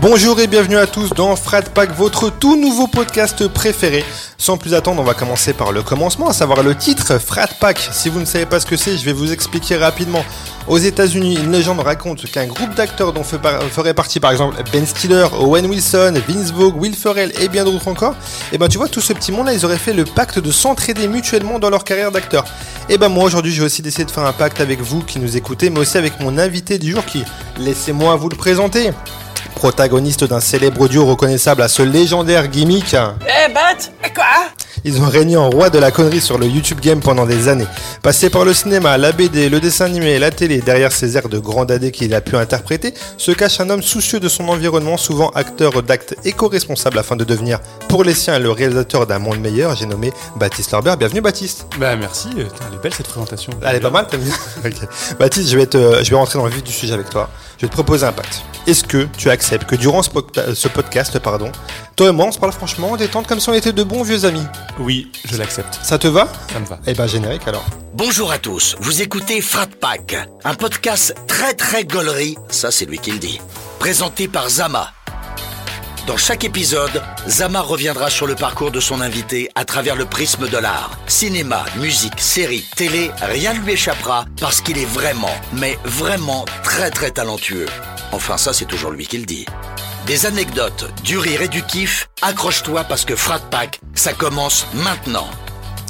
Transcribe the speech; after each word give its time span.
Bonjour 0.00 0.38
et 0.38 0.46
bienvenue 0.46 0.76
à 0.76 0.86
tous 0.86 1.10
dans 1.10 1.34
Frat 1.34 1.62
Pack, 1.62 1.90
votre 1.90 2.30
tout 2.30 2.54
nouveau 2.54 2.86
podcast 2.86 3.48
préféré. 3.48 4.04
Sans 4.36 4.56
plus 4.56 4.74
attendre, 4.74 5.02
on 5.02 5.04
va 5.04 5.12
commencer 5.12 5.52
par 5.52 5.72
le 5.72 5.82
commencement, 5.82 6.28
à 6.28 6.32
savoir 6.32 6.62
le 6.62 6.76
titre 6.76 7.18
Frat 7.18 7.48
Pack. 7.58 7.80
Si 7.90 8.08
vous 8.08 8.20
ne 8.20 8.24
savez 8.24 8.46
pas 8.46 8.60
ce 8.60 8.66
que 8.66 8.76
c'est, 8.76 8.96
je 8.96 9.04
vais 9.04 9.12
vous 9.12 9.32
expliquer 9.32 9.76
rapidement. 9.76 10.24
Aux 10.68 10.78
États-Unis, 10.78 11.34
une 11.42 11.50
légende 11.50 11.80
raconte 11.80 12.30
qu'un 12.30 12.46
groupe 12.46 12.76
d'acteurs 12.76 13.12
dont 13.12 13.24
ferait 13.24 13.92
partie 13.92 14.20
par 14.20 14.30
exemple 14.30 14.62
Ben 14.72 14.86
Stiller, 14.86 15.26
Owen 15.40 15.66
Wilson, 15.66 16.14
Vince 16.28 16.52
Vogue, 16.52 16.76
Will 16.76 16.94
Ferrell 16.94 17.32
et 17.40 17.48
bien 17.48 17.64
d'autres 17.64 17.88
encore, 17.88 18.12
et 18.12 18.54
eh 18.54 18.58
ben 18.58 18.68
tu 18.68 18.78
vois 18.78 18.88
tout 18.88 19.00
ce 19.00 19.12
petit 19.12 19.32
monde 19.32 19.46
là, 19.46 19.54
ils 19.54 19.64
auraient 19.64 19.78
fait 19.78 19.94
le 19.94 20.04
pacte 20.04 20.38
de 20.38 20.52
s'entraider 20.52 21.08
mutuellement 21.08 21.58
dans 21.58 21.70
leur 21.70 21.82
carrière 21.82 22.12
d'acteur. 22.12 22.44
Et 22.88 22.94
eh 22.94 22.98
ben 22.98 23.08
moi 23.08 23.24
aujourd'hui, 23.24 23.50
je 23.50 23.60
vais 23.60 23.66
aussi 23.66 23.82
décider 23.82 24.04
de 24.04 24.10
faire 24.12 24.26
un 24.26 24.32
pacte 24.32 24.60
avec 24.60 24.80
vous 24.80 25.02
qui 25.02 25.18
nous 25.18 25.36
écoutez, 25.36 25.70
mais 25.70 25.80
aussi 25.80 25.98
avec 25.98 26.20
mon 26.20 26.38
invité 26.38 26.78
du 26.78 26.92
jour 26.92 27.04
qui, 27.04 27.24
laissez-moi 27.58 28.14
vous 28.16 28.28
le 28.28 28.36
présenter 28.36 28.92
protagoniste 29.54 30.24
d'un 30.24 30.40
célèbre 30.40 30.88
duo 30.88 31.04
reconnaissable 31.06 31.62
à 31.62 31.68
ce 31.68 31.82
légendaire 31.82 32.48
gimmick. 32.48 32.94
Eh 32.94 33.52
Bat 33.52 33.90
Quoi? 34.14 34.24
Ils 34.84 35.00
ont 35.00 35.08
régné 35.08 35.36
en 35.36 35.50
roi 35.50 35.70
de 35.70 35.78
la 35.78 35.90
connerie 35.90 36.20
sur 36.20 36.38
le 36.38 36.46
YouTube 36.46 36.80
Game 36.80 37.00
pendant 37.00 37.26
des 37.26 37.48
années. 37.48 37.66
Passé 38.02 38.30
par 38.30 38.44
le 38.44 38.54
cinéma, 38.54 38.96
la 38.96 39.12
BD, 39.12 39.48
le 39.48 39.60
dessin 39.60 39.86
animé 39.86 40.18
la 40.18 40.30
télé, 40.30 40.60
derrière 40.60 40.92
ces 40.92 41.16
airs 41.16 41.28
de 41.28 41.38
grand 41.38 41.64
dadé 41.64 41.90
qu'il 41.90 42.14
a 42.14 42.20
pu 42.20 42.36
interpréter, 42.36 42.94
se 43.16 43.32
cache 43.32 43.60
un 43.60 43.70
homme 43.70 43.82
soucieux 43.82 44.20
de 44.20 44.28
son 44.28 44.48
environnement, 44.48 44.96
souvent 44.96 45.30
acteur 45.30 45.82
d'actes 45.82 46.14
éco-responsable 46.24 46.98
afin 46.98 47.16
de 47.16 47.24
devenir, 47.24 47.60
pour 47.88 48.04
les 48.04 48.14
siens, 48.14 48.38
le 48.38 48.50
réalisateur 48.50 49.06
d'un 49.06 49.18
monde 49.18 49.40
meilleur. 49.40 49.74
J'ai 49.76 49.86
nommé 49.86 50.12
Baptiste 50.36 50.72
Lorbert. 50.72 50.96
Bienvenue 50.96 51.20
Baptiste. 51.20 51.66
Bah 51.78 51.96
merci, 51.96 52.28
elle 52.36 52.42
est 52.42 52.82
belle 52.82 52.94
cette 52.94 53.08
présentation. 53.08 53.52
Elle 53.62 53.76
est 53.76 53.80
pas 53.80 53.90
mal, 53.90 54.06
t'as 54.10 54.18
mis 54.18 54.30
Baptiste, 55.18 55.50
je 55.50 55.58
vais, 55.58 55.66
te, 55.66 56.02
je 56.02 56.10
vais 56.10 56.16
rentrer 56.16 56.38
dans 56.38 56.46
le 56.46 56.52
vif 56.52 56.62
du 56.62 56.72
sujet 56.72 56.94
avec 56.94 57.10
toi. 57.10 57.28
Je 57.58 57.66
vais 57.66 57.70
te 57.70 57.74
proposer 57.74 58.06
un 58.06 58.12
pacte. 58.12 58.44
Est-ce 58.68 58.84
que 58.84 59.08
tu 59.16 59.30
acceptes 59.30 59.64
que 59.64 59.74
durant 59.74 60.02
ce, 60.02 60.10
podcast, 60.68 61.18
pardon, 61.18 61.50
toi 61.96 62.08
et 62.08 62.12
moi, 62.12 62.26
on 62.26 62.32
se 62.32 62.38
parle 62.38 62.52
franchement, 62.52 62.96
détente 62.96 63.26
comme 63.26 63.40
si 63.40 63.48
on 63.48 63.54
était 63.54 63.72
de 63.72 63.82
bons 63.82 64.02
vieux 64.02 64.26
amis? 64.26 64.44
Oui, 64.78 65.10
je 65.24 65.36
l'accepte. 65.36 65.78
Ça 65.82 65.98
te 65.98 66.06
va 66.06 66.28
Ça 66.52 66.60
me 66.60 66.66
va. 66.66 66.78
Eh 66.86 66.94
ben, 66.94 67.06
générique 67.06 67.46
alors. 67.46 67.64
Bonjour 67.94 68.30
à 68.30 68.38
tous, 68.38 68.76
vous 68.80 69.02
écoutez 69.02 69.40
Frat 69.40 69.66
Pack, 69.80 70.16
un 70.44 70.54
podcast 70.54 71.14
très 71.26 71.54
très 71.54 71.84
gaulerie, 71.84 72.36
ça 72.48 72.70
c'est 72.70 72.84
lui 72.84 72.98
qui 72.98 73.10
le 73.10 73.18
dit, 73.18 73.40
présenté 73.80 74.28
par 74.28 74.48
Zama. 74.48 74.92
Dans 76.08 76.16
chaque 76.16 76.44
épisode, 76.44 77.02
Zama 77.28 77.60
reviendra 77.60 78.08
sur 78.08 78.26
le 78.26 78.34
parcours 78.34 78.70
de 78.70 78.80
son 78.80 79.02
invité 79.02 79.50
à 79.54 79.66
travers 79.66 79.94
le 79.94 80.06
prisme 80.06 80.48
de 80.48 80.56
l'art. 80.56 80.98
Cinéma, 81.06 81.66
musique, 81.78 82.18
série, 82.18 82.64
télé, 82.76 83.10
rien 83.20 83.52
ne 83.52 83.58
lui 83.58 83.72
échappera 83.72 84.24
parce 84.40 84.62
qu'il 84.62 84.78
est 84.78 84.86
vraiment, 84.86 85.36
mais 85.52 85.78
vraiment 85.84 86.46
très 86.62 86.90
très 86.90 87.10
talentueux. 87.10 87.66
Enfin 88.10 88.38
ça 88.38 88.54
c'est 88.54 88.64
toujours 88.64 88.90
lui 88.90 89.06
qui 89.06 89.18
le 89.18 89.26
dit. 89.26 89.44
Des 90.06 90.24
anecdotes, 90.24 90.90
du 91.04 91.18
rire 91.18 91.42
et 91.42 91.48
du 91.48 91.62
kiff, 91.62 92.08
accroche-toi 92.22 92.84
parce 92.84 93.04
que 93.04 93.14
Frat 93.14 93.40
Pack, 93.50 93.78
ça 93.94 94.14
commence 94.14 94.66
maintenant. 94.72 95.28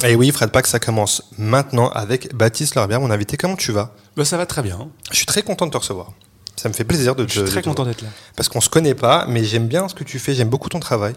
Et 0.02 0.10
eh 0.10 0.14
oui, 0.16 0.32
Frat 0.32 0.48
Pack, 0.48 0.66
ça 0.66 0.80
commence 0.80 1.22
maintenant 1.38 1.90
avec 1.90 2.34
Baptiste 2.34 2.74
Lorbière, 2.74 3.00
mon 3.00 3.12
invité. 3.12 3.36
Comment 3.36 3.54
tu 3.54 3.70
vas? 3.70 3.94
Bah, 4.16 4.24
Ça 4.24 4.36
va 4.36 4.46
très 4.46 4.62
bien. 4.62 4.88
Je 5.12 5.16
suis 5.16 5.26
très 5.26 5.42
content 5.42 5.66
de 5.66 5.70
te 5.70 5.76
recevoir. 5.76 6.12
Ça 6.58 6.68
me 6.68 6.74
fait 6.74 6.84
plaisir 6.84 7.14
de 7.14 7.24
te. 7.24 7.32
Je 7.32 7.40
suis 7.40 7.50
très 7.50 7.62
content 7.62 7.84
d'être 7.84 8.02
là. 8.02 8.08
Parce 8.36 8.48
qu'on 8.48 8.60
se 8.60 8.68
connaît 8.68 8.94
pas, 8.94 9.26
mais 9.28 9.44
j'aime 9.44 9.68
bien 9.68 9.88
ce 9.88 9.94
que 9.94 10.02
tu 10.02 10.18
fais, 10.18 10.34
j'aime 10.34 10.48
beaucoup 10.48 10.68
ton 10.68 10.80
travail. 10.80 11.14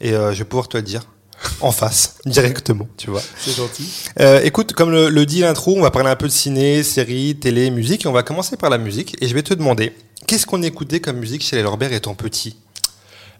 Et 0.00 0.12
euh, 0.12 0.32
je 0.32 0.38
vais 0.38 0.44
pouvoir 0.44 0.68
te 0.68 0.76
le 0.76 0.82
dire 0.82 1.02
en 1.60 1.70
face, 1.70 2.16
directement, 2.26 2.88
tu 2.96 3.10
vois. 3.10 3.22
C'est 3.38 3.52
gentil. 3.52 3.88
Euh, 4.18 4.40
écoute, 4.42 4.72
comme 4.72 4.90
le, 4.90 5.26
dit 5.26 5.40
l'intro, 5.40 5.76
on 5.76 5.82
va 5.82 5.90
parler 5.90 6.10
un 6.10 6.16
peu 6.16 6.26
de 6.26 6.32
ciné, 6.32 6.82
série, 6.82 7.36
télé, 7.36 7.70
musique, 7.70 8.04
et 8.04 8.08
on 8.08 8.12
va 8.12 8.22
commencer 8.22 8.56
par 8.56 8.68
la 8.68 8.78
musique. 8.78 9.16
Et 9.20 9.28
je 9.28 9.34
vais 9.34 9.42
te 9.42 9.54
demander, 9.54 9.94
qu'est-ce 10.26 10.44
qu'on 10.44 10.62
écoutait 10.62 11.00
comme 11.00 11.18
musique 11.18 11.42
chez 11.42 11.56
les 11.56 11.62
Lorbert 11.62 11.92
étant 11.92 12.14
petit? 12.14 12.56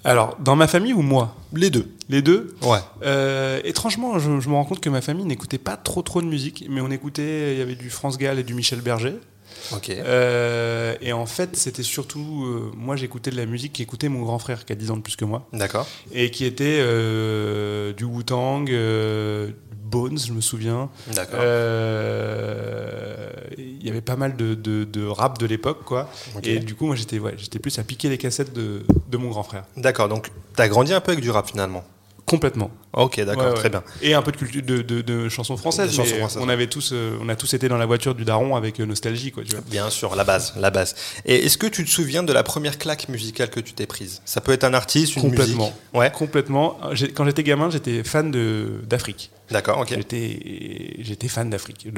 Alors, 0.05 0.37
dans 0.41 0.57
ma 0.57 0.67
famille 0.67 0.95
ou 0.95 1.03
moi? 1.03 1.37
Les 1.53 1.69
deux. 1.69 1.93
Les 2.09 2.23
deux? 2.23 2.55
Ouais. 2.63 2.79
Euh, 3.03 3.61
étrangement, 3.65 4.19
je, 4.19 4.31
me 4.31 4.55
rends 4.55 4.65
compte 4.65 4.81
que 4.81 4.89
ma 4.89 5.03
famille 5.03 5.27
n'écoutait 5.27 5.59
pas 5.59 5.77
trop 5.77 6.01
trop 6.01 6.23
de 6.23 6.27
musique, 6.27 6.65
mais 6.71 6.81
on 6.81 6.91
écoutait, 6.91 7.55
il 7.55 7.59
y 7.59 7.63
avait 7.63 7.75
du 7.75 7.91
France 7.91 8.17
Gall 8.17 8.39
et 8.39 8.43
du 8.43 8.55
Michel 8.55 8.81
Berger. 8.81 9.17
Euh, 9.89 10.95
et 11.01 11.13
en 11.13 11.27
fait, 11.27 11.57
c'était 11.57 11.83
surtout. 11.83 12.45
Euh, 12.45 12.73
moi, 12.77 12.97
j'écoutais 12.97 13.31
de 13.31 13.37
la 13.37 13.47
musique 13.47 13.75
qu'écoutait 13.75 14.09
mon 14.09 14.23
grand 14.23 14.39
frère, 14.39 14.65
qui 14.65 14.73
a 14.73 14.77
10 14.77 14.91
ans 14.91 14.97
de 14.97 15.03
plus 15.03 15.17
que 15.17 15.25
moi. 15.25 15.47
D'accord. 15.53 15.87
Et 16.13 16.31
qui 16.31 16.45
était 16.45 16.79
euh, 16.81 17.93
du 17.93 18.05
Wu-Tang, 18.05 18.71
Bones, 19.85 20.19
je 20.19 20.33
me 20.33 20.41
souviens. 20.41 20.91
D'accord. 21.15 21.41
Il 23.59 23.87
y 23.87 23.91
avait 23.91 24.01
pas 24.01 24.17
mal 24.17 24.37
de, 24.37 24.55
de, 24.55 25.07
rap 25.07 25.39
de 25.39 25.47
l'époque, 25.47 25.85
quoi. 25.85 26.11
Et 26.43 26.59
du 26.59 26.75
coup, 26.75 26.87
moi, 26.87 26.97
j'étais 26.97 27.19
ouais, 27.19 27.37
plus 27.63 27.79
à 27.79 27.83
piquer 27.83 28.09
les 28.09 28.19
cassettes 28.19 28.53
de, 28.53 28.83
de 29.09 29.17
mon 29.17 29.29
grand 29.29 29.43
frère. 29.43 29.65
D'accord, 29.77 30.09
donc 30.09 30.31
tu 30.57 30.63
as 30.63 30.69
grandi 30.69 30.93
un 30.95 31.01
peu 31.01 31.13
avec 31.13 31.23
du 31.23 31.31
rap 31.31 31.49
finalement 31.49 31.85
Complètement. 32.27 32.71
Ok, 33.01 33.21
d'accord, 33.21 33.55
très 33.55 33.71
bien. 33.71 33.83
Et 34.03 34.15
un 34.15 34.23
peu 34.23 34.31
de, 34.31 34.37
culture, 34.37 34.63
de, 34.63 34.83
de, 34.83 35.29
chansons 35.29 35.57
françaises. 35.57 35.99
On 36.39 36.49
avait 36.49 36.67
tous, 36.67 36.91
euh, 36.93 37.17
on 37.21 37.29
a 37.29 37.37
tous 37.37 37.55
été 37.55 37.69
dans 37.69 37.79
la 37.79 37.87
voiture 37.87 38.15
du 38.15 38.25
daron 38.25 38.57
avec 38.57 38.79
euh, 38.79 38.87
nostalgie, 38.87 39.33
quoi. 39.33 39.43
Tu 39.43 39.53
vois. 39.53 39.65
Bien 39.69 39.89
sûr, 39.91 40.15
la 40.15 40.25
base, 40.25 40.53
la 40.57 40.71
base. 40.71 40.95
Et 41.25 41.47
est-ce 41.47 41.57
que 41.57 41.67
tu 41.67 41.85
te 41.85 41.91
souviens 41.91 42.23
de 42.23 42.33
la 42.33 42.43
première 42.43 42.79
claque 42.79 43.09
musicale 43.09 43.49
que 43.49 43.61
tu 43.61 43.73
t'es 43.73 43.87
prise? 43.87 44.21
Ça 44.25 44.41
peut 44.41 44.53
être 44.53 44.65
un 44.65 44.75
artiste, 44.75 45.17
une 45.17 45.23
Complètement. 45.23 45.65
musique. 45.65 45.95
Ouais. 45.95 46.11
Complètement. 46.11 46.79
Quand 47.15 47.25
j'étais 47.25 47.43
gamin, 47.43 47.71
j'étais 47.71 48.05
fan 48.05 48.31
d'Afrique. 48.87 49.31
D'accord, 49.51 49.79
ok. 49.79 49.89
J'étais, 49.97 51.29
fan 51.29 51.51
d'Afrique. 51.51 51.89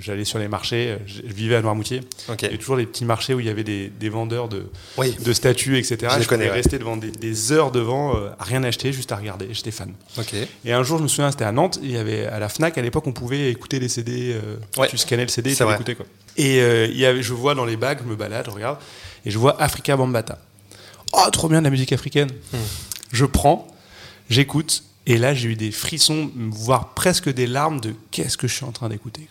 j'allais 0.00 0.24
sur 0.24 0.38
les 0.38 0.48
marchés, 0.48 0.96
je 1.06 1.22
vivais 1.22 1.54
à 1.56 1.62
Noirmoutier. 1.62 2.00
Il 2.28 2.42
y 2.42 2.46
avait 2.46 2.58
toujours 2.58 2.76
des 2.76 2.86
petits 2.86 3.04
marchés 3.04 3.34
où 3.34 3.40
il 3.40 3.46
y 3.46 3.50
avait 3.50 3.64
des, 3.64 4.08
vendeurs 4.08 4.48
de, 4.48 4.64
oui. 4.96 5.14
de 5.24 5.32
statues, 5.32 5.78
etc. 5.78 6.12
Je, 6.16 6.22
je 6.22 6.28
connais, 6.28 6.48
rester 6.48 6.78
devant 6.78 6.96
des, 6.96 7.52
heures 7.52 7.70
devant, 7.70 8.16
euh, 8.16 8.30
à 8.38 8.44
rien 8.44 8.64
acheter, 8.64 8.92
juste 8.92 9.12
à 9.12 9.16
regarder. 9.16 9.46
J'étais 9.58 9.72
fan. 9.72 9.92
Et 10.64 10.72
un 10.72 10.84
jour, 10.84 10.98
je 10.98 11.02
me 11.02 11.08
souviens, 11.08 11.32
c'était 11.32 11.44
à 11.44 11.50
Nantes, 11.50 11.80
il 11.82 11.90
y 11.90 11.96
avait 11.96 12.26
à 12.26 12.38
la 12.38 12.48
Fnac, 12.48 12.78
à 12.78 12.82
l'époque, 12.82 13.08
on 13.08 13.12
pouvait 13.12 13.50
écouter 13.50 13.80
les 13.80 13.88
CD. 13.88 14.32
Euh, 14.32 14.86
tu 14.88 14.96
scannais 14.96 15.24
le 15.24 15.28
CD 15.28 15.50
et 15.50 15.56
tu 15.56 15.66
l'écoutais. 15.66 15.96
Quoi. 15.96 16.06
Et 16.36 16.60
euh, 16.60 16.86
il 16.86 16.96
y 16.96 17.04
avait, 17.04 17.22
je 17.24 17.34
vois 17.34 17.56
dans 17.56 17.64
les 17.64 17.76
bacs, 17.76 17.98
je 18.04 18.08
me 18.08 18.14
balade, 18.14 18.46
je 18.46 18.52
regarde, 18.52 18.78
et 19.26 19.32
je 19.32 19.38
vois 19.38 19.60
Africa 19.60 19.96
Bambata. 19.96 20.38
Oh, 21.12 21.28
trop 21.32 21.48
bien 21.48 21.58
de 21.58 21.64
la 21.64 21.70
musique 21.70 21.92
africaine. 21.92 22.30
Hmm. 22.52 22.58
Je 23.10 23.24
prends, 23.24 23.66
j'écoute, 24.30 24.84
et 25.06 25.18
là, 25.18 25.34
j'ai 25.34 25.48
eu 25.48 25.56
des 25.56 25.72
frissons, 25.72 26.30
voire 26.36 26.94
presque 26.94 27.28
des 27.28 27.48
larmes 27.48 27.80
de 27.80 27.94
qu'est-ce 28.12 28.36
que 28.36 28.46
je 28.46 28.54
suis 28.54 28.64
en 28.64 28.72
train 28.72 28.88
d'écouter. 28.88 29.28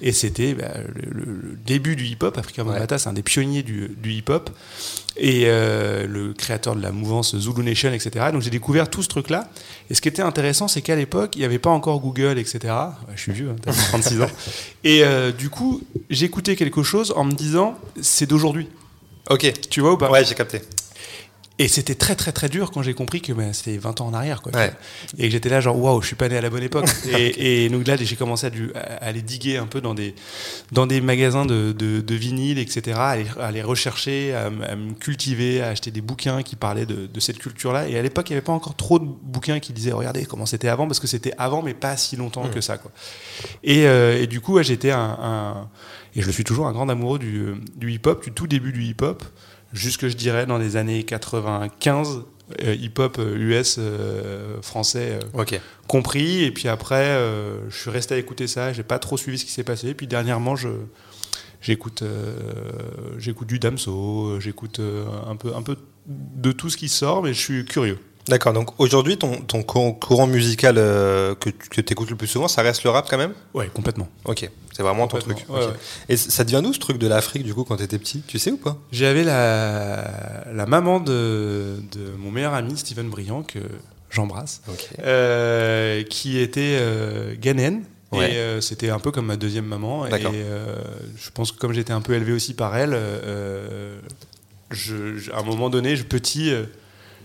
Et 0.00 0.12
c'était 0.12 0.54
bah, 0.54 0.72
le, 0.94 1.56
début 1.64 1.96
du 1.96 2.04
hip-hop. 2.04 2.36
Africa 2.38 2.64
c'est 2.98 3.08
un 3.08 3.12
des 3.12 3.22
pionniers 3.22 3.62
du, 3.62 3.96
hip-hop. 4.04 4.50
Et 5.16 5.44
euh, 5.46 6.06
le 6.06 6.32
créateur 6.32 6.74
de 6.74 6.82
la 6.82 6.90
mouvance 6.90 7.36
Zulu 7.36 7.62
Nation, 7.62 7.92
etc. 7.92 8.26
Donc 8.32 8.42
j'ai 8.42 8.50
découvert 8.50 8.88
tout 8.88 9.02
ce 9.02 9.08
truc-là. 9.08 9.48
Et 9.90 9.94
ce 9.94 10.00
qui 10.00 10.08
était 10.08 10.22
intéressant, 10.22 10.68
c'est 10.68 10.82
qu'à 10.82 10.96
l'époque, 10.96 11.36
il 11.36 11.40
n'y 11.40 11.44
avait 11.44 11.58
pas 11.58 11.70
encore 11.70 12.00
Google, 12.00 12.38
etc. 12.38 12.74
je 13.14 13.20
suis 13.20 13.32
vieux, 13.32 13.50
hein, 13.50 13.72
36 13.90 14.20
ans. 14.22 14.30
Et 14.84 15.04
euh, 15.04 15.32
du 15.32 15.50
coup, 15.50 15.82
j'écoutais 16.10 16.56
quelque 16.56 16.82
chose 16.82 17.12
en 17.16 17.24
me 17.24 17.32
disant, 17.32 17.78
c'est 18.00 18.26
d'aujourd'hui. 18.26 18.68
Ok. 19.30 19.52
Tu 19.70 19.80
vois 19.80 19.92
ou 19.92 19.98
pas? 19.98 20.10
Ouais, 20.10 20.24
j'ai 20.24 20.34
capté. 20.34 20.62
Et 21.62 21.68
c'était 21.68 21.94
très 21.94 22.16
très 22.16 22.32
très 22.32 22.48
dur 22.48 22.72
quand 22.72 22.82
j'ai 22.82 22.92
compris 22.92 23.20
que 23.20 23.32
ben, 23.32 23.52
c'était 23.52 23.78
20 23.78 24.00
ans 24.00 24.08
en 24.08 24.14
arrière. 24.14 24.42
Quoi, 24.42 24.50
Et 25.16 25.26
que 25.26 25.30
j'étais 25.30 25.48
là 25.48 25.60
genre, 25.60 25.78
waouh, 25.78 26.02
je 26.02 26.08
suis 26.08 26.16
pas 26.16 26.28
né 26.28 26.36
à 26.36 26.40
la 26.40 26.50
bonne 26.50 26.64
époque. 26.64 26.86
et, 27.16 27.68
donc 27.68 27.86
là, 27.86 27.96
j'ai 27.96 28.16
commencé 28.16 28.48
à, 28.74 28.80
aller 28.94 29.22
diguer 29.22 29.58
un 29.58 29.66
peu 29.66 29.80
dans 29.80 29.94
des, 29.94 30.16
dans 30.72 30.88
des 30.88 31.00
magasins 31.00 31.46
de, 31.46 31.70
de, 31.70 32.14
vinyle, 32.16 32.58
etc., 32.58 32.98
à 32.98 33.10
aller, 33.10 33.62
rechercher, 33.62 34.34
à, 34.34 34.50
me 34.50 34.94
cultiver, 34.94 35.62
à 35.62 35.68
acheter 35.68 35.92
des 35.92 36.00
bouquins 36.00 36.42
qui 36.42 36.56
parlaient 36.56 36.84
de, 36.84 37.06
de 37.06 37.20
cette 37.20 37.38
culture-là. 37.38 37.86
Et 37.86 37.96
à 37.96 38.02
l'époque, 38.02 38.28
il 38.30 38.32
n'y 38.32 38.38
avait 38.38 38.44
pas 38.44 38.52
encore 38.52 38.74
trop 38.74 38.98
de 38.98 39.04
bouquins 39.04 39.60
qui 39.60 39.72
disaient, 39.72 39.92
regardez 39.92 40.24
comment 40.24 40.46
c'était 40.46 40.68
avant, 40.68 40.88
parce 40.88 40.98
que 40.98 41.06
c'était 41.06 41.32
avant, 41.38 41.62
mais 41.62 41.74
pas 41.74 41.96
si 41.96 42.16
longtemps 42.16 42.48
que 42.48 42.60
ça. 42.60 42.76
Quoi. 42.76 42.90
Et, 43.62 43.86
euh, 43.86 44.20
et 44.20 44.26
du 44.26 44.40
coup, 44.40 44.60
j'étais 44.64 44.90
un, 44.90 45.16
un, 45.22 45.68
Et 46.16 46.22
je 46.22 46.26
le 46.26 46.32
suis 46.32 46.44
toujours 46.44 46.66
un 46.66 46.72
grand 46.72 46.88
amoureux 46.88 47.20
du, 47.20 47.54
du 47.76 47.92
hip-hop, 47.92 48.24
du 48.24 48.32
tout 48.32 48.48
début 48.48 48.72
du 48.72 48.82
hip-hop 48.82 49.22
jusque 49.72 50.08
je 50.08 50.16
dirais 50.16 50.46
dans 50.46 50.58
les 50.58 50.76
années 50.76 51.04
95 51.04 52.24
euh, 52.60 52.74
hip-hop 52.74 53.18
US 53.18 53.76
euh, 53.78 53.82
euh, 53.82 54.62
français 54.62 55.18
compris. 55.88 56.44
Et 56.44 56.50
puis 56.50 56.68
après 56.68 57.18
je 57.68 57.76
suis 57.76 57.90
resté 57.90 58.14
à 58.14 58.18
écouter 58.18 58.46
ça. 58.46 58.72
J'ai 58.72 58.82
pas 58.82 58.98
trop 58.98 59.16
suivi 59.16 59.38
ce 59.38 59.44
qui 59.44 59.52
s'est 59.52 59.64
passé. 59.64 59.88
Et 59.88 59.94
puis 59.94 60.06
dernièrement 60.06 60.56
je 60.56 60.68
j'écoute 61.60 62.02
j'écoute 63.18 63.48
du 63.48 63.58
Damso 63.58 64.40
j'écoute 64.40 64.80
un 64.80 65.36
peu 65.36 65.54
un 65.54 65.62
peu 65.62 65.76
de 66.06 66.50
tout 66.50 66.68
ce 66.68 66.76
qui 66.76 66.88
sort 66.88 67.22
mais 67.22 67.32
je 67.32 67.38
suis 67.38 67.64
curieux 67.64 67.98
D'accord, 68.28 68.52
donc 68.52 68.78
aujourd'hui, 68.78 69.18
ton, 69.18 69.40
ton, 69.40 69.62
courant 69.62 70.26
musical 70.26 70.76
euh, 70.78 71.34
que, 71.34 71.50
que 71.50 71.80
tu 71.80 71.92
écoutes 71.92 72.10
le 72.10 72.16
plus 72.16 72.28
souvent, 72.28 72.46
ça 72.46 72.62
reste 72.62 72.84
le 72.84 72.90
rap 72.90 73.08
quand 73.10 73.18
même? 73.18 73.32
Ouais, 73.52 73.68
complètement. 73.74 74.08
Ok, 74.24 74.48
c'est 74.72 74.82
vraiment 74.82 75.08
ton 75.08 75.18
truc. 75.18 75.44
Et 76.08 76.16
ça 76.16 76.44
devient 76.44 76.60
d'où 76.62 76.72
ce 76.72 76.78
truc 76.78 76.98
de 76.98 77.08
l'Afrique 77.08 77.42
du 77.42 77.52
coup 77.52 77.64
quand 77.64 77.76
tu 77.76 77.82
étais 77.82 77.98
petit? 77.98 78.22
Tu 78.26 78.38
sais 78.38 78.52
ou 78.52 78.56
pas? 78.56 78.78
J'avais 78.92 79.24
la, 79.24 80.44
la 80.52 80.66
maman 80.66 81.00
de, 81.00 81.80
de, 81.92 82.12
mon 82.16 82.30
meilleur 82.30 82.54
ami, 82.54 82.76
Steven 82.76 83.08
Briand, 83.08 83.42
que 83.42 83.58
j'embrasse, 84.12 84.62
euh, 85.00 86.02
qui 86.04 86.38
était 86.38 86.76
euh, 86.80 87.34
ghanéenne. 87.40 87.84
Et 88.12 88.36
euh, 88.36 88.60
c'était 88.60 88.90
un 88.90 88.98
peu 88.98 89.10
comme 89.10 89.26
ma 89.26 89.36
deuxième 89.36 89.64
maman. 89.64 90.06
Et 90.06 90.10
je 91.16 91.30
pense 91.30 91.50
que 91.50 91.58
comme 91.58 91.72
j'étais 91.72 91.94
un 91.94 92.02
peu 92.02 92.12
élevé 92.12 92.32
aussi 92.32 92.54
par 92.54 92.76
elle, 92.76 92.96
je, 94.70 95.30
à 95.32 95.40
un 95.40 95.42
moment 95.42 95.70
donné, 95.70 95.96
je, 95.96 96.04
petit, 96.04 96.52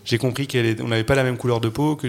j'ai 0.08 0.18
compris 0.18 0.48
qu'elle 0.48 0.82
on 0.82 0.88
n'avait 0.88 1.04
pas 1.04 1.16
la 1.16 1.24
même 1.24 1.36
couleur 1.36 1.60
de 1.60 1.68
peau, 1.68 1.98
que, 1.98 2.08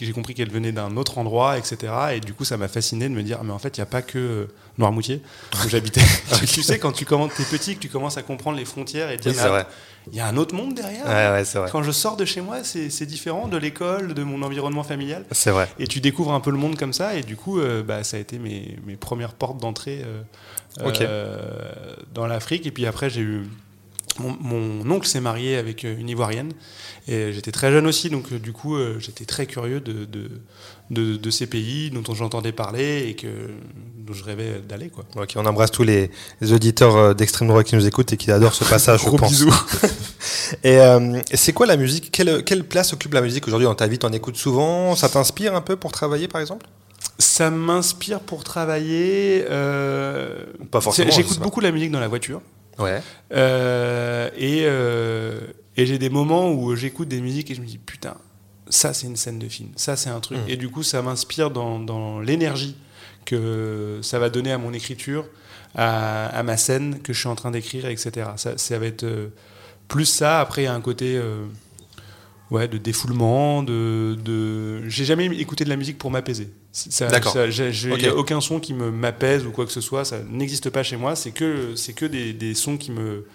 j'ai 0.00 0.12
compris 0.12 0.34
qu'elle 0.34 0.52
venait 0.52 0.70
d'un 0.70 0.96
autre 0.96 1.18
endroit, 1.18 1.58
etc. 1.58 1.92
Et 2.14 2.20
du 2.20 2.32
coup, 2.32 2.44
ça 2.44 2.56
m'a 2.56 2.68
fasciné 2.68 3.08
de 3.08 3.14
me 3.14 3.24
dire, 3.24 3.42
mais 3.42 3.52
en 3.52 3.58
fait, 3.58 3.76
il 3.76 3.80
n'y 3.80 3.82
a 3.82 3.86
pas 3.86 4.02
que 4.02 4.18
euh, 4.18 4.46
Noirmoutier 4.78 5.20
où 5.64 5.68
j'habitais. 5.68 6.00
tu 6.46 6.62
sais, 6.62 6.78
quand 6.78 6.92
tu 6.92 7.04
commences, 7.04 7.32
es 7.40 7.44
petit, 7.44 7.74
que 7.74 7.80
tu 7.80 7.88
commences 7.88 8.16
à 8.16 8.22
comprendre 8.22 8.56
les 8.56 8.64
frontières 8.64 9.10
et 9.10 9.16
dire, 9.16 9.32
il 10.12 10.16
y 10.16 10.20
a 10.20 10.28
un 10.28 10.36
autre 10.36 10.54
monde 10.54 10.74
derrière. 10.74 11.04
Ouais, 11.04 11.42
vrai. 11.42 11.68
Quand 11.72 11.82
je 11.82 11.90
sors 11.90 12.16
de 12.16 12.24
chez 12.24 12.40
moi, 12.40 12.58
c'est 12.62 13.06
différent 13.06 13.48
de 13.48 13.56
l'école, 13.56 14.14
de 14.14 14.22
mon 14.22 14.42
environnement 14.42 14.84
familial. 14.84 15.24
C'est 15.32 15.50
vrai. 15.50 15.68
Et 15.80 15.88
tu 15.88 16.00
découvres 16.00 16.32
un 16.32 16.40
peu 16.40 16.52
le 16.52 16.56
monde 16.56 16.78
comme 16.78 16.92
ça, 16.92 17.16
et 17.16 17.22
du 17.22 17.34
coup, 17.34 17.58
euh, 17.58 17.82
bah, 17.82 18.04
ça 18.04 18.16
a 18.16 18.20
été 18.20 18.38
mes, 18.38 18.78
mes 18.86 18.94
premières 18.94 19.34
portes 19.34 19.58
d'entrée 19.58 20.04
dans 22.14 22.28
l'Afrique. 22.28 22.64
Et 22.66 22.70
puis 22.70 22.86
après, 22.86 23.10
j'ai 23.10 23.22
eu 23.22 23.48
mon, 24.20 24.90
oncle 24.90 25.06
s'est 25.06 25.20
marié 25.20 25.56
avec 25.56 25.84
euh, 25.84 25.98
une 25.98 26.08
Ivoirienne 26.08 26.52
et 27.08 27.32
j'étais 27.32 27.52
très 27.52 27.70
jeune 27.70 27.86
aussi, 27.86 28.10
donc 28.10 28.32
euh, 28.32 28.38
du 28.38 28.52
coup 28.52 28.76
euh, 28.76 28.98
j'étais 28.98 29.24
très 29.24 29.46
curieux 29.46 29.80
de, 29.80 30.06
de, 30.90 31.30
ces 31.30 31.46
pays 31.46 31.90
dont 31.90 32.02
j'entendais 32.14 32.52
parler 32.52 33.06
et 33.08 33.14
que, 33.14 33.26
dont 33.98 34.12
je 34.12 34.24
rêvais 34.24 34.60
d'aller. 34.68 34.88
Quoi. 34.88 35.04
Ok, 35.16 35.32
on 35.36 35.46
embrasse 35.46 35.70
tous 35.70 35.82
les, 35.82 36.10
auditeurs 36.52 37.14
d'extrême 37.14 37.48
droite 37.48 37.66
qui 37.66 37.76
nous 37.76 37.86
écoutent 37.86 38.12
et 38.12 38.16
qui 38.16 38.30
adorent 38.30 38.54
ce 38.54 38.64
passage, 38.64 39.04
Gros 39.04 39.18
bisous. 39.18 39.54
et 40.64 40.78
c'est 41.34 41.52
quoi 41.52 41.66
la 41.66 41.76
musique? 41.76 42.10
Quelle, 42.10 42.44
quelle, 42.44 42.64
place 42.64 42.92
occupe 42.92 43.14
la 43.14 43.22
musique 43.22 43.46
aujourd'hui 43.46 43.66
dans 43.66 43.74
ta 43.74 43.86
vie? 43.86 43.98
T'en 43.98 44.12
écoutes 44.12 44.36
souvent? 44.36 44.96
Ça 44.96 45.08
t'inspire 45.08 45.54
un 45.54 45.60
peu 45.60 45.76
pour 45.76 45.92
travailler 45.92 46.28
par 46.28 46.40
exemple? 46.40 46.66
Ça 47.18 47.50
m'inspire 47.50 48.20
pour 48.20 48.44
travailler. 48.44 49.44
Pas 49.44 50.80
forcément. 50.80 51.10
J'écoute 51.10 51.38
beaucoup 51.38 51.60
la 51.60 51.70
musique 51.70 51.90
dans 51.90 52.00
la 52.00 52.08
voiture. 52.08 52.40
Ouais. 52.80 53.02
Euh, 53.32 54.30
et, 54.36 54.62
euh, 54.64 55.40
et 55.76 55.86
j'ai 55.86 55.98
des 55.98 56.10
moments 56.10 56.50
où 56.50 56.74
j'écoute 56.74 57.08
des 57.08 57.20
musiques 57.20 57.50
et 57.50 57.54
je 57.54 57.60
me 57.60 57.66
dis 57.66 57.78
putain, 57.78 58.16
ça 58.68 58.92
c'est 58.92 59.06
une 59.06 59.16
scène 59.16 59.38
de 59.38 59.48
film, 59.48 59.70
ça 59.76 59.96
c'est 59.96 60.10
un 60.10 60.20
truc. 60.20 60.38
Mm. 60.38 60.48
Et 60.48 60.56
du 60.56 60.68
coup, 60.68 60.82
ça 60.82 61.02
m'inspire 61.02 61.50
dans, 61.50 61.78
dans 61.78 62.20
l'énergie 62.20 62.76
que 63.24 64.00
ça 64.02 64.18
va 64.18 64.30
donner 64.30 64.52
à 64.52 64.58
mon 64.58 64.72
écriture, 64.72 65.26
à, 65.74 66.26
à, 66.26 66.42
ma 66.42 66.56
scène 66.56 67.00
que 67.02 67.12
je 67.12 67.18
suis 67.18 67.28
en 67.28 67.36
train 67.36 67.50
d'écrire, 67.50 67.86
etc. 67.86 68.30
Ça, 68.36 68.58
ça 68.58 68.78
va 68.78 68.86
être 68.86 69.04
euh, 69.04 69.28
plus 69.88 70.06
ça. 70.06 70.40
Après, 70.40 70.62
il 70.62 70.64
y 70.64 70.68
a 70.68 70.74
un 70.74 70.80
côté 70.80 71.20
ouais, 72.50 72.68
de 72.68 72.78
défoulement, 72.78 73.62
de, 73.62 74.16
de... 74.24 74.88
j'ai 74.88 75.04
jamais 75.04 75.26
écouté 75.26 75.64
de 75.64 75.68
la 75.68 75.76
musique 75.76 75.98
pour 75.98 76.10
m'apaiser. 76.10 76.50
D'accord. 77.00 77.36
Il 77.36 77.96
n'y 77.98 78.06
a 78.06 78.14
aucun 78.14 78.40
son 78.40 78.60
qui 78.60 78.74
me 78.74 78.90
m'apaise 78.90 79.44
ou 79.44 79.50
quoi 79.50 79.66
que 79.66 79.72
ce 79.72 79.80
soit, 79.80 80.04
ça 80.04 80.18
n'existe 80.30 80.70
pas 80.70 80.82
chez 80.82 80.96
moi. 80.96 81.16
C'est 81.16 81.32
que 81.32 81.74
c'est 81.74 81.92
que 81.92 82.06
des, 82.06 82.32
des, 82.32 82.54
sons 82.54 82.76
qui 82.76 82.92
me 82.92 83.26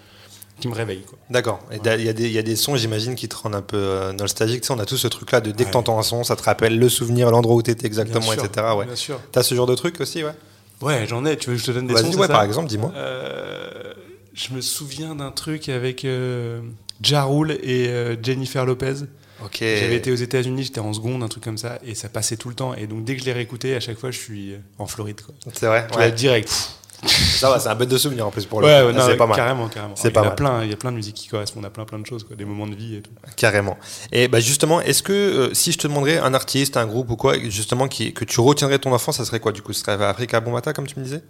qui 0.60 0.68
me 0.68 0.74
réveillent. 0.74 1.04
D'accord. 1.28 1.60
Il 1.70 1.84
y, 1.84 2.08
a 2.08 2.12
des, 2.14 2.30
y 2.30 2.38
a 2.38 2.42
des 2.42 2.56
sons, 2.56 2.76
j'imagine, 2.76 3.14
qui 3.14 3.28
te 3.28 3.36
rendent 3.36 3.56
un 3.56 3.62
peu 3.62 3.76
euh, 3.76 4.12
nostalgique. 4.14 4.62
Tu 4.62 4.68
sais, 4.68 4.72
on 4.72 4.78
a 4.78 4.86
tout 4.86 4.96
ce 4.96 5.06
truc-là 5.06 5.42
de 5.42 5.50
dès 5.50 5.66
que 5.66 5.70
tu 5.70 5.76
entends 5.76 5.98
un 5.98 6.02
son, 6.02 6.24
ça 6.24 6.34
te 6.34 6.42
rappelle 6.42 6.78
le 6.78 6.88
souvenir, 6.88 7.30
l'endroit 7.30 7.56
où 7.56 7.62
tu 7.62 7.70
étais 7.70 7.86
exactement, 7.86 8.32
etc. 8.32 8.48
Ouais. 8.74 8.86
Bien 8.86 8.96
sûr. 8.96 9.20
As 9.34 9.42
ce 9.42 9.54
genre 9.54 9.66
de 9.66 9.74
truc 9.74 10.00
aussi, 10.00 10.24
ouais? 10.24 10.32
Ouais, 10.80 11.06
j'en 11.06 11.24
ai. 11.24 11.36
Tu 11.36 11.50
veux 11.50 11.56
que 11.56 11.62
je 11.62 11.66
te 11.66 11.72
donne 11.72 11.86
des 11.86 11.96
sons 11.96 12.16
ouais, 12.18 12.28
par 12.28 12.42
exemple, 12.42 12.68
dis-moi. 12.68 12.92
Euh, 12.96 13.92
je 14.34 14.52
me 14.54 14.60
souviens 14.60 15.14
d'un 15.14 15.30
truc 15.30 15.68
avec 15.68 16.04
euh, 16.04 16.60
Jarul 17.00 17.52
et 17.62 17.88
euh, 17.88 18.16
Jennifer 18.22 18.66
Lopez. 18.66 19.06
J'avais 19.52 19.96
été 19.96 20.10
aux 20.10 20.16
États-Unis, 20.16 20.64
j'étais 20.64 20.80
en 20.80 20.92
seconde, 20.92 21.22
un 21.22 21.28
truc 21.28 21.44
comme 21.44 21.58
ça, 21.58 21.78
et 21.84 21.94
ça 21.94 22.08
passait 22.08 22.36
tout 22.36 22.48
le 22.48 22.54
temps. 22.54 22.74
Et 22.74 22.86
donc 22.86 23.04
dès 23.04 23.14
que 23.14 23.20
je 23.20 23.26
l'ai 23.26 23.32
réécouté, 23.32 23.74
à 23.74 23.80
chaque 23.80 23.98
fois, 23.98 24.10
je 24.10 24.18
suis 24.18 24.54
en 24.78 24.86
Floride. 24.86 25.20
C'est 25.52 25.66
vrai. 25.66 25.86
Ouais. 25.96 26.12
Direct. 26.12 26.76
Ça 27.06 27.50
va, 27.50 27.58
c'est 27.58 27.68
un 27.68 27.74
bête 27.74 27.90
de 27.90 27.98
souvenir 27.98 28.26
en 28.26 28.30
plus 28.30 28.46
pour 28.46 28.60
le 28.60 28.66
ouais, 28.66 28.92
coup. 28.92 29.00
c'est 29.06 29.16
pas 29.16 29.26
mal. 29.26 29.36
Carrément, 29.36 29.68
carrément. 29.68 29.94
C'est 29.96 30.10
pas 30.10 30.22
il 30.22 30.24
y 30.24 30.28
a 30.28 30.30
Plein, 30.30 30.64
il 30.64 30.70
y 30.70 30.72
a 30.72 30.76
plein 30.76 30.90
de 30.90 30.96
musiques 30.96 31.16
qui 31.16 31.28
correspondent 31.28 31.66
à 31.66 31.70
plein, 31.70 31.84
plein 31.84 31.98
de 31.98 32.06
choses, 32.06 32.24
quoi, 32.24 32.36
des 32.36 32.44
moments 32.44 32.66
de 32.66 32.74
vie 32.74 32.96
et 32.96 33.02
tout. 33.02 33.10
Carrément. 33.36 33.76
Et 34.12 34.28
bah 34.28 34.40
justement, 34.40 34.80
est-ce 34.80 35.02
que 35.02 35.12
euh, 35.12 35.54
si 35.54 35.72
je 35.72 35.78
te 35.78 35.86
demanderais 35.86 36.18
un 36.18 36.32
artiste, 36.32 36.76
un 36.76 36.86
groupe 36.86 37.10
ou 37.10 37.16
quoi, 37.16 37.38
justement, 37.38 37.86
qui, 37.88 38.12
que 38.12 38.24
tu 38.24 38.40
retiendrais 38.40 38.78
ton 38.78 38.92
enfance, 38.92 39.18
ça 39.18 39.24
serait 39.24 39.40
quoi 39.40 39.52
du 39.52 39.62
coup? 39.62 39.72
Ce 39.72 39.80
serait 39.80 40.02
Africa 40.02 40.40
Bombata, 40.40 40.72
comme 40.72 40.86
tu 40.86 40.98
me 40.98 41.04
disais? 41.04 41.22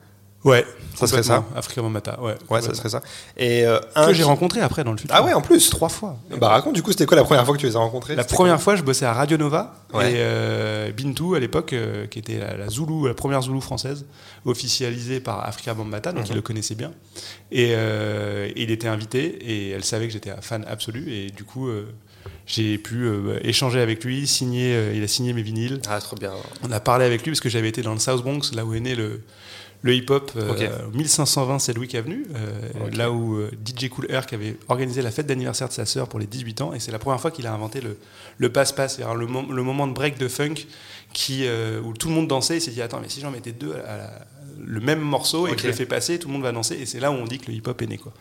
Ouais, 0.44 0.64
ça 0.94 1.06
serait 1.08 1.24
ça. 1.24 1.44
Africa 1.56 1.82
Bambata, 1.82 2.20
ouais. 2.20 2.36
Ouais, 2.48 2.62
ça 2.62 2.72
serait 2.72 2.88
ça. 2.88 3.02
Et 3.36 3.66
euh, 3.66 3.80
que 3.94 4.12
j'ai 4.12 4.22
rencontré 4.22 4.60
après 4.60 4.84
dans 4.84 4.92
le 4.92 4.96
futur. 4.96 5.14
Ah 5.16 5.24
ouais, 5.24 5.32
en 5.32 5.40
plus. 5.40 5.70
Trois 5.70 5.88
fois. 5.88 6.16
Bah 6.38 6.48
raconte 6.48 6.74
du 6.74 6.82
coup, 6.82 6.92
c'était 6.92 7.06
quoi 7.06 7.16
la 7.16 7.24
première 7.24 7.44
fois 7.44 7.54
que 7.54 7.60
tu 7.60 7.66
les 7.66 7.74
as 7.74 7.80
rencontrés? 7.80 8.14
La 8.14 8.24
première 8.24 8.60
fois, 8.60 8.76
je 8.76 8.82
bossais 8.82 9.06
à 9.06 9.12
Radio 9.12 9.36
Nova 9.36 9.74
et 9.94 10.14
euh, 10.18 10.92
Bintou 10.92 11.34
à 11.34 11.40
l'époque, 11.40 11.72
euh, 11.72 12.06
qui 12.06 12.20
était 12.20 12.38
la, 12.38 12.68
Zulu, 12.68 13.08
la 13.08 13.14
première 13.14 13.42
Zulu 13.42 13.60
française, 13.60 14.06
officialisée 14.44 15.20
par 15.20 15.44
Africa 15.46 15.74
Bambata, 15.74 16.12
donc 16.12 16.24
mhm. 16.24 16.30
il 16.30 16.36
le 16.36 16.42
connaissait 16.42 16.76
bien. 16.76 16.92
Et 17.50 17.74
il 18.56 18.70
était 18.70 18.88
invité 18.88 19.24
et 19.24 19.70
elle 19.70 19.84
savait 19.84 20.06
que 20.06 20.12
j'étais 20.12 20.30
un 20.30 20.40
fan 20.40 20.64
absolu 20.68 21.12
et 21.12 21.30
du 21.30 21.44
coup 21.44 21.68
j'ai 22.46 22.78
pu 22.78 23.08
échanger 23.42 23.80
avec 23.80 24.04
lui, 24.04 24.26
signer, 24.26 24.92
il 24.94 25.02
a 25.02 25.08
signé 25.08 25.32
mes 25.32 25.42
vinyles. 25.42 25.80
Ah, 25.88 26.00
trop 26.00 26.16
bien. 26.16 26.32
On 26.62 26.70
a 26.70 26.80
parlé 26.80 27.04
avec 27.04 27.22
lui 27.24 27.32
parce 27.32 27.40
que 27.40 27.48
j'avais 27.48 27.68
été 27.68 27.82
dans 27.82 27.92
le 27.92 27.98
South 27.98 28.22
Bronx, 28.22 28.52
là 28.54 28.64
où 28.64 28.74
est 28.74 28.80
né 28.80 28.94
le, 28.94 29.22
le 29.86 29.94
hip-hop, 29.94 30.32
1520 30.92 31.60
c'est 31.60 31.72
Louis 31.72 31.88
Avenue, 31.94 32.26
là 32.92 33.12
où 33.12 33.36
euh, 33.36 33.50
DJ 33.64 33.88
Cool 33.88 34.06
Herc 34.10 34.32
avait 34.32 34.56
organisé 34.68 35.00
la 35.00 35.12
fête 35.12 35.26
d'anniversaire 35.26 35.68
de 35.68 35.72
sa 35.72 35.86
sœur 35.86 36.08
pour 36.08 36.18
les 36.18 36.26
18 36.26 36.60
ans, 36.60 36.74
et 36.74 36.80
c'est 36.80 36.90
la 36.90 36.98
première 36.98 37.20
fois 37.20 37.30
qu'il 37.30 37.46
a 37.46 37.52
inventé 37.52 37.80
le, 37.80 37.96
le 38.36 38.52
passe-passe, 38.52 38.98
le, 38.98 39.26
le, 39.26 39.62
moment 39.62 39.86
de 39.86 39.92
break 39.92 40.18
de 40.18 40.26
funk 40.26 40.54
qui, 41.12 41.46
euh, 41.46 41.80
où 41.82 41.94
tout 41.94 42.08
le 42.08 42.14
monde 42.14 42.26
dansait, 42.26 42.56
il 42.56 42.60
s'est 42.60 42.72
dit 42.72 42.82
attends 42.82 43.00
mais 43.00 43.08
si 43.08 43.20
j'en 43.20 43.30
mettais 43.30 43.52
deux 43.52 43.74
à 43.74 44.26
le 44.58 44.80
même 44.80 45.00
morceau 45.00 45.46
et 45.46 45.54
que 45.54 45.60
je 45.60 45.66
les 45.66 45.72
fais 45.72 45.86
passer, 45.86 46.18
tout 46.18 46.28
le 46.28 46.32
monde 46.32 46.42
va 46.42 46.50
danser, 46.50 46.74
et 46.74 46.86
c'est 46.86 46.98
là 46.98 47.12
où 47.12 47.14
on 47.14 47.26
dit 47.26 47.38
que 47.38 47.46
le 47.46 47.56
hip-hop 47.56 47.80
est 47.80 47.86
né. 47.86 47.98
Quoi. 47.98 48.12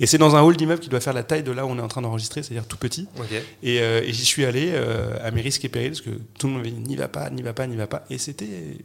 Et 0.00 0.06
c'est 0.06 0.18
dans 0.18 0.34
un 0.34 0.42
hall 0.42 0.56
d'immeuble 0.56 0.80
qui 0.80 0.88
doit 0.88 1.00
faire 1.00 1.12
la 1.12 1.22
taille 1.22 1.44
de 1.44 1.52
là 1.52 1.66
où 1.66 1.68
on 1.68 1.78
est 1.78 1.82
en 1.82 1.88
train 1.88 2.02
d'enregistrer, 2.02 2.42
c'est-à-dire 2.42 2.66
tout 2.66 2.78
petit. 2.78 3.06
Et, 3.62 3.80
euh, 3.80 4.02
et 4.02 4.12
j'y 4.12 4.24
suis 4.24 4.44
allé 4.44 4.74
à 5.22 5.30
mes 5.30 5.42
risques 5.42 5.64
et 5.64 5.68
périls, 5.68 5.90
parce 5.90 6.00
que 6.00 6.10
tout 6.38 6.46
le 6.48 6.54
monde 6.54 6.62
m'avait 6.62 6.74
dit 6.74 6.80
n'y 6.80 6.96
va 6.96 7.08
pas, 7.08 7.30
n'y 7.30 7.42
va 7.42 7.52
pas, 7.52 7.66
n'y 7.66 7.76
va 7.76 7.86
pas, 7.86 8.04
et 8.10 8.18
c'était 8.18 8.78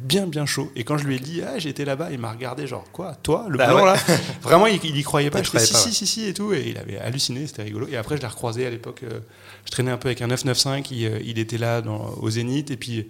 bien 0.00 0.26
bien 0.26 0.46
chaud. 0.46 0.70
Et 0.76 0.84
quand 0.84 0.98
je 0.98 1.04
lui 1.04 1.16
ai 1.16 1.18
dit 1.18 1.42
ah 1.42 1.58
j'étais 1.58 1.84
là-bas, 1.84 2.08
il 2.12 2.18
m'a 2.18 2.30
regardé 2.30 2.66
genre 2.66 2.84
quoi 2.92 3.16
toi 3.22 3.46
le 3.48 3.58
bah 3.58 3.68
blanc 3.68 3.84
là 3.84 3.96
Vraiment 4.42 4.66
il, 4.66 4.78
il 4.84 4.96
y 4.96 5.02
croyait 5.02 5.30
pas. 5.30 5.42
je 5.42 5.58
si 5.58 5.74
si 5.74 5.92
si 5.92 6.06
si 6.06 6.26
et 6.26 6.34
tout 6.34 6.52
et 6.52 6.68
il 6.68 6.78
avait 6.78 6.98
halluciné, 6.98 7.46
c'était 7.46 7.62
rigolo. 7.62 7.86
Et 7.88 7.96
après 7.96 8.16
je 8.16 8.22
l'ai 8.22 8.28
recroisé 8.28 8.66
à 8.66 8.70
l'époque. 8.70 9.02
Euh, 9.02 9.20
je 9.64 9.70
traînais 9.70 9.90
un 9.90 9.96
peu 9.96 10.08
avec 10.08 10.22
un 10.22 10.28
995, 10.28 10.96
il, 10.96 11.06
euh, 11.06 11.20
il 11.24 11.38
était 11.38 11.58
là 11.58 11.82
dans, 11.82 12.14
au 12.20 12.30
Zénith 12.30 12.70
et 12.70 12.76
puis 12.76 13.08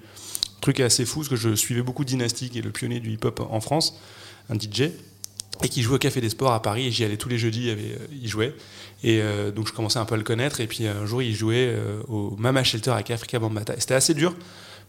truc 0.61 0.81
assez 0.81 1.05
fou 1.05 1.21
parce 1.21 1.29
que 1.29 1.37
je 1.37 1.55
suivais 1.55 1.83
beaucoup 1.83 2.05
Dynasty 2.05 2.51
qui 2.51 2.59
est 2.59 2.63
le 2.63 2.73
pionnier 2.73 3.01
du 3.01 3.13
hip-hop 3.13 3.47
en 3.49 3.61
France, 3.61 3.99
un 4.49 4.55
DJ 4.55 4.91
et 5.63 5.69
qui 5.69 5.83
jouait 5.83 5.97
au 5.97 5.99
Café 5.99 6.21
des 6.21 6.31
Sports 6.31 6.53
à 6.53 6.63
Paris 6.63 6.87
et 6.87 6.91
j'y 6.91 7.05
allais 7.05 7.17
tous 7.17 7.29
les 7.29 7.39
jeudis, 7.39 7.65
il, 7.67 7.71
avait, 7.71 7.83
euh, 7.83 8.07
il 8.23 8.29
jouait 8.29 8.55
et 9.05 9.23
donc 9.55 9.69
je 9.69 9.73
commençais 9.73 10.01
un 10.01 10.05
peu 10.05 10.15
à 10.15 10.19
le 10.19 10.25
connaître 10.25 10.61
et 10.61 10.67
puis 10.67 10.85
un 10.89 11.07
jour 11.07 11.23
il 11.23 11.33
jouait 11.33 11.73
au 12.09 12.35
Mama 12.37 12.65
Shelter 12.65 12.91
avec 12.91 13.13
Africa 13.13 13.39
Bambata. 13.39 13.75
C'était 13.79 13.95
assez 13.95 14.13
dur 14.13 14.35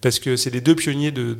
parce 0.01 0.19
que 0.19 0.35
c'est 0.35 0.49
les 0.49 0.61
deux 0.61 0.75
pionniers 0.75 1.11
de, 1.11 1.35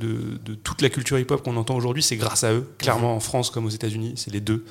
toute 0.64 0.82
la 0.82 0.90
culture 0.90 1.18
hip-hop 1.18 1.42
qu'on 1.44 1.58
entend 1.58 1.76
aujourd'hui. 1.76 2.04
C'est 2.04 2.18
grâce 2.18 2.44
à 2.44 2.54
eux, 2.54 2.68
clairement 2.78 3.16
en 3.16 3.20
France 3.20 3.50
comme 3.50 3.66
aux 3.66 3.70
États-Unis, 3.70 4.14
c'est 4.18 4.32
les 4.32 4.42
deux. 4.42 4.66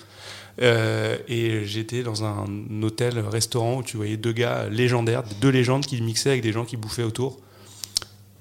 Euh, 0.61 1.17
et 1.29 1.65
j'étais 1.65 2.03
dans 2.03 2.25
un 2.25 2.47
hôtel-restaurant 2.83 3.77
où 3.77 3.83
tu 3.83 3.97
voyais 3.97 4.17
deux 4.17 4.33
gars 4.33 4.69
légendaires, 4.69 5.23
deux 5.41 5.51
légendes 5.51 5.87
qui 5.87 6.01
mixaient 6.03 6.31
avec 6.31 6.43
des 6.43 6.53
gens 6.53 6.65
qui 6.65 6.77
bouffaient 6.77 7.05
autour. 7.05 7.39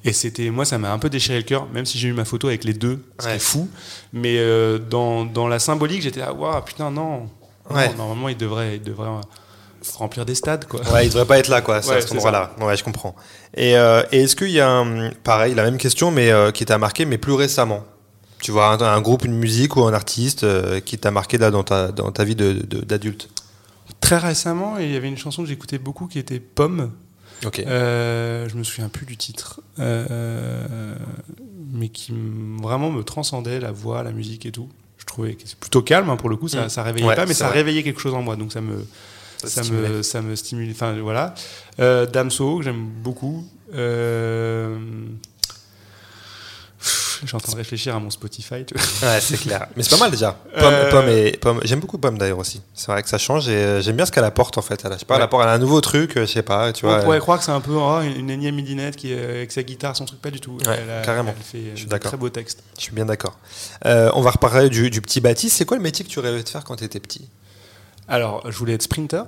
Et 0.03 0.13
c'était, 0.13 0.49
moi, 0.49 0.65
ça 0.65 0.77
m'a 0.77 0.91
un 0.91 0.99
peu 0.99 1.09
déchiré 1.09 1.37
le 1.37 1.43
cœur, 1.43 1.67
même 1.69 1.85
si 1.85 1.97
j'ai 1.97 2.07
eu 2.07 2.13
ma 2.13 2.25
photo 2.25 2.47
avec 2.47 2.63
les 2.63 2.73
deux, 2.73 3.03
c'était 3.19 3.39
fou. 3.39 3.69
Mais 4.13 4.37
euh, 4.37 4.79
dans, 4.79 5.47
la 5.47 5.59
symbolique, 5.59 6.01
j'étais 6.01 6.19
là, 6.19 6.33
waouh, 6.33 6.61
putain, 6.61 6.91
non. 6.91 7.29
normalement, 7.69 8.29
il 8.29 8.37
devrait, 8.37 8.77
il 8.77 8.81
devrait 8.81 9.09
remplir 9.95 10.25
des 10.25 10.35
stades 10.35 10.65
quoi. 10.65 10.81
Ouais, 10.91 11.05
il 11.05 11.09
devrait 11.09 11.25
pas 11.25 11.39
être 11.39 11.47
là 11.47 11.61
quoi, 11.61 11.77
à 11.77 11.81
cet 11.81 12.11
endroit-là. 12.11 12.51
Ouais, 12.59 12.75
je 12.75 12.83
comprends. 12.83 13.15
Et, 13.55 13.77
euh, 13.77 14.03
est-ce 14.11 14.35
qu'il 14.35 14.51
y 14.51 14.59
a 14.59 14.69
un, 14.69 15.11
pareil, 15.23 15.55
la 15.55 15.63
même 15.63 15.77
question 15.77 16.11
mais 16.11 16.31
euh, 16.31 16.51
qui 16.51 16.65
t'a 16.65 16.77
marqué 16.77 17.05
mais 17.05 17.17
plus 17.17 17.33
récemment? 17.33 17.85
Tu 18.39 18.51
vois 18.51 18.67
un, 18.67 19.01
groupe, 19.01 19.25
une 19.25 19.33
musique 19.33 19.77
ou 19.77 19.83
un 19.83 19.93
artiste 19.93 20.43
euh, 20.43 20.79
qui 20.79 20.99
t'a 20.99 21.09
marqué 21.09 21.39
là 21.39 21.49
dans 21.49 21.63
ta 21.63 21.91
dans 21.91 22.11
ta 22.11 22.23
vie 22.23 22.35
d'adulte? 22.35 23.29
Très 23.99 24.17
récemment, 24.17 24.77
il 24.77 24.91
y 24.91 24.95
avait 24.95 25.07
une 25.07 25.17
chanson 25.17 25.41
que 25.41 25.49
j'écoutais 25.49 25.79
beaucoup 25.79 26.07
qui 26.07 26.19
était 26.19 26.39
Pomme. 26.39 26.91
Ok. 27.45 27.61
je 27.65 28.55
me 28.55 28.63
souviens 28.63 28.89
plus 28.89 29.05
du 29.05 29.17
titre, 29.17 29.61
mais 29.77 31.89
qui 31.89 32.13
vraiment 32.61 32.91
me 32.91 33.03
transcendait 33.03 33.59
la 33.59 33.71
voix, 33.71 34.03
la 34.03 34.11
musique 34.11 34.45
et 34.45 34.51
tout. 34.51 34.69
Je 34.97 35.05
trouvais 35.05 35.35
que 35.35 35.43
c'est 35.45 35.57
plutôt 35.57 35.81
calme 35.81 36.09
hein, 36.09 36.17
pour 36.17 36.29
le 36.29 36.35
coup, 36.35 36.47
ça, 36.47 36.65
mm. 36.65 36.69
ça 36.69 36.83
réveillait 36.83 37.15
pas, 37.15 37.25
mais 37.25 37.33
ça 37.33 37.49
réveillait 37.49 37.83
quelque 37.83 38.01
chose 38.01 38.13
en 38.13 38.21
moi, 38.21 38.35
donc 38.35 38.51
ça 38.51 38.61
me 38.61 38.85
ça, 39.43 39.63
me, 39.63 40.01
ça 40.03 40.21
me 40.21 40.35
stimule. 40.35 40.71
Enfin, 40.71 40.93
voilà. 41.01 41.33
Euh, 41.79 42.05
Damso, 42.05 42.57
que 42.57 42.63
j'aime 42.63 42.87
beaucoup. 43.03 43.47
Euh... 43.73 44.77
Je 47.21 47.25
suis 47.25 47.35
en 47.35 47.39
train 47.39 47.53
de 47.53 47.57
réfléchir 47.57 47.95
à 47.95 47.99
mon 47.99 48.11
Spotify. 48.11 48.63
Tu 48.65 48.75
vois. 48.75 49.09
Ouais, 49.09 49.19
c'est 49.19 49.37
clair. 49.37 49.67
Mais 49.75 49.81
c'est 49.81 49.89
pas 49.89 49.97
mal 49.97 50.11
déjà. 50.11 50.33
Pomme, 50.53 50.63
euh, 50.73 50.91
pomme 50.91 51.09
et, 51.09 51.31
pomme. 51.31 51.59
J'aime 51.63 51.79
beaucoup 51.79 51.97
Pomme 51.97 52.17
d'ailleurs 52.17 52.37
aussi. 52.37 52.61
C'est 52.75 52.91
vrai 52.91 53.01
que 53.01 53.09
ça 53.09 53.17
change 53.17 53.49
et 53.49 53.55
euh, 53.55 53.81
j'aime 53.81 53.95
bien 53.95 54.05
ce 54.05 54.11
qu'elle 54.11 54.23
apporte 54.23 54.57
en 54.59 54.61
fait. 54.61 54.79
Elle 54.85 54.91
a, 54.91 54.95
je 54.95 54.99
sais 54.99 55.05
pas, 55.05 55.15
elle 55.15 55.23
apporte 55.23 55.43
un 55.47 55.57
nouveau 55.57 55.81
truc, 55.81 56.11
je 56.15 56.25
sais 56.25 56.43
pas. 56.43 56.71
Tu 56.73 56.85
vois, 56.85 56.99
On 56.99 57.03
pourrait 57.03 57.19
croire 57.19 57.39
que 57.39 57.45
c'est 57.45 57.51
un 57.51 57.61
peu 57.61 57.73
oh, 57.73 58.01
une 58.01 58.29
énième 58.29 58.55
midinette 58.55 58.95
qui 58.95 59.11
avec 59.11 59.51
sa 59.51 59.63
guitare, 59.63 59.95
son 59.95 60.05
truc, 60.05 60.21
pas 60.21 60.29
du 60.29 60.39
tout. 60.39 60.57
Ouais, 60.67 60.79
carrément. 61.03 61.33
Elle 61.35 61.43
fait 61.43 61.71
je 61.73 61.79
suis 61.79 61.87
d'accord. 61.87 62.11
très 62.11 62.17
beau 62.17 62.29
texte. 62.29 62.61
Je 62.77 62.83
suis 62.83 62.93
bien 62.93 63.05
d'accord. 63.05 63.37
on 63.83 64.21
va 64.21 64.31
reparler 64.31 64.69
du, 64.69 64.91
du 64.91 65.01
petit 65.01 65.19
Baptiste. 65.19 65.57
C'est 65.57 65.65
quoi 65.65 65.77
le 65.77 65.83
métier 65.83 66.05
que 66.05 66.09
tu 66.09 66.19
rêvais 66.19 66.43
de 66.43 66.49
faire 66.49 66.63
quand 66.63 66.75
tu 66.75 66.83
étais 66.83 66.99
petit? 66.99 67.27
Alors, 68.07 68.49
je 68.49 68.57
voulais 68.57 68.73
être 68.73 68.83
sprinter. 68.83 69.23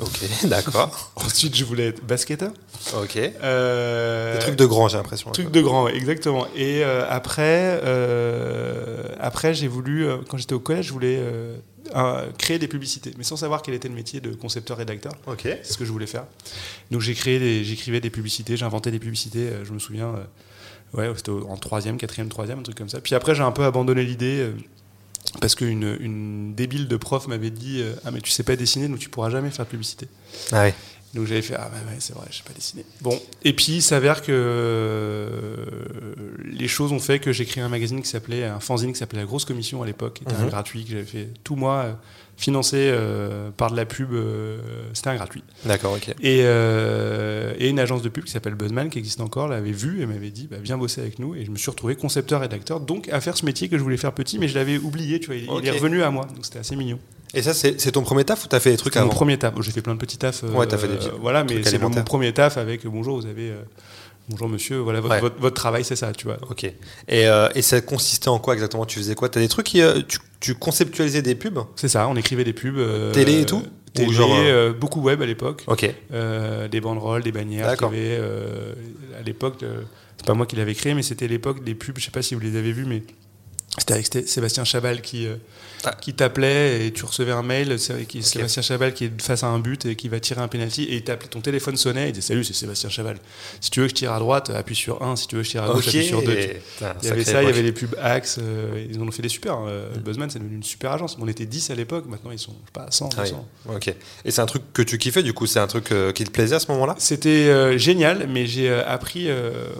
Ok, 0.00 0.20
d'accord. 0.44 1.12
Ensuite, 1.16 1.54
je 1.54 1.64
voulais 1.64 1.88
être 1.88 2.02
basketteur. 2.04 2.50
Ok. 2.96 3.16
Euh, 3.16 4.32
Des 4.34 4.38
trucs 4.40 4.56
de 4.56 4.64
grand, 4.64 4.88
j'ai 4.88 4.96
l'impression. 4.96 5.30
Truc 5.32 5.50
de 5.50 5.60
grand, 5.60 5.88
exactement. 5.88 6.46
Et 6.56 6.82
euh, 6.82 7.04
après, 7.10 7.80
euh, 7.84 9.04
après 9.20 9.54
j'ai 9.54 9.68
voulu, 9.68 10.06
euh, 10.06 10.16
quand 10.28 10.38
j'étais 10.38 10.54
au 10.54 10.60
collège, 10.60 10.86
je 10.86 10.92
voulais 10.92 11.20
un- 11.94 12.24
créer 12.38 12.58
des 12.58 12.68
publicités, 12.68 13.12
mais 13.18 13.24
sans 13.24 13.36
savoir 13.36 13.60
quel 13.60 13.74
était 13.74 13.88
le 13.88 13.94
métier 13.94 14.20
de 14.20 14.30
concepteur-rédacteur. 14.34 15.12
Ok. 15.26 15.42
C'est 15.42 15.64
ce 15.72 15.76
que 15.78 15.84
je 15.84 15.92
voulais 15.92 16.06
faire. 16.06 16.24
Donc 16.90 17.02
j'ai 17.02 17.14
créé, 17.14 17.38
des- 17.38 17.62
j'écrivais 17.64 18.00
des 18.00 18.10
publicités, 18.10 18.56
j'inventais 18.56 18.90
des 18.90 18.98
publicités. 18.98 19.50
je 19.62 19.72
me 19.72 19.78
souviens, 19.78 20.14
ouais, 20.94 21.10
c'était 21.16 21.32
en 21.32 21.56
troisième, 21.58 21.98
quatrième, 21.98 22.28
troisième, 22.30 22.60
un 22.60 22.62
truc 22.62 22.78
comme 22.78 22.88
ça. 22.88 23.00
Puis 23.02 23.14
après, 23.14 23.34
j'ai 23.34 23.42
un 23.42 23.52
peu 23.52 23.64
abandonné 23.64 24.04
l'idée. 24.04 24.50
Parce 25.40 25.54
qu'une 25.54 25.96
une 26.00 26.54
débile 26.54 26.88
de 26.88 26.96
prof 26.96 27.26
m'avait 27.28 27.50
dit 27.50 27.80
euh, 27.80 27.94
Ah, 28.04 28.10
mais 28.10 28.20
tu 28.20 28.30
sais 28.30 28.42
pas 28.42 28.54
dessiner, 28.56 28.88
donc 28.88 28.98
tu 28.98 29.08
pourras 29.08 29.30
jamais 29.30 29.50
faire 29.50 29.64
de 29.64 29.70
publicité. 29.70 30.06
Ah 30.52 30.64
oui. 30.66 30.72
Donc 31.14 31.26
j'avais 31.26 31.42
fait 31.42 31.54
ah 31.58 31.68
ouais, 31.70 31.92
ouais, 31.92 31.96
c'est 31.98 32.14
vrai, 32.14 32.26
je 32.30 32.38
sais 32.38 32.42
pas 32.42 32.54
dessiner. 32.54 32.86
Bon, 33.02 33.20
et 33.44 33.52
puis 33.52 33.72
il 33.76 33.82
s'avère 33.82 34.22
que 34.22 34.32
euh, 34.32 35.66
les 36.44 36.68
choses 36.68 36.92
ont 36.92 36.98
fait 37.00 37.18
que 37.18 37.32
j'ai 37.32 37.44
créé 37.44 37.62
un 37.62 37.68
magazine 37.68 38.00
qui 38.02 38.08
s'appelait 38.08 38.44
un 38.44 38.60
fanzine 38.60 38.92
qui 38.92 38.98
s'appelait 38.98 39.18
La 39.20 39.26
Grosse 39.26 39.44
Commission 39.44 39.82
à 39.82 39.86
l'époque, 39.86 40.14
qui 40.14 40.24
était 40.24 40.34
un 40.34 40.44
Mhm. 40.44 40.48
gratuit 40.48 40.84
que 40.84 40.90
j'avais 40.90 41.04
fait 41.04 41.28
tout 41.44 41.56
moi 41.56 41.74
euh, 41.84 41.92
financé 42.36 42.76
euh, 42.78 43.50
par 43.56 43.70
de 43.70 43.76
la 43.76 43.84
pub, 43.84 44.12
euh, 44.12 44.58
c'était 44.94 45.10
un 45.10 45.14
gratuit. 45.14 45.44
D'accord, 45.64 45.92
ok. 45.92 46.08
Et, 46.20 46.40
euh, 46.42 47.54
et 47.58 47.68
une 47.68 47.78
agence 47.78 48.02
de 48.02 48.08
pub 48.08 48.24
qui 48.24 48.32
s'appelle 48.32 48.54
Buzzman, 48.54 48.90
qui 48.90 48.98
existe 48.98 49.20
encore, 49.20 49.48
l'avait 49.48 49.72
vu 49.72 50.02
et 50.02 50.06
m'avait 50.06 50.30
dit 50.30 50.48
bah, 50.50 50.56
viens 50.62 50.78
bosser 50.78 51.00
avec 51.00 51.18
nous. 51.18 51.34
Et 51.34 51.44
je 51.44 51.50
me 51.50 51.56
suis 51.56 51.70
retrouvé 51.70 51.94
concepteur-rédacteur, 51.94 52.80
donc 52.80 53.08
à 53.10 53.20
faire 53.20 53.36
ce 53.36 53.44
métier 53.44 53.68
que 53.68 53.78
je 53.78 53.82
voulais 53.82 53.96
faire 53.96 54.12
petit, 54.12 54.38
mais 54.38 54.48
je 54.48 54.54
l'avais 54.54 54.78
oublié, 54.78 55.20
tu 55.20 55.26
vois, 55.26 55.36
il, 55.36 55.48
il 55.62 55.68
est 55.68 55.70
revenu 55.70 56.02
à 56.02 56.10
moi, 56.10 56.26
donc 56.34 56.44
c'était 56.44 56.58
assez 56.58 56.76
mignon. 56.76 56.98
Et 57.34 57.42
ça, 57.42 57.54
c'est 57.54 57.92
ton 57.92 58.02
premier 58.02 58.24
taf 58.24 58.44
ou 58.44 58.48
t'as 58.48 58.60
fait 58.60 58.70
des 58.72 58.76
trucs 58.76 58.92
C'est 58.92 59.00
mon 59.00 59.06
avant 59.06 59.14
premier 59.14 59.38
taf. 59.38 59.54
J'ai 59.62 59.72
fait 59.72 59.80
plein 59.80 59.94
de 59.94 59.98
petits 59.98 60.18
tafs. 60.18 60.42
Ouais, 60.42 60.66
t'as 60.66 60.76
fait 60.76 60.88
des 60.88 60.96
petits 60.96 61.08
Voilà, 61.20 61.44
mais 61.44 61.62
c'est 61.62 61.78
mon 61.78 61.90
premier 61.90 62.32
taf 62.32 62.58
avec 62.58 62.86
bonjour, 62.86 63.20
vous 63.20 63.26
avez. 63.26 63.52
Bonjour 64.32 64.48
monsieur, 64.48 64.78
voilà, 64.78 65.00
votre, 65.00 65.14
Ouais. 65.14 65.20
votre, 65.20 65.38
votre 65.40 65.54
travail, 65.54 65.84
c'est 65.84 65.94
ça, 65.96 66.12
tu 66.12 66.24
vois. 66.26 66.38
Ok. 66.50 66.64
Et, 66.64 66.74
euh, 67.08 67.48
et 67.54 67.62
ça 67.62 67.80
consistait 67.80 68.28
en 68.28 68.38
quoi 68.38 68.54
exactement? 68.54 68.84
Tu 68.86 68.98
faisais 68.98 69.14
quoi? 69.14 69.28
T'as 69.28 69.40
des 69.40 69.48
trucs 69.48 69.66
qui, 69.66 69.80
euh, 69.82 70.00
tu, 70.06 70.18
tu 70.40 70.54
conceptualisais 70.54 71.22
des 71.22 71.34
pubs? 71.34 71.58
C'est 71.76 71.88
ça, 71.88 72.08
on 72.08 72.16
écrivait 72.16 72.44
des 72.44 72.52
pubs. 72.52 72.76
euh, 72.78 73.12
Télé 73.12 73.42
et 73.42 73.46
tout? 73.46 73.62
Télé, 73.94 74.08
Ou 74.08 74.12
genre, 74.12 74.74
beaucoup 74.80 75.02
web 75.02 75.20
à 75.22 75.26
l'époque. 75.26 75.64
Ok. 75.66 75.88
Des 76.70 76.80
banderoles, 76.80 77.22
des 77.22 77.32
bannières. 77.32 77.68
Avait, 77.68 78.16
euh, 78.18 78.72
à 79.18 79.22
l'époque, 79.22 79.56
c'est 80.16 80.26
pas 80.26 80.34
moi 80.34 80.46
qui 80.46 80.56
l'avais 80.56 80.74
créé, 80.74 80.94
mais 80.94 81.02
c'était 81.02 81.28
l'époque 81.28 81.62
des 81.62 81.74
pubs. 81.74 81.98
Je 81.98 82.04
sais 82.06 82.10
pas 82.10 82.22
si 82.22 82.34
vous 82.34 82.40
les 82.40 82.56
avez 82.56 82.72
vues, 82.72 82.86
mais 82.86 83.02
c'était 83.78 83.92
avec 83.94 84.06
Sébastien 84.28 84.64
Chabal 84.64 85.02
qui, 85.02 85.28
Ah. 85.84 85.96
qui 86.00 86.14
t'appelait 86.14 86.86
et 86.86 86.92
tu 86.92 87.04
recevais 87.04 87.32
un 87.32 87.42
mail. 87.42 87.78
C'est 87.78 88.06
Sébastien 88.22 88.62
Chabal 88.62 88.94
qui 88.94 89.06
est 89.06 89.22
face 89.22 89.42
à 89.42 89.48
un 89.48 89.58
but 89.58 89.84
et 89.86 89.96
qui 89.96 90.08
va 90.08 90.20
tirer 90.20 90.40
un 90.40 90.48
penalty 90.48 90.84
et 90.84 90.96
il 90.96 91.02
t'appelait. 91.04 91.28
Ton 91.28 91.40
téléphone 91.40 91.76
sonnait. 91.76 92.08
Il 92.08 92.12
disait 92.12 92.28
Salut, 92.28 92.44
c'est 92.44 92.52
Sébastien 92.54 92.88
Chabal. 92.90 93.16
Si 93.60 93.70
tu 93.70 93.80
veux 93.80 93.86
que 93.86 93.90
je 93.90 93.94
tire 93.96 94.12
à 94.12 94.18
droite, 94.18 94.50
appuie 94.50 94.74
sur 94.76 95.02
1. 95.02 95.16
Si 95.16 95.26
tu 95.26 95.36
veux 95.36 95.42
que 95.42 95.46
je 95.46 95.50
tire 95.52 95.64
à 95.64 95.72
gauche, 95.72 95.88
appuie 95.88 96.04
sur 96.04 96.22
2. 96.22 96.34
Putain, 96.34 96.94
Il 97.02 97.08
y 97.08 97.10
avait 97.10 97.24
ça, 97.24 97.42
il 97.42 97.46
y 97.46 97.48
avait 97.50 97.62
les 97.62 97.72
pubs 97.72 97.94
Axe, 98.00 98.38
euh, 98.40 98.86
ils 98.90 98.98
en 99.00 99.06
ont 99.06 99.10
fait 99.10 99.22
des 99.22 99.28
super. 99.28 99.58
euh, 99.66 99.92
Buzzman, 100.04 100.30
c'est 100.30 100.38
devenu 100.38 100.56
une 100.56 100.62
super 100.62 100.92
agence. 100.92 101.16
On 101.20 101.26
était 101.28 101.46
10 101.46 101.70
à 101.70 101.74
l'époque, 101.74 102.04
maintenant 102.06 102.30
ils 102.30 102.38
sont, 102.38 102.52
je 102.52 102.66
sais 102.66 102.72
pas, 102.72 102.86
100, 102.90 103.08
Ah 103.16 103.22
oui. 103.22 103.30
200. 103.30 103.48
Ok. 103.74 103.88
Et 104.24 104.30
c'est 104.30 104.40
un 104.40 104.46
truc 104.46 104.62
que 104.72 104.82
tu 104.82 104.98
kiffais 104.98 105.22
du 105.22 105.32
coup 105.32 105.46
C'est 105.46 105.58
un 105.60 105.66
truc 105.66 105.90
euh, 105.92 106.12
qui 106.12 106.24
te 106.24 106.30
plaisait 106.30 106.56
à 106.56 106.60
ce 106.60 106.70
moment-là? 106.72 106.94
C'était 106.98 107.28
euh, 107.48 107.76
génial, 107.76 108.26
mais 108.28 108.46
j'ai 108.46 108.70
appris 108.72 109.28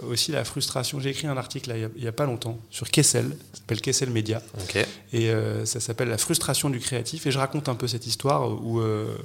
aussi 0.09 0.31
la 0.31 0.43
frustration. 0.43 0.99
J'ai 0.99 1.09
écrit 1.11 1.27
un 1.27 1.37
article 1.37 1.73
il 1.95 2.03
y 2.03 2.07
a- 2.07 2.11
pas 2.11 2.25
longtemps 2.25 2.59
sur 2.69 2.89
Kessel, 2.91 3.25
ça 3.53 3.59
s'appelle 3.59 3.81
Kessel 3.81 4.09
Media, 4.09 4.41
Ok. 4.61 4.85
et 5.13 5.31
ça 5.65 5.79
s'appelle 5.79 5.92
La 5.99 6.17
frustration 6.17 6.69
du 6.69 6.79
créatif. 6.79 7.25
Et 7.27 7.31
je 7.31 7.37
raconte 7.39 7.69
un 7.69 7.75
peu 7.75 7.87
cette 7.87 8.05
histoire 8.07 8.49
où 8.63 8.79
euh, 8.79 9.15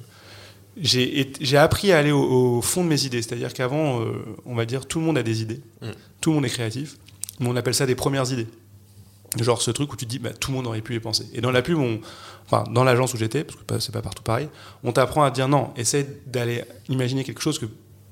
j'ai 0.81 1.57
appris 1.57 1.93
à 1.93 1.99
aller 1.99 2.13
au, 2.13 2.59
au 2.59 2.63
fond 2.63 2.85
de 2.85 2.89
mes 2.89 3.05
idées. 3.05 3.23
C'est-à-dire 3.23 3.53
qu'avant, 3.53 4.01
euh, 4.01 4.13
on 4.47 4.55
va 4.55 4.65
dire, 4.65 4.87
tout 4.87 5.01
le 5.01 5.07
monde 5.07 5.19
a 5.19 5.23
des 5.23 5.43
idées, 5.43 5.61
Mm. 5.83 5.87
tout 6.21 6.31
le 6.31 6.35
monde 6.37 6.45
est 6.47 6.51
créatif, 6.51 6.97
mais 7.41 7.49
on 7.49 7.57
appelle 7.57 7.75
ça 7.75 7.87
des 7.87 7.95
premières 7.95 8.31
idées. 8.33 8.47
Genre 9.41 9.61
ce 9.61 9.71
truc 9.71 9.93
où 9.93 9.97
tu 9.97 10.07
te 10.07 10.11
dis, 10.11 10.19
bah, 10.19 10.31
tout 10.33 10.51
le 10.51 10.57
monde 10.57 10.67
aurait 10.67 10.81
pu 10.81 10.95
y 10.95 11.01
penser. 11.01 11.27
Et 11.35 11.41
dans 11.41 11.51
la 11.51 11.61
pub, 11.63 11.79
on- 11.79 12.01
enfin, 12.47 12.65
dans 12.73 12.83
l'agence 12.85 13.13
où 13.15 13.17
j'étais, 13.19 13.45
parce 13.45 13.59
que 13.61 13.79
c'est 13.81 13.93
pas 13.93 14.01
partout 14.03 14.23
pareil, 14.23 14.49
on 14.85 14.93
t'apprend 14.93 15.23
à 15.23 15.31
dire 15.31 15.49
non, 15.49 15.71
essaie 15.77 16.07
d'aller 16.27 16.65
imaginer 16.89 17.25
quelque 17.25 17.43
chose 17.43 17.59
que, 17.59 17.67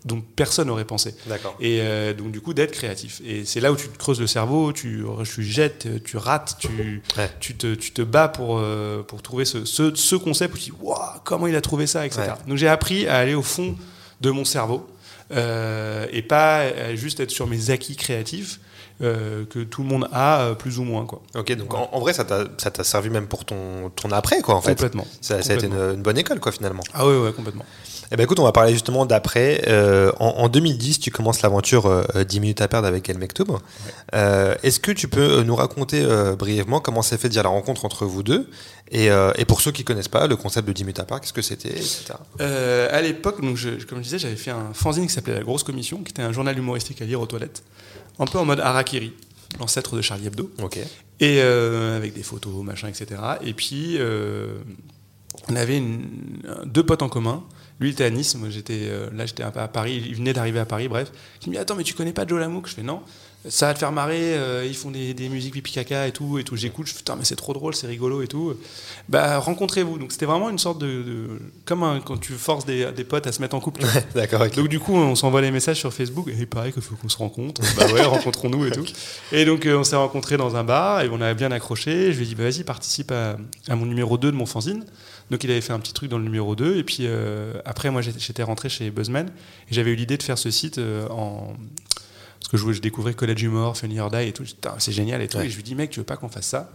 dont 0.06 0.22
personne 0.36 0.68
n'aurait 0.68 0.84
pensé. 0.86 1.14
D'accord. 1.26 1.56
Et 1.60 1.80
euh, 1.82 2.14
donc 2.14 2.30
du 2.32 2.40
coup 2.40 2.54
d'être 2.54 2.72
créatif. 2.72 3.20
Et 3.26 3.44
c'est 3.44 3.60
là 3.60 3.72
où 3.72 3.76
tu 3.76 3.88
te 3.88 3.98
creuses 3.98 4.20
le 4.20 4.26
cerveau, 4.26 4.72
tu, 4.72 5.04
tu 5.24 5.42
jettes, 5.42 6.02
tu 6.04 6.16
rates, 6.16 6.56
tu, 6.58 7.02
Ouais. 7.18 7.30
tu, 7.40 7.54
te, 7.56 7.74
tu 7.74 7.90
te 7.92 8.02
bats 8.02 8.28
pour, 8.28 8.58
euh, 8.58 9.02
pour 9.02 9.20
trouver 9.20 9.44
ce, 9.44 9.64
ce, 9.64 9.94
ce 9.94 10.16
concept 10.16 10.54
où 10.54 10.58
tu 10.58 10.64
dis 10.70 10.72
Waouh, 10.80 10.98
comment 11.24 11.46
il 11.48 11.56
a 11.56 11.60
trouvé 11.60 11.86
ça, 11.86 12.06
etc. 12.06 12.22
Ouais. 12.22 12.48
Donc 12.48 12.56
j'ai 12.56 12.68
appris 12.68 13.06
à 13.06 13.16
aller 13.18 13.34
au 13.34 13.42
fond 13.42 13.76
de 14.20 14.30
mon 14.30 14.44
cerveau 14.44 14.86
euh, 15.32 16.06
et 16.12 16.22
pas 16.22 16.94
juste 16.94 17.20
être 17.20 17.30
sur 17.32 17.46
mes 17.46 17.70
acquis 17.70 17.96
créatifs 17.96 18.60
euh, 19.02 19.44
que 19.44 19.60
tout 19.60 19.82
le 19.82 19.88
monde 19.88 20.08
a 20.12 20.40
euh, 20.40 20.54
plus 20.54 20.78
ou 20.78 20.84
moins. 20.84 21.04
Quoi. 21.04 21.22
Ok, 21.34 21.52
donc 21.52 21.74
en, 21.74 21.88
en 21.92 22.00
vrai, 22.00 22.12
ça 22.12 22.24
t'a 22.24 22.44
ça 22.58 22.70
t'a 22.70 22.84
servi 22.84 23.10
même 23.10 23.26
pour 23.26 23.44
ton, 23.44 23.90
ton 23.94 24.10
après, 24.10 24.40
quoi, 24.40 24.54
en 24.54 24.60
fait. 24.60 24.70
Complètement. 24.70 25.06
Ça, 25.20 25.42
ça 25.42 25.52
a 25.52 25.56
été 25.56 25.66
une, 25.66 26.02
bonne 26.02 26.18
école, 26.18 26.40
quoi, 26.40 26.52
finalement. 26.52 26.82
Ah 26.94 27.06
ouais, 27.06 27.18
ouais, 27.18 27.32
complètement. 27.32 27.64
Eh 28.12 28.16
ben 28.16 28.22
écoute, 28.22 28.38
on 28.38 28.44
va 28.44 28.52
parler 28.52 28.72
justement 28.72 29.04
d'après. 29.04 29.62
Euh, 29.66 30.12
en, 30.20 30.28
en 30.28 30.48
2010, 30.48 31.00
tu 31.00 31.10
commences 31.10 31.42
l'aventure 31.42 31.86
euh, 31.86 32.24
10 32.24 32.40
minutes 32.40 32.60
à 32.60 32.68
perdre 32.68 32.86
avec 32.86 33.08
El 33.08 33.18
Mektoub. 33.18 33.58
Euh, 34.14 34.54
Est-ce 34.62 34.78
que 34.78 34.92
tu 34.92 35.08
peux 35.08 35.42
nous 35.42 35.56
raconter 35.56 36.06
brièvement 36.38 36.80
comment 36.80 37.02
s'est 37.02 37.18
fait 37.18 37.28
déjà 37.28 37.42
la 37.42 37.48
rencontre 37.48 37.84
entre 37.84 38.06
vous 38.06 38.22
deux 38.22 38.48
et, 38.92 39.06
et 39.06 39.44
pour 39.44 39.60
ceux 39.60 39.72
qui 39.72 39.82
connaissent 39.82 40.08
pas, 40.08 40.26
le 40.28 40.36
concept 40.36 40.68
de 40.68 40.72
10 40.72 40.84
minutes 40.84 41.00
à 41.00 41.04
part, 41.04 41.20
qu'est-ce 41.20 41.32
que 41.32 41.42
c'était, 41.42 41.70
etc. 41.70 42.14
À 42.38 43.00
l'époque, 43.00 43.36
comme 43.36 43.56
je 43.56 43.96
disais, 44.00 44.18
j'avais 44.18 44.36
fait 44.36 44.52
un 44.52 44.72
fanzine 44.72 45.06
qui 45.06 45.12
s'appelait 45.12 45.34
La 45.34 45.42
Grosse 45.42 45.64
Commission, 45.64 46.02
qui 46.02 46.10
était 46.10 46.22
un 46.22 46.32
journal 46.32 46.56
humoristique 46.56 47.02
à 47.02 47.04
lire 47.04 47.20
aux 47.20 47.26
toilettes, 47.26 47.62
un 48.18 48.24
peu 48.26 48.38
en 48.38 48.44
mode 48.44 48.60
Harakiri, 48.60 49.12
l'ancêtre 49.60 49.96
de 49.96 50.02
Charlie 50.02 50.26
Hebdo. 50.26 50.50
Ok. 50.62 50.78
Et 51.20 51.40
euh, 51.40 51.96
avec 51.96 52.12
des 52.14 52.22
photos, 52.22 52.62
machin, 52.64 52.88
etc. 52.88 53.20
Et 53.42 53.52
puis, 53.54 53.96
euh, 53.98 54.58
on 55.48 55.56
avait 55.56 55.78
une- 55.78 56.08
deux 56.66 56.84
potes 56.84 57.02
en 57.02 57.08
commun. 57.08 57.44
Lui, 57.78 57.90
il 57.90 57.92
était 57.92 58.04
à 58.04 58.10
Nice, 58.10 58.34
moi 58.36 58.48
j'étais 58.48 58.84
euh, 58.84 59.10
là, 59.14 59.26
j'étais 59.26 59.42
à 59.42 59.48
à 59.54 59.68
Paris. 59.68 60.02
Il 60.06 60.14
venait 60.14 60.32
d'arriver 60.32 60.58
à 60.60 60.64
Paris, 60.64 60.88
bref. 60.88 61.12
Il 61.42 61.48
me 61.50 61.54
dit 61.54 61.58
Attends, 61.58 61.74
mais 61.76 61.82
tu 61.84 61.92
connais 61.94 62.12
pas 62.14 62.26
Joe 62.26 62.40
Lamouk? 62.40 62.66
Je 62.68 62.74
fais 62.74 62.82
Non. 62.82 63.02
Ça 63.48 63.66
va 63.66 63.74
te 63.74 63.78
faire 63.78 63.92
marrer, 63.92 64.36
euh, 64.36 64.64
ils 64.66 64.74
font 64.76 64.90
des, 64.90 65.14
des 65.14 65.28
musiques 65.28 65.52
pipi 65.54 65.72
caca 65.72 66.06
et 66.08 66.12
tout. 66.12 66.38
Et 66.38 66.44
tout. 66.44 66.56
J'écoute, 66.56 66.86
je 66.86 66.92
fais 66.92 66.98
Putain, 66.98 67.16
mais 67.16 67.24
c'est 67.24 67.36
trop 67.36 67.52
drôle, 67.52 67.74
c'est 67.74 67.86
rigolo 67.86 68.22
et 68.22 68.26
tout. 68.26 68.54
Bah, 69.08 69.38
rencontrez-vous. 69.38 69.98
Donc, 69.98 70.10
c'était 70.12 70.26
vraiment 70.26 70.50
une 70.50 70.58
sorte 70.58 70.78
de. 70.80 70.86
de- 71.02 71.40
comme 71.64 71.82
un- 71.84 72.00
quand 72.00 72.16
tu 72.18 72.32
forces 72.32 72.66
des, 72.66 72.90
des 72.92 73.04
potes 73.04 73.26
à 73.26 73.32
se 73.32 73.40
mettre 73.40 73.54
en 73.54 73.60
couple. 73.60 73.82
D'accord, 74.14 74.40
ok. 74.42 74.54
Donc 74.56 74.68
du 74.68 74.80
coup, 74.80 74.94
on 74.94 75.14
s'envoie 75.14 75.40
les 75.42 75.50
messages 75.50 75.78
sur 75.78 75.92
Facebook 75.92 76.28
et 76.28 76.34
il 76.38 76.46
paraît 76.46 76.72
qu'il 76.72 76.82
faut 76.82 76.96
qu'on 76.96 77.08
se 77.08 77.18
rencontre. 77.18 77.60
Bah 77.76 77.86
ouais, 77.92 78.02
rencontrons-nous 78.04 78.66
et 78.66 78.70
tout. 78.70 78.84
Et 79.32 79.44
donc 79.44 79.66
euh, 79.66 79.78
on 79.78 79.84
s'est 79.84 79.96
rencontrés 79.96 80.36
dans 80.36 80.56
un 80.56 80.64
bar 80.64 81.02
et 81.02 81.08
on 81.10 81.20
a 81.20 81.34
bien 81.34 81.52
accroché. 81.52 82.12
Je 82.12 82.18
lui 82.18 82.24
ai 82.24 82.28
dit 82.28 82.34
bah, 82.34 82.44
vas-y 82.44 82.64
participe 82.64 83.12
à, 83.12 83.36
à 83.68 83.76
mon 83.76 83.86
numéro 83.86 84.16
2 84.18 84.32
de 84.32 84.36
mon 84.36 84.46
fanzine. 84.46 84.84
Donc 85.30 85.44
il 85.44 85.50
avait 85.50 85.60
fait 85.60 85.72
un 85.72 85.78
petit 85.80 85.92
truc 85.92 86.08
dans 86.10 86.18
le 86.18 86.24
numéro 86.24 86.54
2 86.56 86.76
et 86.76 86.84
puis 86.84 86.98
euh, 87.02 87.52
après 87.64 87.90
moi 87.90 88.00
j'étais 88.00 88.18
j'étais 88.20 88.42
rentré 88.44 88.68
chez 88.68 88.90
Buzzman 88.90 89.26
et 89.70 89.74
j'avais 89.74 89.90
eu 89.90 89.96
l'idée 89.96 90.16
de 90.16 90.22
faire 90.22 90.38
ce 90.38 90.50
site 90.50 90.78
euh, 90.78 91.06
en 91.10 91.52
parce 92.48 92.62
que 92.62 92.68
je, 92.68 92.72
je 92.76 92.80
découvrais 92.80 93.14
College 93.14 93.42
Humor, 93.42 93.76
Funny 93.76 93.98
or 93.98 94.10
Die 94.10 94.28
et 94.28 94.32
tout. 94.32 94.44
C'est 94.78 94.92
génial 94.92 95.20
et 95.20 95.28
tout. 95.28 95.38
Ouais. 95.38 95.46
Et 95.46 95.50
je 95.50 95.56
lui 95.56 95.62
dis 95.64 95.74
mec 95.74 95.90
tu 95.90 96.00
veux 96.00 96.06
pas 96.06 96.16
qu'on 96.16 96.28
fasse 96.28 96.46
ça? 96.46 96.70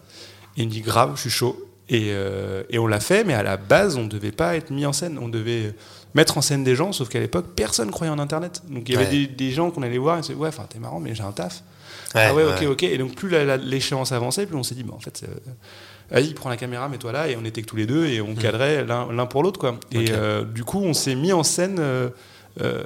Et 0.57 0.63
il 0.63 0.67
me 0.67 0.71
dit 0.71 0.81
grave, 0.81 1.13
je 1.15 1.21
suis 1.21 1.29
chaud. 1.29 1.65
Et, 1.87 2.09
euh, 2.11 2.63
et 2.69 2.77
on 2.79 2.87
l'a 2.87 2.99
fait, 2.99 3.23
mais 3.23 3.33
à 3.33 3.43
la 3.43 3.57
base, 3.57 3.97
on 3.97 4.03
ne 4.03 4.09
devait 4.09 4.31
pas 4.31 4.55
être 4.55 4.69
mis 4.69 4.85
en 4.85 4.93
scène. 4.93 5.17
On 5.21 5.27
devait 5.29 5.73
mettre 6.13 6.37
en 6.37 6.41
scène 6.41 6.63
des 6.63 6.75
gens, 6.75 6.91
sauf 6.93 7.09
qu'à 7.09 7.19
l'époque, 7.19 7.47
personne 7.55 7.89
croyait 7.91 8.11
en 8.11 8.19
Internet. 8.19 8.61
Donc 8.69 8.87
il 8.87 8.93
y 8.93 8.95
avait 8.97 9.05
Ouais. 9.05 9.11
des, 9.11 9.27
des 9.27 9.51
gens 9.51 9.71
qu'on 9.71 9.81
allait 9.81 9.97
voir 9.97 10.15
et 10.17 10.19
on 10.19 10.23
se 10.23 10.27
disait, 10.29 10.39
ouais, 10.39 10.49
enfin, 10.49 10.65
t'es 10.69 10.79
marrant, 10.79 10.99
mais 10.99 11.15
j'ai 11.15 11.23
un 11.23 11.31
taf. 11.31 11.63
Ouais, 12.15 12.21
ah 12.27 12.33
ouais, 12.33 12.43
ouais. 12.45 12.53
ok, 12.65 12.71
ok. 12.71 12.83
Et 12.83 12.97
donc 12.97 13.15
plus 13.15 13.29
l'échéance 13.63 14.11
avançait, 14.11 14.45
plus 14.45 14.55
on 14.57 14.63
s'est 14.63 14.75
dit, 14.75 14.83
bah, 14.83 14.93
en 14.95 14.99
fait, 14.99 15.23
euh, 15.23 15.33
vas-y, 16.11 16.33
prends 16.33 16.49
la 16.49 16.57
caméra, 16.57 16.87
mets-toi 16.89 17.11
là. 17.13 17.29
Et 17.29 17.35
on 17.37 17.45
était 17.45 17.61
que 17.61 17.67
tous 17.67 17.77
les 17.77 17.85
deux 17.85 18.05
et 18.07 18.19
on 18.21 18.35
cadrait 18.35 18.85
l'un 18.85 19.25
pour 19.25 19.43
l'autre, 19.43 19.59
quoi. 19.59 19.77
Et 19.91 20.11
euh, 20.11 20.43
du 20.43 20.63
coup, 20.65 20.81
on 20.81 20.93
s'est 20.93 21.15
mis 21.15 21.31
en 21.33 21.43
scène 21.43 21.77
euh, 21.79 22.09
euh, 22.61 22.83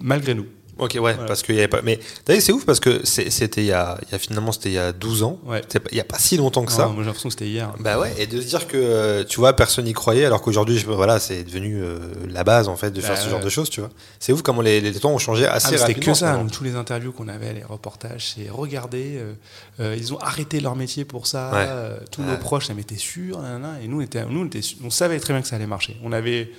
malgré 0.00 0.34
nous. 0.34 0.46
Ok, 0.78 0.96
ouais, 1.00 1.16
parce 1.26 1.42
qu'il 1.42 1.56
y 1.56 1.58
avait 1.58 1.68
pas. 1.68 1.82
Mais 1.82 1.98
c'est 2.40 2.52
ouf 2.52 2.64
parce 2.64 2.78
que 2.80 3.04
c'était 3.04 3.62
il 3.62 3.66
y 3.66 3.72
a, 3.72 3.98
il 4.06 4.12
y 4.12 4.14
a 4.14 4.18
finalement 4.18 4.52
c'était 4.52 4.68
il 4.70 4.74
y 4.74 4.78
a 4.78 4.92
12 4.92 5.22
ans. 5.24 5.38
Ouais. 5.44 5.60
Il 5.90 5.96
y 5.96 6.00
a 6.00 6.04
pas 6.04 6.18
si 6.18 6.36
longtemps 6.36 6.64
que 6.64 6.72
ça. 6.72 6.84
Ah, 6.84 6.88
moi, 6.88 6.98
j'ai 7.02 7.06
l'impression 7.06 7.28
que 7.28 7.34
c'était 7.34 7.48
hier. 7.48 7.72
Bah 7.80 7.98
ouais, 7.98 8.12
et 8.18 8.26
de 8.26 8.40
se 8.40 8.46
dire 8.46 8.66
que 8.68 8.76
euh, 8.76 9.24
tu 9.24 9.40
vois, 9.40 9.54
personne 9.54 9.84
n'y 9.86 9.92
croyait, 9.92 10.24
alors 10.24 10.40
qu'aujourd'hui, 10.40 10.82
voilà, 10.86 11.18
c'est 11.18 11.42
devenu 11.42 11.82
euh, 11.82 11.98
la 12.28 12.44
base 12.44 12.68
en 12.68 12.76
fait 12.76 12.90
de 12.90 13.00
faire 13.00 13.14
Bah 13.14 13.20
ce 13.20 13.28
genre 13.28 13.40
de 13.40 13.48
choses, 13.48 13.70
tu 13.70 13.80
vois. 13.80 13.90
C'est 14.20 14.32
ouf 14.32 14.42
comment 14.42 14.62
les, 14.62 14.80
les 14.80 14.92
temps 14.94 15.10
ont 15.10 15.18
changé 15.18 15.46
Ah, 15.46 15.54
assez 15.54 15.72
mais 15.72 15.78
c'était 15.78 15.94
que 15.94 16.14
ça, 16.14 16.34
donc, 16.36 16.52
tous 16.52 16.64
les 16.64 16.76
interviews 16.76 17.12
qu'on 17.12 17.28
avait, 17.28 17.52
les 17.54 17.64
reportages, 17.64 18.34
c'est 18.36 18.48
regardez, 18.50 19.16
euh, 19.16 19.32
euh, 19.80 19.96
ils 19.98 20.12
ont 20.14 20.18
arrêté 20.18 20.60
leur 20.60 20.76
métier 20.76 21.04
pour 21.04 21.26
ça, 21.26 21.50
Ouais. 21.52 21.66
tous 22.12 22.22
nos 22.22 22.36
proches, 22.36 22.66
ça 22.66 22.74
m'était 22.74 22.96
sûr, 22.96 23.40
et 23.82 23.88
nous, 23.88 23.98
on, 23.98 24.00
était, 24.00 24.24
nous 24.26 24.42
on, 24.42 24.46
était, 24.46 24.60
on 24.84 24.90
savait 24.90 25.18
très 25.18 25.32
bien 25.32 25.42
que 25.42 25.48
ça 25.48 25.56
allait 25.56 25.66
marcher. 25.66 25.96
On 26.04 26.12
avait 26.12 26.50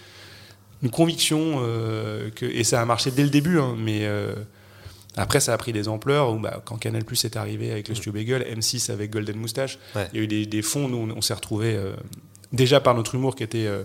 une 0.83 0.89
conviction, 0.91 1.59
euh, 1.61 2.29
que, 2.29 2.45
et 2.45 2.63
ça 2.63 2.81
a 2.81 2.85
marché 2.85 3.11
dès 3.11 3.23
le 3.23 3.29
début, 3.29 3.59
hein, 3.59 3.75
mais 3.77 4.05
euh, 4.05 4.33
après 5.17 5.39
ça 5.39 5.53
a 5.53 5.57
pris 5.57 5.73
des 5.73 5.87
ampleurs, 5.87 6.31
où, 6.33 6.39
bah, 6.39 6.61
quand 6.65 6.77
Canal 6.77 7.03
Plus 7.03 7.25
est 7.25 7.35
arrivé 7.37 7.71
avec 7.71 7.87
le 7.89 7.95
Studio 7.95 8.13
Bagel, 8.13 8.43
M6 8.57 8.91
avec 8.91 9.11
Golden 9.11 9.37
Moustache, 9.37 9.77
Ouais. 9.95 10.07
il 10.13 10.17
y 10.17 10.21
a 10.21 10.23
eu 10.23 10.27
des, 10.27 10.45
des 10.45 10.61
fonds, 10.61 10.87
nous 10.87 10.97
on, 11.11 11.17
on 11.17 11.21
s'est 11.21 11.33
retrouvés 11.33 11.77
déjà 12.53 12.79
par 12.79 12.95
notre 12.95 13.15
humour 13.15 13.35
qui 13.35 13.43
était... 13.43 13.65
euh, 13.67 13.83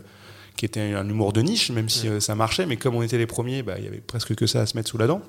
qui 0.57 0.65
était 0.67 0.79
un 0.81 1.09
humour 1.09 1.33
de 1.33 1.41
niche, 1.41 1.71
même 1.73 1.89
si 1.89 2.07
euh, 2.07 2.21
ça 2.21 2.37
marchait. 2.37 2.65
Mais 2.65 2.77
comme 2.77 2.95
on 2.95 3.03
était 3.03 3.19
les 3.19 3.27
premiers, 3.27 3.65
bah, 3.65 3.75
il 3.77 3.85
y 3.85 3.89
avait 3.89 3.99
presque 3.99 4.37
que 4.37 4.47
ça 4.47 4.61
à 4.61 4.67
se 4.67 4.77
mettre 4.77 4.89
sous 4.89 4.99
la 4.99 5.09
dent. 5.09 5.21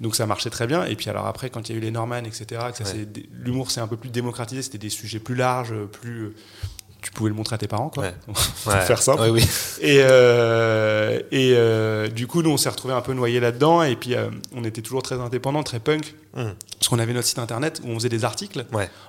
Donc 0.00 0.14
ça 0.14 0.24
marchait 0.24 0.50
très 0.50 0.68
bien. 0.68 0.84
Et 0.84 0.94
puis 0.94 1.10
alors 1.10 1.26
après, 1.26 1.50
quand 1.50 1.68
il 1.68 1.72
y 1.72 1.74
a 1.74 1.78
eu 1.78 1.82
les 1.82 1.90
Norman, 1.90 2.18
etc., 2.18 2.60
l'humour 3.32 3.72
s'est 3.72 3.80
un 3.80 3.88
peu 3.88 3.96
plus 3.96 4.10
démocratisé, 4.10 4.62
c'était 4.62 4.78
des 4.78 4.88
sujets 4.88 5.18
plus 5.18 5.34
larges, 5.34 5.74
plus 5.90 6.32
tu 7.08 7.14
pouvais 7.14 7.30
le 7.30 7.34
montrer 7.34 7.54
à 7.54 7.58
tes 7.58 7.68
parents, 7.68 7.88
quoi. 7.88 8.04
Ouais. 8.04 8.12
faire 8.82 9.00
simple. 9.00 9.22
oui. 9.30 9.42
Et, 9.80 10.00
euh, 10.02 11.18
et 11.32 11.54
euh, 11.56 12.08
du 12.08 12.26
coup, 12.26 12.42
nous, 12.42 12.50
on 12.50 12.58
s'est 12.58 12.68
retrouvés 12.68 12.92
un 12.92 13.00
peu 13.00 13.14
noyés 13.14 13.40
là-dedans. 13.40 13.82
Et 13.82 13.96
puis, 13.96 14.14
euh, 14.14 14.28
on 14.54 14.62
était 14.62 14.82
toujours 14.82 15.02
très 15.02 15.14
indépendants, 15.14 15.62
très 15.62 15.80
punk. 15.80 16.14
Hum. 16.36 16.52
Parce 16.78 16.88
qu'on 16.88 16.98
avait 16.98 17.14
notre 17.14 17.26
site 17.26 17.38
internet 17.38 17.80
où 17.82 17.88
on 17.88 17.94
faisait 17.94 18.10
des 18.10 18.26
articles 18.26 18.66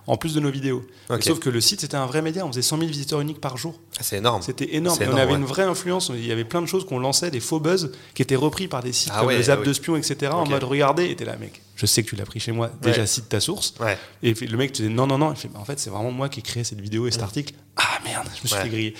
en 0.07 0.15
plus 0.15 0.33
de 0.33 0.39
nos 0.39 0.49
vidéos. 0.49 0.87
Sauf 1.19 1.39
que 1.39 1.49
le 1.49 1.59
site, 1.59 1.81
c'était 1.81 1.97
un 1.97 2.05
vrai 2.05 2.21
média. 2.21 2.45
On 2.45 2.47
faisait 2.47 2.61
100 2.61 2.77
000 2.77 2.89
visiteurs 2.89 3.19
uniques 3.19 3.41
par 3.41 3.57
jour. 3.57 3.75
Ah, 3.97 4.01
c'est 4.01 4.17
énorme. 4.17 4.41
C'était 4.41 4.75
énorme. 4.75 4.97
on 5.11 5.17
avait 5.17 5.33
une 5.33 5.43
vraie 5.43 5.63
influence. 5.63 6.09
Il 6.15 6.25
y 6.25 6.31
avait 6.31 6.45
plein 6.45 6.61
de 6.61 6.67
choses 6.67 6.85
qu'on 6.85 6.99
lançait, 6.99 7.31
des 7.31 7.41
faux 7.41 7.59
buzz 7.59 7.91
qui 8.13 8.21
étaient 8.21 8.37
repris 8.37 8.69
par 8.69 8.81
des 8.81 8.93
sites 8.93 9.11
ah 9.13 9.19
comme 9.19 9.31
les 9.31 9.49
apps 9.49 9.67
de 9.67 9.73
spions, 9.73 9.97
etc. 9.97 10.31
En 10.31 10.47
mode, 10.47 10.63
regardez, 10.63 11.09
et 11.09 11.17
t'es 11.17 11.25
là, 11.25 11.35
mec 11.35 11.61
je 11.79 11.85
sais 11.85 12.03
que 12.03 12.09
tu 12.09 12.17
l'as 12.17 12.25
pris 12.25 12.41
chez 12.41 12.51
moi, 12.51 12.69
déjà 12.81 13.05
cite 13.05 13.29
ta 13.29 13.39
source. 13.39 13.73
Et 14.21 14.33
le 14.33 14.57
mec 14.57 14.73
te 14.73 14.83
dit 14.83 14.89
non, 14.89 15.07
non, 15.07 15.17
non. 15.17 15.31
Il 15.31 15.37
fait, 15.37 15.47
bah, 15.47 15.59
en 15.61 15.65
fait, 15.65 15.79
c'est 15.79 15.89
vraiment 15.89 16.11
moi 16.11 16.27
qui 16.27 16.41
ai 16.41 16.43
créé 16.43 16.65
cette 16.65 16.81
vidéo 16.81 17.07
et 17.07 17.11
cet 17.11 17.23
article. 17.23 17.53
Ah 17.77 17.99
merde, 18.03 18.27
je 18.35 18.43
me 18.43 18.47
suis 18.47 18.57
fait 18.57 18.67
griller. 18.67 18.93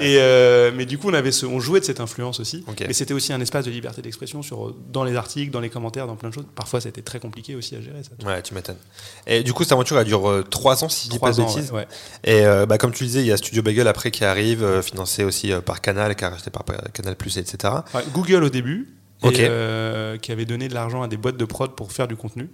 Et 0.00 0.16
euh, 0.16 0.70
mais 0.74 0.86
du 0.86 0.96
coup, 0.96 1.10
on, 1.10 1.14
avait 1.14 1.32
ce, 1.32 1.44
on 1.44 1.60
jouait 1.60 1.80
de 1.80 1.84
cette 1.84 2.00
influence 2.00 2.40
aussi. 2.40 2.64
Mais 2.80 2.94
c'était 2.94 3.12
aussi 3.12 3.34
un 3.34 3.40
espace 3.42 3.66
de 3.66 3.70
liberté 3.70 4.00
d'expression 4.00 4.40
sur, 4.40 4.74
dans 4.90 5.04
les 5.04 5.14
articles, 5.14 5.50
dans 5.50 5.60
les 5.60 5.68
commentaires, 5.68 6.06
dans 6.06 6.16
plein 6.16 6.30
de 6.30 6.34
choses. 6.34 6.46
Parfois, 6.54 6.80
c'était 6.80 7.02
très 7.02 7.20
compliqué 7.20 7.54
aussi 7.54 7.76
à 7.76 7.82
gérer 7.82 8.02
ça. 8.02 8.26
Ouais, 8.26 8.40
tu 8.40 8.54
m'étonnes. 8.54 8.78
Et 9.26 9.42
du 9.42 9.52
coup, 9.52 9.64
cette 9.64 9.72
aventure, 9.72 9.98
elle 9.98 10.06
dure 10.06 10.44
3 10.48 10.82
euh, 10.82 10.86
ans, 10.86 10.88
si 10.88 11.08
je 11.08 11.10
dis 11.10 11.18
pas 11.18 11.32
de 11.32 11.36
bêtises. 11.36 11.70
Et 12.24 12.46
euh, 12.46 12.64
bah, 12.64 12.78
comme 12.78 12.92
tu 12.92 13.04
disais, 13.04 13.20
il 13.20 13.26
y 13.26 13.32
a 13.32 13.36
Studio 13.36 13.62
Bagel 13.62 13.86
après 13.86 14.10
qui 14.10 14.24
arrive, 14.24 14.80
financé 14.80 15.24
aussi 15.24 15.52
par 15.66 15.82
Canal, 15.82 16.16
qui 16.16 16.24
a 16.24 16.30
racheté 16.30 16.50
par 16.50 16.64
Canal 16.94 17.16
Plus, 17.16 17.36
etc. 17.36 17.74
Google 18.14 18.44
au 18.44 18.48
début 18.48 18.88
et, 19.24 19.36
euh, 19.40 20.16
qui 20.18 20.32
avait 20.32 20.44
donné 20.44 20.68
de 20.68 20.74
l'argent 20.74 21.02
à 21.02 21.08
des 21.08 21.16
boîtes 21.16 21.36
de 21.36 21.44
prod 21.44 21.74
pour 21.74 21.92
faire 21.92 22.08
du 22.08 22.16
contenu. 22.16 22.48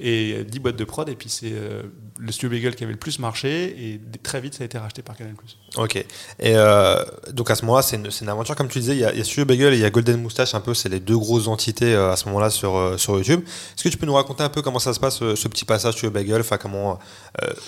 Et 0.00 0.44
10 0.44 0.58
boîtes 0.60 0.76
de 0.76 0.84
prod, 0.84 1.08
et 1.08 1.14
puis 1.14 1.28
c'est 1.28 1.52
euh, 1.52 1.82
le 2.18 2.32
Studio 2.32 2.50
Bagel 2.50 2.74
qui 2.74 2.84
avait 2.84 2.92
le 2.92 2.98
plus 2.98 3.18
marché, 3.18 3.64
et 3.64 4.00
très 4.22 4.40
vite 4.40 4.54
ça 4.54 4.62
a 4.62 4.66
été 4.66 4.78
racheté 4.78 5.02
par 5.02 5.16
Canal+. 5.16 5.34
Ok. 5.76 5.96
Et 5.96 6.06
euh, 6.40 7.04
donc 7.32 7.50
à 7.50 7.54
ce 7.54 7.64
moment-là, 7.64 7.82
c'est 7.82 7.96
une, 7.96 8.08
une, 8.20 8.28
aventure, 8.28 8.56
comme 8.56 8.68
tu 8.68 8.78
disais, 8.78 8.94
il 8.94 9.00
y, 9.00 9.04
a, 9.04 9.24
Studio 9.24 9.44
Bagel 9.44 9.74
et 9.74 9.76
il 9.76 9.82
y 9.82 9.84
a 9.84 9.90
Golden 9.90 10.20
Moustache, 10.20 10.54
un 10.54 10.60
peu, 10.60 10.74
c'est 10.74 10.88
les 10.88 11.00
deux 11.00 11.18
grosses 11.18 11.48
entités 11.48 11.94
à 11.94 12.16
ce 12.16 12.26
moment-là 12.26 12.50
sur, 12.50 12.94
sur 12.98 13.16
YouTube. 13.16 13.40
Est-ce 13.44 13.84
que 13.84 13.88
tu 13.88 13.96
peux 13.96 14.06
nous 14.06 14.14
raconter 14.14 14.42
un 14.42 14.48
peu 14.48 14.62
comment 14.62 14.78
ça 14.78 14.94
se 14.94 15.00
passe, 15.00 15.18
ce, 15.18 15.48
petit 15.48 15.64
passage 15.64 15.94
Studio 15.94 16.10
Bagel, 16.10 16.40
enfin 16.40 16.58
comment, 16.58 16.98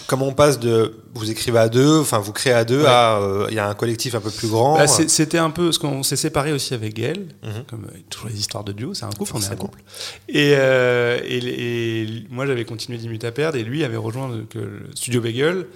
comment 0.06 0.26
on 0.26 0.34
passe 0.34 0.58
de, 0.58 0.94
vous 1.14 1.30
écrivez 1.30 1.58
à 1.58 1.68
deux, 1.68 2.00
enfin 2.00 2.18
vous 2.18 2.32
créez 2.32 2.52
à 2.52 2.64
deux, 2.64 2.84
à, 2.86 3.20
il 3.48 3.54
y 3.54 3.58
a 3.58 3.68
un 3.68 3.74
collectif 3.74 4.14
un 4.14 4.20
peu 4.20 4.30
plus 4.30 4.48
grand 4.48 4.76
bah, 4.76 4.86
C'était 4.86 5.38
un 5.38 5.50
peu, 5.50 5.72
ce 5.72 5.78
qu'on 5.78 6.02
s'est 6.02 6.16
séparé 6.16 6.52
aussi 6.52 6.74
avec 6.74 6.94
Gaël, 6.94 7.26
mhm. 7.42 7.64
comme 7.68 7.86
toujours 8.10 8.30
histoire 8.38 8.64
de 8.64 8.72
duo, 8.72 8.94
c'est 8.94 9.04
un 9.04 9.10
couple, 9.10 9.32
on 9.34 9.40
est 9.40 9.50
un 9.50 9.56
couple. 9.56 9.80
Euh, 10.34 11.20
et, 11.24 11.38
et, 11.38 12.26
moi, 12.30 12.46
j'avais 12.46 12.64
continué 12.64 12.98
d'imiter 12.98 13.26
à 13.26 13.32
perdre, 13.32 13.58
et 13.58 13.64
lui 13.64 13.84
avait 13.84 13.96
rejoint 13.96 14.28
le, 14.28 14.46
Studio 14.94 15.20
Bagel, 15.20 15.66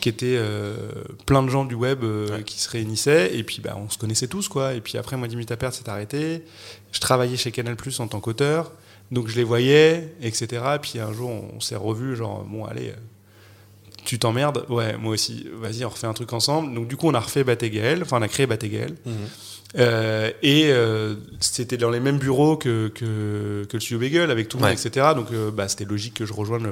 qui 0.00 0.08
était 0.08 0.36
euh, 0.38 0.76
plein 1.24 1.42
de 1.42 1.48
gens 1.48 1.64
du 1.64 1.74
web 1.74 2.04
euh, 2.04 2.42
qui 2.42 2.60
se 2.60 2.68
réunissaient, 2.68 3.36
et 3.36 3.42
puis 3.42 3.60
bah, 3.62 3.76
on 3.76 3.88
se 3.88 3.98
connaissait 3.98 4.28
tous, 4.28 4.48
quoi. 4.48 4.74
Et 4.74 4.80
puis 4.80 4.98
après, 4.98 5.16
moi, 5.16 5.28
d'imiter 5.28 5.54
à 5.54 5.56
perdre 5.56 5.74
s'est 5.74 5.88
arrêté. 5.88 6.42
Je 6.92 7.00
travaillais 7.00 7.36
chez 7.36 7.50
Canal 7.50 7.76
Plus 7.76 8.00
en 8.00 8.08
tant 8.08 8.20
qu'auteur, 8.20 8.72
donc 9.10 9.28
je 9.28 9.36
les 9.36 9.44
voyais, 9.44 10.14
etc. 10.20 10.62
Et 10.76 10.78
puis 10.78 10.98
un 10.98 11.12
jour, 11.12 11.30
on, 11.30 11.60
s'est 11.60 11.76
revus, 11.76 12.16
genre, 12.16 12.44
bon, 12.44 12.64
allez 12.64 12.92
tu 14.06 14.18
t'emmerdes 14.18 14.64
Ouais, 14.68 14.96
moi 14.96 15.12
aussi. 15.12 15.46
Vas-y, 15.60 15.84
on 15.84 15.90
refait 15.90 16.06
un 16.06 16.14
truc 16.14 16.32
ensemble. 16.32 16.74
Donc, 16.74 16.88
du 16.88 16.96
coup, 16.96 17.08
on 17.08 17.14
a 17.14 17.20
refait 17.20 17.44
Batégaël. 17.44 18.02
Enfin, 18.02 18.18
on 18.18 18.22
a 18.22 18.28
créé 18.28 18.46
Batégaël. 18.46 18.94
Mhm. 19.04 19.14
Euh, 19.78 20.30
et 20.42 20.66
euh, 20.70 21.14
c'était 21.40 21.76
dans 21.76 21.90
les 21.90 22.00
mêmes 22.00 22.18
bureaux 22.18 22.56
que, 22.56 22.88
que, 22.88 23.66
le 23.70 23.80
studio 23.80 23.98
Bagel, 23.98 24.30
avec 24.30 24.48
tout 24.48 24.58
le 24.58 24.64
monde, 24.64 24.72
etc. 24.72 25.08
Donc 25.14 25.28
euh, 25.32 25.50
bah, 25.50 25.68
c'était 25.68 25.84
logique 25.84 26.14
que 26.14 26.24
je 26.24 26.32
rejoigne 26.32 26.66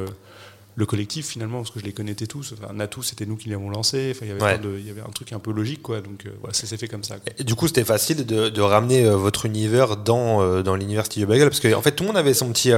le, 0.76 0.86
collectif 0.86 1.26
finalement, 1.26 1.58
parce 1.58 1.70
que 1.70 1.80
je 1.80 1.84
les 1.84 1.92
connaissais 1.92 2.26
tous. 2.26 2.54
Enfin, 2.58 2.72
Natou, 2.72 3.02
c'était 3.02 3.26
nous 3.26 3.36
qui 3.36 3.48
les 3.48 3.56
avons 3.56 3.68
lancés. 3.68 4.12
Enfin, 4.14 4.26
il, 4.26 4.28
y 4.28 4.42
avait 4.42 4.60
il 4.78 4.86
y 4.86 4.90
avait 4.90 5.02
un 5.02 5.10
truc 5.10 5.32
un 5.32 5.38
peu 5.38 5.52
logique, 5.52 5.82
quoi. 5.82 6.00
Donc 6.00 6.26
voilà, 6.40 6.54
ça 6.54 6.66
s'est 6.66 6.76
fait 6.76 6.88
comme 6.88 7.04
ça. 7.04 7.16
Et 7.38 7.44
du 7.44 7.54
coup, 7.54 7.66
c'était 7.66 7.84
facile 7.84 8.24
de, 8.24 8.48
de 8.48 8.60
ramener 8.60 9.08
votre 9.10 9.46
univers 9.46 9.96
dans, 9.96 10.62
dans 10.62 10.76
l'univers 10.76 11.06
Studio 11.06 11.28
Bagel, 11.28 11.48
parce 11.48 11.60
qu'en 11.60 11.78
en 11.78 11.82
fait, 11.82 11.92
tout 11.92 12.04
le 12.04 12.08
monde 12.08 12.16
avait 12.16 12.34
son 12.34 12.50
petit 12.52 12.72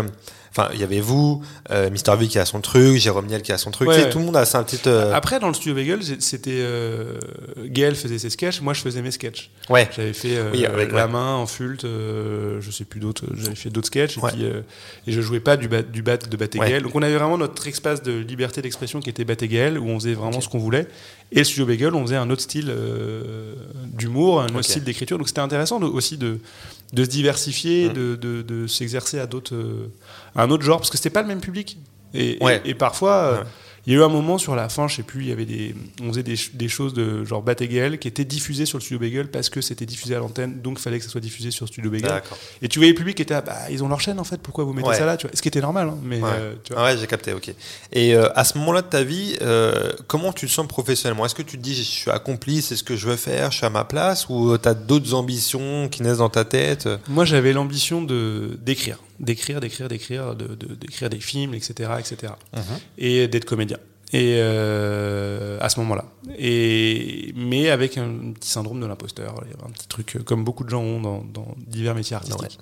Enfin, 0.56 0.70
il 0.72 0.80
y 0.80 0.84
avait 0.84 1.00
vous, 1.00 1.42
euh, 1.70 1.90
Mister 1.90 2.14
V 2.16 2.28
qui 2.28 2.38
a 2.38 2.46
son 2.46 2.62
truc, 2.62 2.96
Jérôme 2.96 3.26
Niel 3.26 3.42
qui 3.42 3.52
a 3.52 3.58
son 3.58 3.70
truc. 3.70 3.90
tout 4.10 4.18
le 4.18 4.24
monde 4.24 4.38
a 4.38 4.46
sa 4.46 4.64
petite. 4.64 4.86
Euh, 4.86 5.12
Après, 5.12 5.38
dans 5.38 5.48
le 5.48 5.54
studio 5.54 5.74
Bagel, 5.74 6.00
c'était 6.20 6.50
euh, 6.60 7.18
Gaël 7.66 7.94
faisait 7.94 8.18
ses 8.18 8.30
sketchs, 8.30 8.62
moi 8.62 8.72
je 8.72 8.80
faisais 8.80 9.02
mes 9.02 9.10
sketchs. 9.10 9.50
Ouais. 9.68 9.86
J'avais 9.94 10.14
fait 10.14 10.38
avec 10.64 10.92
la 10.92 11.08
main 11.08 11.34
en 11.34 11.46
fult, 11.46 11.82
je 11.82 12.70
sais 12.70 12.84
plus 12.84 13.00
d'autres. 13.00 13.24
J'avais 13.34 13.54
fait 13.54 13.68
d'autres 13.68 13.88
sketchs 13.88 14.16
et 14.16 14.20
puis 14.20 14.44
et 14.44 15.12
je 15.12 15.20
jouais 15.20 15.40
pas 15.40 15.58
du 15.58 15.68
bat 15.68 15.82
du 15.82 16.02
bat 16.02 16.16
de 16.16 16.36
Baté 16.36 16.58
Gaël. 16.58 16.82
Donc 16.82 16.94
on 16.94 17.02
avait 17.02 17.16
vraiment 17.16 17.36
notre 17.36 17.66
espace 17.66 18.02
de 18.02 18.12
liberté 18.12 18.62
d'expression 18.62 19.00
qui 19.00 19.10
était 19.10 19.24
Baté 19.24 19.48
Gaël 19.48 19.78
où 19.78 19.88
on 19.88 19.98
faisait 20.00 20.14
vraiment 20.14 20.40
ce 20.40 20.48
qu'on 20.48 20.58
voulait. 20.58 20.88
Et 21.32 21.38
le 21.38 21.44
studio 21.44 21.66
Bagel, 21.66 21.94
on 21.94 22.02
faisait 22.02 22.16
un 22.16 22.30
autre 22.30 22.42
style 22.42 22.72
d'humour, 23.92 24.40
un 24.40 24.46
autre 24.54 24.62
style 24.62 24.84
d'écriture. 24.84 25.18
Donc 25.18 25.28
c'était 25.28 25.40
intéressant 25.40 25.82
aussi 25.82 26.16
de 26.16 26.38
de 26.92 27.04
se 27.04 27.08
diversifier, 27.08 27.88
mmh. 27.88 27.92
de, 27.92 28.16
de, 28.16 28.42
de 28.42 28.66
s'exercer 28.66 29.18
à 29.18 29.26
d'autres, 29.26 29.56
un 30.34 30.50
autre 30.50 30.62
genre, 30.64 30.78
parce 30.78 30.90
que 30.90 30.96
c'était 30.96 31.10
pas 31.10 31.22
le 31.22 31.28
même 31.28 31.40
public. 31.40 31.78
Et, 32.14 32.38
et, 32.64 32.74
parfois, 32.74 33.12
euh, 33.12 33.44
il 33.86 33.92
y 33.92 33.96
a 33.96 34.00
eu 34.00 34.02
un 34.02 34.08
moment 34.08 34.36
sur 34.36 34.56
la 34.56 34.68
fin, 34.68 34.88
je 34.88 34.96
sais 34.96 35.02
plus, 35.04 35.22
il 35.22 35.28
y 35.28 35.32
avait 35.32 35.44
des, 35.44 35.74
on 36.02 36.08
faisait 36.08 36.24
des, 36.24 36.36
des 36.54 36.68
choses 36.68 36.92
de 36.92 37.24
genre 37.24 37.40
Batégal 37.40 37.98
qui 37.98 38.08
étaient 38.08 38.24
diffusées 38.24 38.66
sur 38.66 38.78
le 38.78 38.82
Studio 38.82 38.98
Bagel 38.98 39.28
parce 39.28 39.48
que 39.48 39.60
c'était 39.60 39.86
diffusé 39.86 40.16
à 40.16 40.18
l'antenne, 40.18 40.60
donc 40.60 40.78
il 40.78 40.82
fallait 40.82 40.98
que 40.98 41.04
ça 41.04 41.10
soit 41.10 41.20
diffusé 41.20 41.52
sur 41.52 41.66
le 41.66 41.68
Studio 41.68 41.90
Bagel. 41.90 42.22
Et 42.62 42.68
tu 42.68 42.80
voyais 42.80 42.92
le 42.92 42.98
public 42.98 43.16
qui 43.16 43.22
était, 43.22 43.40
bah, 43.42 43.54
ils 43.70 43.84
ont 43.84 43.88
leur 43.88 44.00
chaîne 44.00 44.18
en 44.18 44.24
fait, 44.24 44.40
pourquoi 44.40 44.64
vous 44.64 44.72
mettez 44.72 44.94
ça 44.94 45.06
là 45.06 45.16
tu 45.16 45.28
vois? 45.28 45.36
Ce 45.36 45.40
qui 45.40 45.48
était 45.48 45.60
normal, 45.60 45.88
hein, 45.88 45.98
mais. 46.02 46.20
Euh, 46.22 46.54
tu 46.64 46.72
vois. 46.72 46.84
ouais, 46.84 46.98
j'ai 46.98 47.06
capté, 47.06 47.32
ok. 47.32 47.54
Et 47.92 48.16
euh, 48.16 48.28
à 48.34 48.44
ce 48.44 48.58
moment-là 48.58 48.82
de 48.82 48.88
ta 48.88 49.04
vie, 49.04 49.36
euh, 49.42 49.92
comment 50.08 50.32
tu 50.32 50.46
te 50.46 50.50
sens 50.50 50.66
professionnellement? 50.66 51.24
Est-ce 51.24 51.36
que 51.36 51.42
tu 51.42 51.56
te 51.56 51.62
dis, 51.62 51.74
je 51.76 51.82
suis 51.82 52.10
accompli, 52.10 52.62
c'est 52.62 52.74
ce 52.74 52.82
que 52.82 52.96
je 52.96 53.06
veux 53.06 53.16
faire, 53.16 53.52
je 53.52 53.58
suis 53.58 53.66
à 53.66 53.70
ma 53.70 53.84
place, 53.84 54.28
ou 54.28 54.58
tu 54.58 54.68
as 54.68 54.74
d'autres 54.74 55.14
ambitions 55.14 55.88
qui 55.88 56.02
naissent 56.02 56.18
dans 56.18 56.28
ta 56.28 56.44
tête? 56.44 56.88
Moi, 57.08 57.24
j'avais 57.24 57.52
l'ambition 57.52 58.02
de 58.02 58.58
d'écrire 58.60 58.98
d'écrire, 59.20 59.60
d'écrire, 59.60 59.88
d'écrire, 59.88 60.34
d'écrire 60.34 61.10
des 61.10 61.20
films, 61.20 61.54
etc., 61.54 61.90
etc. 61.98 62.32
Mhm. 62.54 62.62
Et 62.98 63.28
d'être 63.28 63.44
comédien. 63.44 63.78
Et 64.12 64.36
euh, 64.38 65.58
à 65.60 65.68
ce 65.68 65.80
moment-là. 65.80 66.04
Et 66.38 67.32
mais 67.34 67.70
avec 67.70 67.98
un 67.98 68.32
petit 68.34 68.50
syndrome 68.50 68.80
de 68.80 68.86
l'imposteur, 68.86 69.42
un 69.64 69.70
petit 69.70 69.88
truc 69.88 70.18
comme 70.24 70.44
beaucoup 70.44 70.62
de 70.62 70.70
gens 70.70 70.82
ont 70.82 71.00
dans, 71.00 71.54
divers 71.66 71.94
métiers 71.94 72.14
artistiques. 72.14 72.58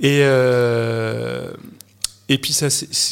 Et 0.00 0.20
euh, 0.22 1.52
et 2.28 2.38
puis 2.38 2.52
ça, 2.52 2.68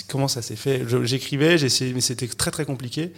comment 0.08 0.28
ça 0.28 0.42
s'est 0.42 0.56
fait? 0.56 0.82
J'écrivais, 1.04 1.58
j'essayais, 1.58 1.92
mais 1.92 2.00
c'était 2.00 2.26
très 2.26 2.50
très 2.50 2.64
compliqué. 2.64 3.12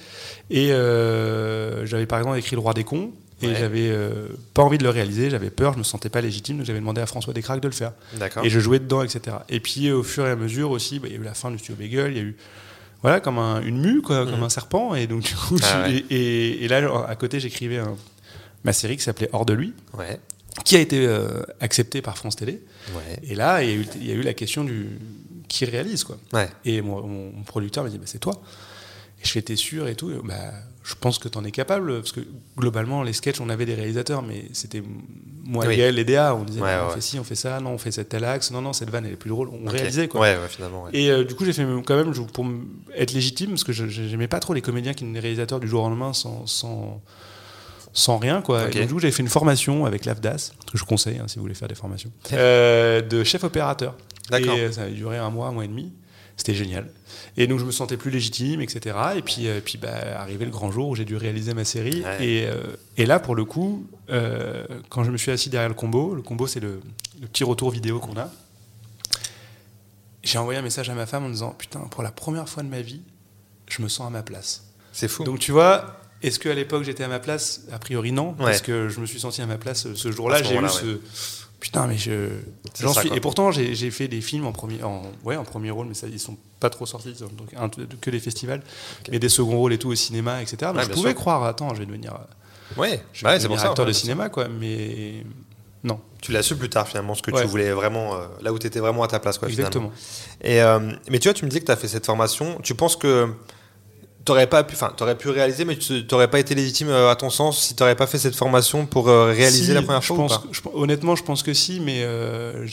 Et 0.51 0.73
euh, 0.73 1.87
j'avais 1.87 2.07
par 2.07 2.19
exemple 2.19 2.39
écrit 2.39 2.57
Le 2.57 2.61
Roi 2.61 2.75
des 2.75 2.85
cons. 2.85 3.13
Et 3.43 3.55
j'avais 3.55 3.89
euh, 3.91 4.29
pas 4.55 4.63
envie 4.63 4.79
de 4.79 4.85
le 4.85 4.91
réaliser, 4.91 5.31
j'avais 5.31 5.51
peur, 5.51 5.75
je 5.75 5.79
me 5.79 5.83
sentais 5.83 6.09
pas 6.09 6.21
légitime, 6.21 6.59
donc 6.59 6.67
j'avais 6.67 6.81
demandé 6.81 7.01
à 7.01 7.07
François 7.07 7.33
Descraques 7.33 7.61
de 7.61 7.69
le 7.69 7.75
faire. 7.75 7.93
Et 8.43 8.51
je 8.51 8.61
jouais 8.61 8.79
dedans, 8.79 9.03
etc. 9.03 9.37
Et 9.49 9.61
puis 9.61 9.91
au 9.91 10.03
fur 10.03 10.27
et 10.27 10.31
à 10.31 10.37
mesure 10.37 10.71
aussi, 10.71 10.99
bah, 10.99 11.09
il 11.09 11.15
y 11.15 11.17
a 11.17 11.21
eu 11.21 11.25
la 11.25 11.35
fin 11.35 11.51
du 11.51 11.59
studio 11.59 11.77
Bagel, 11.77 12.13
il 12.13 12.17
y 12.17 12.21
a 12.21 12.25
eu 12.25 12.37
voilà 13.03 13.19
comme 13.21 13.39
une 13.39 13.81
mue, 13.81 14.01
quoi, 14.01 14.25
comme 14.25 14.39
mhm. 14.39 14.45
un 14.45 14.49
serpent. 14.49 14.95
Et 14.95 15.07
donc 15.07 15.23
du 15.23 15.35
coup, 15.35 15.57
ah 15.63 15.89
et, 15.89 16.67
là 16.69 16.89
à 17.09 17.17
côté, 17.17 17.41
j'écrivais 17.41 17.81
ma 18.65 18.73
série 18.73 18.97
qui 18.97 19.03
s'appelait 19.03 19.29
Hors 19.33 19.45
de 19.45 19.53
lui. 19.53 19.75
Qui 20.65 20.77
a 20.77 20.81
été 20.81 21.07
euh, 21.07 21.43
acceptée 21.61 22.03
par 22.03 22.17
France 22.17 22.37
Télé. 22.37 22.63
Et 23.23 23.35
là, 23.35 23.63
il 23.63 23.71
y, 23.71 23.73
a 23.73 23.75
eu, 23.75 23.87
il 23.97 24.07
y, 24.07 24.11
a 24.11 24.15
eu, 24.15 24.23
la 24.23 24.35
question 24.35 24.65
du 24.65 24.99
qui 25.49 25.65
réalise 25.65 26.05
quoi. 26.05 26.19
Et 26.65 26.81
mon, 26.81 27.07
mon 27.07 27.43
producteur 27.43 27.85
m'a 27.85 27.91
dit 27.91 27.99
bah, 27.99 28.05
c'est 28.07 28.19
toi. 28.19 28.41
Et 29.23 29.27
je 29.27 29.31
fais 29.31 29.43
t'es 29.43 29.57
sûr 29.57 29.89
et 29.89 29.95
tout. 29.95 30.11
bah, 30.25 30.53
je 30.85 30.95
pense 30.99 31.19
que 31.19 31.29
tu 31.29 31.39
en 31.39 31.45
es 31.45 31.53
capable, 31.53 32.01
parce 32.01 32.13
que 32.13 32.21
globalement, 32.57 33.03
les 33.03 33.13
sketchs, 33.13 33.41
on 33.41 33.49
avait 33.49 33.67
des 33.67 33.75
réalisateurs, 33.75 34.23
mais 34.23 34.47
c'était 34.53 34.83
moi 35.45 35.73
et 35.73 35.77
Gaël, 35.77 35.95
les 35.95 36.05
DA, 36.05 36.35
on 36.35 36.43
disait, 36.43 36.61
on 36.61 36.91
fait 36.91 37.01
ci, 37.01 37.19
on 37.19 37.25
fait 37.25 37.37
ça, 37.37 37.61
non, 37.61 37.71
on 37.71 37.79
fait 37.79 37.93
cette 37.93 38.09
tel 38.09 38.25
axe, 38.25 38.51
non, 38.51 38.61
non, 38.63 38.73
cette 38.73 38.91
vanne, 38.91 39.07
elle 39.07 39.13
est 39.13 39.17
plus 39.17 39.31
drôle, 39.31 39.49
on 39.49 39.69
réalisait, 39.69 40.09
quoi. 40.09 40.21
Ouais, 40.23 40.37
finalement, 40.49 40.87
et 40.93 41.11
euh, 41.11 41.25
du 41.25 41.35
coup, 41.35 41.45
j'ai 41.45 41.53
fait 41.53 41.65
quand 41.87 41.97
même, 41.97 42.13
pour 42.13 42.47
être 42.97 43.13
légitime, 43.13 43.51
parce 43.51 43.65
que 43.65 43.73
j'aimais 43.73 44.29
pas 44.29 44.41
trop 44.41 44.55
les 44.55 44.63
comédiens 44.63 44.93
qui 44.93 45.05
sont 45.05 45.13
des 45.13 45.21
réalisateurs 45.21 45.61
du 45.61 45.69
jour 45.69 45.85
au 45.85 45.89
lendemain 45.89 46.13
sans, 46.13 46.47
sans, 46.47 47.01
sans 47.93 48.19
rien, 48.19 48.43
quoi. 48.43 48.69
Et 48.75 48.87
du 48.87 48.93
coup, 48.93 48.99
j'ai 48.99 49.13
fait 49.13 49.23
une 49.23 49.29
formation 49.29 49.87
avec 49.87 50.05
l'AFDAS, 50.05 50.53
que 50.71 50.79
je 50.79 50.85
conseille, 50.85 51.19
hein, 51.19 51.29
si 51.29 51.37
vous 51.37 51.43
voulez 51.43 51.55
faire 51.55 51.69
des 51.69 51.77
formations, 51.77 52.11
euh, 52.33 53.03
de 53.03 53.23
chef 53.23 53.45
opérateur. 53.45 53.97
D'accord. 54.31 54.57
Et 54.57 54.73
ça 54.73 54.83
a 54.83 54.89
duré 54.89 55.19
un 55.19 55.31
mois, 55.31 55.47
un 55.49 55.53
mois 55.53 55.65
et 55.65 55.69
demi. 55.69 55.93
C'était 56.43 56.55
génial. 56.55 56.91
Et 57.37 57.47
donc 57.47 57.61
je 57.61 57.65
me 57.65 57.71
sentais 57.71 57.97
plus 57.97 58.11
légitime, 58.11 58.61
etc. 58.61 58.97
Et 59.15 59.23
puis, 59.23 59.47
euh, 59.47 59.61
puis 59.65 59.79
bah, 59.79 60.19
arrivé 60.19 60.45
le 60.45 60.51
grand 60.51 60.73
jour 60.73 60.89
où 60.89 60.97
j'ai 60.97 61.05
dû 61.05 61.17
réaliser 61.17 61.55
ma 61.55 61.65
série. 61.65 62.03
Et, 62.19 62.49
euh, 62.49 62.75
et, 62.97 63.07
là, 63.07 63.21
pour 63.21 63.37
le 63.37 63.45
coup, 63.45 63.87
euh, 64.11 64.67
quand 64.89 65.05
je 65.05 65.13
me 65.13 65.17
suis 65.17 65.31
assis 65.31 65.51
derrière 65.51 65.69
le 65.69 65.77
combo, 65.77 66.17
le 66.17 66.21
combo 66.23 66.49
c'est 66.49 66.59
le, 66.59 66.81
petit 67.33 67.45
retour 67.45 67.71
vidéo 67.71 68.01
qu'on 68.01 68.19
a, 68.19 68.29
j'ai 70.25 70.37
envoyé 70.39 70.59
un 70.59 70.63
message 70.63 70.91
à 70.91 70.95
ma 70.95 71.07
femme 71.07 71.27
en 71.27 71.31
disant 71.31 71.55
Putain, 71.57 71.79
pour 71.79 72.03
la 72.03 72.11
première 72.11 72.49
fois 72.49 72.65
de 72.65 72.69
ma 72.69 72.81
vie, 72.81 73.03
je 73.69 73.83
me 73.83 73.87
sens 73.89 74.09
à 74.09 74.11
ma 74.11 74.25
place. 74.25 74.65
C'est 74.93 75.07
fou. 75.07 75.23
Donc 75.23 75.39
tu 75.39 75.53
vois, 75.53 76.01
Est-ce 76.25 76.41
qu'à 76.41 76.55
l'époque 76.55 76.83
j'étais 76.83 77.05
à 77.05 77.09
ma 77.09 77.21
place? 77.21 77.61
A 77.71 77.79
priori 77.79 78.11
non, 78.11 78.31
Ouais. 78.31 78.47
parce 78.47 78.63
que 78.63 78.89
je 78.89 78.99
me 78.99 79.07
suis 79.07 79.21
senti 79.21 79.43
à 79.43 79.47
ma 79.47 79.59
place 79.59 79.87
euh, 79.87 79.95
ce 79.95 80.11
jour-là. 80.11 80.43
J'ai 80.43 80.57
eu 80.57 80.69
ce 80.69 80.99
putain, 81.63 81.87
mais 81.87 81.97
je 81.97 82.29
j'en 82.81 82.93
suis. 82.93 83.09
quoi. 83.09 83.17
Et 83.17 83.21
pourtant 83.21 83.51
j'ai 83.53 83.75
j'ai 83.75 83.91
fait 83.91 84.09
des 84.09 84.21
films 84.21 84.45
en 84.47 84.53
premier, 84.53 84.83
en 84.83 85.03
ouais, 85.25 85.37
en 85.37 85.45
premier 85.45 85.71
rôle, 85.71 85.87
mais 85.87 85.95
ça 85.95 86.07
ils 86.09 86.21
sont 86.21 86.37
pas 86.61 86.69
trop 86.69 86.85
sortis, 86.85 87.15
donc 87.15 87.55
un- 87.57 87.71
que 88.01 88.11
des 88.11 88.21
festivals, 88.21 88.63
mais 89.11 89.19
des 89.19 89.29
seconds 89.31 89.57
rôles 89.57 89.73
et 89.73 89.79
tout 89.79 89.89
au 89.91 89.95
cinéma, 89.95 90.43
etc. 90.43 90.57
Donc 90.73 90.77
Ouais, 90.77 90.83
je 90.85 90.91
pouvais 90.91 91.11
sûr. 91.11 91.19
croire, 91.19 91.45
attends, 91.45 91.73
je 91.75 91.79
vais 91.81 91.87
devenir, 91.87 92.13
euh, 92.15 92.81
Ouais, 92.81 93.03
je 93.13 93.25
vais 93.25 93.33
bah 93.33 93.41
c'est 93.41 93.49
pour 93.49 93.59
ça. 93.59 93.69
acteur 93.69 93.87
de 93.87 93.93
cinéma, 93.93 94.29
quoi. 94.29 94.49
Mais 94.49 95.25
non, 95.85 95.99
Tu 96.21 96.31
l'as 96.33 96.43
su 96.43 96.57
plus 96.57 96.69
tard 96.71 96.87
finalement, 96.89 97.15
ce 97.15 97.23
que 97.23 97.31
Ouais. 97.33 97.41
tu 97.43 97.47
voulais 97.49 97.73
vraiment, 97.73 98.15
euh, 98.15 98.27
là 98.43 98.53
où 98.53 98.59
tu 98.59 98.67
étais 98.67 98.79
vraiment 98.81 99.03
à 99.03 99.09
ta 99.09 99.19
place. 99.21 99.39
Quoi, 99.39 99.49
finalement. 99.49 99.69
exactement. 99.69 99.93
Et, 100.43 100.63
euh, 100.63 100.79
mais 101.11 101.19
tu 101.19 101.29
vois, 101.29 101.35
tu 101.35 101.45
me 101.45 101.51
disais 101.51 101.61
que 101.61 101.67
tu 101.67 101.73
as 101.73 101.77
fait 101.77 101.89
cette 101.89 102.07
formation. 102.07 102.59
Tu 102.63 102.75
penses 102.75 102.97
que 102.97 103.29
t'aurais 104.25 104.47
pas 104.47 104.63
pu, 104.65 104.75
enfin, 104.75 104.93
t'aurais 104.97 105.17
pu 105.17 105.29
réaliser, 105.31 105.65
mais 105.65 105.77
tu 105.77 106.05
n'aurais 106.11 106.29
pas 106.29 106.39
été 106.39 106.55
légitime 106.55 106.89
euh, 106.91 107.11
à 107.11 107.17
ton 107.17 107.31
sens 107.31 107.61
si 107.61 107.75
tu 107.75 107.83
n'aurais 107.83 107.97
pas 107.97 108.07
fait 108.07 108.19
cette 108.19 108.37
formation 108.37 108.87
pour 108.87 109.09
euh, 109.09 109.27
réaliser 109.33 109.67
Si, 109.67 109.73
la 109.75 109.83
première 109.83 110.03
je 110.03 110.07
fois 110.09 110.17
pense, 110.17 110.37
ou 110.37 110.41
pas 110.41 110.49
je- 110.53 110.61
honnêtement, 110.75 111.17
je 111.17 111.23
pense 111.25 111.43
que 111.43 111.53
si, 111.55 111.81
mais 111.81 112.03
euh, 112.05 112.67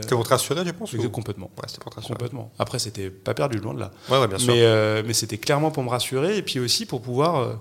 C'était 0.00 0.14
pour 0.14 0.24
te 0.24 0.30
rassurer, 0.30 0.64
tu 0.64 0.72
penses 0.72 0.92
ou- 0.94 1.10
complètement. 1.10 1.50
Ouais, 1.56 1.64
c'était 1.68 1.80
pour 1.80 1.90
te 1.90 1.96
rassurer. 1.96 2.14
Complètement. 2.14 2.50
Après, 2.58 2.78
c'était 2.78 3.10
pas 3.10 3.34
perdu, 3.34 3.58
loin 3.58 3.74
de 3.74 3.80
là. 3.80 3.90
Ouais, 4.10 4.18
ouais, 4.18 4.28
bien 4.28 4.38
sûr. 4.38 4.52
Mais, 4.54 4.62
euh, 4.62 5.02
mais 5.06 5.12
c'était 5.14 5.38
clairement 5.38 5.70
pour 5.70 5.82
me 5.82 5.90
rassurer 5.90 6.36
et 6.36 6.42
puis 6.42 6.58
aussi 6.60 6.84
pour 6.86 7.00
pouvoir. 7.02 7.58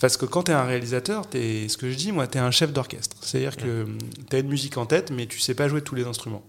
parce 0.00 0.16
que 0.16 0.24
quand 0.26 0.44
tu 0.44 0.50
es 0.52 0.54
un 0.54 0.64
réalisateur, 0.64 1.24
es, 1.34 1.68
ce 1.68 1.76
que 1.76 1.90
je 1.90 1.96
dis, 1.96 2.12
moi, 2.12 2.26
tu 2.26 2.38
es 2.38 2.40
un 2.40 2.50
chef 2.52 2.72
d'orchestre. 2.72 3.16
C'est-à-dire 3.20 3.56
que 3.56 3.86
tu 4.30 4.36
as 4.36 4.38
une 4.38 4.48
musique 4.48 4.76
en 4.78 4.86
tête, 4.86 5.10
mais 5.10 5.26
tu 5.26 5.40
sais 5.40 5.54
pas 5.54 5.68
jouer 5.68 5.82
tous 5.82 5.94
les 5.96 6.04
instruments. 6.06 6.42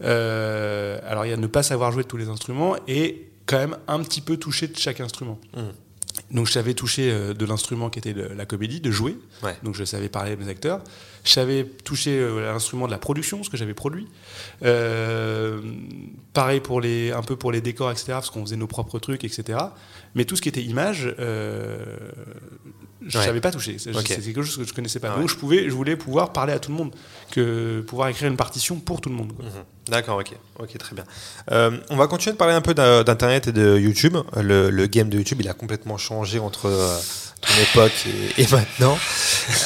Alors, 0.00 1.26
il 1.26 1.30
y 1.30 1.32
a 1.32 1.36
ne 1.36 1.46
pas 1.46 1.62
savoir 1.62 1.92
jouer 1.92 2.04
tous 2.04 2.16
les 2.16 2.28
instruments 2.28 2.76
et 2.88 3.28
quand 3.46 3.58
même 3.58 3.76
un 3.88 4.02
petit 4.02 4.20
peu 4.20 4.36
toucher 4.36 4.68
de 4.68 4.76
chaque 4.76 5.00
instrument. 5.00 5.38
Mhm. 5.56 5.72
Donc, 6.30 6.46
je 6.46 6.52
savais 6.52 6.74
toucher 6.74 7.10
euh, 7.10 7.34
de 7.34 7.44
l'instrument 7.44 7.90
qui 7.90 7.98
était 7.98 8.14
de 8.14 8.22
la 8.22 8.46
comédie, 8.46 8.80
de 8.80 8.90
jouer. 8.90 9.18
Ouais. 9.42 9.56
Donc, 9.62 9.74
je 9.74 9.84
savais 9.84 10.08
parler 10.08 10.32
à 10.32 10.36
mes 10.36 10.48
acteurs. 10.48 10.80
Je 11.24 11.30
savais 11.32 11.64
toucher 11.84 12.18
euh, 12.18 12.52
l'instrument 12.52 12.86
de 12.86 12.92
la 12.92 12.98
production, 12.98 13.42
ce 13.42 13.50
que 13.50 13.56
j'avais 13.56 13.72
produit. 13.74 14.06
Euh, 14.62 15.60
pareil 16.32 16.60
pour 16.60 16.80
les, 16.80 17.12
un 17.12 17.22
peu 17.22 17.36
pour 17.36 17.50
les 17.52 17.60
décors, 17.60 17.90
etc., 17.90 18.04
parce 18.12 18.30
qu'on 18.30 18.42
faisait 18.44 18.56
nos 18.56 18.66
propres 18.66 18.98
trucs, 18.98 19.24
etc. 19.24 19.58
Mais 20.14 20.24
tout 20.26 20.36
ce 20.36 20.42
qui 20.42 20.48
était 20.48 20.62
image, 20.62 21.14
euh, 21.18 21.78
je 23.06 23.18
Ouais. 23.18 23.24
savais 23.24 23.40
pas 23.40 23.50
toucher. 23.50 23.76
C'est 23.78 23.92
quelque 23.92 24.42
chose 24.42 24.56
que 24.58 24.64
je 24.64 24.72
connaissais 24.74 25.00
pas. 25.00 25.12
Ah 25.14 25.18
Donc 25.18 25.28
je 25.28 25.36
pouvais, 25.36 25.64
je 25.64 25.74
voulais 25.74 25.96
pouvoir 25.96 26.32
parler 26.32 26.52
à 26.52 26.58
tout 26.58 26.70
le 26.70 26.76
monde, 26.76 26.94
que 27.30 27.80
pouvoir 27.82 28.08
écrire 28.08 28.30
une 28.30 28.36
partition 28.36 28.76
pour 28.76 29.00
tout 29.00 29.08
le 29.08 29.14
monde. 29.16 29.32
Mhm. 29.38 29.48
D'accord, 29.88 30.18
ok, 30.18 30.32
ok, 30.58 30.78
très 30.78 30.94
bien. 30.94 31.04
Euh, 31.52 31.78
on 31.90 31.96
va 31.96 32.06
continuer 32.06 32.32
de 32.32 32.38
parler 32.38 32.54
un 32.54 32.62
peu 32.62 32.72
d'in- 32.74 33.02
d'internet 33.02 33.48
et 33.48 33.52
de 33.52 33.78
YouTube. 33.78 34.16
Le, 34.40 34.70
le 34.70 34.86
game 34.86 35.08
de 35.10 35.18
YouTube, 35.18 35.38
il 35.40 35.48
a 35.48 35.54
complètement 35.54 35.98
changé 35.98 36.38
entre 36.38 36.66
époque 37.62 37.92
et, 38.36 38.42
et 38.42 38.46
maintenant. 38.50 38.96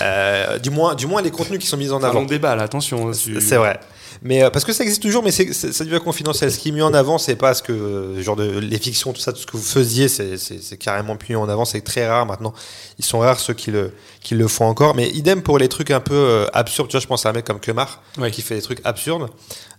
Euh, 0.00 0.58
du 0.58 0.70
moins, 0.70 0.94
du 0.94 1.06
moins 1.06 1.22
les 1.22 1.30
contenus 1.30 1.58
qui 1.60 1.66
sont 1.66 1.76
mis 1.76 1.90
en 1.90 1.98
C'est 2.00 2.04
un 2.06 2.08
avant. 2.10 2.20
long 2.20 2.26
débat, 2.26 2.54
là, 2.56 2.64
attention. 2.64 3.10
tu- 3.12 3.40
C'est 3.40 3.56
vrai. 3.56 3.78
Mais 4.22 4.42
euh, 4.42 4.50
parce 4.50 4.64
que 4.64 4.72
ça 4.72 4.82
existe 4.82 5.00
toujours, 5.02 5.22
mais 5.22 5.30
c'est, 5.30 5.52
ça 5.52 5.84
devient 5.84 6.00
confidentiel. 6.02 6.50
Ce 6.50 6.58
qui 6.58 6.70
est 6.70 6.72
mis 6.72 6.82
en 6.82 6.92
avant, 6.92 7.18
c'est 7.18 7.36
pas 7.36 7.54
ce 7.54 7.62
que 7.62 8.14
genre 8.20 8.34
de 8.34 8.58
les 8.58 8.78
fictions, 8.78 9.12
tout 9.12 9.20
ça, 9.20 9.32
tout 9.32 9.38
ce 9.38 9.46
que 9.46 9.56
vous 9.56 9.62
faisiez, 9.62 10.08
c'est, 10.08 10.36
c'est, 10.38 10.60
c'est 10.60 10.76
carrément 10.76 11.16
mis 11.28 11.36
en 11.36 11.48
avant. 11.48 11.64
C'est 11.64 11.82
très 11.82 12.08
rare 12.08 12.26
maintenant. 12.26 12.52
Ils 12.98 13.04
sont 13.04 13.20
rares 13.20 13.38
ceux 13.38 13.54
qui 13.54 13.70
le 13.70 13.92
qui 14.20 14.34
le 14.34 14.48
font 14.48 14.64
encore. 14.66 14.96
Mais 14.96 15.08
idem 15.10 15.40
pour 15.42 15.58
les 15.58 15.68
trucs 15.68 15.92
un 15.92 16.00
peu 16.00 16.14
euh, 16.14 16.46
absurdes. 16.52 16.88
Tu 16.88 16.96
vois, 16.96 17.00
je 17.00 17.06
pense 17.06 17.26
à 17.26 17.28
un 17.28 17.32
mec 17.32 17.44
comme 17.44 17.60
Kemar 17.60 18.02
Ouais. 18.18 18.32
qui 18.32 18.42
fait 18.42 18.56
des 18.56 18.62
trucs 18.62 18.80
absurdes. 18.84 19.28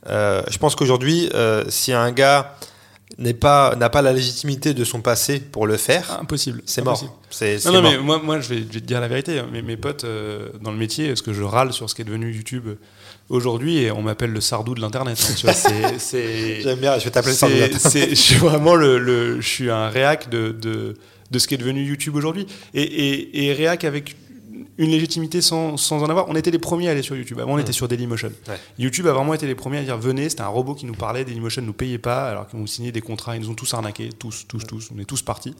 Euh, 0.09 0.41
je 0.49 0.57
pense 0.57 0.75
qu'aujourd'hui, 0.75 1.29
si 1.67 1.91
un 1.91 2.11
gars 2.11 2.55
n'est 3.17 3.33
pas 3.33 3.75
n'a 3.75 3.89
pas 3.89 4.01
la 4.01 4.13
légitimité 4.13 4.73
de 4.73 4.83
son 4.83 5.01
passé 5.01 5.39
pour 5.39 5.65
le 5.67 5.77
faire, 5.77 6.19
Impossible. 6.21 6.61
c'est 6.65 6.81
mort. 6.83 6.93
Impossible. 6.93 7.11
C'est, 7.31 7.57
c'est 7.59 7.69
Non, 7.69 7.75
non, 7.75 7.81
mort. 7.81 7.91
mais 7.91 7.97
moi, 7.97 8.21
moi 8.23 8.39
je, 8.39 8.49
vais, 8.49 8.57
je 8.59 8.73
vais 8.73 8.79
te 8.81 8.85
dire 8.85 9.01
la 9.01 9.07
vérité. 9.07 9.39
hein. 9.39 9.47
Mes, 9.51 9.61
mes 9.63 9.77
potes 9.77 10.03
euh, 10.03 10.49
dans 10.61 10.71
le 10.71 10.77
métier, 10.77 11.15
ce 11.15 11.23
que 11.23 11.33
je 11.33 11.41
râle 11.43 11.73
sur 11.73 11.89
ce 11.89 11.95
qui 11.95 12.01
est 12.03 12.05
devenu 12.05 12.31
YouTube 12.31 12.69
aujourd'hui, 13.29 13.77
et 13.79 13.91
on 13.91 14.01
m'appelle 14.01 14.31
le 14.31 14.41
sardou 14.41 14.75
de 14.75 14.81
l'Internet. 14.81 15.17
hein, 15.47 15.53
J'aime 16.63 16.79
bien. 16.79 16.97
Je 16.99 17.05
vais 17.05 17.09
t'appeler 17.11 17.33
Je 17.33 18.15
suis 18.15 18.35
vraiment 18.35 18.75
le, 18.75 18.99
le- 18.99 19.41
je 19.41 19.47
suis 19.47 19.69
un 19.69 19.89
réac 19.89 20.29
de, 20.29 20.49
de, 20.51 20.95
de 21.31 21.39
ce 21.39 21.47
qui 21.47 21.55
est 21.55 21.57
devenu 21.57 21.83
YouTube 21.83 22.15
aujourd'hui. 22.15 22.45
Et, 22.73 22.81
et, 22.83 23.45
et 23.47 23.53
réac 23.53 23.83
avec 23.83 24.15
une 24.79 24.89
légitimité 24.89 25.41
sans, 25.41 25.77
sans 25.77 26.01
en 26.01 26.09
avoir. 26.09 26.27
On 26.29 26.35
était 26.35 26.49
les 26.49 26.57
premiers 26.57 26.87
à 26.87 26.91
aller 26.91 27.01
sur 27.03 27.15
YouTube. 27.15 27.39
Avant, 27.39 27.53
on 27.53 27.57
était 27.59 27.71
sur 27.73 27.87
Dailymotion. 27.87 28.31
Ouais. 28.47 28.55
YouTube 28.79 29.05
a 29.07 29.13
vraiment 29.13 29.33
été 29.35 29.45
les 29.45 29.53
premiers 29.53 29.77
à 29.79 29.83
dire 29.83 29.97
venez. 29.97 30.29
C'était 30.29 30.41
un 30.41 30.47
robot 30.47 30.73
qui 30.73 30.85
nous 30.87 30.93
parlait. 30.95 31.25
Dailymotion 31.25 31.61
nous 31.61 31.73
payait 31.73 31.97
pas 31.99 32.29
alors 32.29 32.47
qu'ils 32.47 32.57
ont 32.59 32.65
signé 32.65 32.91
des 32.91 33.01
contrats. 33.01 33.35
Ils 33.35 33.41
nous 33.41 33.49
ont 33.49 33.55
tous 33.55 33.71
arnaqués. 33.73 34.09
Tous, 34.17 34.45
tous, 34.47 34.65
tous. 34.65 34.89
On 34.95 34.99
est 34.99 35.05
tous 35.05 35.21
partis. 35.21 35.53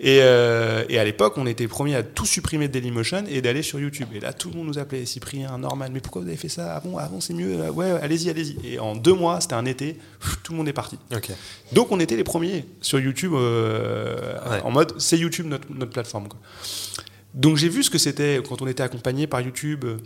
Et, 0.00 0.18
euh, 0.22 0.84
et 0.88 0.98
à 0.98 1.04
l'époque, 1.04 1.34
on 1.36 1.46
était 1.46 1.64
les 1.64 1.68
premiers 1.68 1.94
à 1.94 2.02
tout 2.02 2.26
supprimer 2.26 2.66
de 2.68 2.72
Dailymotion 2.72 3.24
et 3.28 3.40
d'aller 3.42 3.62
sur 3.62 3.78
YouTube. 3.78 4.08
Et 4.14 4.20
là, 4.20 4.32
tout 4.32 4.48
le 4.50 4.56
monde 4.56 4.66
nous 4.68 4.78
appelait 4.78 5.04
Cyprien, 5.04 5.58
Norman, 5.58 5.86
mais 5.92 6.00
pourquoi 6.00 6.22
vous 6.22 6.28
avez 6.28 6.36
fait 6.38 6.48
ça 6.48 6.74
Avant, 6.74 6.96
avant 6.98 7.20
c'est 7.20 7.34
mieux. 7.34 7.60
Euh, 7.60 7.70
Ouais, 7.70 7.90
allez-y, 7.90 8.30
allez-y. 8.30 8.56
Et 8.66 8.78
en 8.78 8.96
deux 8.96 9.12
mois, 9.14 9.40
c'était 9.40 9.54
un 9.54 9.66
été, 9.66 9.98
tout 10.42 10.52
le 10.52 10.58
monde 10.58 10.68
est 10.68 10.72
parti. 10.72 10.96
Donc, 11.72 11.92
on 11.92 12.00
était 12.00 12.16
les 12.16 12.24
premiers 12.24 12.64
sur 12.80 12.98
YouTube 12.98 13.32
euh, 13.34 14.34
Ouais. 14.50 14.60
en 14.62 14.70
mode 14.70 14.94
c'est 14.98 15.18
YouTube 15.18 15.46
notre, 15.46 15.66
notre 15.70 15.90
plateforme. 15.92 16.28
quoi. 16.28 16.38
Donc, 17.34 17.56
j'ai 17.56 17.68
vu 17.68 17.82
ce 17.82 17.90
que 17.90 17.98
c'était 17.98 18.40
quand 18.48 18.62
on 18.62 18.66
était 18.66 18.82
accompagné 18.82 19.26
par 19.26 19.40
YouTube. 19.40 19.84
euh, 19.84 19.96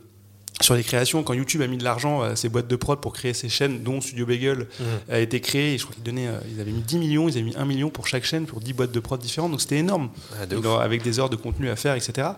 sur 0.60 0.74
les 0.74 0.82
créations, 0.82 1.22
quand 1.22 1.34
YouTube 1.34 1.62
a 1.62 1.68
mis 1.68 1.76
de 1.76 1.84
l'argent 1.84 2.20
à 2.20 2.34
ses 2.34 2.48
boîtes 2.48 2.66
de 2.66 2.74
prod 2.74 3.00
pour 3.00 3.12
créer 3.12 3.32
ses 3.32 3.48
chaînes, 3.48 3.84
dont 3.84 4.00
Studio 4.00 4.26
Bagel 4.26 4.66
a 5.08 5.20
été 5.20 5.40
créé, 5.40 5.74
et 5.74 5.78
je 5.78 5.84
crois 5.84 5.94
qu'ils 5.94 6.02
donnaient, 6.02 6.26
euh, 6.26 6.40
ils 6.52 6.60
avaient 6.60 6.72
mis 6.72 6.80
10 6.82 6.98
millions, 6.98 7.28
ils 7.28 7.34
avaient 7.36 7.44
mis 7.44 7.54
1 7.56 7.64
million 7.64 7.90
pour 7.90 8.08
chaque 8.08 8.24
chaîne 8.24 8.44
pour 8.44 8.60
10 8.60 8.72
boîtes 8.72 8.90
de 8.90 8.98
prod 8.98 9.20
différentes, 9.20 9.52
donc 9.52 9.60
c'était 9.60 9.76
énorme, 9.78 10.10
Ah, 10.36 10.46
de 10.46 10.56
avec 10.80 11.02
des 11.04 11.20
heures 11.20 11.30
de 11.30 11.36
contenu 11.36 11.68
à 11.68 11.76
faire, 11.76 11.94
etc. 11.94 12.30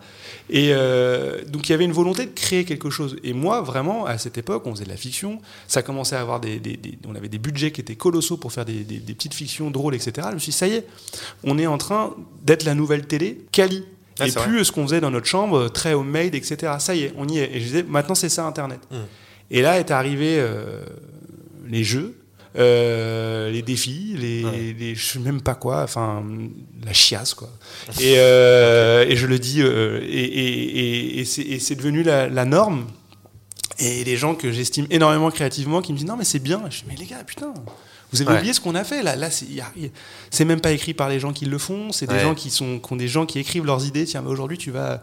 Et 0.50 0.72
euh, 0.74 1.42
donc 1.46 1.68
il 1.68 1.72
y 1.72 1.74
avait 1.74 1.86
une 1.86 1.92
volonté 1.92 2.26
de 2.26 2.32
créer 2.32 2.66
quelque 2.66 2.90
chose. 2.90 3.16
Et 3.24 3.32
moi, 3.32 3.62
vraiment, 3.62 4.04
à 4.04 4.18
cette 4.18 4.36
époque, 4.36 4.66
on 4.66 4.74
faisait 4.74 4.84
de 4.84 4.90
la 4.90 4.98
fiction, 4.98 5.40
ça 5.66 5.80
commençait 5.82 6.16
à 6.16 6.20
avoir 6.20 6.40
des, 6.40 6.60
des- 6.60 6.76
des- 6.76 6.98
on 7.08 7.14
avait 7.14 7.28
des 7.28 7.38
budgets 7.38 7.70
qui 7.72 7.80
étaient 7.80 7.96
colossaux 7.96 8.36
pour 8.36 8.52
faire 8.52 8.66
des, 8.66 8.82
petites 8.84 9.32
fictions 9.34 9.70
drôles, 9.70 9.94
etc. 9.94 10.26
Je 10.28 10.34
me 10.34 10.38
suis 10.40 10.50
dit, 10.52 10.58
ça 10.58 10.66
y 10.68 10.74
est, 10.74 10.86
on 11.42 11.58
est 11.58 11.66
en 11.66 11.78
train 11.78 12.14
d'être 12.42 12.64
la 12.64 12.74
nouvelle 12.74 13.06
télé, 13.06 13.46
quali. 13.50 13.82
Ah, 14.20 14.28
et 14.28 14.32
plus 14.32 14.64
ce 14.64 14.72
qu'on 14.72 14.84
faisait 14.86 15.00
dans 15.00 15.10
notre 15.10 15.26
chambre, 15.26 15.68
très 15.68 15.94
homemade, 15.94 16.34
etc. 16.34 16.74
Ça 16.78 16.94
y 16.94 17.04
est, 17.04 17.12
on 17.16 17.26
y 17.28 17.38
est. 17.38 17.50
Et 17.54 17.60
je 17.60 17.64
disais, 17.64 17.82
maintenant 17.82 18.14
c'est 18.14 18.28
ça 18.28 18.44
Internet. 18.46 18.80
Mm. 18.90 18.96
Et 19.52 19.62
là 19.62 19.78
est 19.78 19.90
arrivé 19.90 20.36
euh, 20.38 20.82
les 21.68 21.82
jeux, 21.84 22.16
euh, 22.58 23.50
les 23.50 23.62
défis, 23.62 24.14
les, 24.18 24.44
Ouais. 24.44 24.74
les- 24.78 24.94
je 24.94 25.04
sais 25.06 25.18
même 25.18 25.40
pas 25.40 25.54
quoi, 25.54 25.82
enfin 25.82 26.22
la 26.84 26.92
chiasse 26.92 27.34
quoi. 27.34 27.48
Et, 28.00 28.14
euh, 28.18 29.04
et 29.08 29.16
je 29.16 29.26
le 29.26 29.38
dis, 29.38 29.62
euh, 29.62 30.00
et, 30.02 30.06
et- 30.24 31.20
et- 31.20 31.24
c'est 31.24 31.42
et 31.42 31.58
c'est 31.58 31.74
devenu 31.76 32.02
la, 32.02 32.28
la 32.28 32.44
norme. 32.44 32.86
Et 33.78 34.04
les 34.04 34.16
gens 34.16 34.34
que 34.34 34.52
j'estime 34.52 34.86
énormément 34.90 35.30
créativement 35.30 35.80
qui 35.80 35.92
me 35.92 35.98
disent 35.98 36.06
non 36.06 36.16
mais 36.16 36.24
c'est 36.24 36.38
bien. 36.38 36.62
Je 36.70 36.78
dis 36.80 36.84
mais 36.88 36.96
les 36.96 37.06
gars 37.06 37.22
putain. 37.26 37.54
Vous 38.12 38.22
avez 38.22 38.30
Ouais. 38.32 38.36
oublié 38.38 38.52
ce 38.52 38.60
qu'on 38.60 38.74
a 38.74 38.84
fait 38.84 39.02
là. 39.02 39.14
Là, 39.16 39.28
c'est 39.30 40.44
même 40.44 40.60
pas 40.60 40.72
écrit 40.72 40.94
par 40.94 41.08
les 41.08 41.20
gens 41.20 41.32
qui 41.32 41.44
le 41.46 41.58
font. 41.58 41.92
C'est 41.92 42.06
des 42.06 42.14
Ouais. 42.14 42.20
gens 42.22 42.34
qui 42.34 42.50
sont, 42.50 42.78
qui 42.78 42.92
ont 42.92 42.96
des 42.96 43.08
gens 43.08 43.26
qui 43.26 43.38
écrivent 43.38 43.64
leurs 43.66 43.86
idées. 43.86 44.04
Tiens, 44.04 44.22
mais 44.22 44.30
aujourd'hui, 44.30 44.58
tu 44.58 44.70
vas, 44.70 45.02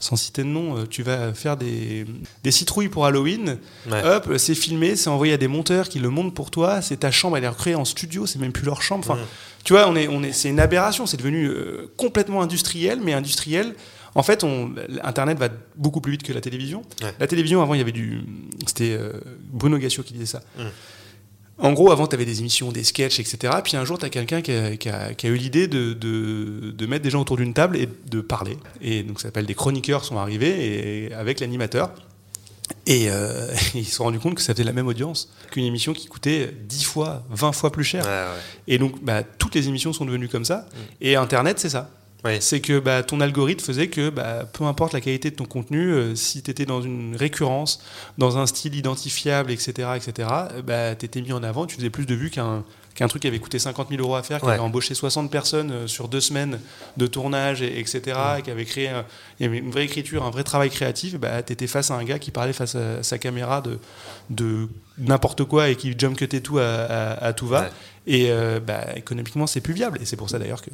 sans 0.00 0.16
citer 0.16 0.42
de 0.42 0.48
nom, 0.48 0.76
euh, 0.78 0.86
tu 0.88 1.02
vas 1.02 1.32
faire 1.34 1.56
des, 1.56 2.06
des 2.42 2.50
citrouilles 2.50 2.88
pour 2.88 3.04
Halloween. 3.06 3.58
Ouais. 3.90 4.02
Hop, 4.04 4.32
c'est 4.38 4.54
filmé, 4.54 4.96
c'est 4.96 5.10
envoyé 5.10 5.32
à 5.34 5.36
des 5.36 5.48
monteurs 5.48 5.88
qui 5.88 5.98
le 5.98 6.08
montent 6.10 6.34
pour 6.34 6.50
toi. 6.50 6.80
C'est 6.82 6.98
ta 6.98 7.10
chambre, 7.10 7.36
elle 7.36 7.44
est 7.44 7.48
recréée 7.48 7.74
en 7.74 7.84
studio. 7.84 8.26
C'est 8.26 8.38
même 8.38 8.52
plus 8.52 8.64
leur 8.64 8.80
chambre. 8.82 9.04
Enfin, 9.08 9.20
Mm. 9.20 9.26
tu 9.64 9.72
vois, 9.74 9.88
on 9.88 9.96
est, 9.96 10.08
on 10.08 10.22
est, 10.22 10.32
c'est 10.32 10.48
une 10.48 10.60
aberration. 10.60 11.06
C'est 11.06 11.16
devenu 11.18 11.46
euh, 11.46 11.92
complètement 11.96 12.40
industriel, 12.42 13.00
mais 13.02 13.12
industriel. 13.12 13.74
En 14.14 14.22
fait, 14.22 14.44
on, 14.44 14.72
Internet 15.04 15.38
va 15.38 15.50
beaucoup 15.76 16.00
plus 16.00 16.12
vite 16.12 16.22
que 16.22 16.32
la 16.32 16.40
télévision. 16.40 16.80
Ouais. 17.02 17.12
La 17.20 17.26
télévision, 17.26 17.60
avant, 17.60 17.74
il 17.74 17.78
y 17.78 17.80
avait 17.82 17.92
du. 17.92 18.22
C'était 18.66 18.96
euh, 18.98 19.12
Bruno 19.52 19.76
Gassio 19.76 20.02
qui 20.02 20.14
disait 20.14 20.24
ça. 20.24 20.42
Mm. 20.58 20.62
En 21.58 21.72
gros, 21.72 21.90
avant, 21.90 22.06
tu 22.06 22.14
avais 22.14 22.26
des 22.26 22.40
émissions, 22.40 22.70
des 22.70 22.84
sketchs, 22.84 23.18
etc. 23.18 23.54
Puis 23.64 23.76
un 23.78 23.84
jour, 23.86 23.98
tu 23.98 24.04
as 24.04 24.10
quelqu'un 24.10 24.42
qui 24.42 24.52
a, 24.52 24.76
qui 24.76 24.88
a- 24.90 25.14
qui 25.14 25.26
a 25.26 25.30
eu 25.30 25.36
l'idée 25.36 25.68
de, 25.68 25.94
de- 25.94 26.70
de 26.70 26.86
mettre 26.86 27.02
des 27.02 27.10
gens 27.10 27.22
autour 27.22 27.38
d'une 27.38 27.54
table 27.54 27.76
et 27.78 27.88
de 28.10 28.20
parler. 28.20 28.58
Et 28.82 29.02
donc, 29.02 29.20
ça 29.20 29.28
s'appelle 29.28 29.46
des 29.46 29.54
chroniqueurs 29.54 30.04
sont 30.04 30.18
arrivés 30.18 31.06
et, 31.06 31.14
avec 31.14 31.40
l'animateur. 31.40 31.92
Et 32.86 33.06
euh, 33.10 33.48
ils 33.74 33.86
se 33.86 33.94
sont 33.96 34.04
rendus 34.04 34.18
compte 34.18 34.34
que 34.34 34.42
ça 34.42 34.52
faisait 34.52 34.64
la 34.64 34.72
même 34.72 34.86
audience 34.88 35.30
qu'une 35.50 35.64
émission 35.64 35.92
qui 35.94 36.08
coûtait 36.08 36.52
10 36.68 36.84
fois, 36.84 37.24
20 37.30 37.52
fois 37.52 37.72
plus 37.72 37.84
cher. 37.84 38.04
Ouais, 38.04 38.10
ouais. 38.10 38.40
Et 38.68 38.76
donc, 38.78 39.02
bah, 39.02 39.22
toutes 39.22 39.54
les 39.54 39.68
émissions 39.68 39.92
sont 39.94 40.04
devenues 40.04 40.28
comme 40.28 40.44
ça. 40.44 40.68
Et 41.00 41.16
Internet, 41.16 41.58
c'est 41.58 41.70
ça. 41.70 41.90
C'est 42.40 42.60
que 42.60 42.80
bah, 42.80 43.02
ton 43.04 43.20
algorithme 43.20 43.64
faisait 43.64 43.86
que 43.88 44.10
bah, 44.10 44.46
peu 44.52 44.64
importe 44.64 44.92
la 44.94 45.00
qualité 45.00 45.30
de 45.30 45.36
ton 45.36 45.44
contenu, 45.44 45.92
euh, 45.92 46.14
si 46.16 46.42
tu 46.42 46.50
étais 46.50 46.66
dans 46.66 46.82
une 46.82 47.14
récurrence, 47.14 47.80
dans 48.18 48.36
un 48.38 48.46
style 48.46 48.74
identifiable, 48.74 49.52
etc., 49.52 49.90
etc., 49.94 50.28
bah, 50.64 50.96
tu 50.96 51.06
étais 51.06 51.20
mis 51.20 51.32
en 51.32 51.42
avant, 51.44 51.66
tu 51.66 51.76
faisais 51.76 51.90
plus 51.90 52.06
de 52.06 52.14
vues 52.14 52.30
qu'un 52.30 52.64
qu'un 52.96 53.08
truc 53.08 53.20
qui 53.20 53.28
avait 53.28 53.38
coûté 53.38 53.58
50 53.58 53.90
000 53.90 54.00
euros 54.00 54.14
à 54.16 54.22
faire, 54.22 54.40
qui 54.40 54.46
Ouais. 54.46 54.52
avait 54.52 54.62
embauché 54.62 54.94
60 54.94 55.30
personnes 55.30 55.70
euh, 55.70 55.86
sur 55.86 56.08
deux 56.08 56.22
semaines 56.22 56.58
de 56.96 57.06
tournage, 57.06 57.60
et, 57.60 57.78
etc., 57.78 58.00
et 58.38 58.42
qui 58.42 58.50
avait 58.50 58.64
créé 58.64 58.88
un- 58.88 59.04
il 59.38 59.42
y 59.44 59.46
avait 59.46 59.58
une 59.58 59.70
vraie 59.70 59.84
écriture, 59.84 60.24
un 60.24 60.30
vrai 60.30 60.44
travail 60.44 60.70
créatif, 60.70 61.16
bah, 61.20 61.42
tu 61.42 61.52
étais 61.52 61.66
face 61.66 61.90
à 61.90 61.94
un 61.96 62.04
gars 62.04 62.18
qui 62.18 62.30
parlait 62.30 62.54
face 62.54 62.74
à 62.74 63.02
sa 63.02 63.18
caméra 63.18 63.60
de, 63.60 63.78
de 64.30 64.66
n'importe 64.96 65.44
quoi 65.44 65.68
et 65.68 65.76
qui 65.76 65.94
jump 65.98 66.16
cutait 66.16 66.40
tout 66.40 66.58
à, 66.58 66.62
à- 66.64 67.24
à 67.26 67.32
tout 67.34 67.46
va. 67.46 67.64
Ouais. 67.64 67.68
Et 68.06 68.30
euh, 68.30 68.60
bah, 68.66 68.86
économiquement, 68.96 69.46
c'est 69.46 69.60
plus 69.60 69.74
viable. 69.74 69.98
Et 70.00 70.06
c'est 70.06 70.16
pour 70.16 70.30
ça 70.30 70.38
d'ailleurs 70.38 70.62
que 70.62 70.70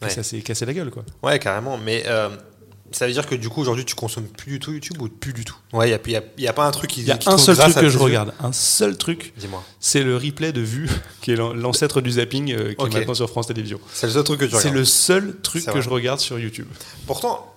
que 0.00 0.10
ça 0.10 0.22
s'est 0.22 0.40
cassé 0.40 0.66
la 0.66 0.74
gueule, 0.74 0.90
quoi. 0.90 1.04
Ouais, 1.22 1.38
carrément. 1.38 1.78
Mais 1.78 2.04
euh, 2.06 2.28
ça 2.92 3.06
veut 3.06 3.12
dire 3.12 3.26
que 3.26 3.34
du 3.34 3.48
coup, 3.48 3.60
aujourd'hui, 3.60 3.84
tu 3.84 3.94
consommes 3.94 4.26
plus 4.26 4.52
du 4.52 4.60
tout 4.60 4.72
YouTube 4.72 5.00
ou 5.00 5.08
plus 5.08 5.32
du 5.32 5.44
tout? 5.44 5.56
Ouais, 5.72 5.88
il 5.88 6.00
n'y 6.08 6.16
a, 6.16 6.22
y 6.38 6.46
a, 6.46 6.52
pas 6.52 6.66
un 6.66 6.70
truc 6.70 6.90
qui. 6.90 7.00
Il 7.00 7.06
y 7.06 7.10
a 7.10 7.18
un 7.26 7.38
seul 7.38 7.56
truc 7.56 7.74
que 7.74 7.88
je 7.88 7.98
regarde. 7.98 8.32
Un 8.40 8.52
seul 8.52 8.96
truc. 8.96 9.32
Dis-moi. 9.36 9.62
C'est 9.80 10.02
le 10.02 10.16
replay 10.16 10.52
de 10.52 10.60
vue, 10.60 10.88
qui 11.22 11.32
est 11.32 11.36
l'ancêtre 11.36 12.00
du 12.00 12.12
zapping, 12.12 12.52
euh, 12.52 12.74
qui 12.74 12.86
est 12.86 12.90
maintenant 12.90 13.14
sur 13.14 13.28
France 13.28 13.48
Télévisions. 13.48 13.80
C'est 13.92 14.06
le 14.06 14.12
seul 14.12 14.24
truc 14.24 14.40
que 14.40 14.44
tu 14.44 14.54
regardes. 14.54 14.68
C'est 14.68 14.74
le 14.74 14.84
seul 14.84 15.36
truc 15.42 15.64
que 15.66 15.80
je 15.80 15.88
regarde 15.88 16.20
sur 16.20 16.38
YouTube. 16.38 16.68
Pourtant, 17.06 17.52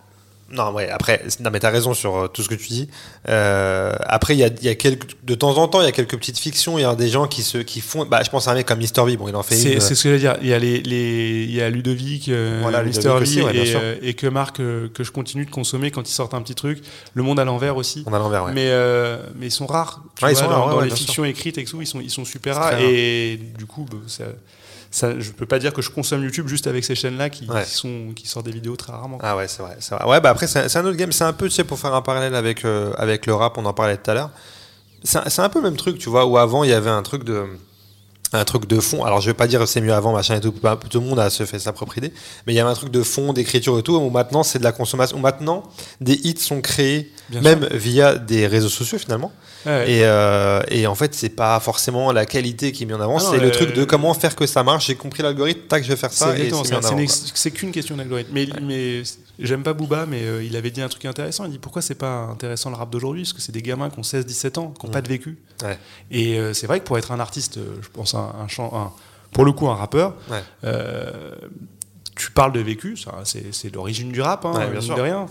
non, 0.51 0.71
ouais, 0.71 0.89
après, 0.89 1.23
non, 1.41 1.49
mais 1.51 1.59
t'as 1.59 1.69
raison 1.69 1.93
sur 1.93 2.15
euh, 2.15 2.27
tout 2.27 2.41
ce 2.41 2.49
que 2.49 2.55
tu 2.55 2.67
dis. 2.69 2.89
Euh, 3.27 3.93
après, 4.01 4.35
il 4.35 4.39
y 4.39 4.43
a, 4.43 4.49
y 4.61 4.67
a 4.67 4.75
quelques, 4.75 5.15
de 5.23 5.35
temps 5.35 5.57
en 5.57 5.67
temps, 5.67 5.81
il 5.81 5.85
y 5.85 5.87
a 5.87 5.91
quelques 5.91 6.17
petites 6.17 6.39
fictions. 6.39 6.77
Il 6.77 6.81
y 6.81 6.85
a 6.85 6.95
des 6.95 7.09
gens 7.09 7.27
qui 7.27 7.43
se, 7.43 7.59
qui 7.59 7.81
font, 7.81 8.05
bah, 8.05 8.21
je 8.23 8.29
pense 8.29 8.47
à 8.47 8.51
un 8.51 8.55
mec 8.55 8.65
comme 8.65 8.79
Mister 8.79 9.03
V. 9.03 9.17
Bon, 9.17 9.27
il 9.27 9.35
en 9.35 9.43
fait 9.43 9.55
C'est 9.55 9.79
ce 9.79 9.89
que 9.89 10.09
je 10.09 10.13
veux 10.13 10.19
dire. 10.19 10.37
Il 10.41 10.47
y 10.47 10.53
a 10.53 10.59
les, 10.59 10.81
les 10.81 11.43
il 11.43 11.53
y 11.53 11.61
a 11.61 11.69
Ludovic, 11.69 12.29
euh, 12.29 12.83
Mister 12.83 13.09
V 13.19 13.41
et, 13.53 13.75
euh, 13.75 13.95
et, 14.01 14.13
que 14.15 14.27
Marc, 14.27 14.57
que 14.57 15.03
je 15.03 15.11
continue 15.11 15.45
de 15.45 15.51
consommer 15.51 15.91
quand 15.91 16.09
ils 16.09 16.13
sortent 16.13 16.33
un 16.33 16.41
petit 16.41 16.55
truc. 16.55 16.81
Le 17.13 17.23
monde 17.23 17.39
à 17.39 17.45
l'envers 17.45 17.77
aussi. 17.77 18.03
à 18.07 18.17
l'envers, 18.17 18.45
ouais. 18.45 18.53
Mais, 18.53 18.71
mais 19.35 19.47
ils 19.47 19.51
sont 19.51 19.67
rares. 19.67 20.01
Tu 20.15 20.21
vois, 20.21 20.31
ils 20.31 20.35
sont 20.35 20.47
dans, 20.47 20.65
rares, 20.65 20.75
dans 20.75 20.81
les 20.81 20.89
fictions 20.89 21.25
écrites 21.25 21.57
et 21.57 21.65
tout, 21.65 21.81
ils 21.81 21.87
sont, 21.87 22.01
ils 22.01 22.09
sont 22.09 22.25
super 22.25 22.55
rares. 22.55 22.79
Et 22.79 23.39
du 23.57 23.65
coup, 23.65 23.85
bah, 23.89 23.97
ça, 24.07 24.25
ça, 24.91 25.19
je 25.19 25.31
peux 25.31 25.45
pas 25.45 25.59
dire 25.59 25.71
que 25.71 25.81
je 25.81 25.91
consomme 25.91 26.23
YouTube 26.23 26.47
juste 26.47 26.65
avec 26.65 26.83
ces 26.83 26.95
chaînes-là 26.95 27.29
qui, 27.29 27.47
sont, 27.65 28.13
qui 28.15 28.27
sortent 28.27 28.47
des 28.47 28.51
vidéos 28.51 28.75
très 28.75 28.91
rarement. 28.91 29.19
Ah 29.21 29.37
ouais, 29.37 29.47
c'est 29.47 29.61
vrai, 29.61 29.77
vrai, 29.91 30.05
Ouais, 30.05 30.19
bah 30.19 30.31
après, 30.31 30.47
c'est 30.47 30.75
un 30.75 30.85
autre 30.85 30.97
game. 30.97 31.11
C'est 31.11 31.23
un 31.23 31.33
peu, 31.33 31.47
tu 31.47 31.55
sais, 31.55 31.63
pour 31.63 31.77
faire 31.77 31.93
un 31.93 32.01
parallèle 32.01 32.33
avec, 32.33 32.65
euh, 32.65 32.91
avec 32.97 33.27
le 33.27 33.35
rap, 33.35 33.57
on 33.57 33.65
en 33.65 33.73
parlait 33.73 33.97
tout 33.97 34.09
à 34.09 34.13
l'heure. 34.15 34.31
C'est 35.03 35.39
un 35.39 35.49
peu 35.49 35.59
le 35.59 35.69
même 35.69 35.77
truc, 35.77 35.97
tu 35.97 36.09
vois, 36.09 36.25
où 36.25 36.37
avant, 36.37 36.63
il 36.63 36.71
y 36.71 36.73
avait 36.73 36.89
un 36.89 37.03
truc 37.03 37.23
de 37.23 37.45
un 38.31 38.45
truc 38.45 38.67
de 38.67 38.79
fond. 38.79 39.03
Alors, 39.03 39.21
je 39.21 39.27
vais 39.27 39.33
pas 39.33 39.47
dire 39.47 39.67
c'est 39.67 39.81
mieux 39.81 39.93
avant, 39.93 40.13
machin 40.13 40.35
et 40.35 40.41
tout. 40.41 40.51
Tout 40.51 40.99
le 40.99 41.05
monde 41.05 41.19
a 41.19 41.29
se 41.29 41.45
fait 41.45 41.59
sa 41.59 41.73
propre 41.73 41.97
idée. 41.97 42.13
Mais 42.45 42.53
il 42.53 42.55
y 42.55 42.59
avait 42.59 42.69
un 42.69 42.75
truc 42.75 42.91
de 42.91 43.01
fond, 43.01 43.33
d'écriture 43.33 43.77
et 43.79 43.83
tout. 43.83 43.95
Où 43.95 44.09
maintenant, 44.09 44.43
c'est 44.43 44.59
de 44.59 44.63
la 44.63 44.71
consommation. 44.71 45.17
Où 45.17 45.21
maintenant, 45.21 45.63
des 45.99 46.13
hits 46.13 46.37
sont 46.37 46.61
créés, 46.61 47.11
même 47.41 47.67
via 47.71 48.15
des 48.15 48.47
réseaux 48.47 48.69
sociaux 48.69 48.99
finalement. 48.99 49.31
Et, 49.65 50.05
euh, 50.05 50.61
et, 50.69 50.87
en 50.87 50.95
fait, 50.95 51.13
c'est 51.13 51.29
pas 51.29 51.59
forcément 51.59 52.11
la 52.11 52.25
qualité 52.25 52.71
qui 52.71 52.83
est 52.83 52.85
mise 52.85 52.95
en 52.95 53.01
avant. 53.01 53.17
Ah 53.17 53.27
c'est 53.31 53.39
le 53.39 53.51
truc 53.51 53.73
de 53.73 53.83
comment 53.83 54.13
faire 54.13 54.35
que 54.35 54.47
ça 54.47 54.63
marche. 54.63 54.87
J'ai 54.87 54.95
compris 54.95 55.23
l'algorithme, 55.23 55.61
tac, 55.67 55.83
je 55.83 55.89
vais 55.89 55.95
faire 55.95 56.13
ça. 56.13 56.33
C'est 57.07 57.51
qu'une 57.51 57.71
question 57.71 57.97
d'algorithme. 57.97 58.31
Mais, 58.33 58.47
mais 58.61 59.03
j'aime 59.37 59.63
pas 59.63 59.73
Booba, 59.73 60.05
mais 60.05 60.23
euh, 60.23 60.43
il 60.43 60.55
avait 60.55 60.71
dit 60.71 60.81
un 60.81 60.89
truc 60.89 61.05
intéressant. 61.05 61.45
Il 61.45 61.51
dit 61.51 61.59
pourquoi 61.59 61.81
c'est 61.81 61.95
pas 61.95 62.27
intéressant 62.31 62.69
le 62.69 62.75
rap 62.75 62.89
d'aujourd'hui? 62.89 63.23
Parce 63.23 63.33
que 63.33 63.41
c'est 63.41 63.51
des 63.51 63.61
gamins 63.61 63.89
qui 63.89 63.99
ont 63.99 64.03
16-17 64.03 64.59
ans, 64.59 64.73
qui 64.79 64.85
n'ont 64.85 64.91
pas 64.91 65.01
de 65.01 65.09
vécu. 65.09 65.37
Et 66.11 66.39
euh, 66.39 66.53
c'est 66.53 66.67
vrai 66.67 66.79
que 66.79 66.85
pour 66.85 66.97
être 66.97 67.11
un 67.11 67.19
artiste, 67.19 67.59
je 67.81 67.87
pense 67.89 68.13
un, 68.15 68.33
un, 68.59 68.91
pour 69.31 69.45
le 69.45 69.51
coup 69.51 69.67
un 69.67 69.75
rappeur, 69.75 70.15
tu 72.15 72.31
parles 72.31 72.51
de 72.51 72.59
vécu, 72.59 72.97
c'est 73.23 73.73
l'origine 73.73 74.11
du 74.11 74.21
rap, 74.21 74.45
hein, 74.45 74.67
bien 74.71 74.81
sûr. 74.81 74.95
de 74.95 75.01
rien 75.01 75.25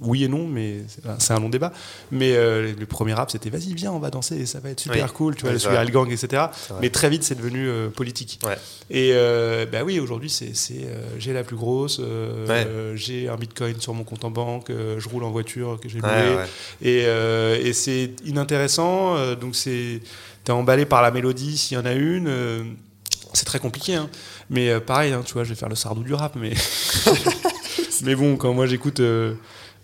oui 0.00 0.24
et 0.24 0.28
non, 0.28 0.46
mais 0.46 0.82
c'est 1.18 1.32
un 1.32 1.40
long 1.40 1.48
débat. 1.48 1.72
Mais 2.10 2.36
euh, 2.36 2.72
le 2.78 2.86
premier 2.86 3.14
rap, 3.14 3.30
c'était 3.30 3.50
vas-y, 3.50 3.74
viens, 3.74 3.92
on 3.92 3.98
va 3.98 4.10
danser, 4.10 4.46
ça 4.46 4.60
va 4.60 4.70
être 4.70 4.80
super 4.80 5.12
cool, 5.12 5.34
tu 5.34 5.44
vois, 5.44 5.52
le 5.52 5.78
Al 5.78 5.90
Gang, 5.90 6.10
etc. 6.10 6.44
Mais 6.80 6.90
très 6.90 7.10
vite, 7.10 7.24
c'est 7.24 7.34
devenu 7.34 7.68
euh, 7.68 7.88
politique. 7.88 8.40
Et 8.90 9.10
euh, 9.12 9.66
bah 9.66 9.82
oui, 9.84 10.00
aujourd'hui, 10.00 10.30
c'est 10.30 10.52
j'ai 11.18 11.32
la 11.32 11.42
plus 11.42 11.56
grosse, 11.56 12.00
j'ai 12.94 13.28
un 13.28 13.36
bitcoin 13.36 13.80
sur 13.80 13.94
mon 13.94 14.04
compte 14.04 14.24
en 14.24 14.30
banque, 14.30 14.70
je 14.70 15.08
roule 15.08 15.24
en 15.24 15.30
voiture 15.30 15.78
que 15.80 15.88
j'ai 15.88 16.00
loué. 16.00 16.44
Et, 16.82 17.02
et 17.02 17.72
c'est 17.72 18.12
inintéressant, 18.24 19.34
donc 19.36 19.56
c'est 19.56 20.00
t'es 20.44 20.52
emballé 20.52 20.86
par 20.86 21.02
la 21.02 21.10
mélodie 21.10 21.58
s'il 21.58 21.76
y 21.76 21.80
en 21.80 21.84
a 21.84 21.92
une. 21.92 22.76
c'est 23.32 23.44
très 23.44 23.58
compliqué, 23.58 23.96
hein. 23.96 24.08
mais 24.48 24.78
pareil, 24.80 25.12
hein, 25.12 25.22
tu 25.26 25.34
vois, 25.34 25.44
je 25.44 25.50
vais 25.50 25.54
faire 25.56 25.68
le 25.68 25.74
sardou 25.74 26.02
du 26.02 26.14
rap, 26.14 26.36
mais. 26.36 26.52
mais 28.02 28.14
bon, 28.14 28.36
quand 28.36 28.54
moi 28.54 28.66
j'écoute 28.66 29.00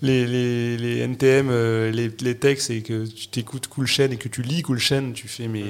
les, 0.02 0.26
les, 0.26 0.76
les 0.76 0.98
NTM, 1.00 1.48
euh, 1.50 1.90
les, 1.90 2.10
les, 2.20 2.36
textes, 2.36 2.70
et 2.70 2.82
que 2.82 3.06
tu 3.06 3.28
t'écoutes 3.28 3.68
Cool 3.68 3.86
Chain 3.86 4.10
et 4.10 4.16
que 4.16 4.28
tu 4.28 4.42
lis 4.42 4.62
Cool 4.62 4.78
Chain, 4.78 5.12
tu 5.14 5.28
fais 5.28 5.48
mais 5.48 5.64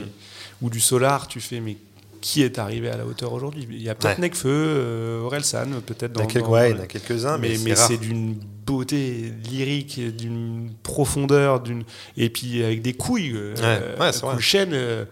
ou 0.62 0.70
du 0.70 0.80
Solar, 0.80 1.28
tu 1.28 1.40
fais 1.40 1.60
mais 1.60 1.76
qui 2.24 2.42
est 2.42 2.58
arrivé 2.58 2.88
à 2.88 2.96
la 2.96 3.04
hauteur 3.04 3.34
aujourd'hui? 3.34 3.66
Il 3.70 3.82
y 3.82 3.90
a 3.90 3.94
peut-être 3.94 4.18
Nekfeu, 4.18 4.48
euh, 4.48 5.20
Orelsan, 5.20 5.82
peut-être 5.84 6.12
dans, 6.12 6.26
quelques, 6.26 6.48
ouais, 6.48 6.70
il 6.70 6.76
y 6.76 6.80
en 6.80 6.82
a 6.82 6.86
quelques-uns, 6.86 7.36
mais, 7.36 7.58
mais 7.62 7.76
c'est 7.76 7.98
d'une 7.98 8.34
beauté 8.64 9.30
lyrique, 9.50 10.00
d'une 10.16 10.70
profondeur, 10.82 11.60
d'une 11.60 11.84
et 12.16 12.30
puis 12.30 12.64
avec 12.64 12.80
des 12.80 12.94
couilles. 12.94 13.34
Euh, 13.34 13.94
ouais, 13.98 14.10
cool 14.18 14.40
Chain, 14.40 14.72
euh, 14.72 15.04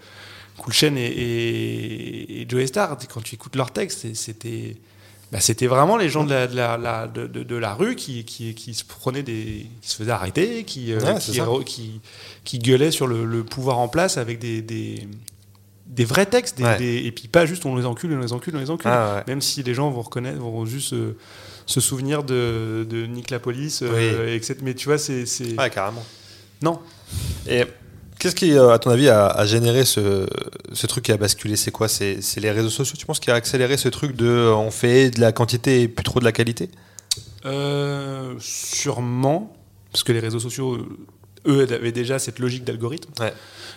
cool 0.56 0.72
Chain 0.72 0.96
et, 0.96 1.02
et, 1.02 2.40
et, 2.40 2.46
Joe 2.48 2.64
Star, 2.64 2.96
quand 3.12 3.22
tu 3.22 3.34
écoutes 3.34 3.56
leurs 3.56 3.72
textes, 3.72 4.14
c'était 4.14 4.76
bah, 5.32 5.40
c'était 5.40 5.66
vraiment 5.66 5.96
les 5.96 6.10
gens 6.10 6.24
de 6.24 6.30
la, 6.30 6.46
de 6.46 6.54
la, 6.54 7.08
de, 7.08 7.26
de, 7.26 7.56
la 7.56 7.72
rue 7.72 7.96
qui, 7.96 8.26
qui, 8.26 8.54
qui, 8.54 8.74
se 8.74 8.84
prenaient 8.84 9.22
des, 9.22 9.66
qui 9.80 9.88
se 9.88 9.96
faisaient 9.96 10.10
arrêter, 10.10 10.64
qui, 10.64 10.92
euh, 10.92 11.00
qui, 11.64 12.02
qui, 12.44 12.58
gueulaient 12.58 12.90
sur 12.90 13.06
le, 13.06 13.24
le, 13.24 13.42
pouvoir 13.42 13.78
en 13.78 13.88
place 13.88 14.18
avec 14.18 14.38
des, 14.38 14.60
des, 14.60 15.08
des 15.86 16.04
vrais 16.04 16.26
textes, 16.26 16.60
des, 16.78 16.96
et 17.06 17.12
puis 17.12 17.28
pas 17.28 17.46
juste 17.46 17.64
on 17.64 17.74
les 17.76 17.86
encule, 17.86 18.12
on 18.12 18.20
les 18.20 18.34
encule, 18.34 18.54
on 18.56 18.60
les 18.60 18.68
encule. 18.68 18.90
Ah, 18.90 19.24
Même 19.26 19.40
si 19.40 19.62
les 19.62 19.72
gens 19.72 19.90
vont 19.90 20.02
reconnaître, 20.02 20.38
vont 20.38 20.66
juste 20.66 20.92
euh, 20.92 21.16
se 21.64 21.80
souvenir 21.80 22.24
de, 22.24 22.86
de 22.90 23.06
Nick 23.06 23.30
la 23.30 23.38
police, 23.38 23.80
euh, 23.82 24.36
etc. 24.36 24.56
Mais 24.60 24.74
tu 24.74 24.88
vois, 24.88 24.98
c'est. 24.98 25.24
Ouais, 25.56 25.70
carrément. 25.70 26.04
Non. 26.60 26.78
Et 27.48 27.64
Qu'est-ce 28.22 28.36
qui, 28.36 28.52
euh, 28.52 28.70
à 28.70 28.78
ton 28.78 28.92
avis, 28.92 29.08
a, 29.08 29.44
généré 29.46 29.84
ce, 29.84 30.28
truc 30.86 31.06
qui 31.06 31.10
a 31.10 31.16
basculé? 31.16 31.56
C'est 31.56 31.72
quoi? 31.72 31.88
C'est 31.88 32.20
les 32.36 32.52
réseaux 32.52 32.70
sociaux, 32.70 32.94
tu 32.96 33.04
penses, 33.04 33.18
qui 33.18 33.32
a 33.32 33.34
accéléré 33.34 33.76
ce 33.76 33.88
truc 33.88 34.14
de 34.14 34.26
euh, 34.26 34.54
on 34.54 34.70
fait 34.70 35.10
de 35.10 35.20
la 35.20 35.32
quantité 35.32 35.82
et 35.82 35.88
plus 35.88 36.04
trop 36.04 36.20
de 36.20 36.24
la 36.24 36.30
qualité? 36.30 36.70
Euh, 37.46 38.34
Sûrement, 38.38 39.52
parce 39.90 40.04
que 40.04 40.12
les 40.12 40.20
réseaux 40.20 40.38
sociaux, 40.38 40.86
eux, 41.48 41.66
avaient 41.72 41.90
déjà 41.90 42.20
cette 42.20 42.38
logique 42.38 42.62
d'algorithme. 42.62 43.10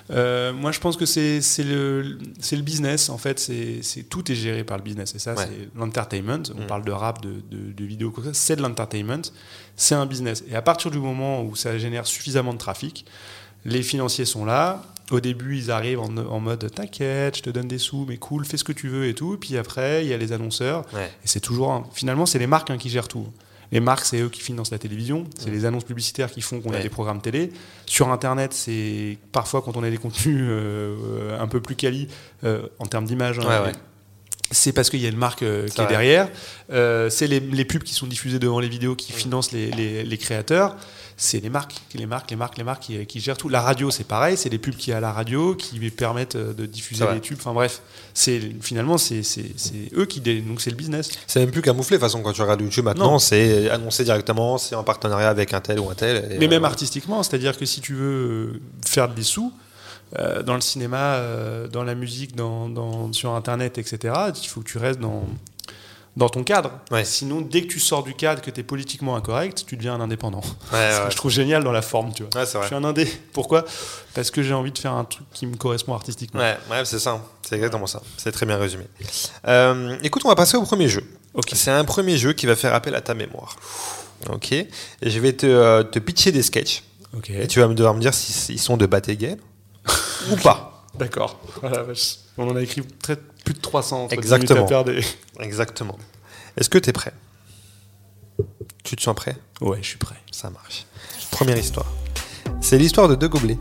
moi, 0.10 0.72
je 0.72 0.80
pense 0.80 0.96
que 0.96 1.08
c'est 1.08 1.42
le, 1.64 2.04
le 2.04 2.62
business, 2.62 3.10
en 3.10 3.18
fait. 3.18 3.40
c'est 3.40 4.04
tout 4.08 4.32
est 4.32 4.36
géré 4.36 4.64
par 4.64 4.78
le 4.78 4.84
business. 4.84 5.16
Et 5.16 5.20
ça, 5.20 5.36
c'est 5.36 5.70
l'entertainment. 5.76 6.44
On 6.56 6.66
mm. 6.66 6.68
parle 6.68 6.86
de 6.86 6.92
rap, 6.92 7.20
de, 7.24 7.42
de, 7.50 7.74
de 7.74 7.84
vidéos, 7.84 8.14
c'est 8.34 8.58
de 8.58 8.62
l'entertainment. 8.62 9.24
C'est 9.76 9.96
un 9.96 10.06
business. 10.06 10.44
Et 10.48 10.56
à 10.56 10.62
partir 10.62 10.92
du 10.92 11.00
moment 11.00 11.42
où 11.42 11.56
ça 11.56 11.80
génère 11.80 12.06
suffisamment 12.06 12.54
de 12.54 12.60
trafic, 12.60 13.08
les 13.66 13.84
financiers 13.84 14.26
sont 14.26 14.46
là. 14.46 14.84
Au 15.12 15.20
début, 15.20 15.58
ils 15.58 15.70
arrivent 15.70 16.00
en, 16.00 16.40
mode 16.40 16.72
t'inquiète, 16.74 17.38
je 17.38 17.44
te 17.44 17.50
donne 17.52 17.68
des 17.68 17.78
sous, 17.78 18.06
mais 18.08 18.18
cool, 18.18 18.44
fais 18.46 18.58
ce 18.58 18.64
que 18.64 18.72
tu 18.72 18.88
veux 18.88 19.08
et 19.08 19.14
tout. 19.14 19.38
Puis 19.40 19.56
après, 19.58 20.04
il 20.04 20.10
y 20.10 20.14
a 20.14 20.18
les 20.18 20.32
annonceurs. 20.32 20.84
Et 20.96 21.28
c'est 21.28 21.40
toujours. 21.40 21.88
Finalement, 21.94 22.26
c'est 22.26 22.40
les 22.40 22.48
marques 22.48 22.72
hein, 22.72 22.78
qui 22.78 22.90
gèrent 22.90 23.08
tout. 23.08 23.28
Les 23.72 23.80
marques, 23.80 24.06
c'est 24.06 24.20
eux 24.22 24.30
qui 24.30 24.42
financent 24.42 24.72
la 24.72 24.78
télévision. 24.80 25.26
C'est 25.38 25.50
les 25.50 25.66
annonces 25.66 25.84
publicitaires 25.84 26.32
qui 26.32 26.42
font 26.42 26.62
qu'on 26.62 26.74
a 26.74 26.80
des 26.80 26.90
programmes 26.90 27.22
télé. 27.22 27.52
Sur 27.86 28.10
Internet, 28.10 28.54
c'est 28.54 29.18
parfois 29.32 29.62
quand 29.62 29.78
on 29.78 29.84
a 29.84 29.90
des 29.90 29.98
contenus 29.98 30.40
euh, 30.42 31.40
un 31.40 31.48
peu 31.48 31.62
plus 31.62 31.76
quali 31.76 32.08
euh, 32.44 32.68
en 32.80 32.86
termes 32.86 33.06
d'image. 33.06 33.40
Hein, 33.40 33.72
c'est 34.52 34.74
parce 34.74 34.90
qu'il 34.90 35.02
y 35.02 35.06
a 35.06 35.10
une 35.10 35.18
marque 35.18 35.44
euh, 35.44 35.68
qui 35.68 35.82
est, 35.82 35.88
derrière. 35.88 36.30
c'est 36.70 37.28
les, 37.28 37.66
pubs 37.66 37.84
qui 37.84 37.94
sont 37.94 38.08
diffusées 38.08 38.40
devant 38.40 38.60
les 38.60 38.70
vidéos 38.70 38.96
qui 38.96 39.12
financent 39.12 39.52
les 39.52 40.18
créateurs 40.20 40.76
c'est 41.18 41.40
les 41.40 41.50
marques, 41.50 41.76
les 41.94 42.06
marques, 42.06 42.30
les 42.30 42.36
marques, 42.36 42.58
les 42.58 42.64
marques 42.64 42.92
qui, 43.08 43.20
gèrent 43.20 43.38
tout. 43.38 43.48
La 43.48 43.62
radio, 43.62 43.90
c'est 43.90 44.04
pareil, 44.04 44.36
c'est 44.36 44.50
les 44.50 44.58
pubs 44.58 44.76
qui 44.76 44.90
y 44.90 44.94
a 44.94 44.98
à 44.98 45.00
la 45.00 45.14
radio 45.14 45.56
qui 45.56 45.80
permettent 45.90 46.36
euh, 46.36 46.54
de 46.54 46.66
diffuser 46.66 47.06
les 47.14 47.22
tubes. 47.22 47.38
Enfin 47.40 47.54
bref, 47.54 47.82
c'est 48.14 48.42
finalement 48.62 48.98
c'est 48.98 49.22
eux 49.96 50.06
qui 50.06 50.20
donc 50.20 50.62
c'est 50.62 50.70
le 50.70 50.76
business. 50.76 51.10
C'est 51.28 51.40
même 51.40 51.52
plus 51.52 51.62
camouflé 51.62 51.98
de 51.98 52.02
toute 52.02 52.10
façon 52.10 52.22
quand 52.22 52.34
tu 52.34 52.42
regardes 52.42 52.62
YouTube 52.62 52.86
maintenant, 52.86 53.20
c'est 53.20 53.70
annoncé 53.70 54.04
directement, 54.04 54.58
c'est 54.58 54.76
en 54.76 54.84
partenariat 54.84 55.30
avec 55.30 55.54
un 55.54 55.62
tel 55.62 55.80
ou 55.80 55.90
un 55.90 55.96
tel. 55.96 56.38
Mais 56.40 56.48
même 56.48 56.66
artistiquement, 56.66 57.24
c'est-à-dire 57.24 57.58
que 57.58 57.66
si 57.66 57.82
tu 57.82 57.94
veux 57.94 58.62
faire 58.86 59.08
des 59.10 59.24
sous. 59.24 59.54
Euh, 60.18 60.44
dans 60.44 60.56
le 60.56 60.62
cinéma, 60.62 61.16
euh, 61.16 61.68
dans 61.68 61.84
la 61.84 61.96
musique, 61.96 62.36
dans, 62.36 63.12
sur 63.12 63.32
Internet, 63.32 63.78
etc., 63.78 64.14
il 64.42 64.48
faut 64.48 64.62
que 64.62 64.70
tu 64.70 64.78
restes 64.78 65.00
dans, 65.00 65.24
dans 66.16 66.30
ton 66.30 66.44
cadre. 66.44 66.72
Sinon, 67.04 67.42
dès 67.42 67.64
que 67.64 67.68
tu 67.68 67.80
sors 67.80 68.04
du 68.04 68.14
cadre, 68.14 68.42
que 68.42 68.52
tu 68.52 68.60
es 68.62 68.64
politiquement 68.64 69.16
incorrect, 69.16 69.66
tu 69.68 69.76
deviens 69.76 69.96
un 69.96 70.02
indépendant. 70.02 70.42
je 70.72 71.16
trouve 71.16 71.32
génial 71.32 71.64
dans 71.64 71.72
la 71.72 71.82
forme, 71.82 72.14
tu 72.14 72.24
vois. 72.24 72.46
Je 72.46 72.66
suis 72.66 72.76
un 72.76 72.84
indé. 72.84 73.12
Pourquoi? 73.34 73.66
Parce 74.14 74.32
que 74.32 74.42
j'ai 74.42 74.54
envie 74.54 74.72
de 74.72 74.78
faire 74.78 74.94
un 74.94 75.04
truc 75.04 75.26
qui 75.34 75.48
me 75.48 75.58
correspond 75.58 75.94
artistiquement. 75.94 76.40
Ouais, 76.40 76.58
c'est 76.86 77.00
ça. 77.00 77.22
C'est 77.42 77.56
exactement 77.56 77.88
ça. 77.88 78.02
C'est 78.18 78.32
très 78.32 78.46
bien 78.46 78.58
résumé. 78.58 78.86
Euh, 79.48 79.98
écoute, 80.04 80.24
on 80.26 80.30
va 80.30 80.36
passer 80.36 80.58
au 80.58 80.64
premier 80.64 80.88
jeu. 80.88 81.04
C'est 81.52 81.72
un 81.72 81.84
premier 81.84 82.18
jeu 82.18 82.32
qui 82.32 82.46
va 82.46 82.56
faire 82.56 82.74
appel 82.74 82.96
à 82.96 83.02
ta 83.02 83.14
mémoire. 83.14 83.58
Ok. 84.30 84.54
Et 84.54 84.68
je 85.04 85.20
vais 85.20 85.34
te, 85.34 85.46
euh, 85.46 85.84
te 85.84 86.00
pitcher 86.00 86.32
des 86.32 86.42
sketchs. 86.42 86.84
Et 87.30 87.48
tu 87.48 87.60
vas 87.60 87.68
devoir 87.68 87.94
me 87.94 88.02
dire 88.02 88.14
s'ils 88.14 88.60
sont 88.60 88.78
de 88.78 88.86
Batéguel 88.86 89.38
ou 90.32 90.36
pas. 90.38 90.84
D'accord. 90.96 91.40
On 92.38 92.50
en 92.50 92.56
a 92.56 92.62
écrit 92.62 92.82
très, 93.02 93.16
plus 93.18 93.54
de 93.54 93.60
300. 93.60 94.10
Exactement. 94.12 94.68
Exactement. 95.40 95.98
Est-ce 96.58 96.70
que 96.70 96.78
tu 96.78 96.90
es 96.90 96.94
prêt? 96.94 97.14
Tu 98.84 98.96
te 98.96 99.02
sens 99.02 99.16
prêt? 99.16 99.36
Ouais, 99.62 99.80
je 99.82 99.88
suis 99.88 99.98
prêt. 99.98 100.16
Ça 100.32 100.50
marche. 100.50 100.86
Première 101.32 101.58
histoire. 101.58 101.86
C'est 102.62 102.78
l'histoire 102.78 103.08
de 103.08 103.16
deux 103.16 103.28
gobelets, 103.28 103.58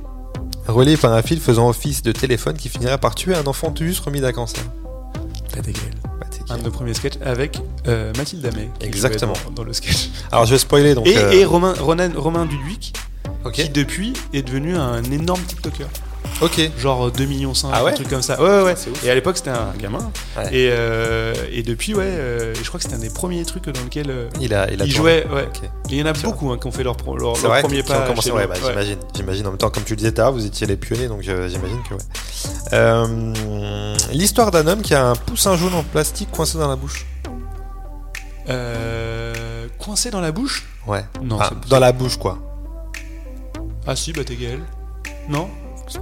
reliés 0.68 0.96
par 0.96 1.12
un 1.12 1.22
fil 1.22 1.40
faisant 1.40 1.68
office 1.68 2.02
de 2.02 2.12
téléphone 2.12 2.56
qui 2.56 2.68
finira 2.68 2.98
par 2.98 3.14
tuer 3.14 3.34
un 3.34 3.46
enfant 3.46 3.70
tout 3.70 3.84
juste 3.84 4.04
remis 4.04 4.20
d'un 4.20 4.32
cancer. 4.32 4.62
Pas 5.52 5.60
d'égal. 5.60 5.82
Pas 6.02 6.54
Un 6.54 6.58
de 6.58 6.62
nos 6.64 6.70
premiers 6.70 6.94
sketchs 6.94 7.18
avec 7.24 7.58
euh, 7.86 8.12
Mathilde 8.16 8.44
Amé. 8.46 8.70
qui 8.78 8.86
Exactement. 8.86 9.32
Dans, 9.46 9.50
dans 9.52 9.64
le 9.64 9.72
sketch. 9.72 10.10
Alors 10.30 10.44
je 10.46 10.52
vais 10.52 10.58
spoiler 10.58 10.94
donc. 10.94 11.06
Et, 11.06 11.16
euh, 11.16 11.30
et 11.32 11.44
Romain, 11.44 11.74
Ronan- 11.74 12.12
Romain 12.16 12.44
Duduic, 12.46 12.94
qui 13.52 13.68
depuis 13.70 14.12
est 14.32 14.42
devenu 14.42 14.76
un 14.76 15.02
énorme 15.04 15.42
TikToker. 15.42 15.88
Ok. 16.40 16.70
Genre 16.76 17.12
2 17.12 17.24
millions 17.26 17.54
5, 17.54 17.70
Ah 17.72 17.84
ouais 17.84 17.92
un 17.92 17.94
truc 17.94 18.08
comme 18.08 18.20
ça. 18.22 18.40
Ouais, 18.42 18.48
ouais, 18.48 18.62
ouais. 18.62 18.74
Et 19.04 19.10
à 19.10 19.14
l'époque, 19.14 19.36
c'était 19.36 19.50
un 19.50 19.72
gamin. 19.78 20.10
Ouais. 20.36 20.46
Et, 20.52 20.68
euh, 20.72 21.32
et 21.52 21.62
depuis, 21.62 21.94
ouais, 21.94 22.04
euh, 22.04 22.54
je 22.60 22.66
crois 22.66 22.78
que 22.78 22.84
c'était 22.84 22.96
un 22.96 22.98
des 22.98 23.10
premiers 23.10 23.44
trucs 23.44 23.68
dans 23.68 23.82
lequel 23.82 24.10
euh, 24.10 24.28
Il 24.40 24.52
a, 24.52 24.68
il 24.70 24.82
a 24.82 24.84
il 24.84 24.92
tourné. 24.94 25.22
jouait. 25.22 25.26
Ouais. 25.32 25.48
Il 25.90 25.96
y 25.96 26.02
en 26.02 26.06
a 26.06 26.12
beaucoup 26.12 26.50
hein, 26.50 26.58
qui 26.60 26.66
ont 26.66 26.72
fait 26.72 26.82
leur, 26.82 26.96
pro- 26.96 27.16
leur, 27.16 27.36
C'est 27.36 27.42
leur 27.44 27.52
vrai 27.52 27.62
premier 27.62 27.82
pas. 27.84 28.00
commencé, 28.06 28.30
ouais, 28.32 28.46
bah, 28.48 28.54
Ouais. 28.54 28.60
j'imagine. 28.68 28.98
J'imagine. 29.14 29.46
En 29.46 29.50
même 29.50 29.58
temps, 29.58 29.70
comme 29.70 29.84
tu 29.84 29.92
le 29.94 29.96
disais 29.98 30.12
vous 30.32 30.44
étiez 30.44 30.66
les 30.66 30.76
pionniers, 30.76 31.06
donc 31.08 31.26
euh, 31.28 31.48
j'imagine 31.48 31.78
que 31.88 31.94
ouais. 31.94 32.00
Euh, 32.72 33.94
L'histoire 34.12 34.50
d'un 34.50 34.66
homme 34.66 34.82
qui 34.82 34.94
a 34.94 35.06
un 35.06 35.14
poussin 35.14 35.56
jaune 35.56 35.74
en 35.74 35.82
plastique 35.84 36.30
coincé 36.32 36.58
dans 36.58 36.68
la 36.68 36.76
bouche. 36.76 37.06
Euh, 38.48 39.66
coincé 39.78 40.10
dans 40.10 40.20
la 40.20 40.32
bouche? 40.32 40.66
Ouais. 40.86 41.04
Non, 41.22 41.38
dans 41.68 41.78
la 41.78 41.92
bouche, 41.92 42.16
quoi. 42.18 42.38
Ah 43.86 43.96
si, 43.96 44.12
bah 44.12 44.24
t'es 44.24 44.34
Gaël. 44.36 44.60
Non? 45.28 45.48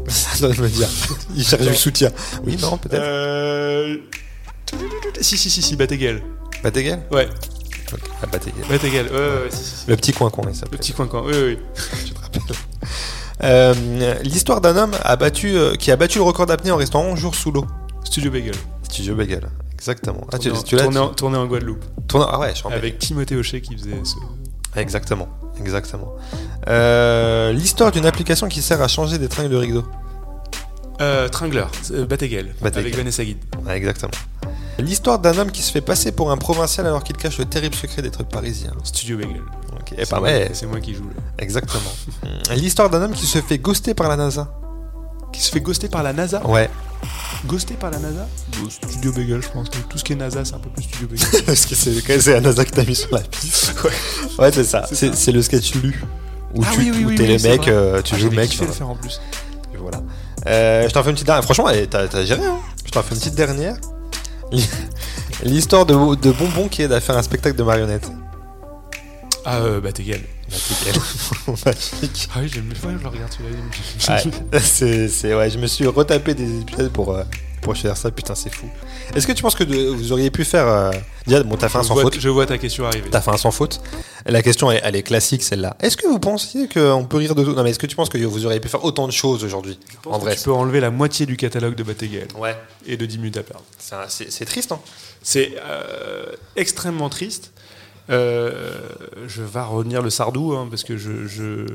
Ça 0.09 0.49
doit 0.49 0.57
me 0.63 0.69
dire. 0.69 0.89
Il 1.37 1.45
cherche 1.47 1.63
du 1.67 1.75
soutien. 1.75 2.11
Oui, 2.45 2.57
non, 2.61 2.77
peut-être. 2.79 3.03
Euh... 3.03 3.97
Si, 5.21 5.37
si, 5.37 5.51
si, 5.51 5.63
si, 5.63 5.77
t'es 5.77 5.97
Gaël. 5.99 6.23
Batégal 6.63 7.03
Ouais, 7.11 7.29
Ah, 8.23 8.27
Batégal. 8.27 8.65
bah 8.69 8.79
t'es 8.79 8.91
Gaël. 8.91 9.07
Ouais, 9.07 9.13
ouais, 9.13 9.19
ouais, 9.45 9.51
si, 9.51 9.65
si, 9.65 9.77
si. 9.77 9.85
Le 9.89 9.97
petit 9.97 10.13
coin-coin, 10.13 10.45
il 10.47 10.49
Le 10.51 10.55
s'appelle. 10.55 10.79
petit 10.79 10.93
coin-coin. 10.93 11.23
Oui, 11.27 11.33
oui. 11.37 11.59
Je 12.07 12.13
te 12.13 12.21
rappelle. 12.21 12.43
Euh, 13.43 14.15
L'histoire 14.23 14.61
d'un 14.61 14.77
homme 14.77 14.93
a 15.03 15.17
battu, 15.17 15.57
euh, 15.57 15.75
qui 15.75 15.91
a 15.91 15.97
battu 15.97 16.19
le 16.19 16.25
record 16.25 16.47
d'apnée 16.47 16.71
en 16.71 16.77
restant 16.77 17.03
11 17.03 17.19
jours 17.19 17.35
sous 17.35 17.51
l'eau. 17.51 17.67
Studio 18.05 18.31
Bagel. 18.31 18.55
Studio 18.85 19.15
Bagel. 19.15 19.49
Exactement. 19.75 20.27
Ah, 20.33 20.39
tu, 20.39 20.49
tourné, 20.51 20.59
en, 20.59 20.63
tu 20.63 20.77
dit. 20.77 20.99
en- 20.99 21.09
tourné 21.09 21.37
en 21.39 21.47
Guadeloupe. 21.47 21.85
Tourné- 22.07 22.27
Ah 22.31 22.39
ouais, 22.39 22.51
je 22.51 22.57
suis 22.59 22.67
en 22.67 22.71
Avec 22.71 22.99
Timothée 22.99 23.37
Hochet 23.37 23.61
qui 23.61 23.77
faisait 23.77 23.91
ce. 24.05 24.15
Exactement. 24.77 25.29
Exactement. 25.61 26.15
Euh, 26.69 27.53
L'histoire 27.53 27.91
d'une 27.93 28.07
application 28.07 28.49
qui 28.49 28.63
sert 28.63 28.81
à 28.81 28.89
changer 28.89 29.19
des 29.19 29.29
tringles 29.29 29.51
de 29.51 29.57
rideau. 29.57 29.85
Euh, 31.01 31.29
Tringler, 31.29 31.65
euh, 31.93 32.07
Bategel, 32.07 32.55
avec 32.63 32.95
Vanessa 32.97 33.25
Guide. 33.25 33.39
Ouais, 33.67 33.77
exactement. 33.77 34.13
L'histoire 34.79 35.19
d'un 35.19 35.37
homme 35.37 35.51
qui 35.51 35.63
se 35.63 35.73
fait 35.73 35.81
passer 35.81 36.13
pour 36.13 36.31
un 36.31 36.37
provincial 36.37 36.87
alors 36.87 37.03
qu'il 37.03 37.17
cache 37.17 37.39
le 37.39 37.45
terrible 37.45 37.75
secret 37.75 38.03
d'être 38.03 38.23
parisien. 38.25 38.73
Studio 38.85 39.17
Bagel. 39.19 39.43
Ok, 39.73 39.95
C'est 39.99 40.09
pas 40.09 40.21
moi- 40.21 40.31
mal. 40.31 40.51
C'est 40.53 40.67
moi 40.67 40.81
qui 40.81 40.95
joue. 40.95 41.05
là. 41.05 41.23
Exactement. 41.39 41.91
L'histoire 42.55 42.89
d'un 42.89 43.03
homme 43.03 43.13
qui 43.13 43.27
se 43.27 43.41
fait 43.41 43.59
ghoster 43.59 43.95
par 43.95 44.09
la 44.09 44.17
NASA. 44.17 44.53
Qui 45.33 45.43
se 45.43 45.51
fait 45.51 45.61
ghoster 45.61 45.89
par 45.89 46.03
la 46.03 46.13
NASA? 46.13 46.47
Ouais. 46.47 46.71
Ghoster 47.47 47.75
par 47.75 47.91
la 47.91 47.99
NASA 47.99 48.29
Studio 48.71 49.13
Bagel, 49.13 49.43
je 49.43 49.49
pense. 49.49 49.69
Tout 49.71 49.99
ce 49.99 50.05
qui 50.05 50.13
est 50.13 50.17
NASA, 50.17 50.45
c'est 50.45 50.55
un 50.55 50.59
peu 50.59 50.71
plus 50.71 50.85
Studio 50.85 51.09
Bagel. 51.09 51.43
Parce 51.47 51.67
que 51.67 51.75
c'est 51.75 52.01
quand 52.07 52.21
c'est 52.21 52.33
la 52.35 52.41
NASA 52.41 52.65
qui 52.65 52.71
t'a 52.73 52.85
mis 52.85 52.95
sur 52.95 53.13
la 53.13 53.21
piste. 53.21 53.75
Ouais, 54.39 54.51
c'est 54.53 54.65
ça. 54.65 54.85
C'est 54.89 54.95
C'est 54.95 55.09
ça. 55.09 55.15
c'est 55.17 55.33
le 55.33 55.43
sketch 55.43 55.75
lu. 55.75 56.01
Où 56.55 56.63
Ah 56.65 56.71
tu 56.73 56.79
oui, 56.81 56.91
oui, 56.95 57.05
où 57.05 57.09
oui, 57.09 57.15
t'es 57.17 57.23
oui, 57.25 57.29
le 57.29 57.39
c'est 57.39 57.49
mec, 57.51 57.63
vrai. 57.63 57.73
euh, 57.73 58.03
tu 58.03 58.15
Ah, 58.15 58.19
joues 58.19 58.31
le 58.31 58.37
mec. 58.37 58.51
le 58.53 58.57
voilà. 58.59 58.73
faire 58.73 58.89
en 58.89 58.95
plus. 58.97 59.21
Voilà. 59.79 60.01
Euh, 60.47 60.89
je 60.89 60.93
t'en 60.95 61.03
fais 61.03 61.09
une 61.11 61.15
petite 61.15 61.27
dernière. 61.27 61.45
Franchement, 61.45 61.69
eh, 61.71 61.87
t'as 61.87 62.07
t'as 62.09 62.25
géré, 62.25 62.45
hein 62.45 62.59
Je 62.85 62.91
t'en 62.91 63.03
fais 63.03 63.15
une 63.15 63.21
petite 63.21 63.35
dernière. 63.35 63.77
L'histoire 65.45 65.87
de, 65.87 65.95
de 66.15 66.31
Bonbon 66.33 66.69
qui 66.69 66.83
aide 66.83 66.93
à 66.93 67.01
faire 67.01 67.17
un 67.17 67.23
spectacle 67.23 67.57
de 67.57 67.63
marionnettes. 67.63 68.11
Ah, 69.45 69.59
euh, 69.61 69.81
Bategel. 69.81 70.23
Magique. 70.53 72.29
Ah 72.35 72.39
oui, 72.41 72.49
j'aime 72.53 72.69
ouais, 72.71 72.95
je 72.99 73.03
le 73.03 73.09
regarde 73.09 73.33
celui-là. 73.33 74.29
Ouais, 74.53 74.61
c'est, 75.09 75.35
ouais, 75.35 75.51
je 75.51 75.59
me 75.59 75.67
suis 75.67 75.87
retapé 75.87 76.35
des 76.35 76.61
épisodes 76.61 76.91
pour, 76.93 77.15
euh, 77.15 77.23
pour 77.61 77.77
faire 77.77 77.97
ça, 77.97 78.11
putain, 78.11 78.35
c'est 78.35 78.53
fou. 78.55 78.69
Est-ce 79.15 79.27
que 79.27 79.33
tu 79.33 79.43
penses 79.43 79.55
que 79.55 79.65
de- 79.65 79.89
vous 79.89 80.13
auriez 80.13 80.31
pu 80.31 80.45
faire. 80.45 80.67
Euh, 80.67 80.91
déjà, 81.27 81.43
bon, 81.43 81.57
t'as 81.57 81.69
fait 81.69 81.79
un 81.79 81.83
sans 81.83 81.95
vois, 81.95 82.03
faute. 82.05 82.19
je 82.21 82.29
vois 82.29 82.47
ta 82.47 82.59
question 82.59 82.87
arriver. 82.87 83.09
T'as 83.11 83.21
fait 83.21 83.31
un 83.31 83.37
sans 83.37 83.51
faute. 83.51 83.81
La 84.27 84.43
question, 84.43 84.71
elle, 84.71 84.81
elle 84.85 84.97
est 84.97 85.03
classique, 85.03 85.43
celle-là. 85.43 85.77
Est-ce 85.81 85.97
que 85.97 86.07
vous 86.07 86.19
pensiez 86.19 86.69
qu'on 86.69 87.05
peut 87.09 87.17
rire 87.17 87.35
de 87.35 87.45
tout? 87.45 87.53
Non, 87.53 87.63
mais 87.63 87.71
est-ce 87.71 87.79
que 87.79 87.87
tu 87.87 87.97
penses 87.97 88.09
que 88.09 88.19
vous 88.19 88.47
auriez 88.47 88.61
pu 88.61 88.69
faire 88.69 88.85
autant 88.85 89.07
de 89.07 89.13
choses 89.13 89.45
aujourd'hui 89.45 89.79
En 90.07 90.19
vrai? 90.19 90.37
tu 90.37 90.43
peux 90.45 90.53
enlever 90.53 90.81
la 90.81 90.91
moitié 90.91 91.27
du 91.27 91.37
catalogue 91.37 91.75
de 91.75 91.83
Bategel 91.83 92.29
Ouais. 92.39 92.57
et 92.87 92.97
de 92.97 93.05
10 93.07 93.19
minutes 93.19 93.37
à 93.37 93.43
perdre. 93.43 93.65
C'est 93.79 94.45
triste, 94.45 94.73
hein 94.73 94.81
C'est 95.23 95.55
euh, 95.65 96.27
extrêmement 96.57 97.09
triste. 97.09 97.53
Euh, 98.11 98.81
je 99.29 99.43
vais 99.43 99.61
revenir 99.61 100.03
le 100.03 100.11
sardou, 100.11 100.53
hein, 100.55 100.67
parce 100.69 100.83
que 100.85 100.97
je, 100.97 101.27
je- 101.27 101.67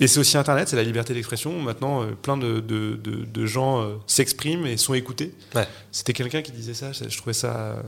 Et 0.00 0.06
c'est 0.06 0.20
aussi 0.20 0.36
Internet, 0.38 0.68
c'est 0.68 0.76
la 0.76 0.82
liberté 0.84 1.12
d'expression. 1.14 1.60
Maintenant, 1.60 2.02
euh, 2.02 2.12
plein 2.20 2.36
de, 2.36 2.60
de- 2.60 2.94
de- 3.02 3.24
de 3.24 3.46
gens 3.46 3.82
euh, 3.82 3.94
s'expriment 4.06 4.66
et 4.66 4.76
sont 4.76 4.94
écoutés. 4.94 5.34
Ouais. 5.54 5.66
C'était 5.90 6.12
quelqu'un 6.12 6.42
qui 6.42 6.52
disait 6.52 6.74
ça, 6.74 6.92
je 6.92 7.16
trouvais 7.16 7.32
ça 7.32 7.82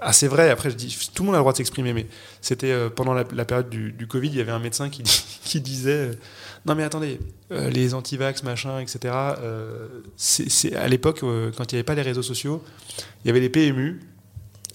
assez 0.00 0.26
vrai. 0.26 0.50
Après, 0.50 0.70
je 0.70 0.74
dis, 0.76 0.96
tout 1.14 1.22
le 1.22 1.26
monde 1.26 1.34
a 1.36 1.38
le 1.38 1.42
droit 1.42 1.52
de 1.52 1.58
s'exprimer, 1.58 1.92
mais 1.92 2.06
c'était 2.40 2.74
pendant 2.90 3.12
la, 3.14 3.24
la 3.32 3.44
période 3.44 3.68
du, 3.70 3.92
du 3.92 4.06
Covid, 4.06 4.28
il 4.28 4.34
y 4.36 4.40
avait 4.40 4.50
un 4.52 4.58
médecin 4.58 4.88
qui, 4.90 5.02
qui 5.44 5.60
disait 5.60 6.10
Non, 6.66 6.74
mais 6.74 6.82
attendez, 6.82 7.20
euh, 7.52 7.70
les 7.70 7.94
anti-vax, 7.94 8.42
machin, 8.42 8.80
etc. 8.80 8.98
euh, 9.38 9.88
c'est 10.16 10.50
c'est- 10.50 10.74
à 10.74 10.88
l'époque, 10.88 11.20
euh, 11.22 11.50
quand 11.56 11.70
il 11.70 11.76
n'y 11.76 11.78
avait 11.78 11.84
pas 11.84 11.94
les 11.94 12.02
réseaux 12.02 12.22
sociaux, 12.22 12.62
il 13.24 13.28
y 13.28 13.30
avait 13.30 13.40
les 13.40 13.50
PMU. 13.50 14.00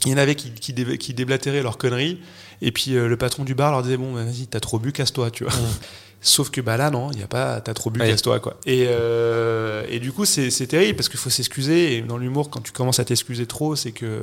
Il 0.05 0.12
y 0.12 0.13
en 0.13 0.17
avait 0.17 0.36
qui, 0.36 0.51
qui, 0.51 0.73
dé- 0.73 0.97
qui 0.97 1.13
déblatéraient 1.13 1.63
leurs 1.63 1.77
conneries, 1.77 2.19
et 2.62 2.71
puis 2.71 2.95
euh, 2.95 3.07
le 3.07 3.17
patron 3.17 3.43
du 3.43 3.55
bar 3.55 3.71
leur 3.71 3.81
disait 3.83 3.97
Bon, 3.97 4.13
bah, 4.13 4.23
vas-y, 4.23 4.47
t'as 4.47 4.60
trop 4.60 4.79
bu, 4.79 4.91
casse-toi, 4.91 5.31
tu 5.31 5.43
vois. 5.43 5.53
Sauf 6.21 6.49
que 6.49 6.62
bah 6.62 6.77
là, 6.77 6.89
non, 6.89 7.12
il 7.12 7.17
n'y 7.17 7.23
a 7.23 7.27
pas, 7.27 7.62
t'as 7.62 7.73
trop 7.75 7.89
bu, 7.91 7.99
Ouais. 7.99 8.07
casse-toi, 8.10 8.39
quoi. 8.39 8.57
Et, 8.65 8.86
euh, 8.88 9.86
et 9.89 9.99
du 9.99 10.12
coup, 10.12 10.25
c'est 10.25 10.49
c'est 10.49 10.65
terrible 10.67 10.95
parce 10.97 11.10
qu'il 11.10 11.19
faut 11.19 11.29
s'excuser. 11.29 11.95
Et 11.97 12.01
dans 12.01 12.17
l'humour, 12.17 12.49
quand 12.49 12.62
tu 12.62 12.71
commences 12.71 12.99
à 12.99 13.05
t'excuser 13.05 13.45
trop, 13.45 13.75
c'est 13.75 13.91
que 13.91 14.21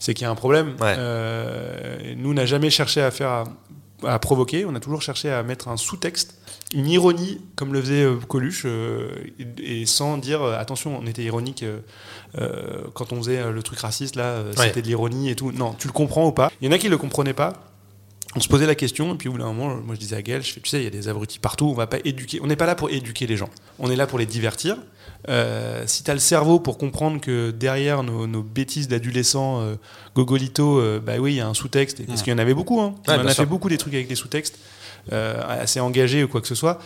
c'est 0.00 0.12
qu'il 0.14 0.24
y 0.24 0.26
a 0.26 0.30
un 0.30 0.34
problème. 0.34 0.70
Ouais. 0.80 0.94
Euh, 0.98 2.14
nous, 2.16 2.30
on 2.30 2.34
n'a 2.34 2.46
jamais 2.46 2.68
cherché 2.70 3.00
à 3.00 3.12
faire 3.12 3.44
à, 4.06 4.18
provoquer. 4.18 4.64
On 4.64 4.74
a 4.74 4.80
toujours 4.80 5.02
cherché 5.02 5.30
à 5.30 5.42
mettre 5.42 5.68
un 5.68 5.76
sous-texte, 5.76 6.38
une 6.74 6.86
ironie, 6.88 7.40
comme 7.56 7.72
le 7.72 7.80
faisait 7.80 8.02
euh, 8.02 8.16
Coluche, 8.16 8.62
euh, 8.64 9.10
et, 9.58 9.86
sans 9.86 10.18
dire 10.18 10.42
euh, 10.42 10.58
attention, 10.58 10.98
on 10.98 11.06
était 11.06 11.22
ironique. 11.22 11.64
quand 12.94 13.12
on 13.12 13.16
faisait 13.16 13.50
le 13.50 13.62
truc 13.62 13.78
raciste, 13.80 14.16
là, 14.16 14.42
Ouais. 14.42 14.66
c'était 14.68 14.82
de 14.82 14.86
l'ironie 14.86 15.30
et 15.30 15.36
tout. 15.36 15.52
Non, 15.52 15.74
tu 15.78 15.86
le 15.86 15.92
comprends 15.92 16.26
ou 16.26 16.32
pas? 16.32 16.50
Il 16.60 16.66
y 16.66 16.68
en 16.68 16.72
a 16.72 16.78
qui 16.78 16.88
le 16.88 16.98
comprenaient 16.98 17.34
pas. 17.34 17.52
On 18.34 18.40
se 18.40 18.48
posait 18.48 18.66
la 18.66 18.74
question, 18.74 19.12
et 19.14 19.18
puis 19.18 19.28
au 19.28 19.32
bout 19.32 19.38
d'un 19.38 19.52
moment, 19.52 19.76
moi 19.84 19.94
je 19.94 20.00
disais 20.00 20.16
à 20.16 20.22
Gaël, 20.22 20.42
je 20.42 20.52
fais, 20.54 20.60
tu 20.60 20.70
sais, 20.70 20.78
il 20.78 20.84
y 20.84 20.86
a 20.86 20.90
des 20.90 21.08
abrutis 21.08 21.38
partout, 21.38 21.66
on 21.66 21.74
va 21.74 21.86
pas 21.86 21.98
éduquer. 22.02 22.40
On 22.42 22.46
n'est 22.46 22.56
pas 22.56 22.64
là 22.64 22.74
pour 22.74 22.88
éduquer 22.88 23.26
les 23.26 23.36
gens, 23.36 23.50
on 23.78 23.90
est 23.90 23.96
là 23.96 24.06
pour 24.06 24.18
les 24.18 24.24
divertir. 24.24 24.78
Euh, 25.28 25.84
si 25.86 26.02
tu 26.02 26.10
as 26.10 26.14
le 26.14 26.20
cerveau 26.20 26.58
pour 26.58 26.78
comprendre 26.78 27.20
que 27.20 27.50
derrière 27.52 28.02
nos, 28.02 28.26
nos 28.26 28.42
bêtises 28.42 28.88
d'adolescents, 28.88 29.60
euh, 29.60 29.74
Gogolito, 30.16 30.78
euh, 30.78 31.00
bah 31.04 31.14
oui, 31.20 31.34
il 31.34 31.36
y 31.36 31.40
a 31.40 31.46
un 31.48 31.54
sous-texte, 31.54 32.04
parce 32.06 32.22
qu'il 32.22 32.32
y 32.32 32.34
en 32.34 32.38
avait 32.38 32.54
beaucoup, 32.54 32.80
hein. 32.80 32.94
Ouais, 33.06 33.14
on 33.16 33.20
en 33.22 33.26
a 33.26 33.28
sûr. 33.32 33.44
fait 33.44 33.46
beaucoup 33.46 33.68
des 33.68 33.78
trucs 33.78 33.94
avec 33.94 34.08
des 34.08 34.14
sous-textes, 34.16 34.58
assez 35.10 35.80
engagés 35.80 36.24
ou 36.24 36.28
quoi 36.28 36.40
que 36.40 36.48
ce 36.48 36.54
soit. 36.54 36.78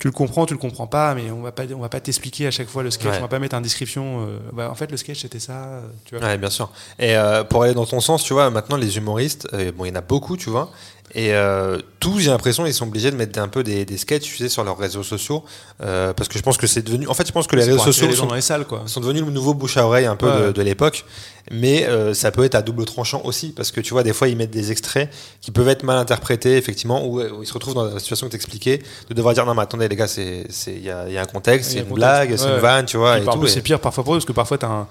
Tu 0.00 0.06
le 0.06 0.12
comprends, 0.12 0.46
tu 0.46 0.54
le 0.54 0.60
comprends 0.60 0.86
pas, 0.86 1.12
mais 1.16 1.28
on 1.32 1.42
va 1.42 1.50
pas, 1.50 1.64
on 1.74 1.80
va 1.80 1.88
pas 1.88 1.98
t'expliquer 1.98 2.46
à 2.46 2.52
chaque 2.52 2.68
fois 2.68 2.84
le 2.84 2.90
sketch, 2.92 3.10
Ouais. 3.10 3.18
on 3.18 3.22
va 3.22 3.26
pas 3.28 3.40
mettre 3.40 3.56
en 3.56 3.60
description. 3.60 4.28
bah, 4.52 4.70
en 4.70 4.74
fait, 4.76 4.90
le 4.92 4.96
sketch 4.96 5.22
c'était 5.22 5.40
ça, 5.40 5.80
tu 6.04 6.14
vois. 6.16 6.24
Ouais, 6.24 6.38
bien 6.38 6.50
sûr. 6.50 6.70
Et 7.00 7.16
pour 7.48 7.64
aller 7.64 7.74
dans 7.74 7.84
ton 7.86 8.00
sens, 8.00 8.22
tu 8.22 8.32
vois, 8.32 8.48
maintenant 8.50 8.76
les 8.76 8.96
humoristes, 8.96 9.48
bon, 9.76 9.86
il 9.86 9.88
y 9.88 9.90
en 9.90 9.96
a 9.96 10.00
beaucoup, 10.00 10.36
tu 10.36 10.50
vois, 10.50 10.70
et 11.14 11.32
euh, 11.34 11.78
tous, 12.00 12.18
j'ai 12.20 12.30
l'impression, 12.30 12.66
ils 12.66 12.74
sont 12.74 12.86
obligés 12.86 13.10
de 13.10 13.16
mettre 13.16 13.38
un 13.40 13.48
peu 13.48 13.62
des, 13.64 13.84
des 13.84 13.96
sketchs, 13.96 14.22
tu 14.24 14.36
sais, 14.36 14.48
sur 14.48 14.62
leurs 14.64 14.76
réseaux 14.78 15.02
sociaux, 15.02 15.44
euh, 15.82 16.12
parce 16.12 16.28
que 16.28 16.38
je 16.38 16.42
pense 16.42 16.56
que 16.56 16.66
c'est 16.66 16.82
devenu. 16.82 17.06
En 17.08 17.14
fait, 17.14 17.26
je 17.26 17.32
pense 17.32 17.46
que 17.46 17.56
les 17.56 17.62
C'est 17.62 17.70
réseaux 17.72 17.82
sociaux 17.82 18.06
les 18.08 18.14
sont, 18.14 18.26
dans 18.26 18.34
les 18.34 18.40
salles, 18.40 18.66
quoi. 18.66 18.82
sont 18.86 19.00
devenus 19.00 19.24
le 19.24 19.30
nouveau 19.30 19.54
bouche 19.54 19.76
à 19.78 19.86
oreille 19.86 20.06
un 20.06 20.16
peu 20.16 20.26
de, 20.26 20.46
Ouais. 20.48 20.52
de 20.52 20.62
l'époque, 20.62 21.04
mais 21.50 21.86
euh, 21.86 22.12
ça 22.14 22.30
peut 22.30 22.44
être 22.44 22.54
à 22.54 22.62
double 22.62 22.84
tranchant 22.84 23.22
aussi, 23.24 23.48
parce 23.52 23.70
que 23.72 23.80
tu 23.80 23.92
vois, 23.94 24.02
des 24.02 24.12
fois, 24.12 24.28
ils 24.28 24.36
mettent 24.36 24.50
des 24.50 24.70
extraits 24.70 25.10
qui 25.40 25.50
peuvent 25.50 25.68
être 25.68 25.82
mal 25.82 25.96
interprétés, 25.98 26.56
effectivement, 26.56 27.06
où, 27.06 27.20
où 27.22 27.42
ils 27.42 27.46
se 27.46 27.54
retrouvent 27.54 27.74
dans 27.74 27.84
la 27.84 27.98
situation 27.98 28.26
que 28.26 28.32
t'expliquais, 28.32 28.82
de 29.08 29.14
devoir 29.14 29.32
dire 29.34 29.46
non, 29.46 29.54
mais 29.54 29.62
attendez, 29.62 29.88
les 29.88 29.96
gars, 29.96 30.08
c'est, 30.08 30.46
c'est, 30.50 30.72
il 30.72 30.84
y 30.84 30.90
a, 30.90 31.08
il 31.08 31.14
y 31.14 31.18
a 31.18 31.22
un 31.22 31.26
contexte, 31.26 31.70
c'est 31.70 31.78
a 31.78 31.80
une 31.80 31.86
un 31.86 31.88
contexte. 31.88 31.96
blague, 31.96 32.36
c'est 32.36 32.44
Ouais. 32.46 32.54
une 32.54 32.60
vanne, 32.60 32.86
tu 32.86 32.96
vois, 32.98 33.18
et 33.18 33.22
et- 33.22 33.48
c'est 33.48 33.62
pire 33.62 33.80
parfois 33.80 34.04
pour 34.04 34.14
eux 34.14 34.18
parce 34.18 34.24
que 34.26 34.32
parfois 34.32 34.58
t'as 34.58 34.66
un 34.68 34.88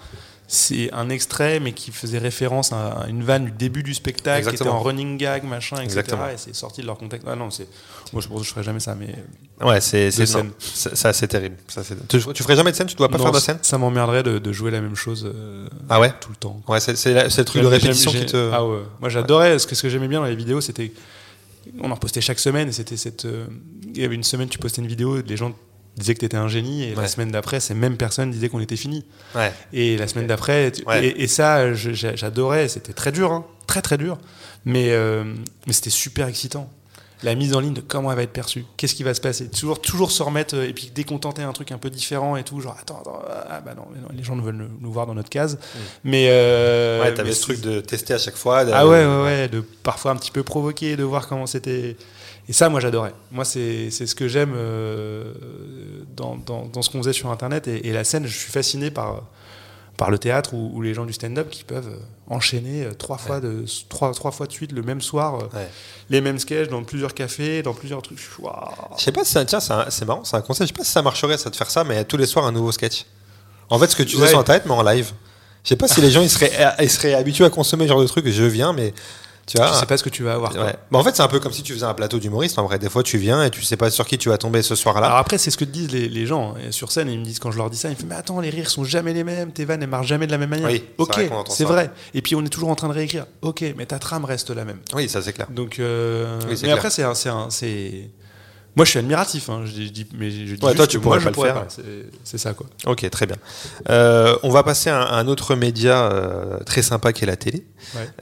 c'est 0.50 0.92
un 0.94 1.10
extrait 1.10 1.60
mais 1.60 1.74
qui 1.74 1.92
faisait 1.92 2.20
référence 2.20 2.72
à 2.72 3.06
une 3.10 3.22
vanne 3.24 3.46
du 3.46 3.52
début 3.52 3.84
du 3.84 3.94
spectacle 3.94 4.48
qui 4.48 4.56
était 4.56 4.68
en 4.70 4.80
running 4.82 5.18
gag 5.18 5.44
machin 5.44 5.76
etc 5.78 5.86
Exactement. 5.86 6.28
et 6.30 6.38
c'est 6.38 6.56
sorti 6.56 6.82
de 6.82 6.86
leur 6.88 6.98
contexte. 6.98 7.28
Ah 7.30 7.36
non 7.36 7.52
c'est 7.52 7.68
moi 8.14 8.22
je 8.22 8.28
pense 8.30 8.40
que 8.40 8.46
je 8.46 8.52
ferais 8.52 8.64
jamais 8.64 8.80
ça 8.80 8.96
mais 8.96 9.14
Ouais, 9.60 9.82
c'est, 9.82 10.12
ça, 10.12 11.14
c'est 11.14 11.28
terrible. 11.28 11.56
Ça, 11.68 11.84
c'est- 11.84 11.96
tu, 12.08 12.20
tu 12.34 12.44
ferais 12.44 12.56
jamais 12.56 12.70
de 12.72 12.76
scène, 12.76 12.86
tu 12.86 12.96
dois 12.96 13.10
pas 13.10 13.18
Non, 13.18 13.24
faire 13.24 13.34
de 13.34 13.40
scène? 13.40 13.58
ça 13.64 13.78
m'emmerderait 13.80 14.22
de, 14.22 14.38
de 14.38 14.52
jouer 14.54 14.70
la 14.70 14.82
même 14.82 14.96
chose 14.96 15.26
euh, 15.26 15.68
Ah 15.90 16.00
ouais? 16.00 16.14
tout 16.22 16.30
le 16.30 16.36
temps. 16.36 16.62
Ouais, 16.68 16.80
c'est, 16.80 16.94
le 16.94 17.44
truc 17.44 17.64
de 17.64 17.68
répétition 17.68 18.12
qui 18.12 18.26
te. 18.28 18.52
ah 18.54 18.64
ouais. 18.66 18.80
Moi 19.02 19.10
j'adorais 19.10 19.52
parce 19.52 19.66
que 19.66 19.76
ce 19.76 19.82
que 19.82 19.90
j'aimais 19.90 20.08
bien 20.08 20.20
dans 20.20 20.26
les 20.28 20.36
vidéos 20.36 20.62
c'était 20.62 20.92
on 21.82 21.92
en 21.92 21.98
postait 21.98 22.22
chaque 22.22 22.40
semaine 22.40 22.72
c'était 22.72 22.96
cette 22.96 23.26
euh, 23.26 23.46
il 23.94 24.00
y 24.02 24.06
avait 24.06 24.16
une 24.16 24.24
semaine 24.24 24.48
tu 24.48 24.58
postais 24.58 24.82
une 24.82 24.88
vidéo 24.88 25.22
les 25.22 25.36
gens 25.36 25.54
disaient 25.98 26.14
que 26.14 26.20
t'étais 26.20 26.38
un 26.38 26.48
génie 26.48 26.84
et 26.84 26.96
Ouais. 26.96 27.02
la 27.02 27.08
semaine 27.08 27.32
d'après 27.32 27.60
ces 27.60 27.74
mêmes 27.74 27.98
personnes 27.98 28.32
disaient 28.32 28.50
qu'on 28.50 28.60
était 28.60 28.76
fini 28.78 29.04
Ouais. 29.36 29.52
Et 29.74 29.98
la 29.98 30.08
semaine 30.08 30.28
d'après, 30.28 30.72
tu- 30.72 30.84
Ouais. 30.86 31.06
et, 31.08 31.24
et 31.24 31.28
ça, 31.28 31.74
j'adorais. 31.74 32.68
C'était 32.68 32.94
très 32.94 33.12
dur, 33.12 33.32
hein, 33.32 33.46
très 33.66 33.82
très 33.82 33.98
dur, 33.98 34.18
mais, 34.66 34.92
euh, 34.92 35.24
mais 35.66 35.74
c'était 35.74 35.90
super 35.90 36.28
excitant. 36.28 36.70
la 37.24 37.34
mise 37.34 37.56
en 37.56 37.60
ligne 37.60 37.74
de 37.74 37.82
comment 37.82 38.12
elle 38.12 38.18
va 38.18 38.22
être 38.22 38.32
perçue, 38.32 38.64
qu'est-ce 38.78 38.94
qui 38.94 39.02
va 39.02 39.16
se 39.16 39.22
passer, 39.22 39.50
toujours, 39.50 39.82
toujours 39.82 40.12
se 40.12 40.22
remettre 40.22 40.54
et 40.54 40.72
puis 40.72 40.92
décontenter 40.94 41.42
un 41.42 41.52
truc 41.52 41.72
un 41.72 41.80
peu 41.80 41.90
différent 41.90 42.36
et 42.38 42.44
tout, 42.44 42.62
genre 42.62 42.78
attends, 42.80 43.00
attends 43.02 43.20
ah 43.50 43.60
bah 43.60 43.74
non, 43.76 43.88
les 44.16 44.24
gens 44.24 44.36
veulent 44.36 44.70
nous 44.80 44.92
voir 44.92 45.08
dans 45.08 45.16
notre 45.16 45.30
case. 45.30 45.56
Mm. 45.56 45.80
Mais 46.04 46.28
euh, 46.30 47.02
ouais, 47.02 47.12
t'avais 47.16 47.32
ce 47.32 47.42
truc 47.42 47.60
de 47.62 47.80
tester 47.82 48.14
à 48.14 48.20
chaque 48.20 48.36
fois. 48.36 48.60
Ah 48.72 48.86
ouais, 48.88 49.04
ouais, 49.04 49.24
ouais, 49.24 49.48
de 49.48 49.62
parfois 49.82 50.12
un 50.12 50.16
petit 50.16 50.30
peu 50.30 50.44
provoquer, 50.44 50.96
de 50.96 51.02
voir 51.04 51.28
comment 51.28 51.48
c'était. 51.48 51.98
Et 52.50 52.54
ça, 52.54 52.70
moi, 52.70 52.80
j'adorais. 52.80 53.14
Moi, 53.32 53.44
c'est 53.46 53.90
ce 53.90 54.16
que 54.16 54.28
j'aime 54.28 54.54
euh, 54.56 55.34
dans, 56.16 56.38
dans, 56.38 56.66
dans, 56.66 56.82
ce 56.82 56.90
qu'on 56.90 57.00
faisait 57.00 57.14
sur 57.14 57.30
Internet 57.30 57.68
et, 57.68 57.88
et, 57.88 57.92
la 57.92 58.04
scène. 58.04 58.26
Je 58.26 58.38
suis 58.38 58.52
fasciné 58.52 58.90
par 58.90 59.24
par 59.98 60.12
le 60.12 60.20
théâtre 60.20 60.54
ou, 60.54 60.82
les 60.82 60.94
gens 60.94 61.06
du 61.06 61.14
stand-up 61.14 61.50
qui 61.50 61.64
peuvent 61.64 61.90
euh, 61.90 62.34
enchaîner 62.34 62.84
euh, 62.84 62.94
trois 62.94 63.18
fois, 63.18 63.40
de, 63.40 63.66
trois, 63.90 64.14
trois 64.14 64.32
fois 64.32 64.46
de 64.46 64.52
suite 64.52 64.72
le 64.72 64.84
même 64.84 65.02
soir, 65.02 65.50
les 66.12 66.22
mêmes 66.22 66.38
sketchs 66.38 66.70
dans 66.70 66.84
plusieurs 66.84 67.16
cafés, 67.16 67.64
dans 67.64 67.74
plusieurs 67.74 68.04
trucs. 68.04 68.20
Je 68.20 69.04
sais 69.04 69.12
pas 69.12 69.26
si 69.26 69.32
ça, 69.32 69.44
tiens, 69.44 69.60
c'est 69.60 70.06
marrant, 70.06 70.24
c'est 70.24 70.38
un 70.38 70.42
conseil. 70.42 70.68
Je 70.68 70.74
sais 70.74 70.78
pas 70.78 70.84
si 70.84 70.92
ça 70.92 71.02
marcherait 71.02 71.38
ça 71.38 71.50
de 71.50 71.56
faire 71.56 71.72
ça, 71.72 71.84
mais 71.84 72.06
tous 72.06 72.18
les 72.18 72.28
soirs 72.28 72.46
un 72.46 72.52
nouveau 72.52 72.72
sketch. 72.72 73.06
En 73.70 73.80
fait, 73.80 73.88
ce 73.88 73.96
que 73.96 74.04
tu 74.04 74.18
fais 74.18 74.28
sur 74.28 74.40
Internet, 74.40 74.64
mais 74.66 74.72
en 74.72 74.84
live. 74.84 75.12
Je 75.64 75.70
sais 75.70 75.76
pas 75.76 75.88
si 75.88 76.00
les 76.00 76.12
gens 76.12 76.22
ils 76.22 76.30
seraient, 76.30 76.54
ils 76.80 76.90
seraient 76.90 77.14
habitués 77.16 77.44
à 77.44 77.50
consommer 77.50 77.86
ce 77.86 77.90
genre 77.90 78.00
de 78.00 78.08
trucs. 78.08 78.28
Je 78.28 78.44
viens, 78.44 78.72
mais 78.72 78.94
tu 79.48 79.58
vois, 79.58 79.72
sais 79.74 79.86
pas 79.86 79.96
ce 79.96 80.04
que 80.04 80.10
tu 80.10 80.24
vas 80.24 80.34
avoir. 80.34 80.54
Ouais. 80.54 80.76
en 80.92 81.04
fait, 81.04 81.16
c'est 81.16 81.24
un 81.24 81.30
peu 81.30 81.40
comme 81.40 81.54
si 81.54 81.64
tu 81.64 81.74
faisais 81.74 81.86
un 81.86 81.94
plateau 81.94 82.20
d'humoriste. 82.20 82.60
En 82.60 82.66
vrai, 82.66 82.80
des 82.80 82.90
fois, 82.90 83.02
tu 83.02 83.18
viens 83.18 83.46
et 83.46 83.50
tu 83.50 83.64
sais 83.64 83.78
pas 83.78 83.90
sur 83.90 84.06
qui 84.06 84.18
tu 84.18 84.28
vas 84.28 84.38
tomber 84.38 84.62
ce 84.62 84.76
soir-là. 84.76 85.08
Alors 85.08 85.20
après, 85.20 85.38
c'est 85.38 85.52
ce 85.52 85.58
que 85.58 85.64
disent 85.64 85.90
les, 85.92 86.26
gens 86.26 86.56
et 86.58 86.74
sur 86.74 86.92
scène. 86.92 87.10
Ils 87.10 87.20
me 87.20 87.24
disent 87.24 87.40
quand 87.40 87.52
je 87.52 87.58
leur 87.58 87.70
dis 87.70 87.78
ça, 87.78 87.88
ils 87.88 87.92
me 87.92 87.96
disent 87.96 88.08
mais 88.08 88.16
attends, 88.16 88.42
les 88.42 88.50
rires 88.50 88.70
sont 88.70 88.84
jamais 88.84 89.14
les 89.14 89.24
mêmes. 89.24 89.54
Tes 89.54 89.64
vannes 89.64 89.82
elles 89.82 89.90
marchent 89.90 90.08
jamais 90.08 90.28
de 90.28 90.32
la 90.32 90.38
même 90.38 90.50
manière. 90.50 90.70
Oui, 90.70 90.84
ok, 90.98 91.22
c'est 91.48 91.64
vrai. 91.64 91.92
Et 92.14 92.22
puis 92.22 92.36
on 92.36 92.44
est 92.44 92.50
toujours 92.50 92.70
en 92.70 92.76
train 92.76 92.90
de 92.90 92.94
réécrire. 92.94 93.26
Ok, 93.42 93.64
mais 93.78 93.86
ta 93.86 94.00
trame 94.00 94.26
reste 94.26 94.50
la 94.50 94.66
même. 94.66 94.80
Oui, 94.94 95.08
ça 95.08 95.22
c'est 95.22 95.32
clair. 95.32 95.48
Donc, 95.50 95.80
euh, 95.80 96.40
mais 96.62 96.72
après, 96.72 96.90
c'est 96.90 97.06
c'est 97.50 98.10
moi, 98.78 98.86
je 98.86 98.92
suis 98.92 99.00
admiratif. 99.00 99.50
Hein. 99.50 99.64
Je, 99.66 99.72
dis, 99.90 100.06
mais 100.14 100.30
je 100.30 100.54
dis 100.54 100.60
toi, 100.60 100.86
tu 100.86 101.00
pourrais 101.00 101.20
pas 101.20 101.32
le 101.32 101.36
faire. 101.36 101.66
C'est 102.24 102.38
ça, 102.38 102.54
quoi. 102.54 102.68
Ok, 102.86 103.10
très 103.10 103.26
bien. 103.26 103.38
Euh, 103.90 104.38
on 104.44 104.52
va 104.52 104.62
passer 104.62 104.92
à 104.92 105.16
un, 105.16 105.28
autre 105.28 105.56
média 105.56 106.12
euh, 106.12 106.60
très 106.60 106.84
sympa 106.84 107.12
qui 107.12 107.24
est 107.24 107.28
la 107.28 107.38
télé. 107.38 107.66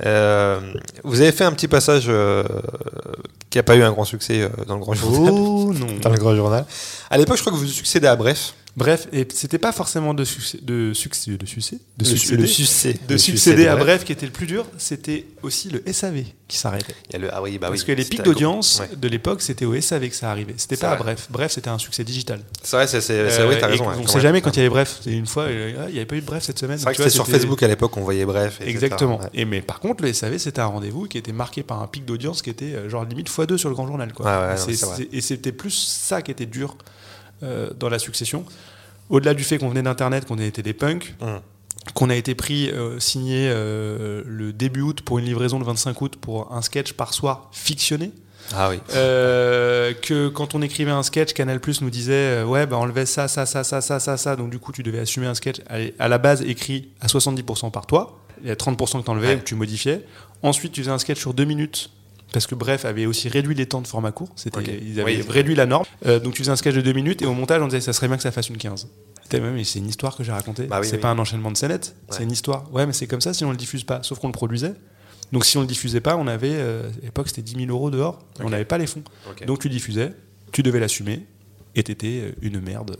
Euh, 0.05 0.61
vous 1.03 1.19
avez 1.19 1.33
fait 1.33 1.43
un 1.43 1.51
petit 1.51 1.67
passage 1.67 2.09
qui 3.49 3.57
n'a 3.57 3.63
pas 3.63 3.75
eu 3.75 3.83
un 3.83 3.91
grand 3.91 4.05
succès 4.05 4.49
dans 4.65 4.75
le 4.75 4.79
Grand 4.79 4.93
Journal. 4.93 5.33
Oh 5.33 5.73
non. 5.73 5.87
dans 6.01 6.09
le 6.09 6.17
Grand 6.17 6.33
Journal. 6.33 6.65
À 7.09 7.17
l'époque, 7.17 7.35
je 7.35 7.41
crois 7.41 7.51
que 7.51 7.57
vous 7.57 7.67
succédez 7.67 8.07
à 8.07 8.15
Bref. 8.15 8.53
Bref, 8.77 9.07
et 9.13 9.25
c'était 9.33 9.57
pas 9.57 9.71
forcément 9.71 10.13
de 10.13 10.25
succès, 10.25 10.59
de 10.61 10.93
succès, 10.93 11.31
de 11.31 11.45
succès, 11.45 11.79
de 11.97 12.03
succéder, 12.03 12.99
de 13.07 13.17
succéder 13.17 13.67
à 13.67 13.77
bref 13.77 14.03
qui 14.03 14.11
était 14.11 14.25
le 14.25 14.33
plus 14.33 14.47
dur. 14.47 14.65
C'était 14.77 15.25
aussi 15.43 15.69
le 15.69 15.81
SAV 15.91 16.23
qui 16.47 16.57
s'arrêtait. 16.57 16.95
ah 17.31 17.41
oui, 17.41 17.57
bah 17.57 17.69
Parce 17.69 17.83
que 17.83 17.93
les 17.93 18.03
pics 18.03 18.21
d'audience 18.21 18.81
de 18.97 19.07
l'époque, 19.07 19.41
c'était 19.41 19.63
au 19.63 19.79
SAV 19.79 20.09
que 20.09 20.15
ça 20.15 20.29
arrivait. 20.29 20.55
C'était 20.57 20.75
pas 20.75 20.91
à 20.91 20.95
bref. 20.97 21.27
Bref, 21.29 21.53
c'était 21.53 21.69
un 21.69 21.77
succès 21.77 22.03
digital. 22.03 22.41
C'est 22.63 22.75
vrai, 22.75 22.87
c'est 22.87 23.43
vrai, 23.43 23.59
t'as 23.59 23.67
raison. 23.67 23.85
On 23.97 24.07
sait 24.07 24.19
jamais 24.19 24.41
quand 24.41 24.51
il 24.51 24.57
y 24.57 24.61
avait 24.61 24.69
bref. 24.69 24.99
Une 25.05 25.25
fois, 25.27 25.47
il 25.49 25.93
n'y 25.93 25.97
avait 25.97 26.05
pas 26.05 26.15
eu 26.15 26.21
de 26.21 26.25
bref 26.25 26.43
cette 26.43 26.59
semaine. 26.59 26.77
C'est 26.77 26.83
vrai 26.83 26.95
que 26.95 27.03
c'était 27.03 27.15
sur 27.15 27.27
Facebook 27.27 27.63
à 27.63 27.67
l'époque, 27.67 27.95
on 27.97 28.01
voyait 28.01 28.25
bref. 28.25 28.59
Exactement. 28.61 29.21
Et 29.33 29.45
mais 29.45 29.61
par 29.61 29.79
contre, 29.79 30.03
le 30.03 30.11
SAV, 30.11 30.37
c'était 30.37 30.61
un 30.61 30.65
rendez-vous 30.65 31.07
qui 31.07 31.17
était 31.17 31.31
marqué 31.31 31.63
par 31.63 31.81
un 31.81 31.87
pic 31.87 32.05
d'audience 32.05 32.41
qui 32.41 32.49
était 32.49 32.73
euh, 32.73 32.89
genre 32.89 33.05
limite 33.05 33.29
x2 33.29 33.57
sur 33.57 33.69
le 33.69 33.75
grand 33.75 33.87
journal. 33.87 34.11
Et 35.13 35.21
c'était 35.21 35.51
plus 35.51 35.71
ça 35.71 36.21
qui 36.21 36.31
était 36.31 36.45
dur 36.45 36.75
euh, 37.43 37.69
dans 37.77 37.89
la 37.89 37.99
succession 37.99 38.45
au-delà 39.09 39.33
du 39.33 39.43
fait 39.43 39.59
qu'on 39.59 39.69
venait 39.69 39.83
d'Internet, 39.83 40.25
qu'on 40.25 40.39
était 40.39 40.63
des 40.63 40.73
punks, 40.73 41.13
hum. 41.21 41.39
qu'on 41.93 42.09
a 42.09 42.15
été 42.15 42.33
pris, 42.33 42.71
euh, 42.71 42.99
signé 42.99 43.49
euh, 43.49 44.23
le 44.25 44.51
début 44.51 44.81
août 44.81 45.01
pour 45.01 45.19
une 45.19 45.25
livraison 45.25 45.59
le 45.59 45.65
25 45.65 46.01
août 46.01 46.15
pour 46.19 46.51
un 46.51 46.63
sketch 46.63 46.93
par 46.93 47.13
soir 47.13 47.49
fictionné. 47.51 48.11
Ah 48.53 48.69
oui. 48.69 48.79
Que 48.89 50.27
quand 50.29 50.55
on 50.55 50.61
écrivait 50.61 50.91
un 50.91 51.03
sketch, 51.03 51.33
Canal 51.33 51.59
Plus 51.59 51.81
nous 51.81 51.89
disait 51.89 52.43
ouais 52.43 52.65
bah 52.65 52.77
enlevait 52.77 53.05
ça, 53.05 53.27
ça, 53.27 53.45
ça, 53.45 53.63
ça, 53.63 53.81
ça, 53.81 53.99
ça, 53.99 54.17
ça, 54.17 54.35
donc 54.35 54.49
du 54.49 54.59
coup 54.59 54.71
tu 54.71 54.81
devais 54.81 54.99
assumer 54.99 55.27
un 55.27 55.35
sketch 55.35 55.57
à 55.99 56.07
la 56.07 56.17
base 56.17 56.41
écrit 56.41 56.89
à 57.01 57.07
70% 57.07 57.71
par 57.71 57.85
toi, 57.85 58.19
il 58.41 58.47
y 58.47 58.51
a 58.51 58.55
30% 58.55 58.99
que 58.99 59.05
tu 59.05 59.11
enlevais, 59.11 59.37
que 59.37 59.43
tu 59.43 59.55
modifiais. 59.55 60.05
Ensuite 60.41 60.71
tu 60.71 60.81
faisais 60.81 60.91
un 60.91 60.99
sketch 60.99 61.19
sur 61.19 61.33
deux 61.33 61.45
minutes 61.45 61.89
parce 62.35 62.47
que 62.47 62.55
Bref 62.55 62.83
avait 62.83 63.05
aussi 63.05 63.29
réduit 63.29 63.55
les 63.55 63.65
temps 63.65 63.79
de 63.79 63.87
format 63.87 64.11
court. 64.11 64.27
C'était, 64.35 64.77
Ils 64.85 64.99
avaient 64.99 65.23
réduit 65.25 65.55
la 65.55 65.65
norme. 65.65 65.85
Euh, 66.05 66.19
donc 66.19 66.33
tu 66.33 66.41
faisais 66.41 66.51
un 66.51 66.57
sketch 66.57 66.75
de 66.75 66.81
deux 66.81 66.91
minutes 66.91 67.21
et 67.21 67.25
au 67.25 67.33
montage 67.33 67.61
on 67.61 67.67
disait 67.67 67.79
ça 67.79 67.93
serait 67.93 68.09
bien 68.09 68.17
que 68.17 68.23
ça 68.23 68.31
fasse 68.33 68.49
une 68.49 68.57
15. 68.57 68.89
Même, 69.31 69.63
c'est 69.63 69.79
une 69.79 69.87
histoire 69.87 70.17
que 70.17 70.23
j'ai 70.25 70.33
racontée. 70.33 70.63
Bah 70.63 70.81
c'est 70.83 70.97
pas 70.97 71.09
un 71.09 71.17
enchaînement 71.17 71.49
de 71.49 71.55
scénettes, 71.55 71.95
c'est 72.09 72.23
une 72.23 72.31
histoire. 72.33 72.69
Ouais, 72.73 72.85
mais 72.85 72.91
c'est 72.91 73.07
comme 73.07 73.21
ça 73.21 73.33
si 73.33 73.45
on 73.45 73.51
le 73.51 73.57
diffuse 73.57 73.85
pas. 73.85 74.03
Sauf 74.03 74.19
qu'on 74.19 74.27
le 74.27 74.33
produisait. 74.33 74.73
Donc 75.31 75.45
si 75.45 75.57
on 75.57 75.61
le 75.61 75.67
diffusait 75.67 76.01
pas, 76.01 76.17
on 76.17 76.27
avait, 76.27 76.55
euh, 76.55 76.89
à 76.89 77.05
l'époque 77.05 77.29
c'était 77.29 77.41
10 77.41 77.55
000 77.67 77.71
euros 77.71 77.89
dehors, 77.89 78.19
on 78.41 78.49
n'avait 78.49 78.65
pas 78.65 78.77
les 78.77 78.87
fonds. 78.87 79.03
Donc 79.47 79.59
tu 79.59 79.69
diffusais, 79.69 80.11
tu 80.51 80.61
devais 80.61 80.81
l'assumer, 80.81 81.25
et 81.73 81.83
t'étais 81.83 82.19
euh, 82.21 82.31
une 82.41 82.59
merde. 82.59 82.97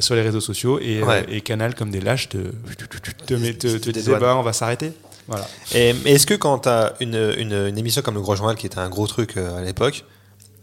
sur 0.00 0.16
les 0.16 0.22
réseaux 0.22 0.40
sociaux 0.40 0.80
et, 0.80 1.40
Canal 1.42 1.76
comme 1.76 1.90
des 1.90 2.00
lâches 2.00 2.28
te, 2.28 2.38
te, 2.38 2.84
te, 2.96 3.78
te 3.78 3.90
disait 3.90 4.18
bah 4.18 4.34
on 4.36 4.42
va 4.42 4.52
s'arrêter 4.52 4.92
voilà. 5.28 5.48
Et, 5.74 5.90
est-ce 6.04 6.26
que 6.26 6.34
quand 6.34 6.60
tu 6.60 6.68
as 6.68 6.94
une, 7.00 7.34
une, 7.38 7.78
émission 7.78 8.02
comme 8.02 8.14
le 8.14 8.20
Gros 8.20 8.36
Journal, 8.36 8.56
qui 8.56 8.66
était 8.66 8.78
un 8.78 8.88
gros 8.88 9.06
truc 9.06 9.36
euh, 9.36 9.58
à 9.58 9.62
l'époque, 9.62 10.04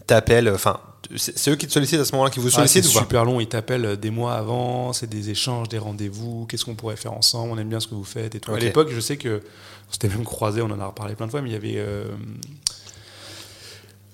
t'appelles, 0.08 0.50
enfin, 0.50 0.80
c'est 1.16 1.52
eux 1.52 1.56
qui 1.56 1.68
te 1.68 1.72
sollicitent 1.72 2.00
à 2.00 2.06
ce 2.06 2.12
moment-là, 2.14 2.30
qui 2.30 2.40
vous 2.40 2.48
ah, 2.48 2.56
sollicitent 2.56 2.86
C'est 2.86 3.00
super 3.00 3.26
long, 3.26 3.40
ils 3.40 3.48
t'appellent 3.48 3.98
des 3.98 4.10
mois 4.10 4.36
avant, 4.36 4.94
c'est 4.94 5.10
des 5.10 5.30
échanges, 5.30 5.70
des 5.70 5.78
rendez-vous, 5.78 6.46
qu'est-ce 6.48 6.66
qu'on 6.66 6.76
pourrait 6.76 6.96
faire 6.96 7.14
ensemble, 7.14 7.52
on 7.52 7.58
aime 7.58 7.70
bien 7.70 7.80
ce 7.80 7.88
que 7.88 7.96
vous 7.96 8.04
faites 8.04 8.36
et 8.36 8.40
tout. 8.40 8.54
À 8.54 8.60
l'époque, 8.60 8.90
je 8.92 9.00
sais 9.00 9.18
que 9.18 9.42
on 9.90 9.94
s'était 9.94 10.08
même 10.08 10.24
croisé, 10.24 10.62
on 10.62 10.72
en 10.72 10.80
a 10.80 10.86
reparlé 10.86 11.16
plein 11.16 11.26
de 11.26 11.32
fois, 11.32 11.42
mais 11.42 11.50
il 11.50 11.54
y 11.54 11.58
avait 11.58 11.76
euh, 11.78 12.06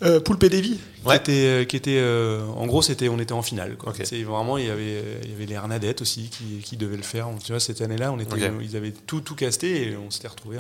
euh, 0.01 0.19
Poulpe 0.19 0.43
et 0.43 0.49
Davy, 0.49 0.79
qui 1.05 1.15
était, 1.15 1.31
euh, 1.31 1.65
qui 1.65 1.75
était 1.75 1.97
euh, 1.99 2.45
en 2.55 2.65
gros, 2.67 2.81
c'était, 2.81 3.09
on 3.09 3.19
était 3.19 3.33
en 3.33 3.41
finale. 3.41 3.75
Quoi. 3.75 3.93
Vraiment, 3.93 4.57
il 4.57 4.65
y 4.65 4.69
avait, 4.69 5.03
il 5.23 5.31
y 5.31 5.33
avait 5.33 5.45
les 5.45 5.55
Arnadettes 5.55 6.01
aussi 6.01 6.29
qui, 6.29 6.59
qui 6.63 6.77
devaient 6.77 6.97
le 6.97 7.03
faire. 7.03 7.27
Tu 7.43 7.51
vois, 7.51 7.59
cette 7.59 7.81
année-là, 7.81 8.11
on 8.11 8.19
était, 8.19 8.51
ils 8.61 8.77
avaient 8.77 8.91
tout, 8.91 9.21
tout 9.21 9.35
casté 9.35 9.89
et 9.89 9.97
on 9.97 10.09
s'était 10.09 10.29
retrouvés 10.29 10.59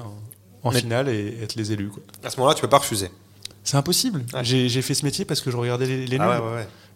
en, 0.63 0.71
finale 0.71 1.07
et 1.09 1.37
être 1.41 1.55
les 1.55 1.71
élus. 1.71 1.89
Quoi. 1.89 2.03
À 2.23 2.29
ce 2.29 2.37
moment-là, 2.37 2.53
tu 2.53 2.61
peux 2.61 2.69
pas 2.69 2.79
refuser. 2.79 3.09
C'est 3.63 3.77
impossible. 3.77 4.23
J'ai 4.41 4.81
fait 4.81 4.93
ce 4.93 5.05
métier 5.05 5.25
parce 5.25 5.41
que 5.41 5.51
je 5.51 5.57
regardais 5.57 5.85
les, 5.85 6.07
les 6.07 6.17
ah 6.19 6.41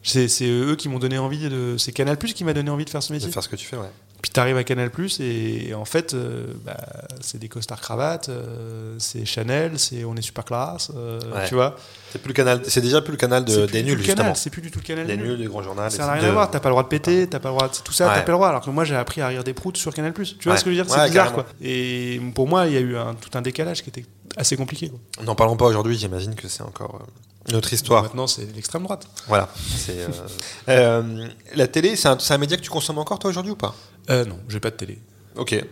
c'est 0.04 0.50
eux 0.50 0.76
qui 0.76 0.90
m'ont 0.90 1.00
donné 1.00 1.18
envie 1.18 1.50
de. 1.50 1.76
C'est 1.78 1.94
Canal 1.94 2.18
Plus 2.18 2.34
qui 2.34 2.44
m'a 2.44 2.54
donné 2.54 2.70
envie 2.70 2.84
de 2.84 2.90
faire 2.90 3.02
ce 3.02 3.14
métier. 3.14 3.30
De 3.30 3.34
faire 3.34 3.44
ce 3.44 3.48
que 3.48 3.56
tu 3.56 3.66
fais, 3.66 3.78
ouais. 3.78 3.90
Puis 4.24 4.32
t'arrives 4.32 4.56
à 4.56 4.64
Canal 4.64 4.90
Plus 4.90 5.20
et, 5.20 5.74
en 5.76 5.84
fait, 5.84 6.14
euh, 6.14 6.46
bah, 6.64 6.78
c'est 7.20 7.40
des 7.40 7.50
costards 7.50 7.82
cravates, 7.82 8.30
euh, 8.30 8.96
c'est 8.98 9.26
Chanel, 9.26 9.78
c'est 9.78 10.06
on 10.06 10.16
est 10.16 10.22
super 10.22 10.46
classe, 10.46 10.94
euh, 10.96 11.20
tu 11.46 11.56
vois. 11.56 11.76
C'est 12.10 12.20
plus 12.20 12.30
le 12.30 12.34
canal, 12.34 12.62
c'est 12.66 12.80
déjà 12.80 13.02
plus 13.02 13.12
le 13.12 13.18
canal 13.18 13.44
de, 13.44 13.66
des 13.66 13.84
nuls 13.84 14.02
justement. 14.02 14.34
C'est 14.34 14.50
plus 14.50 14.62
du 14.62 14.72
tout 14.72 14.80
le 14.80 14.86
canal 14.86 15.08
des 15.08 15.18
nuls, 15.18 15.38
des 15.38 15.44
grands 15.44 15.62
journaux. 15.62 15.90
Ça 15.90 16.06
n'a 16.06 16.14
rien 16.14 16.30
à 16.30 16.32
voir. 16.32 16.50
T'as 16.50 16.62
pas 16.62 16.70
le 16.70 16.74
droit 16.74 16.84
de 16.84 16.88
péter, 16.88 17.28
t'as 17.28 17.40
pas 17.40 17.50
le 17.50 17.56
droit 17.56 17.68
de 17.68 17.76
tout 17.84 17.92
ça, 17.92 18.06
t'as 18.06 18.22
pas 18.22 18.32
le 18.32 18.38
droit. 18.38 18.48
Alors 18.48 18.62
que 18.62 18.70
moi 18.70 18.86
j'ai 18.86 18.96
appris 18.96 19.20
à 19.20 19.28
rire 19.28 19.44
des 19.44 19.54
proutes 19.54 19.76
sur 19.76 19.94
Canal 19.94 20.14
Plus. 20.14 20.38
Tu 20.38 20.48
vois 20.48 20.56
ce 20.56 20.64
que 20.64 20.72
je 20.72 20.78
veux 20.78 20.84
dire? 20.84 20.94
C'est 20.94 21.06
bizarre 21.10 21.34
quoi. 21.34 21.46
Et 21.62 22.22
pour 22.34 22.48
moi 22.48 22.68
il 22.68 22.74
y 22.74 22.78
a 22.78 22.80
eu 22.82 22.96
un, 22.96 23.16
tout 23.16 23.38
un 23.38 23.42
décalage 23.42 23.84
qui 23.84 23.90
était 23.90 24.06
assez 24.38 24.56
compliqué. 24.56 24.90
N'en 25.22 25.36
parlons 25.36 25.58
pas 25.58 25.66
aujourd'hui. 25.66 25.98
J'imagine 25.98 26.36
que 26.36 26.48
c'est 26.48 26.64
encore 26.64 27.06
notre 27.52 27.74
histoire. 27.74 28.04
Maintenant, 28.04 28.28
c'est 28.28 28.46
l'extrême 28.56 28.84
droite. 28.84 29.08
Voilà. 29.28 29.50
Euh, 29.90 30.08
euh, 30.70 31.28
la 31.56 31.68
télé, 31.68 31.96
c'est 31.96 32.08
un, 32.08 32.38
média 32.38 32.56
que 32.58 32.62
tu 32.62 32.70
consommes 32.70 33.00
encore, 33.00 33.20
toi, 33.20 33.30
aujourd'hui, 33.30 33.52
ou 33.52 33.56
pas? 33.56 33.76
Euh, 34.10 34.26
Non, 34.26 34.40
j'ai 34.50 34.60
pas 34.60 34.70
de 34.70 34.76
télé. 34.76 35.00
Ok. 35.36 35.64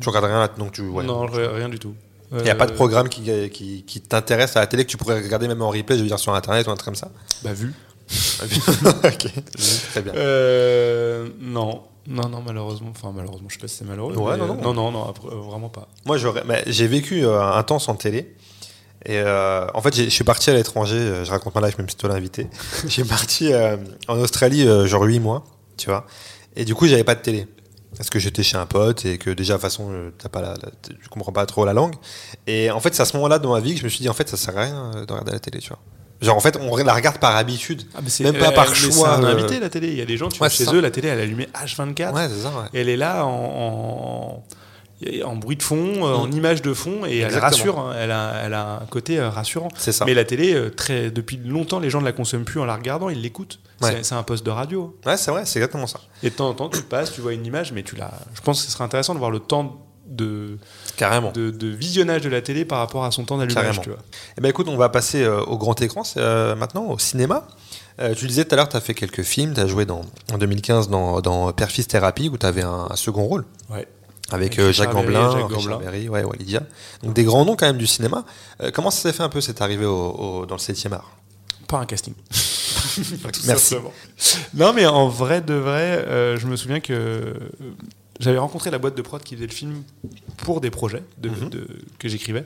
Tu 0.00 0.08
regardes 0.08 0.26
rien 0.26 0.38
là 0.40 0.48
donc 0.48 0.72
tu. 0.72 0.82
Non, 0.82 1.26
rien 1.26 1.68
du 1.68 1.78
tout. 1.78 1.94
Il 2.32 2.42
n'y 2.42 2.50
a 2.50 2.54
pas 2.54 2.66
de 2.66 2.72
programme 2.72 3.08
qui, 3.08 3.22
qui, 3.50 3.84
qui 3.84 4.00
t'intéresse 4.00 4.56
à 4.56 4.60
la 4.60 4.66
télé 4.66 4.84
que 4.84 4.90
tu 4.90 4.96
pourrais 4.96 5.20
regarder 5.20 5.46
même 5.46 5.62
en 5.62 5.68
replay, 5.70 5.96
je 5.96 6.02
veux 6.02 6.08
dire 6.08 6.18
sur 6.18 6.34
internet 6.34 6.66
ou 6.66 6.70
un 6.70 6.74
truc 6.74 6.86
comme 6.86 6.94
ça? 6.96 7.10
Bah, 7.44 7.52
vu. 7.52 7.72
ok, 8.42 9.28
très 9.92 10.02
bien. 10.02 10.12
non, 11.40 11.82
non, 12.06 12.28
non, 12.28 12.42
malheureusement. 12.44 12.90
Enfin, 12.90 13.12
malheureusement, 13.14 13.48
je 13.48 13.54
sais 13.54 13.60
pas 13.60 13.68
si 13.68 13.76
c'est 13.76 13.84
malheureux. 13.84 14.16
Ouais, 14.16 14.36
non, 14.36 14.56
non, 14.56 14.74
non, 14.74 14.90
non, 14.90 15.14
vraiment 15.48 15.68
pas. 15.68 15.88
Moi, 16.06 16.16
j'ai 16.66 16.86
vécu 16.88 17.24
un 17.24 17.62
temps 17.62 17.78
sans 17.78 17.94
télé. 17.94 18.34
Et 19.06 19.18
euh, 19.18 19.66
en 19.74 19.82
fait, 19.82 19.94
je 19.94 20.08
suis 20.08 20.24
parti 20.24 20.50
à 20.50 20.54
l'étranger, 20.54 20.96
euh, 20.96 21.24
je 21.24 21.30
raconte 21.30 21.54
ma 21.54 21.66
life 21.66 21.76
même 21.76 21.88
si 21.88 21.96
toi 21.96 22.08
l'invité. 22.08 22.46
j'ai 22.86 23.04
parti 23.04 23.52
euh, 23.52 23.76
en 24.08 24.18
Australie 24.18 24.66
genre 24.86 25.02
8 25.02 25.20
mois, 25.20 25.44
tu 25.76 25.90
vois. 25.90 26.06
Et 26.56 26.64
du 26.64 26.74
coup, 26.74 26.86
j'avais 26.86 27.04
pas 27.04 27.14
de 27.14 27.20
télé. 27.20 27.46
Parce 27.96 28.10
que 28.10 28.18
j'étais 28.18 28.42
chez 28.42 28.56
un 28.56 28.66
pote 28.66 29.04
et 29.04 29.18
que 29.18 29.30
déjà, 29.30 29.54
de 29.54 29.58
toute 29.58 29.62
façon, 29.62 30.10
t'as 30.18 30.28
pas 30.28 30.40
la, 30.40 30.54
tu 30.82 31.08
comprends 31.08 31.32
pas 31.32 31.46
trop 31.46 31.64
la 31.64 31.72
langue. 31.72 31.94
Et 32.46 32.70
en 32.70 32.80
fait, 32.80 32.94
c'est 32.94 33.02
à 33.02 33.06
ce 33.06 33.16
moment-là 33.16 33.38
dans 33.38 33.52
ma 33.52 33.60
vie 33.60 33.74
que 33.74 33.80
je 33.80 33.84
me 33.84 33.88
suis 33.88 34.00
dit, 34.00 34.08
en 34.08 34.14
fait, 34.14 34.28
ça 34.28 34.36
sert 34.36 34.56
à 34.56 34.62
rien 34.62 34.90
de 34.92 35.12
regarder 35.12 35.32
la 35.32 35.38
télé, 35.38 35.58
tu 35.60 35.68
vois. 35.68 35.78
Genre, 36.20 36.36
en 36.36 36.40
fait, 36.40 36.56
on 36.56 36.76
la 36.76 36.94
regarde 36.94 37.18
par 37.18 37.36
habitude, 37.36 37.82
ah, 37.94 38.00
même 38.20 38.38
pas 38.38 38.52
par 38.52 38.74
choix. 38.74 39.18
C'est 39.18 39.24
un 39.24 39.24
invité, 39.24 39.60
la 39.60 39.68
télé. 39.68 39.88
Il 39.88 39.98
y 39.98 40.02
a 40.02 40.06
des 40.06 40.16
gens, 40.16 40.28
tu 40.28 40.38
vois, 40.38 40.48
chez 40.48 40.64
eux, 40.72 40.80
la 40.80 40.90
télé, 40.90 41.08
elle 41.08 41.18
est 41.18 41.22
allumée 41.22 41.48
H24. 41.54 42.14
Ouais, 42.14 42.28
c'est 42.28 42.42
ça, 42.42 42.48
ouais. 42.48 42.68
elle 42.72 42.88
est 42.88 42.96
là 42.96 43.26
en 43.26 43.34
en 43.34 44.44
bruit 45.36 45.56
de 45.56 45.62
fond, 45.62 46.06
euh, 46.06 46.14
en 46.14 46.26
mm. 46.26 46.32
image 46.32 46.62
de 46.62 46.74
fond, 46.74 47.04
et 47.06 47.18
elle 47.18 47.36
rassure. 47.36 47.78
Hein. 47.78 47.94
elle, 47.98 48.10
a, 48.10 48.42
elle, 48.44 48.54
a, 48.54 48.80
un 48.82 48.86
côté 48.86 49.18
euh, 49.18 49.30
rassurant. 49.30 49.68
C'est 49.76 49.92
ça. 49.92 50.04
Mais 50.04 50.14
la 50.14 50.24
télé, 50.24 50.54
euh, 50.54 50.70
très, 50.70 51.10
depuis 51.10 51.36
longtemps, 51.36 51.80
les 51.80 51.90
gens 51.90 52.00
ne 52.00 52.04
la 52.04 52.12
consomment 52.12 52.44
plus 52.44 52.60
en 52.60 52.64
la 52.64 52.76
regardant, 52.76 53.08
ils 53.08 53.20
l'écoutent. 53.20 53.60
C'est 53.80 54.14
un 54.14 54.22
poste 54.22 54.46
de 54.46 54.50
radio. 54.50 54.96
Ouais, 55.04 55.16
c'est 55.16 55.30
vrai, 55.30 55.44
c'est 55.44 55.58
exactement 55.58 55.86
ça. 55.86 56.00
Et 56.22 56.30
de 56.30 56.34
temps 56.34 56.48
en 56.48 56.54
temps, 56.54 56.68
tu 56.70 56.82
passes, 56.82 57.12
tu 57.12 57.20
vois 57.20 57.34
une 57.34 57.44
image, 57.44 57.72
mais 57.72 57.82
tu 57.82 57.96
la. 57.96 58.10
Je 58.34 58.40
pense 58.40 58.60
que 58.60 58.66
ce 58.66 58.72
serait 58.72 58.84
intéressant 58.84 59.12
de 59.14 59.18
voir 59.18 59.30
le 59.30 59.40
temps 59.40 59.84
de, 60.06 60.58
Carrément. 60.96 61.32
de, 61.32 61.50
de 61.50 61.66
visionnage 61.68 62.22
de 62.22 62.28
la 62.28 62.42
télé 62.42 62.64
par 62.64 62.78
rapport 62.78 63.04
à 63.04 63.10
son 63.10 63.24
temps 63.24 63.38
d'allumage. 63.38 63.80
Tu 63.80 63.88
vois. 63.90 63.98
Eh 64.38 64.40
ben 64.40 64.48
écoute, 64.48 64.68
on 64.68 64.76
va 64.76 64.88
passer 64.88 65.22
euh, 65.22 65.42
au 65.42 65.58
grand 65.58 65.80
écran 65.80 66.02
euh, 66.16 66.54
maintenant, 66.54 66.86
au 66.86 66.98
cinéma. 66.98 67.46
Euh, 68.00 68.14
tu 68.14 68.26
disais 68.26 68.44
tout 68.44 68.54
à 68.54 68.56
l'heure, 68.56 68.68
tu 68.68 68.76
as 68.76 68.80
fait 68.80 68.94
quelques 68.94 69.22
films, 69.22 69.54
tu 69.54 69.60
as 69.60 69.66
joué 69.66 69.86
dans, 69.86 70.02
en 70.32 70.38
2015 70.38 70.88
dans, 70.88 71.20
dans 71.20 71.52
Père 71.52 71.70
Fils 71.70 71.86
Thérapie 71.86 72.28
où 72.28 72.36
tu 72.36 72.46
avais 72.46 72.62
un, 72.62 72.88
un 72.90 72.96
second 72.96 73.24
rôle 73.24 73.44
Ouais. 73.70 73.86
Avec, 74.30 74.52
Avec 74.54 74.58
euh, 74.58 74.72
Jacques 74.72 74.92
Gamblin, 74.92 75.30
Jacques 75.30 75.50
Richard 75.50 75.80
ouais, 76.12 76.24
Walidia. 76.24 76.62
Donc 77.02 77.14
des 77.14 77.24
grands 77.24 77.44
noms 77.44 77.56
quand 77.56 77.66
même 77.66 77.76
du 77.78 77.86
cinéma. 77.86 78.24
Euh, 78.62 78.70
comment 78.72 78.90
ça 78.90 79.02
s'est 79.02 79.12
fait 79.12 79.22
un 79.22 79.28
peu 79.28 79.40
cette 79.40 79.60
arrivée 79.60 79.84
au, 79.86 80.10
au- 80.12 80.46
dans 80.46 80.54
le 80.54 80.60
7e 80.60 80.92
art? 80.92 81.10
Pas 81.68 81.78
un 81.78 81.86
casting. 81.86 82.14
Merci. 83.46 83.46
simplement. 83.68 83.92
Non, 84.54 84.72
mais 84.72 84.86
en 84.86 85.08
vrai 85.08 85.40
de 85.40 85.54
vrai, 85.54 86.04
euh, 86.06 86.38
je 86.38 86.46
me 86.46 86.56
souviens 86.56 86.80
que 86.80 87.34
j'avais 88.20 88.38
rencontré 88.38 88.70
la 88.70 88.78
boîte 88.78 88.96
de 88.96 89.02
prod 89.02 89.22
qui 89.22 89.34
faisait 89.34 89.46
le 89.46 89.52
film 89.52 89.82
pour 90.36 90.60
des 90.60 90.70
projets 90.70 91.02
de, 91.18 91.28
Mhm. 91.30 91.48
de- 91.50 91.66
que 91.98 92.08
j'écrivais. 92.08 92.44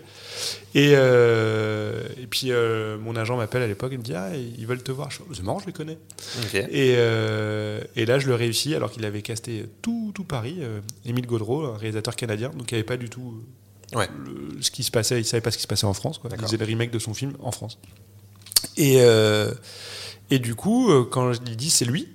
Et, 0.74 0.92
euh, 0.94 2.08
et 2.20 2.26
puis 2.26 2.50
euh, 2.52 2.96
mon 2.98 3.16
agent 3.16 3.36
m'appelle 3.36 3.62
à 3.62 3.66
l'époque 3.66 3.92
et 3.92 3.98
me 3.98 4.02
dit 4.02 4.14
Ah, 4.14 4.30
ils 4.34 4.66
veulent 4.66 4.82
te 4.82 4.92
voir. 4.92 5.10
Je 5.10 5.18
C'est 5.34 5.42
marrant, 5.42 5.58
je 5.58 5.66
les 5.66 5.72
connais. 5.72 5.98
Et, 6.54 6.94
euh, 6.96 7.80
et 7.96 8.06
là, 8.06 8.18
je 8.18 8.28
le 8.28 8.34
réussis 8.34 8.74
alors 8.74 8.90
qu'il 8.90 9.04
avait 9.04 9.22
casté 9.22 9.66
tout, 9.82 10.12
tout 10.14 10.24
Paris. 10.24 10.58
Émile 11.04 11.26
Gaudreau, 11.26 11.64
un 11.66 11.76
réalisateur 11.76 12.16
canadien, 12.16 12.48
donc 12.50 12.70
il 12.70 12.74
n'y 12.74 12.78
avait 12.78 12.86
pas 12.86 12.96
du 12.96 13.10
tout 13.10 13.42
Ouais. 13.94 14.08
le- 14.24 14.62
ce 14.62 14.70
qui 14.70 14.82
se 14.84 14.90
passait. 14.90 15.20
Il 15.20 15.24
savait 15.24 15.40
pas 15.40 15.50
ce 15.50 15.56
qui 15.58 15.62
se 15.64 15.68
passait 15.68 15.86
en 15.86 15.94
France. 15.94 16.18
Quoi. 16.18 16.30
Il 16.34 16.40
faisait 16.42 16.56
le 16.56 16.64
remake 16.64 16.90
de 16.90 16.98
son 16.98 17.12
film 17.14 17.34
en 17.40 17.52
France. 17.52 17.78
Et, 18.76 18.98
et 20.30 20.38
du 20.38 20.54
coup, 20.54 20.90
quand 21.10 21.32
je 21.32 21.40
lui 21.40 21.56
dis 21.56 21.70
c'est 21.70 21.84
lui, 21.84 22.08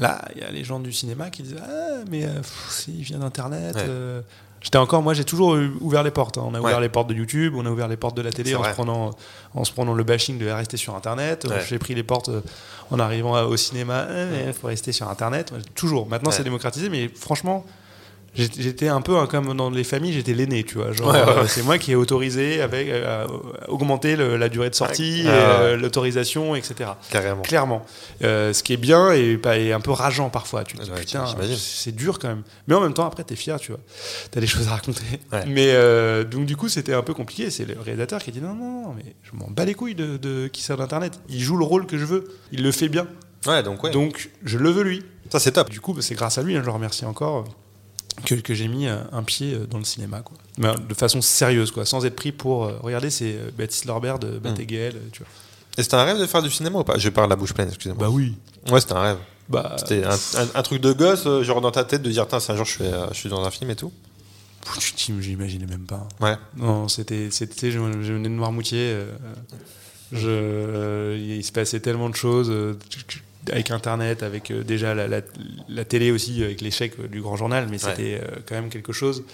là, 0.00 0.20
il 0.34 0.40
y 0.42 0.44
a 0.44 0.50
les 0.50 0.64
gens 0.64 0.80
du 0.80 0.92
cinéma 0.92 1.30
qui 1.30 1.42
disent 1.44 1.56
Ah, 1.62 2.02
mais 2.10 2.24
euh, 2.24 2.40
il 2.88 3.02
vient 3.02 3.18
d'Internet. 3.18 3.74
Ouais. 3.76 3.84
euh. 3.88 4.20
J'étais 4.62 4.76
encore, 4.76 5.00
moi 5.02 5.14
j'ai 5.14 5.24
toujours 5.24 5.56
ouvert 5.80 6.02
les 6.02 6.10
portes. 6.10 6.36
hein. 6.36 6.42
On 6.44 6.54
a 6.54 6.60
ouvert 6.60 6.76
Ouais. 6.76 6.82
les 6.82 6.88
portes 6.90 7.08
de 7.08 7.14
YouTube, 7.14 7.54
on 7.56 7.64
a 7.64 7.70
ouvert 7.70 7.88
les 7.88 7.96
portes 7.96 8.14
de 8.16 8.20
la 8.20 8.30
télé 8.30 8.54
en 8.54 8.62
se, 8.62 8.68
prenant, 8.70 9.10
en 9.54 9.64
se 9.64 9.72
prenant 9.72 9.94
le 9.94 10.04
bashing 10.04 10.38
de 10.38 10.46
rester 10.50 10.76
sur 10.76 10.94
Internet. 10.94 11.46
Ouais. 11.48 11.64
J'ai 11.66 11.78
pris 11.78 11.94
les 11.94 12.02
portes 12.02 12.28
euh, 12.28 12.42
en 12.90 12.98
arrivant 12.98 13.40
au 13.44 13.56
cinéma, 13.56 14.06
il 14.46 14.52
faut 14.52 14.66
rester 14.66 14.92
sur 14.92 15.08
Internet. 15.08 15.50
Moi, 15.52 15.60
Toujours. 15.74 16.06
Maintenant 16.08 16.28
Ouais. 16.30 16.36
c'est 16.36 16.44
démocratisé, 16.44 16.90
mais 16.90 17.08
franchement, 17.08 17.64
J'étais 18.34 18.86
un 18.86 19.00
peu 19.00 19.16
hein, 19.18 19.26
comme 19.26 19.56
dans 19.56 19.70
les 19.70 19.82
familles, 19.82 20.12
j'étais 20.12 20.34
l'aîné, 20.34 20.62
tu 20.62 20.76
vois. 20.76 20.92
Genre, 20.92 21.08
Ouais, 21.08 21.14
ouais, 21.20 21.26
ouais. 21.26 21.32
euh, 21.38 21.46
c'est 21.48 21.64
moi 21.64 21.78
qui 21.78 21.90
ai 21.90 21.94
autorisé 21.96 22.62
avec 22.62 22.88
euh, 22.88 23.24
à 23.26 23.70
augmenter 23.70 24.14
le- 24.14 24.36
la 24.36 24.48
durée 24.48 24.70
de 24.70 24.74
sortie, 24.76 25.22
Ouais. 25.24 25.30
Ah, 25.32 25.60
euh, 25.62 25.76
l'autorisation, 25.76 26.54
etc. 26.54 26.90
Carrément. 27.10 27.42
Clairement. 27.42 27.84
Euh, 28.22 28.52
ce 28.52 28.62
qui 28.62 28.72
est 28.72 28.76
bien 28.76 29.12
et, 29.12 29.38
un 29.72 29.80
peu 29.80 29.90
rageant 29.90 30.30
parfois. 30.30 30.62
Tu 30.62 30.76
te 30.76 30.82
dis, 30.82 30.90
putain, 30.90 31.24
c'est 31.56 31.94
dur 31.94 32.20
quand 32.20 32.28
même. 32.28 32.42
Mais 32.68 32.74
en 32.76 32.80
même 32.80 32.94
temps, 32.94 33.04
après, 33.06 33.24
t'es 33.24 33.34
fier, 33.36 33.58
tu 33.58 33.72
vois. 33.72 33.80
T'as 34.30 34.40
des 34.40 34.46
choses 34.46 34.68
à 34.68 34.72
raconter. 34.72 35.02
Mais 35.48 35.72
euh, 35.72 36.22
donc, 36.24 36.46
du 36.46 36.56
coup, 36.56 36.68
c'était 36.68 36.94
un 36.94 37.02
peu 37.02 37.14
compliqué. 37.14 37.50
C'est 37.50 37.64
le 37.64 37.76
réalisateur 37.80 38.22
qui 38.22 38.30
dit 38.30 38.40
non, 38.40 38.54
non, 38.54 38.82
non, 38.84 38.94
mais 38.96 39.16
je 39.24 39.30
m'en 39.36 39.48
bats 39.50 39.64
les 39.64 39.74
couilles 39.74 39.96
de, 39.96 40.16
de 40.18 40.46
qui 40.46 40.62
sert 40.62 40.76
d'Internet. 40.76 41.20
Il 41.28 41.40
joue 41.40 41.56
le 41.56 41.64
rôle 41.64 41.84
que 41.86 41.98
je 41.98 42.04
veux. 42.04 42.28
Il 42.52 42.62
le 42.62 42.70
fait 42.70 42.88
bien. 42.88 43.08
Ouais, 43.46 43.62
donc 43.64 43.82
ouais. 43.82 43.90
Donc, 43.90 44.30
je 44.44 44.56
le 44.58 44.70
veux 44.70 44.82
lui. 44.84 45.02
ça 45.32 45.40
c'est 45.40 45.52
top. 45.52 45.68
Du 45.70 45.80
coup, 45.80 45.94
bah, 45.94 46.02
c'est 46.02 46.14
grâce 46.14 46.38
à 46.38 46.42
lui, 46.42 46.54
hein, 46.56 46.60
je 46.60 46.66
le 46.66 46.72
remercie 46.72 47.04
encore, 47.06 47.38
euh, 47.38 47.44
que, 48.24 48.34
que 48.36 48.54
j'ai 48.54 48.68
mis 48.68 48.86
euh, 48.86 48.98
un 49.12 49.22
pied 49.22 49.54
euh, 49.54 49.66
dans 49.66 49.78
le 49.78 49.84
cinéma. 49.84 50.20
Quoi. 50.20 50.36
Mais 50.58 50.68
euh, 50.68 50.74
de 50.74 50.94
façon 50.94 51.20
sérieuse, 51.22 51.70
quoi, 51.70 51.84
sans 51.86 52.04
être 52.04 52.16
pris 52.16 52.32
pour. 52.32 52.64
euh, 52.64 52.78
regardez, 52.82 53.10
c'est 53.10 53.36
Baptiste 53.56 53.84
Lorbert 53.86 54.18
de 54.18 54.28
Hmm. 54.28 54.38
Batéguel, 54.38 54.96
euh, 54.96 55.08
tu 55.12 55.20
vois. 55.22 55.28
Et 55.78 55.82
c'était 55.82 55.94
un 55.96 56.04
rêve 56.04 56.18
de 56.18 56.26
faire 56.26 56.42
du 56.42 56.50
cinéma 56.50 56.78
ou 56.80 56.84
pas? 56.84 56.98
Je 56.98 57.08
parle 57.08 57.30
la 57.30 57.36
bouche 57.36 57.54
pleine, 57.54 57.68
excusez-moi. 57.68 58.06
Bah 58.06 58.10
oui. 58.12 58.34
Ouais, 58.70 58.80
c'était 58.80 58.94
un 58.94 59.00
rêve. 59.02 59.18
Bah, 59.48 59.74
C'était 59.78 60.04
un, 60.04 60.12
un- 60.14 60.48
un 60.54 60.62
truc 60.62 60.80
de 60.80 60.92
gosse, 60.92 61.26
genre 61.42 61.60
dans 61.60 61.70
ta 61.72 61.82
tête, 61.84 62.02
de 62.02 62.10
dire, 62.10 62.26
tiens, 62.28 62.38
un 62.48 62.56
jour 62.56 62.64
je, 62.64 62.72
fais, 62.74 62.90
je 63.10 63.16
suis 63.16 63.28
dans 63.28 63.42
un 63.44 63.50
film 63.50 63.70
et 63.70 63.76
tout. 63.76 63.92
j'imaginais 65.20 65.66
même 65.66 65.86
pas. 65.86 66.06
Ouais. 66.20 66.36
Non, 66.56 66.86
c'était. 66.88 67.30
c'était 67.30 67.70
je, 67.70 67.78
je 67.78 68.12
venais 68.12 68.28
de 68.28 68.34
Noirmoutier. 68.34 68.78
euh, 68.92 69.12
je, 70.12 70.28
euh, 70.28 71.16
il 71.38 71.44
se 71.44 71.52
passait 71.52 71.80
tellement 71.80 72.10
de 72.10 72.14
choses. 72.16 72.50
Euh, 73.48 73.52
avec 73.52 73.70
Internet, 73.70 74.22
avec 74.22 74.50
euh, 74.50 74.62
déjà 74.62 74.94
la, 74.94 75.08
la- 75.08 75.20
la 75.68 75.84
télé 75.84 76.10
aussi, 76.10 76.42
avec 76.44 76.60
l'échec 76.60 76.92
euh, 77.00 77.08
du 77.08 77.20
grand 77.22 77.36
journal, 77.36 77.66
mais 77.70 77.82
Ouais. 77.84 77.90
c'était 77.90 78.20
euh, 78.22 78.36
quand 78.46 78.54
même 78.54 78.68
quelque 78.70 78.92
chose 78.92 79.24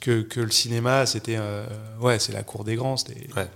que, 0.00 0.22
que 0.22 0.40
le 0.40 0.50
cinéma, 0.50 1.06
c'était. 1.06 1.36
euh, 1.38 1.64
ouais, 2.00 2.18
c'est 2.18 2.32
la 2.32 2.42
cour 2.42 2.64
des 2.64 2.74
grands. 2.76 2.96
Ouais. 3.36 3.46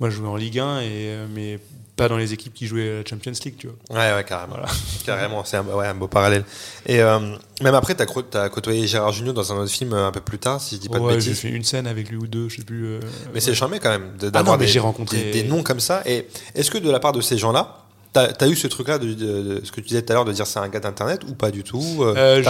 Moi, 0.00 0.10
je 0.10 0.16
jouais 0.16 0.28
en 0.28 0.36
Ligue 0.36 0.58
1, 0.58 0.80
et, 0.80 0.84
euh, 0.90 1.26
mais 1.34 1.58
pas 1.96 2.08
dans 2.10 2.18
les 2.18 2.34
équipes 2.34 2.52
qui 2.52 2.66
jouaient 2.66 2.90
à 2.90 2.96
la 2.98 3.04
Champions 3.08 3.32
League, 3.42 3.54
tu 3.56 3.68
vois. 3.68 3.76
Ouais, 3.98 4.14
ouais, 4.14 4.24
carrément. 4.24 4.56
Voilà. 4.56 4.68
Carrément, 5.06 5.42
c'est 5.46 5.56
un, 5.56 5.64
ouais, 5.64 5.86
un 5.86 5.94
beau 5.94 6.08
parallèle. 6.08 6.44
Et 6.84 7.00
euh, 7.00 7.18
même 7.62 7.74
après, 7.74 7.94
t'as 7.94 8.04
cro- 8.04 8.22
t'as 8.28 8.50
côtoyé 8.50 8.86
Gérard 8.86 9.12
Junior 9.12 9.32
dans 9.32 9.50
un 9.50 9.56
autre 9.56 9.70
film 9.72 9.94
euh, 9.94 10.06
un 10.06 10.12
peu 10.12 10.20
plus 10.20 10.38
tard, 10.38 10.60
si 10.60 10.74
je 10.74 10.80
dis 10.82 10.88
pas 10.90 10.98
de 10.98 11.04
Ouais, 11.04 11.12
j'ai 11.20 11.30
bêtises. 11.30 11.40
fait 11.40 11.48
une 11.48 11.64
scène 11.64 11.86
avec 11.86 12.10
lui 12.10 12.18
ou 12.18 12.26
deux, 12.26 12.50
je 12.50 12.56
sais 12.56 12.64
plus. 12.64 12.84
euh, 12.86 13.00
Mais 13.32 13.40
c'est 13.40 13.54
charmé 13.54 13.78
quand 13.78 13.88
même 13.88 14.18
de- 14.18 14.26
Ah 14.26 14.30
d'avoir 14.30 14.56
non, 14.56 14.60
mais 14.60 14.66
des, 14.66 14.72
j'ai 14.72 14.80
rencontré- 14.80 15.16
des, 15.32 15.42
des 15.42 15.44
noms 15.44 15.62
comme 15.62 15.80
ça. 15.80 16.02
Et 16.04 16.26
est-ce 16.54 16.70
que 16.70 16.76
de 16.76 16.90
la 16.90 17.00
part 17.00 17.12
de 17.12 17.22
ces 17.22 17.38
gens-là, 17.38 17.85
t'as 18.24 18.44
as 18.46 18.48
eu 18.48 18.56
ce 18.56 18.66
truc-là, 18.66 18.98
de, 18.98 19.06
de- 19.12 19.14
de- 19.14 19.60
ce 19.64 19.70
que 19.70 19.80
tu 19.80 19.88
disais 19.88 20.02
tout 20.02 20.12
à 20.12 20.14
l'heure, 20.16 20.24
de 20.24 20.32
dire 20.32 20.46
c'est 20.46 20.58
un 20.58 20.68
gars 20.68 20.80
d'internet 20.80 21.20
ou 21.28 21.34
pas 21.34 21.50
du 21.50 21.62
tout 21.62 21.82
Euh, 22.00 22.14
Euh, 22.16 22.42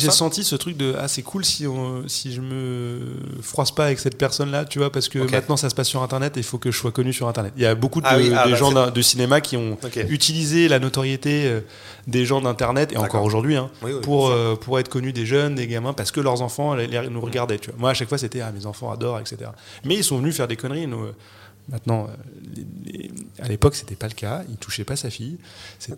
j'ai- 0.00 0.10
senti 0.10 0.44
ce 0.44 0.56
truc 0.56 0.76
de 0.76 0.94
ah 0.98 1.08
c'est 1.08 1.22
cool 1.22 1.44
si 1.44 1.66
on, 1.66 2.02
si 2.08 2.32
je 2.32 2.40
me 2.40 2.98
froisse 3.42 3.70
pas 3.70 3.86
avec 3.86 3.98
cette 3.98 4.18
personne 4.18 4.50
là 4.50 4.64
tu 4.64 4.78
vois 4.78 4.90
parce 4.90 5.08
que 5.08 5.18
maintenant 5.18 5.56
ça 5.56 5.70
se 5.70 5.74
passe 5.74 5.88
sur 5.88 6.02
internet 6.02 6.36
et 6.36 6.40
il 6.40 6.44
faut 6.44 6.58
que 6.58 6.70
je 6.70 6.78
sois 6.78 6.92
connu 6.92 7.12
sur 7.12 7.28
internet. 7.28 7.52
Il 7.56 7.62
y 7.62 7.66
a 7.66 7.74
beaucoup 7.74 8.00
de, 8.00 8.06
Ah 8.08 8.16
oui, 8.18 8.30
ah 8.36 8.48
bah 8.48 8.54
gens 8.56 8.90
de 8.90 9.02
cinéma 9.02 9.40
qui 9.40 9.56
ont 9.56 9.76
utilisé 10.08 10.68
la 10.68 10.78
notoriété 10.78 11.46
euh, 11.46 11.60
des 12.06 12.24
gens 12.24 12.40
d'internet 12.40 12.92
et 12.92 12.96
encore 12.96 13.22
aujourd'hui 13.24 13.56
hein, 13.56 13.70
Oui, 13.82 13.92
oui, 13.94 14.00
pour 14.02 14.28
euh, 14.30 14.56
pour 14.56 14.78
être 14.78 14.88
connus 14.88 15.12
des 15.12 15.26
jeunes 15.26 15.54
des 15.54 15.66
gamins 15.66 15.92
parce 15.92 16.10
que 16.10 16.20
leurs 16.20 16.42
enfants 16.42 16.74
les- 16.74 16.86
les- 16.86 17.08
nous 17.08 17.20
regardaient 17.20 17.58
tu 17.58 17.70
vois. 17.70 17.78
Moi 17.78 17.90
à 17.90 17.94
chaque 17.94 18.08
fois 18.08 18.18
c'était 18.18 18.40
ah 18.40 18.50
mes 18.52 18.66
enfants 18.66 18.90
adorent 18.90 19.20
etc 19.20 19.50
mais 19.84 19.94
ils 19.96 20.04
sont 20.04 20.18
venus 20.18 20.36
faire 20.36 20.48
des 20.48 20.56
conneries 20.56 20.86
nous, 20.86 21.06
Maintenant, 21.70 22.08
euh, 22.08 22.14
les- 22.84 22.92
les- 22.92 23.10
à 23.40 23.48
l'époque, 23.48 23.76
c'était 23.76 23.94
pas 23.94 24.08
le 24.08 24.14
cas. 24.14 24.42
Il 24.50 24.56
touchait 24.56 24.84
pas 24.84 24.96
sa 24.96 25.10
fille. 25.10 25.38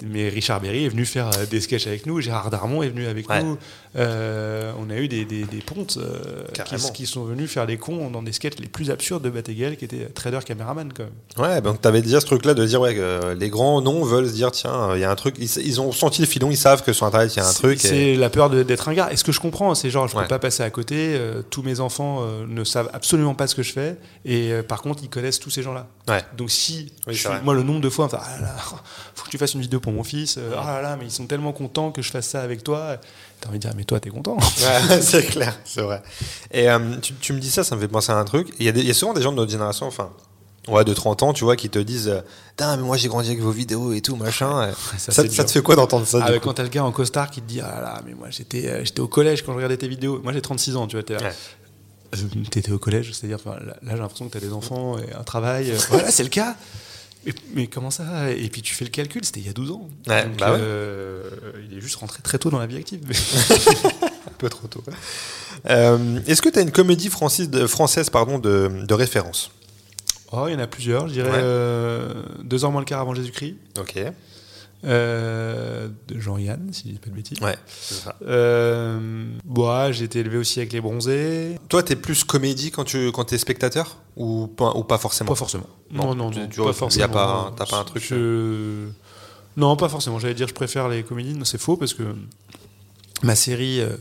Mais 0.07 0.29
Richard 0.29 0.61
Berry 0.61 0.85
est 0.85 0.89
venu 0.89 1.05
faire 1.07 1.31
euh, 1.39 1.47
des 1.47 1.61
sketchs 1.61 1.87
avec 1.87 2.05
nous. 2.07 2.21
Gérard 2.21 2.51
Darmon 2.51 2.83
est 2.83 2.91
venu 2.91 3.07
avec 3.07 3.29
Ouais. 3.29 3.43
nous. 3.43 3.57
Euh, 3.97 4.73
on 4.79 4.91
a 4.91 4.97
eu 4.97 5.09
des, 5.09 5.25
des, 5.25 5.45
des 5.45 5.61
pontes 5.61 5.99
euh, 6.01 6.45
qui, 6.53 6.93
qui 6.93 7.07
sont 7.07 7.25
venus 7.25 7.51
faire 7.51 7.65
les 7.67 7.79
cons 7.79 8.11
dans 8.11 8.23
des 8.23 8.33
sketchs 8.33 8.59
les 8.59 8.67
plus 8.69 8.91
absurdes 8.91 9.23
de 9.23 9.31
Batéguel, 9.31 9.77
qui 9.77 9.85
était 9.85 10.07
trader 10.07 10.41
caméraman 10.45 10.93
quand 10.93 11.05
même. 11.05 11.13
Ouais, 11.51 11.61
donc 11.61 11.81
t'avais 11.81 12.03
déjà 12.03 12.21
ce 12.21 12.27
truc-là 12.27 12.55
de 12.55 12.67
dire 12.67 12.81
ouais, 12.81 12.95
que 12.95 13.35
les 13.35 13.49
grands 13.49 13.81
noms 13.81 14.05
veulent 14.05 14.29
se 14.29 14.35
dire 14.35 14.51
tiens, 14.53 14.95
il 14.95 15.01
y 15.01 15.05
a 15.05 15.11
un 15.11 15.15
truc. 15.17 15.37
Ils, 15.39 15.51
ils 15.65 15.81
ont 15.81 15.93
senti 15.93 16.21
le 16.21 16.27
filon, 16.27 16.51
ils 16.51 16.57
savent 16.57 16.83
que 16.85 16.93
sur 16.93 17.07
internet 17.07 17.33
il 17.35 17.39
y 17.39 17.41
a 17.43 17.47
un 17.47 17.51
C'est- 17.53 17.59
truc. 17.63 17.85
et- 17.85 17.89
C'est 17.89 18.15
la 18.17 18.31
peur 18.31 18.51
d'être 18.51 18.89
un 18.89 18.95
gars. 18.95 19.09
Et 19.13 19.17
ce 19.17 19.25
que 19.25 19.33
je 19.33 19.41
comprends, 19.41 19.75
c'est 19.75 19.91
genre, 19.91 20.09
je 20.09 20.17
Ouais. 20.17 20.23
peux 20.25 20.29
pas 20.29 20.39
passer 20.39 20.63
à 20.63 20.71
côté. 20.71 21.15
euh, 21.15 21.43
tous 21.49 21.63
mes 21.63 21.81
enfants 21.81 22.23
ne 22.49 22.65
savent 22.65 22.91
absolument 22.93 23.35
pas 23.35 23.47
ce 23.47 23.55
que 23.55 23.63
je 23.63 23.73
fais. 23.73 23.97
Et 24.25 24.53
par 24.69 24.83
contre, 24.83 25.03
ils 25.03 25.09
connaissent 25.09 25.39
tous 25.39 25.54
ces 25.55 25.63
gens-là. 25.63 25.87
Ouais. 26.09 26.23
Donc 26.37 26.51
si, 26.51 26.93
Oui, 27.07 27.15
je 27.15 27.29
moi 27.43 27.55
le 27.55 27.63
nombre 27.63 27.81
de 27.81 27.89
fois, 27.89 28.07
enfin, 28.07 28.19
ah 28.23 28.37
là 28.41 28.47
là, 28.47 28.57
faut 29.15 29.25
que 29.25 29.31
tu 29.31 29.39
fasses 29.39 29.55
une 29.55 29.61
vidéo 29.61 29.81
pour 29.81 29.93
mon 29.93 30.05
fils. 30.05 30.37
euh, 30.39 30.53
ah 30.59 30.75
là 30.75 30.83
là, 30.83 30.97
mais 30.97 31.07
ils 31.07 31.11
sont 31.11 31.27
tellement 31.27 31.53
contents 31.53 31.91
que 31.93 32.03
je 32.03 32.11
fasse 32.11 32.27
ça 32.29 32.43
avec 32.43 32.63
toi. 32.63 32.99
T'as 33.41 33.49
envie 33.49 33.59
de 33.59 33.63
dire, 33.67 33.73
mais 33.77 33.85
toi, 33.85 34.01
t'es 34.01 34.11
content. 34.11 34.37
Ouais, 34.61 35.01
c'est 35.01 35.25
clair, 35.27 35.59
c'est 35.65 35.83
vrai. 35.83 36.03
Et 36.51 36.69
euh, 36.71 36.97
tu, 37.01 37.15
tu 37.15 37.33
me 37.33 37.39
dis 37.41 37.51
ça, 37.51 37.65
ça 37.65 37.75
me 37.77 37.81
fait 37.81 37.89
penser 37.89 38.13
à 38.13 38.17
un 38.17 38.25
truc. 38.25 38.49
Il 38.59 38.67
y, 38.67 38.69
a 38.69 38.73
des- 38.73 38.81
il 38.81 38.87
y 38.87 38.91
a 38.91 38.95
souvent 38.95 39.15
des 39.15 39.23
gens 39.23 39.33
de 39.33 39.37
notre 39.37 39.51
génération, 39.51 39.87
enfin, 39.87 40.11
ouais, 40.69 40.85
de 40.85 40.95
30 40.95 41.23
ans, 41.23 41.33
tu 41.33 41.45
vois, 41.45 41.57
qui 41.57 41.69
te 41.71 41.79
disent 41.79 42.09
euh, 42.09 42.21
Putain, 42.51 42.77
mais 42.77 42.83
moi 42.85 42.97
j'ai 42.97 43.09
grandi 43.09 43.29
avec 43.31 43.41
vos 43.41 43.51
vidéos 43.51 43.93
et 43.93 44.01
tout, 44.01 44.15
machin. 44.17 44.71
Ça, 44.97 45.25
te 45.25 45.51
fait 45.51 45.63
quoi 45.63 45.75
d'entendre 45.77 46.07
ça 46.07 46.21
Ah, 46.23 46.31
du 46.33 46.39
quand 46.41 46.53
t'as 46.55 46.63
le 46.63 46.69
gars 46.69 46.85
en 46.85 46.93
costard 46.93 47.31
qui 47.31 47.41
te 47.43 47.47
dit, 47.49 47.61
ah 47.61 47.69
là 47.77 47.81
là, 47.83 48.03
mais 48.07 48.15
moi 48.15 48.29
j'étais 48.31 48.85
j'étais 48.85 49.01
au 49.01 49.09
collège 49.09 49.43
quand 49.43 49.51
je 49.53 49.57
regardais 49.57 49.77
tes 49.77 49.89
vidéos. 49.89 50.21
Moi 50.23 50.33
j'ai 50.33 50.41
36 50.41 50.77
ans, 50.77 50.87
tu 50.87 50.95
vois. 50.97 51.03
t'es 51.03 51.15
là, 51.15 51.21
Ouais. 51.21 51.35
Euh, 52.23 52.43
T'étais 52.51 52.73
au 52.73 52.79
collège, 52.79 53.13
c'est-à-dire, 53.13 53.39
enfin, 53.45 53.59
là, 53.65 53.77
j'ai 53.83 53.97
l'impression 53.97 54.29
que 54.29 54.33
t'as 54.33 54.45
des 54.45 54.53
enfants 54.53 54.99
et 54.99 55.13
un 55.13 55.23
travail. 55.25 55.71
euh, 55.71 55.77
voilà, 55.91 56.11
c'est 56.11 56.23
le 56.23 56.29
cas. 56.29 56.57
Et- 57.27 57.35
mais 57.55 57.67
comment 57.69 57.91
ça 57.91 58.31
Et 58.33 58.49
puis 58.51 58.61
tu 58.61 58.75
fais 58.75 58.85
le 58.85 58.91
calcul, 58.91 59.25
c'était 59.25 59.41
il 59.41 59.47
y 59.47 59.49
a 59.49 59.55
12 59.55 59.71
ans. 59.71 59.89
Ouais, 60.07 60.25
Donc, 60.27 60.37
bah 60.39 60.53
ouais. 60.53 60.59
euh, 60.61 61.23
il 61.71 61.79
est 61.79 61.81
juste 61.81 61.97
rentré 61.97 62.21
très 62.23 62.39
tôt 62.39 62.51
dans 62.51 62.59
la 62.59 62.67
vie 62.67 62.77
active. 62.77 63.01
Un 64.03 64.33
peu 64.39 64.49
trop 64.51 64.67
tôt. 64.69 64.83
Euh, 65.71 66.21
Est-ce 66.27 66.43
que 66.43 66.49
tu 66.51 66.59
as 66.59 66.63
une 66.63 66.71
comédie 66.73 67.09
française, 67.09 68.11
pardon, 68.11 68.39
de, 68.39 68.85
de 68.87 68.95
référence? 68.95 69.51
Oh, 70.33 70.47
il 70.49 70.53
y 70.53 70.57
en 70.57 70.59
a 70.59 70.67
plusieurs, 70.67 71.09
je 71.09 71.15
dirais 71.15 71.31
Ouais. 71.31 71.39
euh, 71.41 72.23
Deux 72.43 72.65
heures 72.65 72.73
moins 72.73 72.81
le 72.81 72.87
quart 72.87 73.01
avant 73.01 73.15
Jésus-Christ. 73.15 73.55
Ok. 73.79 73.95
Euh, 74.85 75.89
de 76.09 76.21
Jean-Yann, 76.21 76.69
si 76.73 76.89
je 76.89 76.93
dis 76.93 76.99
pas 76.99 77.09
de 77.11 77.15
bêtises. 77.15 77.41
Ouais, 77.41 77.57
c'est 77.67 77.95
ça. 77.95 78.17
Euh, 78.27 79.27
bon, 79.45 79.93
j'ai 79.93 80.05
été 80.05 80.19
élevé 80.21 80.37
aussi 80.37 80.59
avec 80.61 80.73
les 80.75 80.81
bronzés. 80.81 81.59
Toi, 81.69 81.83
t'es 81.83 81.97
plus 81.97 82.23
comédie 82.25 82.71
quand 82.71 82.85
tu 82.85 83.11
quand 83.13 83.33
es 83.33 83.39
spectateur 83.39 83.97
ou 84.17 84.47
pas, 84.47 84.73
ou 84.75 84.85
pas 84.85 84.99
forcément? 84.99 85.29
Pas 85.29 85.35
forcément. 85.37 85.67
Non, 85.91 86.09
Non, 86.09 86.15
non, 86.15 86.31
tu- 86.31 86.39
non, 86.41 86.49
tu- 86.49 86.61
pas 86.61 86.67
y 86.67 86.69
a 86.69 86.73
forcément. 86.75 87.09
pas- 87.09 87.53
t'as 87.57 87.67
pas 87.67 87.79
un 87.79 87.85
truc, 87.85 88.03
Je- 88.05 88.89
Non, 89.57 89.77
pas 89.77 89.89
forcément. 89.89 90.19
J'allais 90.19 90.35
dire 90.35 90.49
je 90.49 90.55
préfère 90.55 90.89
les 90.89 91.03
comédies. 91.03 91.35
Non, 91.35 91.45
c'est 91.45 91.59
faux 91.61 91.77
parce 91.77 91.95
que 91.95 92.03
ma 93.23 93.35
série 93.37 93.81
euh, 93.81 93.97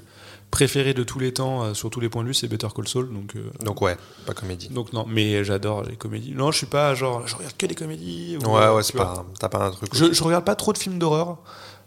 préférée 0.53 0.93
de 0.93 1.03
tous 1.03 1.17
les 1.17 1.33
temps, 1.33 1.63
euh, 1.63 1.73
sur 1.73 1.89
tous 1.89 1.99
les 1.99 2.09
points 2.09 2.21
de 2.21 2.27
vue, 2.27 2.33
c'est 2.35 2.47
Better 2.47 2.67
Call 2.75 2.87
Saul. 2.87 3.11
Donc, 3.11 3.35
euh, 3.35 3.49
Donc 3.65 3.81
ouais, 3.81 3.97
pas 4.27 4.35
comédie. 4.35 4.69
donc 4.69 4.93
non, 4.93 5.03
mais 5.09 5.43
j'adore 5.43 5.81
les 5.81 5.95
comédies. 5.95 6.33
Non, 6.35 6.51
je 6.51 6.57
suis 6.59 6.67
pas 6.67 6.93
genre, 6.93 7.25
je 7.27 7.35
regarde 7.35 7.57
que 7.57 7.65
les 7.65 7.73
comédies. 7.73 8.37
ou, 8.37 8.45
Ouais, 8.47 8.61
euh, 8.61 8.75
ouais, 8.75 8.83
c'est 8.83 8.95
pas, 8.95 9.25
t'as 9.39 9.49
pas 9.49 9.65
un 9.65 9.71
truc. 9.71 9.89
Je, 9.95 10.13
je 10.13 10.23
regarde 10.23 10.45
pas 10.45 10.53
trop 10.55 10.71
de 10.71 10.77
films 10.77 10.99
d'horreur 10.99 11.39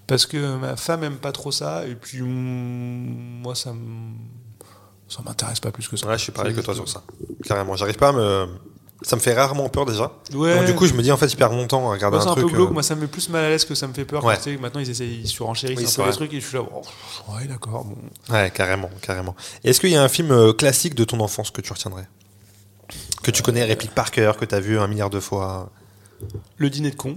parce 0.08 0.26
que 0.26 0.56
ma 0.56 0.74
femme 0.74 1.04
aime 1.04 1.18
pas 1.18 1.30
trop 1.30 1.52
ça 1.52 1.86
et 1.86 1.94
puis 1.94 2.22
mm, 2.22 3.40
moi 3.42 3.54
ça 3.54 3.72
ça 5.08 5.22
m'intéresse 5.24 5.60
pas 5.60 5.70
plus 5.70 5.86
que 5.86 5.96
ça. 5.96 6.08
Ouais, 6.08 6.18
je 6.18 6.24
suis 6.24 6.32
pareil 6.32 6.52
que 6.52 6.60
toi 6.60 6.74
sur 6.74 6.88
ça. 6.88 7.04
Carrément. 7.44 7.76
J'arrive 7.76 7.96
pas 7.98 8.08
à 8.08 8.12
me. 8.12 8.48
Ça 9.08 9.14
me 9.14 9.20
fait 9.20 9.34
rarement 9.34 9.68
peur 9.68 9.86
déjà. 9.86 10.10
Ouais. 10.34 10.56
Donc, 10.56 10.64
du 10.66 10.74
coup, 10.74 10.84
je 10.86 10.92
me 10.94 11.00
dis 11.00 11.12
en 11.12 11.16
fait, 11.16 11.28
je 11.28 11.36
perds 11.36 11.52
mon 11.52 11.68
temps 11.68 11.88
à 11.88 11.92
regarder 11.92 12.16
Moi, 12.16 12.24
c'est 12.24 12.28
un 12.28 12.32
un 12.32 12.34
truc. 12.34 12.48
peu 12.48 12.54
glauque. 12.56 12.70
euh, 12.70 12.72
Moi, 12.72 12.82
ça 12.82 12.96
me 12.96 13.02
met 13.02 13.06
plus 13.06 13.28
mal 13.28 13.44
à 13.44 13.48
l'aise 13.50 13.64
que 13.64 13.76
ça 13.76 13.86
me 13.86 13.92
fait 13.92 14.04
peur. 14.04 14.24
Ouais. 14.24 14.36
quand 14.42 14.60
maintenant, 14.60 14.80
ils 14.80 14.90
essayent, 14.90 15.20
ils 15.22 15.28
surenchérissent 15.28 15.78
Oui, 15.78 15.84
un 16.02 16.04
peu 16.06 16.10
les 16.10 16.16
trucs 16.16 16.34
et 16.34 16.40
je 16.40 16.44
suis 16.48 16.56
là. 16.56 16.64
oh, 16.74 16.82
ouais, 17.36 17.44
d'accord. 17.46 17.84
Bon. 17.84 17.96
Ouais, 18.34 18.50
carrément, 18.52 18.90
carrément. 19.02 19.36
Est-ce 19.62 19.78
qu'il 19.78 19.90
y 19.90 19.94
a 19.96 20.02
un 20.02 20.08
film 20.08 20.32
euh, 20.32 20.52
classique 20.52 20.96
de 20.96 21.04
ton 21.04 21.20
enfance 21.20 21.52
que 21.52 21.60
tu 21.60 21.72
retiendrais? 21.72 22.08
Que 23.22 23.30
tu 23.30 23.42
connais, 23.42 23.62
réplique 23.62 23.92
par 23.94 24.10
cœur, 24.10 24.36
que 24.36 24.44
tu 24.44 24.56
as 24.56 24.60
vu 24.60 24.76
un 24.76 24.88
milliard 24.88 25.10
de 25.10 25.20
fois? 25.20 25.70
Le 26.56 26.68
dîner 26.68 26.90
de 26.90 26.96
con. 26.96 27.16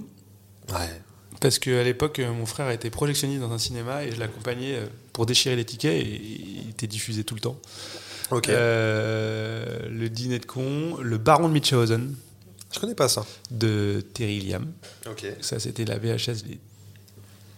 Ouais. 0.72 1.02
Parce 1.42 1.58
qu'à 1.58 1.82
l'époque, 1.84 2.20
euh, 2.20 2.32
mon 2.32 2.46
frère 2.46 2.70
était 2.70 2.92
projectionniste 2.92 3.42
dans 3.42 3.52
un 3.52 3.58
cinéma 3.58 4.04
et 4.04 4.12
je 4.12 4.20
l'accompagnais 4.20 4.78
pour 5.12 5.26
déchirer 5.26 5.56
les 5.56 5.66
tickets 5.66 5.94
et 6.00 6.06
il 6.66 6.70
était 6.70 6.86
diffusé 6.86 7.24
tout 7.24 7.34
le 7.34 7.42
temps. 7.42 7.56
Ok. 8.32 8.50
Euh, 8.50 9.80
le 9.90 10.10
dîner 10.10 10.40
de 10.40 10.46
con, 10.46 10.98
le 11.02 11.18
baron 11.18 11.48
de 11.50 11.54
Munchausen 11.54 12.16
Je 12.74 12.80
connais 12.80 12.96
pas 12.96 13.08
ça. 13.10 13.26
de 13.52 14.02
Terry 14.14 14.40
Gilliam. 14.42 14.66
Ok. 15.10 15.26
Ça, 15.42 15.60
c'était 15.60 15.86
la 15.86 15.98
VHS. 15.98 16.44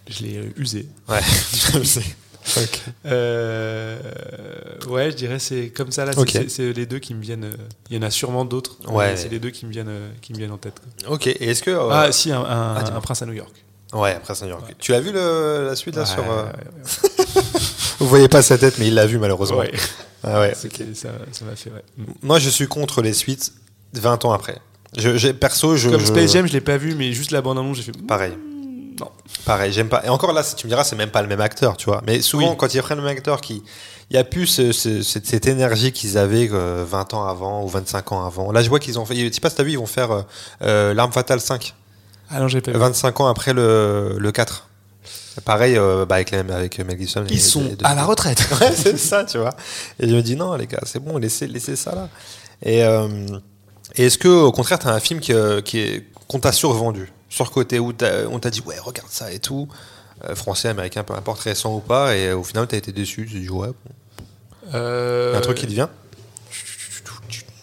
je 0.08 0.22
l'ai- 0.24 0.36
euh, 0.38 0.50
usé. 0.56 0.86
Ouais, 1.08 1.20
je. 1.82 2.00
Euh, 3.06 4.00
ouais, 4.88 5.10
je 5.12 5.16
dirais 5.16 5.38
c'est 5.38 5.68
comme 5.68 5.92
ça 5.92 6.04
là. 6.04 6.12
c'est- 6.48 6.72
les 6.72 6.86
deux 6.86 6.98
qui 6.98 7.14
me 7.14 7.22
viennent. 7.22 7.44
euh, 7.44 7.52
Il 7.90 7.96
y 7.96 7.98
en 7.98 8.02
a 8.02 8.10
sûrement 8.10 8.44
d'autres. 8.44 8.78
Ouais. 8.90 9.16
C'est 9.16 9.28
les 9.28 9.38
deux 9.38 9.50
qui 9.50 9.64
me 9.66 9.70
viennent, 9.70 9.88
euh, 9.88 10.10
qui 10.20 10.32
me 10.32 10.38
viennent 10.38 10.50
en 10.50 10.58
tête. 10.58 10.80
quoi. 11.04 11.12
Ok. 11.14 11.26
Et 11.28 11.44
est-ce 11.50 11.62
que. 11.62 11.70
euh, 11.70 11.88
Ah, 11.90 12.10
si, 12.12 12.32
un, 12.32 12.40
un- 12.40 12.74
Ah, 12.76 12.96
un 12.96 13.00
prince 13.00 13.22
à 13.22 13.26
New 13.26 13.32
York. 13.32 13.52
Ouais, 13.92 14.12
après 14.14 14.32
New 14.42 14.48
York. 14.48 14.74
Tu 14.78 14.94
as 14.94 15.00
vu 15.00 15.12
le- 15.12 15.66
la 15.66 15.76
suite 15.76 15.94
là 15.96 16.02
Ouais, 16.02 16.08
sur. 16.08 16.22
ouais, 16.22 16.42
ouais, 16.44 17.62
Vous 18.02 18.08
voyez 18.08 18.28
pas 18.28 18.42
sa 18.42 18.58
tête, 18.58 18.74
mais 18.78 18.88
il 18.88 18.94
l'a 18.94 19.06
vu 19.06 19.18
malheureusement. 19.18 19.58
ouais. 19.58 19.72
Ah 20.24 20.40
ouais. 20.40 20.54
Ça 20.54 21.08
m'a 21.44 21.56
fait. 21.56 21.70
Ouais. 21.70 21.82
Mm. 21.98 22.04
Moi, 22.22 22.38
je 22.38 22.48
suis 22.50 22.66
contre 22.68 23.02
les 23.02 23.12
suites 23.12 23.52
20 23.94 24.24
ans 24.24 24.32
après. 24.32 24.58
Je, 24.96 25.30
perso, 25.32 25.76
je. 25.76 25.88
Comme 25.88 26.00
je- 26.00 26.06
Space 26.06 26.32
Jam, 26.32 26.46
je 26.46 26.52
l'ai 26.52 26.60
pas 26.60 26.76
vu, 26.76 26.94
mais 26.94 27.12
juste 27.12 27.30
la 27.30 27.40
bande 27.40 27.58
annonce, 27.58 27.78
j'ai 27.78 27.82
fait. 27.84 27.92
Pareil. 28.06 28.32
Non. 29.00 29.08
Pareil, 29.46 29.72
j'aime 29.72 29.88
pas. 29.88 30.02
Et 30.04 30.08
encore 30.10 30.32
là, 30.32 30.42
si 30.42 30.54
tu 30.54 30.66
me 30.66 30.70
diras, 30.70 30.84
c'est 30.84 30.96
même 30.96 31.10
pas 31.10 31.22
le 31.22 31.28
même 31.28 31.40
acteur, 31.40 31.76
tu 31.76 31.86
vois. 31.86 32.02
Mais 32.06 32.20
souvent, 32.20 32.50
Oui. 32.50 32.56
quand 32.58 32.72
ils 32.74 32.82
prennent 32.82 32.98
le 32.98 33.04
même 33.04 33.16
acteur, 33.16 33.40
qui, 33.40 33.62
il 34.10 34.14
y 34.16 34.18
a 34.18 34.22
plus 34.24 34.46
ce- 34.46 34.70
ce- 34.70 35.02
cette, 35.02 35.26
cette 35.26 35.46
énergie 35.46 35.92
qu'ils 35.92 36.18
avaient 36.18 36.48
euh, 36.52 36.84
20 36.86 37.14
ans 37.14 37.26
avant 37.26 37.64
ou 37.64 37.68
25 37.68 38.12
ans 38.12 38.24
avant. 38.26 38.52
Là, 38.52 38.62
je 38.62 38.68
vois 38.68 38.78
qu'ils 38.80 38.98
ont 38.98 39.06
fait. 39.06 39.16
Je 39.16 39.32
sais 39.32 39.40
pas 39.40 39.48
si 39.50 39.56
t'as 39.56 39.62
vu, 39.62 39.72
ils 39.72 39.78
vont 39.78 39.86
faire 39.86 40.10
euh, 40.12 40.22
euh, 40.62 40.94
L'arme 40.94 41.12
fatale 41.12 41.40
5, 41.40 41.74
Ah 42.30 42.38
non, 42.40 42.48
j'ai 42.48 42.60
pas 42.60 42.70
vu. 42.72 42.78
25 42.78 43.20
ans 43.20 43.26
après 43.28 43.54
le, 43.54 44.16
le 44.18 44.30
4. 44.32 44.68
Pareil 45.40 45.76
euh, 45.78 46.04
bah, 46.04 46.16
avec, 46.16 46.30
les- 46.30 46.38
avec 46.38 46.78
Mel 46.80 46.98
Gibson. 46.98 47.24
Ils 47.30 47.40
sont 47.40 47.62
à 47.84 47.94
la 47.94 48.04
retraite. 48.04 48.38
Ouais, 48.60 48.72
c'est 48.74 48.98
ça, 48.98 49.24
tu 49.24 49.38
vois. 49.38 49.54
Et 49.98 50.08
je 50.08 50.14
me 50.14 50.20
dis, 50.22 50.36
non, 50.36 50.54
les 50.56 50.66
gars, 50.66 50.80
c'est 50.84 50.98
bon, 51.02 51.16
laissez, 51.18 51.46
laissez 51.46 51.76
ça 51.76 51.94
là. 51.94 52.08
Et, 52.62 52.84
euh, 52.84 53.08
et 53.96 54.06
est-ce 54.06 54.18
que, 54.18 54.28
au 54.28 54.52
contraire, 54.52 54.78
tu 54.78 54.86
as 54.88 54.90
un 54.92 55.00
film 55.00 55.20
qui, 55.20 55.32
euh, 55.32 55.60
qui 55.62 55.78
est, 55.80 56.04
qu'on 56.28 56.38
t'a 56.38 56.52
survendu, 56.52 57.10
surcoté, 57.28 57.78
où 57.78 57.92
t'as- 57.92 58.26
on 58.30 58.38
t'a 58.38 58.50
dit, 58.50 58.60
ouais, 58.66 58.78
regarde 58.78 59.08
ça 59.10 59.32
et 59.32 59.38
tout, 59.38 59.68
euh, 60.28 60.34
français, 60.34 60.68
américain, 60.68 61.02
peu 61.02 61.14
importe, 61.14 61.40
récent 61.40 61.74
ou 61.74 61.80
pas, 61.80 62.14
et 62.16 62.32
au 62.32 62.42
final, 62.44 62.66
tu 62.68 62.74
as 62.74 62.78
été 62.78 62.92
déçu, 62.92 63.26
tu 63.30 63.40
dis, 63.40 63.48
ouais, 63.48 63.68
bon. 63.68 64.74
Un 65.36 65.40
truc 65.40 65.56
qui 65.58 65.66
te 65.66 65.72
vient? 65.72 65.90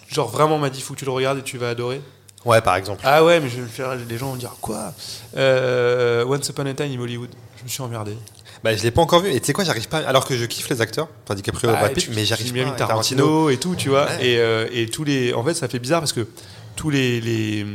Genre 0.09 0.27
vraiment 0.29 0.57
m'a 0.57 0.69
dit 0.69 0.81
faut 0.81 0.95
que 0.95 0.99
tu 0.99 1.05
le 1.05 1.11
regardes 1.11 1.37
et 1.39 1.43
tu 1.43 1.57
vas 1.57 1.69
adorer? 1.69 2.01
Ouais, 2.45 2.61
par 2.61 2.75
exemple. 2.75 3.01
Ah 3.03 3.23
ouais, 3.23 3.39
mais 3.39 3.49
je 3.49 3.57
vais 3.57 3.61
me 3.63 3.67
faire. 3.67 3.95
Les 4.07 4.17
gens 4.17 4.29
vont 4.29 4.35
dire 4.35 4.55
quoi? 4.61 4.93
Euh, 5.37 6.25
Once 6.25 6.47
Upon 6.49 6.65
a 6.65 6.73
Time 6.73 6.91
in 6.97 7.01
Hollywood. 7.01 7.29
Je 7.57 7.63
me 7.63 7.69
suis 7.69 7.81
emmerdé. 7.81 8.15
Bah, 8.63 8.75
je 8.75 8.83
l'ai 8.83 8.91
pas 8.91 9.01
encore 9.01 9.21
vu, 9.21 9.31
et 9.31 9.39
tu 9.39 9.45
sais 9.47 9.53
quoi, 9.53 9.63
j'arrive 9.63 9.87
pas, 9.87 9.99
alors 9.99 10.25
que 10.25 10.35
je 10.35 10.43
kiffe 10.45 10.67
les 10.69 10.81
acteurs, 10.81 11.07
enfin, 11.23 11.33
DiCaprio 11.35 11.69
Bah, 11.71 11.77
Brad 11.79 11.93
Pitt, 11.93 12.09
mais 12.13 12.25
j'arrive 12.25 12.51
pas. 12.51 12.71
Tarantino, 12.71 12.87
Tarantino. 12.87 13.49
et 13.49 13.57
tout, 13.57 13.75
tu 13.75 13.87
vois. 13.89 14.05
Ouais. 14.05 14.25
Et, 14.27 14.37
euh, 14.37 14.67
et 14.71 14.87
tous 14.87 15.03
les. 15.05 15.33
En 15.33 15.43
fait, 15.43 15.53
ça 15.53 15.67
fait 15.69 15.79
bizarre 15.79 16.01
parce 16.01 16.13
que 16.13 16.27
tous 16.75 16.89
les. 16.89 17.21
les 17.21 17.65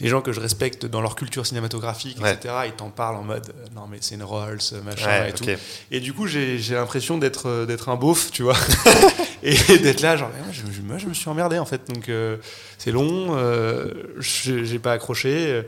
les 0.00 0.08
gens 0.08 0.20
que 0.20 0.32
je 0.32 0.40
respecte 0.40 0.86
dans 0.86 1.00
leur 1.00 1.14
culture 1.14 1.46
cinématographique, 1.46 2.20
Ouais. 2.20 2.32
etc., 2.34 2.52
ils 2.66 2.72
t'en 2.72 2.90
parlent 2.90 3.16
en 3.16 3.22
mode 3.22 3.48
euh, 3.50 3.66
non 3.76 3.86
mais 3.88 3.98
c'est 4.00 4.16
une 4.16 4.24
Rolls, 4.24 4.58
machin 4.84 5.06
Ouais, 5.22 5.30
et 5.30 5.32
tout. 5.32 5.44
Et 5.90 6.00
du 6.00 6.12
coup, 6.12 6.26
j'ai 6.26 6.58
j'ai 6.58 6.74
l'impression 6.74 7.16
d'être 7.18 7.48
euh, 7.48 7.64
d'être 7.66 7.88
un 7.88 7.96
beauf, 7.96 8.30
tu 8.32 8.42
vois, 8.42 8.56
et 9.44 9.54
d'être 9.78 10.00
là, 10.00 10.16
genre, 10.16 10.30
moi 10.30 10.48
je, 10.52 10.62
je- 10.72 10.82
moi, 10.82 10.98
je 10.98 11.06
me 11.06 11.14
suis 11.14 11.28
emmerdé 11.28 11.58
en 11.58 11.64
fait. 11.64 11.82
Donc 11.92 12.08
euh, 12.08 12.38
c'est 12.78 12.90
long, 12.90 13.36
euh, 13.36 13.90
j'ai 14.18 14.78
pas 14.80 14.92
accroché, 14.92 15.46
euh, 15.48 15.62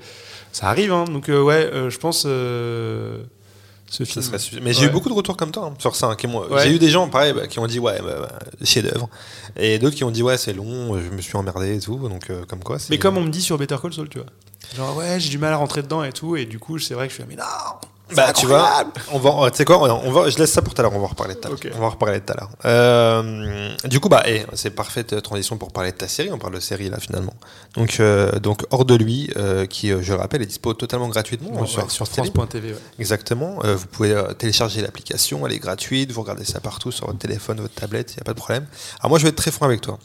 ça 0.53 0.69
arrive, 0.71 0.93
hein. 0.93 1.05
Donc 1.05 1.29
euh, 1.29 1.41
ouais, 1.43 1.71
euh, 1.73 1.89
je 1.91 1.99
pense 1.99 2.27
euh, 3.89 3.91
ce 3.91 4.05
Ça 4.05 4.21
film. 4.23 4.39
serait. 4.39 4.61
Mais 4.63 4.73
j'ai 4.73 4.87
eu 4.87 4.91
beaucoup 4.91 5.09
de 5.09 5.15
retours 5.15 5.37
comme 5.37 5.51
toi 5.53 5.67
hein, 5.73 5.75
sur 5.79 5.95
ça. 5.97 6.09
hein, 6.11 6.17
Ouais. 6.51 6.63
J'ai 6.65 6.71
eu 6.75 6.79
des 6.79 6.89
gens, 6.91 7.09
pareil, 7.09 7.33
bah, 7.33 7.47
qui 7.47 7.59
ont 7.59 7.67
dit 7.67 7.79
ouais, 7.79 8.01
bah, 8.03 8.17
bah, 8.21 8.39
chef-d'œuvre, 8.65 9.09
et 9.57 9.79
d'autres 9.79 9.97
qui 9.97 10.05
ont 10.05 10.11
dit 10.11 10.23
ouais, 10.23 10.37
c'est 10.39 10.53
long, 10.53 10.99
je 11.01 11.09
me 11.11 11.21
suis 11.21 11.37
emmerdé 11.37 11.77
et 11.77 11.81
tout. 11.81 11.97
Donc 12.09 12.31
euh, 12.31 12.45
comme 12.47 12.63
quoi. 12.63 12.79
c'est- 12.79 12.91
Mais 12.91 12.99
comme 12.99 13.17
on 13.17 13.23
me 13.23 13.31
dit 13.31 13.43
sur 13.43 13.57
Better 13.59 13.77
Call 13.81 13.93
Saul, 13.93 14.09
tu 14.09 14.19
vois. 14.19 14.27
Genre 14.77 14.97
ouais, 14.97 15.21
j'ai 15.21 15.31
du 15.31 15.39
mal 15.39 15.53
à 15.53 15.57
rentrer 15.57 15.83
dedans 15.83 16.03
et 16.03 16.13
tout, 16.13 16.37
et 16.37 16.45
du 16.47 16.59
coup, 16.59 16.79
c'est 16.79 16.95
vrai 16.95 17.07
que 17.07 17.11
je 17.11 17.15
suis 17.15 17.23
là, 17.23 17.29
mais 17.29 17.37
non. 17.37 17.89
Bah 18.15 18.33
tu 18.33 18.47
vois, 18.47 18.85
on 19.13 19.19
va, 19.19 19.51
tu 19.51 19.57
sais 19.57 19.65
quoi, 19.65 19.79
on 19.83 20.11
va, 20.13 20.31
je 20.31 20.39
laisse 20.39 20.53
ça 20.53 20.63
pour 20.63 20.73
tout 20.75 20.81
à 20.81 20.85
l'heure. 20.85 20.93
On 20.95 20.99
va 20.99 21.07
en 21.07 21.09
reparler 21.09 21.35
tout 21.35 21.49
à 21.49 21.51
l'heure. 21.51 21.59
On 21.75 21.81
va 21.81 21.87
en 21.87 21.91
reparler 21.91 22.21
tout 22.21 22.33
à 22.33 22.37
l'heure. 22.37 22.51
Euh, 22.65 23.71
du 23.85 23.99
coup 23.99 24.09
bah, 24.09 24.23
eh, 24.27 24.45
c'est 24.55 24.71
parfaite 24.71 25.21
transition 25.23 25.57
pour 25.57 25.73
parler 25.73 25.91
de 25.91 25.97
ta 25.97 26.07
série. 26.07 26.31
On 26.33 26.39
parle 26.39 26.55
de 26.55 26.61
série 26.61 26.89
là 26.89 26.99
finalement. 27.01 27.35
Donc 27.75 27.99
euh, 27.99 28.39
donc 28.39 28.63
hors 28.71 28.85
de 28.85 28.95
lui, 28.95 29.31
euh, 29.37 29.67
qui 29.67 29.91
euh, 29.93 30.03
je 30.03 30.13
le 30.13 30.21
rappelle 30.21 30.41
est 30.43 30.47
dispo 30.47 30.73
totalement 30.73 31.09
gratuitement 31.09 31.51
Ouais, 31.61 31.67
sur, 31.67 31.91
sur 31.91 32.09
Télé. 32.09 32.31
France.tv. 32.33 32.73
Ouais. 32.73 32.79
Exactement. 33.01 33.59
Euh, 33.65 33.75
vous 33.75 33.87
pouvez 33.87 34.13
euh, 34.13 34.33
télécharger 34.35 34.83
l'application, 34.83 35.45
elle 35.45 35.53
est 35.55 35.59
gratuite, 35.59 36.13
vous 36.13 36.21
regardez 36.23 36.45
ça 36.45 36.61
partout 36.61 36.93
sur 36.93 37.07
votre 37.07 37.19
téléphone, 37.19 37.61
votre 37.61 37.75
tablette, 37.75 38.13
il 38.13 38.17
n'y 38.19 38.21
a 38.21 38.25
pas 38.25 38.35
de 38.35 38.39
problème. 38.39 38.67
Alors 39.01 39.11
moi 39.11 39.19
je 39.19 39.25
vais 39.25 39.31
être 39.31 39.37
très 39.37 39.51
franc 39.51 39.67
avec 39.67 39.81
toi. 39.81 39.99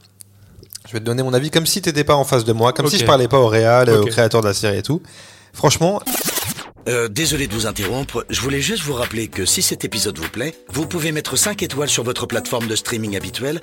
Je 0.88 0.93
vais 0.93 0.99
te 0.99 1.06
donner 1.06 1.22
mon 1.22 1.34
avis 1.36 1.52
comme 1.52 1.68
si 1.68 1.84
tu 1.84 1.89
n'étais 1.89 2.04
pas 2.04 2.16
en 2.16 2.24
face 2.24 2.45
de 2.45 2.54
moi, 2.54 2.74
comme 2.74 2.88
si 2.88 2.97
je 2.97 3.06
parlais 3.06 3.28
pas 3.28 3.38
au 3.38 3.47
réal, 3.47 3.89
euh, 3.89 4.02
au 4.02 4.06
créateur 4.06 4.41
de 4.41 4.47
la 4.47 4.56
série 4.56 4.80
et 4.80 4.82
tout. 4.82 5.04
Franchement, 5.54 6.02
Euh, 6.90 7.08
désolé 7.08 7.48
de 7.48 7.54
vous 7.54 7.68
interrompre, 7.68 8.26
je 8.30 8.42
voulais 8.42 8.62
juste 8.62 8.84
vous 8.84 8.94
rappeler 8.94 9.28
que 9.28 9.46
si 9.46 9.62
cet 9.62 9.86
épisode 9.86 10.18
vous 10.18 10.30
plaît, 10.30 10.56
vous 10.70 10.88
pouvez 10.88 11.12
mettre 11.12 11.36
5 11.36 11.62
étoiles 11.62 11.90
sur 11.90 12.04
votre 12.04 12.26
plateforme 12.26 12.68
de 12.68 12.76
streaming 12.76 13.16
habituelle. 13.16 13.62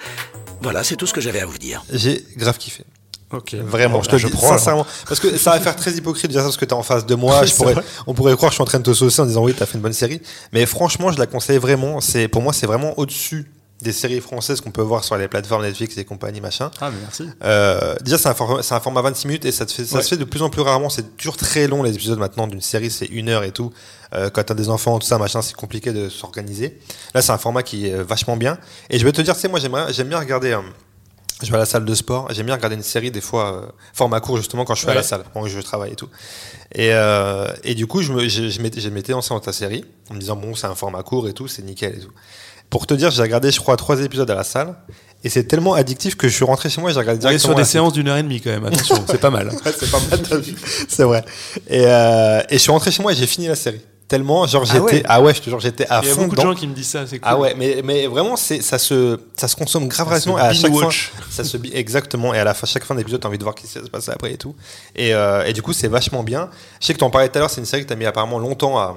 Voilà, 0.62 0.84
c'est 0.84 0.96
tout 0.96 1.06
ce 1.06 1.12
que 1.12 1.20
j'avais 1.20 1.40
à 1.40 1.46
vous 1.46 1.58
dire. 1.58 1.84
j'ai 1.92 2.24
grave 2.36 2.58
kiffé. 2.58 2.84
Ok. 3.30 3.54
Vraiment, 3.54 3.98
Bon, 3.98 4.02
je 4.02 4.08
bah, 4.08 4.16
te 4.18 4.22
le 4.22 4.28
dis 4.30 4.34
prends, 4.36 4.46
alors. 4.46 4.58
sincèrement. 4.58 4.86
Parce 5.06 5.20
que 5.20 5.36
ça 5.36 5.50
va 5.50 5.60
faire 5.60 5.76
très 5.76 5.92
hypocrite 5.92 6.26
de 6.28 6.32
dire 6.32 6.40
ça 6.40 6.46
parce 6.46 6.56
que 6.56 6.64
tu 6.64 6.70
es 6.70 6.74
en 6.74 6.82
face 6.82 7.04
de 7.04 7.14
moi. 7.14 7.44
Je 7.44 7.54
pourrais, 7.54 7.74
on 8.06 8.14
pourrait 8.14 8.34
croire 8.36 8.50
que 8.50 8.54
je 8.54 8.56
suis 8.56 8.62
en 8.62 8.66
train 8.66 8.78
de 8.78 8.84
te 8.84 8.94
saucer 8.94 9.20
en 9.20 9.26
disant 9.26 9.42
oui, 9.44 9.52
tu 9.54 9.62
as 9.62 9.66
fait 9.66 9.74
une 9.76 9.82
bonne 9.82 9.92
série. 9.92 10.22
Mais 10.52 10.64
franchement, 10.64 11.12
je 11.12 11.18
la 11.18 11.26
conseille 11.26 11.58
vraiment. 11.58 12.00
C'est, 12.00 12.26
pour 12.28 12.40
moi, 12.40 12.52
c'est 12.54 12.66
vraiment 12.66 12.98
au-dessus 12.98 13.50
des 13.80 13.92
séries 13.92 14.20
françaises 14.20 14.60
qu'on 14.60 14.70
peut 14.72 14.82
voir 14.82 15.04
sur 15.04 15.16
les 15.16 15.28
plateformes 15.28 15.62
Netflix 15.62 15.96
et 15.98 16.04
compagnie, 16.04 16.40
machin. 16.40 16.70
Ah, 16.80 16.90
mais 16.90 16.96
merci. 17.00 17.28
Euh, 17.44 17.94
déjà, 18.02 18.18
c'est 18.18 18.28
un, 18.28 18.34
format, 18.34 18.62
c'est 18.62 18.74
un 18.74 18.80
format 18.80 19.02
26 19.02 19.26
minutes 19.28 19.44
et 19.44 19.52
ça, 19.52 19.66
te 19.66 19.72
fait, 19.72 19.84
ça 19.84 19.96
Ouais. 19.96 20.02
se 20.02 20.08
fait 20.08 20.16
de 20.16 20.24
plus 20.24 20.42
en 20.42 20.50
plus 20.50 20.62
rarement. 20.62 20.90
C'est 20.90 21.16
toujours 21.16 21.36
très 21.36 21.68
long 21.68 21.82
les 21.82 21.94
épisodes 21.94 22.18
maintenant 22.18 22.46
d'une 22.48 22.60
série, 22.60 22.90
c'est 22.90 23.06
une 23.06 23.28
heure 23.28 23.44
et 23.44 23.52
tout. 23.52 23.72
Euh, 24.14 24.30
quand 24.30 24.42
t'as 24.42 24.54
des 24.54 24.68
enfants, 24.68 24.98
tout 24.98 25.06
ça, 25.06 25.18
machin, 25.18 25.42
c'est 25.42 25.54
compliqué 25.54 25.92
de 25.92 26.08
s'organiser. 26.08 26.78
Là, 27.14 27.22
c'est 27.22 27.32
un 27.32 27.38
format 27.38 27.62
qui 27.62 27.86
est 27.86 28.02
vachement 28.02 28.36
bien. 28.36 28.58
Et 28.90 28.98
je 28.98 29.04
vais 29.04 29.12
te 29.12 29.20
dire, 29.22 29.34
tu 29.34 29.40
sais, 29.42 29.48
moi, 29.48 29.60
j'aime 29.60 30.08
bien 30.08 30.18
regarder. 30.18 30.52
euh, 30.52 30.60
je 31.40 31.50
vais 31.52 31.56
à 31.56 31.60
la 31.60 31.66
salle 31.66 31.84
de 31.84 31.94
sport, 31.94 32.26
j'aime 32.32 32.46
bien 32.46 32.56
regarder 32.56 32.74
une 32.74 32.82
série 32.82 33.12
des 33.12 33.20
fois 33.20 33.54
euh, 33.54 33.66
format 33.94 34.18
court 34.18 34.38
justement 34.38 34.64
quand 34.64 34.74
je 34.74 34.80
suis 34.80 34.90
à 34.90 34.94
la 34.94 35.04
salle, 35.04 35.22
quand 35.32 35.46
je 35.46 35.60
travaille 35.60 35.92
et 35.92 35.94
tout. 35.94 36.08
Et, 36.74 36.92
euh, 36.92 37.46
et 37.62 37.76
du 37.76 37.86
coup, 37.86 38.02
je, 38.02 38.12
me, 38.12 38.26
je, 38.28 38.48
je 38.48 38.60
m'étais, 38.60 38.80
je 38.80 38.88
lancé 39.12 39.28
dans 39.28 39.38
ta 39.38 39.52
série 39.52 39.84
en 40.10 40.14
me 40.14 40.18
disant 40.18 40.34
bon, 40.34 40.56
c'est 40.56 40.66
un 40.66 40.74
format 40.74 41.04
court 41.04 41.28
et 41.28 41.32
tout, 41.34 41.46
c'est 41.46 41.62
nickel 41.62 41.94
et 41.94 42.00
tout. 42.00 42.10
Pour 42.70 42.86
te 42.86 42.94
dire, 42.94 43.10
j'ai 43.10 43.22
regardé, 43.22 43.50
je 43.50 43.60
crois, 43.60 43.76
trois 43.76 44.00
épisodes 44.00 44.30
à 44.30 44.34
la 44.34 44.44
salle 44.44 44.74
et 45.24 45.28
c'est 45.30 45.44
tellement 45.44 45.74
addictif 45.74 46.16
que 46.16 46.28
je 46.28 46.34
suis 46.34 46.44
rentré 46.44 46.70
chez 46.70 46.80
moi 46.80 46.90
et 46.90 46.94
j'ai 46.94 47.00
regardé 47.00 47.18
On 47.18 47.28
est 47.28 47.30
directement. 47.30 47.54
sur 47.54 47.58
des 47.58 47.64
séances 47.64 47.92
d'une 47.92 48.08
heure 48.08 48.18
et 48.18 48.22
demie 48.22 48.40
quand 48.40 48.50
même, 48.50 48.66
attention, 48.66 49.04
c'est 49.08 49.20
pas 49.20 49.30
mal. 49.30 49.48
Ouais, 49.64 49.72
c'est 49.78 49.90
pas 49.90 50.00
mal, 50.10 50.42
c'est 50.88 51.02
vrai. 51.02 51.24
Et, 51.68 51.82
euh, 51.86 52.40
et 52.50 52.54
je 52.54 52.58
suis 52.58 52.70
rentré 52.70 52.90
chez 52.90 53.02
moi 53.02 53.12
et 53.12 53.16
j'ai 53.16 53.26
fini 53.26 53.48
la 53.48 53.56
série. 53.56 53.80
Tellement, 54.06 54.46
genre, 54.46 54.64
j'étais. 54.64 54.80
ouais 54.80 55.02
Ah 55.06 55.20
ouais, 55.20 55.34
je 55.34 55.40
te 55.40 55.50
jure, 55.50 55.60
j'étais 55.60 55.86
à 55.90 56.00
Il 56.02 56.08
y 56.08 56.10
a 56.10 56.14
fond 56.14 56.22
beaucoup 56.22 56.36
de 56.36 56.40
gens 56.40 56.54
qui 56.54 56.66
me 56.66 56.74
disent 56.74 56.88
ça, 56.88 57.06
c'est 57.06 57.18
cool. 57.18 57.28
Ah 57.30 57.38
ouais, 57.38 57.54
mais, 57.58 57.82
mais 57.84 58.06
vraiment, 58.06 58.36
c'est, 58.36 58.62
ça, 58.62 58.78
se, 58.78 59.20
ça 59.36 59.48
se 59.48 59.56
consomme 59.56 59.86
grave 59.86 60.08
Ça 60.08 60.20
se 60.20 60.30
à 60.30 60.54
chaque 60.54 60.72
fois, 60.72 60.88
ça 61.30 61.44
se 61.44 61.58
exactement. 61.74 62.32
Et 62.32 62.38
à 62.38 62.44
la 62.44 62.54
fin, 62.54 62.66
chaque 62.66 62.84
fin 62.84 62.94
d'épisode, 62.94 63.20
t'as 63.20 63.28
envie 63.28 63.36
de 63.36 63.42
voir 63.42 63.54
ce 63.58 63.62
qui 63.62 63.68
se 63.68 63.80
passe 63.80 64.08
après 64.08 64.32
et 64.32 64.38
tout. 64.38 64.54
Et, 64.96 65.12
euh, 65.12 65.44
et 65.44 65.52
du 65.52 65.60
coup, 65.60 65.74
c'est 65.74 65.88
vachement 65.88 66.22
bien. 66.22 66.48
Je 66.80 66.86
sais 66.86 66.94
que 66.94 66.98
t'en 67.00 67.10
parlais 67.10 67.28
tout 67.28 67.36
à 67.36 67.40
l'heure, 67.40 67.50
c'est 67.50 67.60
une 67.60 67.66
série 67.66 67.82
que 67.82 67.88
t'as 67.88 67.96
mis 67.96 68.06
apparemment 68.06 68.38
longtemps 68.38 68.78
à, 68.78 68.96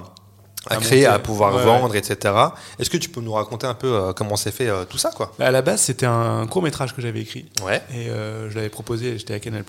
à, 0.66 0.74
À 0.74 0.76
créer, 0.78 1.02
monter. 1.02 1.06
à 1.14 1.18
pouvoir 1.18 1.54
Ouais, 1.56 1.64
vendre, 1.64 1.94
etc. 1.96 2.34
Est-ce 2.78 2.88
que 2.88 2.96
tu 2.96 3.08
peux 3.08 3.20
nous 3.20 3.32
raconter 3.32 3.66
un 3.66 3.74
peu 3.74 3.92
euh, 3.92 4.12
comment 4.12 4.36
s'est 4.36 4.52
fait 4.52 4.68
euh, 4.68 4.84
tout 4.84 4.98
ça, 4.98 5.10
quoi? 5.10 5.32
Bah, 5.38 5.46
À 5.46 5.50
la 5.50 5.60
base, 5.62 5.80
c'était 5.82 6.06
un 6.06 6.46
court 6.46 6.62
métrage 6.62 6.94
que 6.94 7.02
j'avais 7.02 7.20
écrit. 7.20 7.46
Ouais. 7.64 7.82
Et 7.92 8.08
euh, 8.08 8.48
je 8.48 8.54
l'avais 8.54 8.68
proposé, 8.68 9.18
j'étais 9.18 9.34
à 9.34 9.40
Canal+, 9.40 9.64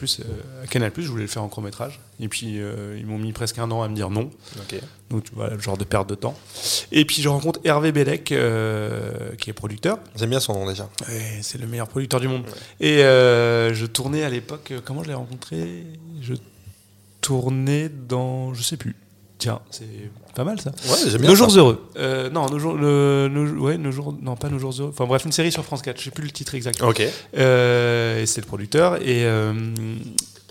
à 0.64 0.68
Canal+, 0.68 0.92
je 0.96 1.08
voulais 1.08 1.24
le 1.24 1.28
faire 1.28 1.44
en 1.44 1.48
court 1.50 1.64
métrage. 1.64 2.00
Et 2.20 2.28
puis, 2.28 2.60
ils 2.98 3.06
m'ont 3.06 3.18
mis 3.18 3.32
presque 3.34 3.58
un 3.58 3.70
an 3.72 3.82
à 3.82 3.88
me 3.88 3.96
dire 3.96 4.10
non. 4.10 4.30
Ok. 4.58 4.80
Donc, 5.10 5.24
tu 5.26 5.34
vois, 5.36 5.50
le 5.50 5.60
genre 5.60 5.78
de 5.78 5.84
perte 5.84 6.08
de 6.10 6.16
temps. 6.16 6.36
Et 6.92 7.06
puis, 7.06 7.22
je 7.22 7.30
rencontre 7.30 7.60
Hervé 7.64 7.92
Bellec, 7.92 8.26
qui 8.26 8.34
est 9.50 9.54
producteur. 9.54 9.98
J'aime 10.16 10.30
bien 10.30 10.40
son 10.40 10.54
nom 10.54 10.68
déjà. 10.68 10.88
C'est 11.42 11.60
le 11.60 11.66
meilleur 11.68 11.88
producteur 11.88 12.20
du 12.20 12.28
monde. 12.28 12.44
Et 12.80 13.00
je 13.00 13.86
tournais 13.86 14.24
à 14.24 14.30
l'époque, 14.30 14.74
comment 14.86 15.02
je 15.04 15.08
l'ai 15.10 15.14
rencontré? 15.16 15.84
Je 16.22 16.36
tournais 17.22 17.90
dans, 17.90 18.54
je 18.54 18.62
sais 18.62 18.78
plus. 18.78 18.96
Tiens, 19.44 19.60
c'est 19.72 19.86
pas 20.36 20.44
mal 20.44 20.60
ça. 20.60 20.72
Ouais, 20.72 20.98
j'aime 21.10 21.22
bien 21.22 21.30
Nos 21.30 21.36
ça. 21.36 21.44
jours 21.48 21.58
heureux. 21.58 21.90
Euh, 21.98 22.30
non, 22.30 22.50
nos 22.50 22.60
jours, 22.60 22.74
le- 22.76 23.28
nos- 23.32 23.62
ouais, 23.62 23.78
nos 23.78 23.92
jours, 23.92 24.16
non, 24.22 24.36
pas 24.36 24.50
nos 24.50 24.58
jours 24.60 24.74
heureux. 24.80 24.90
Enfin 24.94 25.06
bref, 25.06 25.26
une 25.26 25.32
série 25.32 25.52
sur 25.52 25.64
France 25.64 25.82
4. 25.82 26.00
Je 26.00 26.06
sais 26.06 26.12
plus 26.12 26.24
le 26.24 26.32
titre 26.32 26.56
exact. 26.56 26.82
Ok. 26.82 27.02
Euh, 27.38 28.22
et 28.22 28.26
c'est 28.26 28.42
le 28.42 28.48
producteur 28.48 28.96
et 29.02 29.26
euh, 29.26 29.54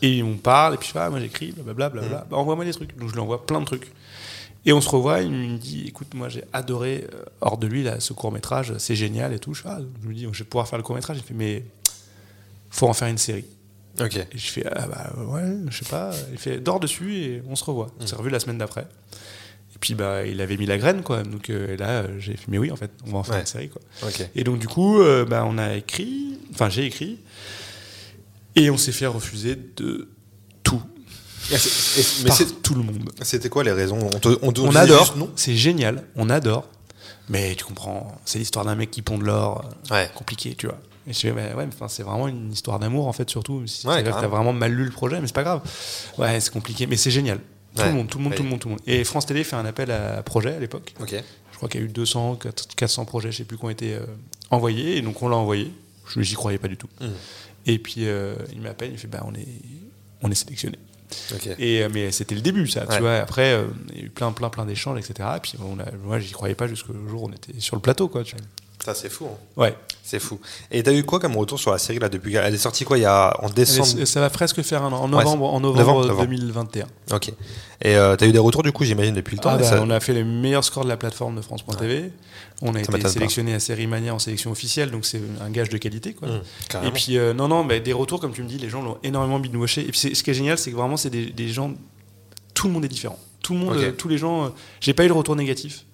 et 0.03 0.23
on 0.23 0.37
parle 0.37 0.75
et 0.75 0.77
puis 0.77 0.89
je 0.89 0.93
fais 0.93 0.99
ah, 0.99 1.11
moi 1.11 1.21
j'écris 1.21 1.53
blablabla 1.53 1.89
Mm. 1.89 2.05
blablabla. 2.07 2.27
Bah, 2.31 2.37
envoie-moi 2.37 2.65
des 2.65 2.73
trucs 2.73 2.97
donc 2.99 3.09
je 3.09 3.15
lui 3.15 3.21
envoie 3.21 3.47
plein 3.47 3.61
de 3.61 3.65
trucs 3.67 3.93
et 4.67 4.73
on 4.73 4.81
se 4.81 4.89
revoit 4.89 5.21
il 5.21 5.31
me 5.31 5.59
dit 5.59 5.85
écoute 5.89 6.09
moi 6.15 6.29
j'ai 6.29 6.43
adoré 6.53 7.07
hors 7.41 7.57
de 7.57 7.67
lui 7.67 7.83
là 7.85 8.01
ce 8.01 8.13
court 8.13 8.33
métrage 8.33 8.75
c'est 8.79 8.97
génial 8.97 9.33
et 9.33 9.39
tout 9.39 9.55
je, 9.55 9.63
fais, 9.63 9.69
ah, 9.71 9.79
je 10.03 10.09
me 10.09 10.13
dis 10.15 10.27
je 10.33 10.39
vais 10.41 10.45
pouvoir 10.45 10.67
faire 10.69 10.77
le 10.79 10.83
court 10.83 10.97
métrage 10.97 11.19
il 11.19 11.23
fait 11.23 11.35
mais 11.35 11.65
faut 12.71 12.89
en 12.89 12.93
faire 12.95 13.09
une 13.09 13.19
série 13.19 13.45
Ok. 14.01 14.17
et 14.17 14.27
je 14.39 14.47
fais 14.51 14.65
ah 14.67 14.87
bah 14.87 15.13
ouais 15.27 15.43
je 15.69 15.79
sais 15.79 15.85
pas 15.91 16.11
il 16.33 16.39
fait 16.39 16.59
dors 16.61 16.81
dessus 16.81 17.15
et 17.17 17.43
on 17.49 17.57
se 17.57 17.65
revoit 17.65 17.87
Mm. 17.87 18.03
on 18.03 18.07
s'est 18.07 18.17
revu 18.17 18.31
la 18.31 18.41
semaine 18.41 18.59
d'après 18.59 18.87
et 19.75 19.79
puis 19.81 19.95
bah 19.95 20.25
il 20.27 20.41
avait 20.41 20.57
mis 20.57 20.65
la 20.67 20.79
graine 20.79 21.03
quoi 21.03 21.23
donc 21.23 21.51
euh, 21.51 21.77
là 21.77 22.05
j'ai 22.19 22.33
fait 22.37 22.47
mais 22.49 22.59
oui 22.59 22.71
en 22.71 22.77
fait 22.77 22.91
on 23.07 23.11
va 23.13 23.19
en 23.19 23.23
faire 23.23 23.35
Ouais. 23.35 23.41
une 23.41 23.47
série 23.47 23.69
quoi 23.69 23.83
Ok. 24.07 24.27
et 24.35 24.45
donc 24.45 24.59
du 24.59 24.67
coup, 24.69 25.01
euh, 25.01 25.25
bah, 25.27 25.45
on 25.47 25.59
a 25.59 25.75
écrit, 25.77 26.39
enfin 26.53 26.71
j'ai 26.71 26.87
écrit, 26.87 27.19
et 28.57 28.71
on 28.71 28.77
s'est 28.77 28.93
fait 28.93 29.07
refuser 29.07 29.57
de 29.77 30.09
tout 30.63 30.81
Et 31.51 31.55
mais 32.25 32.31
c'est- 32.31 32.63
tout 32.63 32.75
le 32.75 32.83
monde. 32.83 33.11
c'était 33.23 33.49
quoi 33.49 33.65
les 33.65 33.73
raisons? 33.73 33.99
On, 34.15 34.19
te, 34.19 34.29
on, 34.43 34.53
te 34.53 34.61
On 34.61 34.75
adore, 34.75 35.15
c'est 35.37 35.55
génial, 35.57 36.05
on 36.17 36.31
adore, 36.31 36.69
mais 37.29 37.55
tu 37.57 37.65
comprends, 37.65 38.19
c'est 38.25 38.39
l'histoire 38.39 38.65
d'un 38.65 38.75
mec 38.75 38.91
qui 38.91 39.03
pond 39.03 39.19
de 39.19 39.25
l'or, 39.25 39.69
Ouais. 39.91 40.11
compliqué, 40.15 40.55
tu 40.55 40.67
vois. 40.67 40.79
Et 41.07 41.13
je 41.13 41.19
fais, 41.19 41.33
bah 41.33 41.43
ouais, 41.57 41.67
mais 41.67 41.73
enfin, 41.75 41.89
c'est 41.89 42.03
vraiment 42.05 42.29
une 42.29 42.53
histoire 42.53 42.79
d'amour 42.79 43.07
en 43.09 43.13
fait 43.13 43.29
surtout. 43.29 43.67
Si 43.67 43.87
Ouais, 43.89 44.03
t'as 44.05 44.27
vraiment 44.29 44.53
mal 44.53 44.73
lu 44.73 44.85
le 44.85 44.91
projet, 44.91 45.21
mais 45.21 45.27
c'est 45.27 45.35
pas 45.35 45.43
grave. 45.43 45.61
Ouais, 46.19 46.39
c'est 46.41 46.53
compliqué, 46.53 46.87
mais 46.87 46.97
c'est 46.97 47.11
génial. 47.11 47.39
Tout 47.75 47.83
Ouais. 47.83 47.89
le 47.89 47.95
monde, 47.95 48.09
tout 48.09 48.19
le 48.19 48.25
monde, 48.25 48.35
tout 48.35 48.43
le 48.43 48.49
monde, 48.51 48.61
tout 48.61 48.69
le 48.69 48.75
monde. 48.75 48.83
Et 48.87 49.03
France 49.05 49.27
Télé 49.27 49.43
fait 49.45 49.57
un 49.57 49.65
appel 49.65 49.91
à 49.91 50.23
projet 50.23 50.55
à 50.55 50.61
l'époque. 50.61 50.95
Je 51.01 51.57
crois 51.57 51.69
qu'il 51.69 51.81
y 51.81 51.85
a 51.85 51.87
eu 51.87 51.91
200, 51.91 52.39
400 52.77 53.05
projets, 53.05 53.33
je 53.33 53.39
sais 53.39 53.45
plus, 53.45 53.57
qui 53.57 53.65
ont 53.65 53.71
été 53.71 53.95
euh, 53.95 54.01
envoyés. 54.51 54.97
Et 54.99 55.03
donc 55.03 55.23
on 55.23 55.29
l'a 55.29 55.37
envoyé. 55.37 55.73
Je 56.09 56.21
j'y 56.21 56.35
croyais 56.35 56.59
pas 56.59 56.69
du 56.69 56.77
tout. 56.77 56.89
Mhm. 57.01 57.11
Et 57.67 57.79
puis 57.79 58.07
euh, 58.07 58.35
il 58.53 58.61
m'appelle, 58.61 58.91
il 58.93 58.99
fait 58.99 59.09
bah 59.09 59.23
on 59.25 59.35
est 59.35 59.47
on 60.23 60.31
est 60.31 60.35
sélectionné. 60.35 60.79
Et 61.59 61.83
euh, 61.83 61.89
mais 61.93 62.11
c'était 62.13 62.35
le 62.35 62.41
début 62.41 62.67
ça, 62.69 62.87
Ouais. 62.87 62.95
tu 62.97 63.01
vois. 63.03 63.15
Après 63.17 63.53
euh, 63.53 63.65
il 63.93 63.99
y 63.99 64.03
a 64.03 64.05
eu 64.07 64.11
plein 64.11 64.33
plein 64.33 64.49
plein 64.51 64.65
d'échanges, 64.67 64.99
etc. 64.99 65.29
Et 65.37 65.41
puis 65.41 65.55
on 65.65 65.79
a, 65.79 65.85
moi 66.05 66.19
j'y 66.19 66.33
croyais 66.33 66.55
pas 66.55 66.67
jusqu'au 66.67 66.93
jour 67.09 67.23
où 67.25 67.29
on 67.29 67.33
était 67.33 67.59
sur 67.61 67.77
le 67.77 67.83
plateau 67.83 68.09
quoi. 68.09 68.25
Tu 68.25 68.35
vois. 68.37 68.45
Ça 68.85 68.95
c'est 68.95 69.09
fou. 69.09 69.27
hein. 69.27 69.37
Ouais. 69.57 69.77
C'est 70.05 70.19
fou. 70.19 70.41
Et 70.73 70.83
t'as 70.83 70.93
eu 70.93 71.05
quoi 71.05 71.21
comme 71.21 71.37
retour 71.37 71.59
sur 71.61 71.71
la 71.71 71.79
série 71.79 72.01
là 72.01 72.09
depuis 72.09 72.35
Elle 72.35 72.53
est 72.55 72.59
sortie 72.59 72.85
quoi 72.85 72.99
il 72.99 73.03
y 73.03 73.07
a 73.07 73.33
en 73.41 73.49
décembre 73.49 74.05
ça 74.05 74.21
va 74.21 74.29
presque 74.31 74.61
faire 74.63 74.83
un 74.83 74.93
an. 74.93 75.03
En 75.05 75.13
Ouais, 75.13 75.23
novembre, 75.25 75.45
en 75.55 75.61
novembre, 75.61 75.79
novembre, 76.01 76.07
novembre. 76.09 76.23
2021. 76.29 76.87
Ok. 77.13 77.29
Et 77.85 77.95
euh, 77.97 78.17
t'as 78.17 78.27
eu 78.27 78.33
des 78.33 78.39
retours 78.41 78.63
du 78.65 78.73
coup 78.73 78.85
j'imagine 78.85 79.15
depuis 79.15 79.37
le 79.37 79.43
temps. 79.43 79.51
Ah 79.53 79.59
bah, 79.59 79.65
ça- 79.65 79.81
On 79.81 79.91
a 79.91 80.01
fait 80.01 80.13
les 80.13 80.25
meilleurs 80.25 80.65
scores 80.65 80.83
de 80.85 80.89
la 80.89 80.97
plateforme 80.97 81.37
de 81.37 81.41
France.tv. 81.43 82.11
On 82.63 82.75
a 82.75 82.81
été 82.81 82.93
sélectionné 83.09 83.55
à 83.55 83.61
Série 83.61 83.87
Mania 83.87 84.15
en 84.15 84.19
sélection 84.19 84.51
officielle, 84.51 84.91
donc 84.91 85.05
c'est 85.05 85.21
un 85.41 85.51
gage 85.51 85.69
de 85.69 85.79
qualité. 85.79 86.13
Quoi. 86.15 86.29
Mmh, 86.29 86.87
Et 86.87 86.91
puis, 86.93 87.19
euh, 87.19 87.33
non, 87.35 87.49
non, 87.49 87.65
bah, 87.65 87.81
des 87.81 87.93
retours, 87.93 88.21
comme 88.21 88.33
tu 88.33 88.43
me 88.45 88.49
dis, 88.49 88.57
les 88.59 88.69
gens 88.69 88.83
l'ont 88.83 88.99
énormément 89.03 89.41
binouaché. 89.41 89.81
Et 89.81 89.91
puis, 89.91 89.99
ce 90.15 90.23
qui 90.23 90.31
est 90.31 90.35
génial, 90.35 90.59
c'est 90.59 90.71
que 90.71 90.77
vraiment, 90.77 90.97
c'est 90.97 91.11
des, 91.11 91.27
des 91.27 91.49
gens. 91.49 91.73
Tout 92.55 92.69
le 92.69 92.73
monde 92.75 92.85
est 92.85 92.89
différent. 92.89 93.19
Tout 93.43 93.55
le 93.55 93.59
monde, 93.59 93.75
euh, 93.77 93.91
tous 93.93 94.07
les 94.09 94.17
gens. 94.19 94.45
euh, 94.45 94.49
J'ai 94.81 94.95
pas 94.95 95.05
eu 95.05 95.09
de 95.09 95.13
retour 95.13 95.35
négatif, 95.35 95.85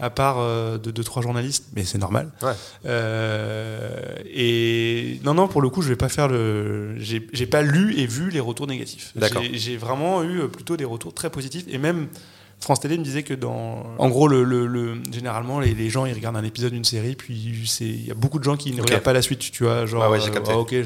À 0.00 0.10
part 0.10 0.36
euh, 0.38 0.76
de 0.78 0.90
deux, 0.90 1.04
trois 1.04 1.22
journalistes, 1.22 1.64
mais 1.74 1.84
c'est 1.84 1.98
normal. 1.98 2.30
Ouais. 2.42 2.52
Euh, 2.86 3.88
et 4.32 5.20
non, 5.24 5.34
non, 5.34 5.48
pour 5.48 5.62
le 5.62 5.68
coup, 5.70 5.82
je 5.82 5.88
vais 5.88 5.96
pas 5.96 6.08
faire 6.08 6.28
le. 6.28 6.94
J'ai 6.98 7.46
pas 7.46 7.62
lu 7.62 7.94
et 7.98 8.06
vu 8.06 8.30
les 8.30 8.40
retours 8.40 8.66
négatifs. 8.66 9.12
J'ai- 9.52 9.76
vraiment 9.76 10.22
eu 10.22 10.40
euh, 10.42 10.48
plutôt 10.48 10.76
des 10.76 10.84
retours 10.84 11.12
très 11.14 11.30
positifs. 11.30 11.64
Et 11.68 11.78
même 11.78 12.06
France 12.60 12.80
Télé 12.80 12.96
me 12.98 13.04
disait 13.04 13.22
que 13.22 13.34
dans. 13.34 13.82
En 13.98 14.08
gros, 14.08 14.28
le, 14.28 14.44
le- 14.44 14.66
le- 14.66 14.96
généralement, 15.12 15.60
les, 15.60 15.74
les 15.74 15.90
gens, 15.90 16.06
ils 16.06 16.14
regardent 16.14 16.36
un 16.36 16.44
épisode 16.44 16.72
d'une 16.72 16.84
série, 16.84 17.14
puis 17.16 17.34
il 17.80 18.06
y 18.06 18.10
a 18.10 18.14
beaucoup 18.14 18.38
de 18.38 18.44
gens 18.44 18.56
qui 18.56 18.72
ne 18.72 18.80
regardent 18.82 19.02
pas 19.02 19.12
la 19.12 19.22
suite, 19.22 19.40
tu 19.40 19.64
vois. 19.64 19.86
Genre, 19.86 20.02
Ouais, 20.10 20.18
ouais, 20.18 20.30
ah, 20.48 20.58
ok, 20.58 20.70
j'ai 20.70 20.84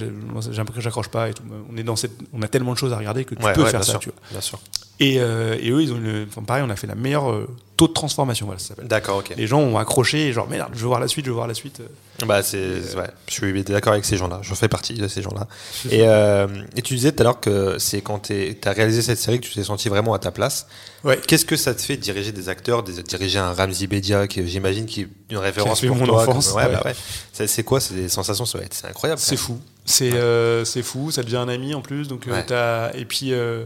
l'impression 0.57 0.65
que 0.75 0.81
j'accroche 0.81 1.09
pas 1.09 1.29
et 1.29 1.35
tout. 1.35 1.43
On, 1.71 1.77
est 1.77 1.83
dans 1.85 1.97
cette, 1.97 2.13
on 2.33 2.43
a 2.43 2.49
tellement 2.49 2.73
de 2.73 2.79
choses 2.79 2.93
à 2.93 2.97
regarder 2.99 3.25
que 3.25 3.35
tu 3.35 3.45
Ouais, 3.45 3.53
peux 3.53 3.63
ouais, 3.63 3.71
faire 3.71 3.85
ça, 3.85 3.93
sûr. 3.93 4.01
tu 4.01 4.09
vois. 4.11 4.19
Bien 4.31 4.41
sûr. 4.41 4.59
Et, 5.01 5.21
euh, 5.21 5.57
et 5.61 5.71
eux, 5.71 5.83
ils 5.83 5.93
ont 5.93 5.97
une, 5.97 6.27
enfin, 6.29 6.43
pareil, 6.43 6.65
on 6.67 6.71
a 6.71 6.77
fait 6.77 6.87
la 6.89 6.97
meilleure 6.97 7.31
euh, 7.31 7.47
taux 7.79 7.89
de 7.89 7.93
transformation, 7.93 8.45
voilà, 8.47 8.59
ça 8.59 8.69
s'appelle. 8.69 8.89
D'accord, 8.89 9.19
ok. 9.19 9.33
Les 9.37 9.47
gens 9.47 9.61
ont 9.61 9.79
accroché, 9.79 10.33
genre, 10.33 10.49
merde, 10.49 10.71
je 10.75 10.81
veux 10.81 10.89
voir 10.89 10.99
la 11.01 11.07
suite, 11.09 11.25
je 11.25 11.31
veux 11.31 11.37
voir 11.37 11.47
la 11.47 11.55
suite. 11.55 11.81
Bah 12.27 12.43
c'est 12.43 12.59
ouais, 12.97 13.07
je 13.29 13.33
suis 13.33 13.63
d'accord 13.63 13.93
avec 13.93 14.05
ces 14.05 14.17
gens-là. 14.17 14.41
Je 14.43 14.53
fais 14.55 14.67
partie 14.67 14.95
de 14.95 15.07
ces 15.07 15.23
gens-là. 15.23 15.47
Et, 15.89 16.01
euh, 16.03 16.49
et 16.75 16.83
tu 16.83 16.95
disais 16.97 17.13
tout 17.13 17.21
à 17.23 17.25
l'heure 17.25 17.39
que 17.39 17.79
c'est 17.79 18.01
quand 18.01 18.19
tu 18.19 18.57
as 18.65 18.73
réalisé 18.73 19.03
cette 19.03 19.19
série 19.19 19.39
que 19.39 19.47
tu 19.47 19.55
t'es 19.55 19.63
senti 19.63 19.89
vraiment 19.89 20.15
à 20.15 20.19
ta 20.19 20.33
place. 20.33 20.67
Ouais. 21.05 21.21
Qu'est-ce 21.25 21.45
que 21.45 21.57
ça 21.57 21.75
te 21.75 21.81
fait 21.81 21.97
de 21.97 22.03
diriger 22.03 22.33
des 22.33 22.49
acteurs, 22.49 22.83
de 22.83 22.91
diriger 22.91 23.39
un 23.39 23.53
Ramzi 23.53 23.87
Bedia 23.87 24.27
qui 24.27 24.47
j'imagine 24.49 24.87
qui 24.87 25.03
est 25.03 25.09
une 25.31 25.39
référence 25.39 25.81
pour 25.81 25.95
mon 25.95 26.07
toi, 26.07 26.23
enfance, 26.23 26.49
comme- 26.49 26.57
ouais, 26.57 26.67
ouais. 26.67 26.73
bah 26.73 26.83
ouais. 26.87 27.47
C'est 27.47 27.63
quoi 27.63 27.79
C'est 27.79 27.95
des 27.95 28.09
sensations, 28.09 28.45
c'est 28.47 28.85
incroyable. 28.85 29.21
C'est 29.21 29.37
fou. 29.37 29.61
C'est 29.85 30.13
euh, 30.15 30.65
fou. 30.83 31.13
Ça 31.13 31.23
devient 31.23 31.37
un 31.37 31.49
ami 31.49 31.73
en 31.75 31.83
plus. 31.83 32.09
Donc, 32.09 32.27
euh, 32.27 32.91
et 32.95 33.05
puis, 33.05 33.33
euh, 33.33 33.65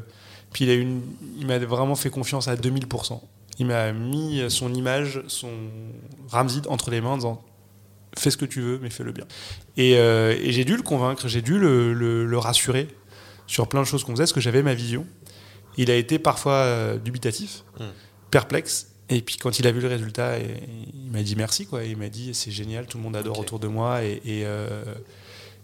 puis 0.53 0.67
il, 0.67 0.71
a 0.71 0.75
une, 0.75 1.01
il 1.39 1.47
m'a 1.47 1.59
vraiment 1.59 1.95
fait 1.95 2.11
confiance 2.11 2.49
à 2.49 2.55
2000%. 2.57 3.19
Il 3.63 3.67
m'a 3.69 3.93
mis 3.93 4.43
son 4.51 4.75
image, 4.75 5.23
son 5.29 5.53
Ramzid 6.29 6.67
entre 6.67 6.91
les 6.91 7.01
mains 7.01 7.11
en 7.11 7.17
disant 7.17 7.45
fais 8.19 8.33
ce 8.33 8.37
que 8.37 8.45
tu 8.45 8.61
veux, 8.61 8.81
mais 8.83 8.91
fais-le 8.91 9.13
bien. 9.13 9.25
Et, 9.77 9.97
euh, 9.99 10.37
et 10.43 10.51
j'ai 10.51 10.65
dû 10.65 10.75
le 10.77 10.83
convaincre, 10.83 11.29
j'ai 11.29 11.43
dû 11.43 11.59
le, 11.61 11.93
le- 11.95 12.27
le 12.27 12.39
rassurer 12.39 12.89
sur 13.47 13.69
plein 13.69 13.81
de 13.81 13.87
choses 13.87 14.03
qu'on 14.03 14.11
faisait, 14.13 14.25
parce 14.25 14.33
que 14.33 14.41
j'avais 14.41 14.65
ma 14.65 14.75
vision. 14.75 15.07
Il 15.77 15.93
a 15.93 15.95
été 15.95 16.19
parfois 16.19 16.55
euh, 16.55 16.99
dubitatif, 16.99 17.63
Mm. 17.79 17.85
perplexe. 18.33 18.89
Et 19.09 19.23
puis 19.23 19.37
quand 19.37 19.61
il 19.61 19.67
a 19.69 19.71
vu 19.71 19.81
le 19.81 19.87
résultat, 19.87 20.41
et- 20.41 20.57
il 21.05 21.13
m'a 21.13 21.23
dit 21.23 21.37
merci. 21.37 21.65
Quoi. 21.67 21.85
Il 21.85 21.97
m'a 21.97 22.09
dit 22.09 22.35
c'est 22.35 22.51
génial, 22.51 22.87
tout 22.87 22.99
le 22.99 23.05
monde 23.05 23.15
adore 23.15 23.39
autour 23.39 23.61
de 23.61 23.69
moi. 23.69 24.03
Et, 24.03 24.15
et, 24.25 24.43
euh, 24.45 24.83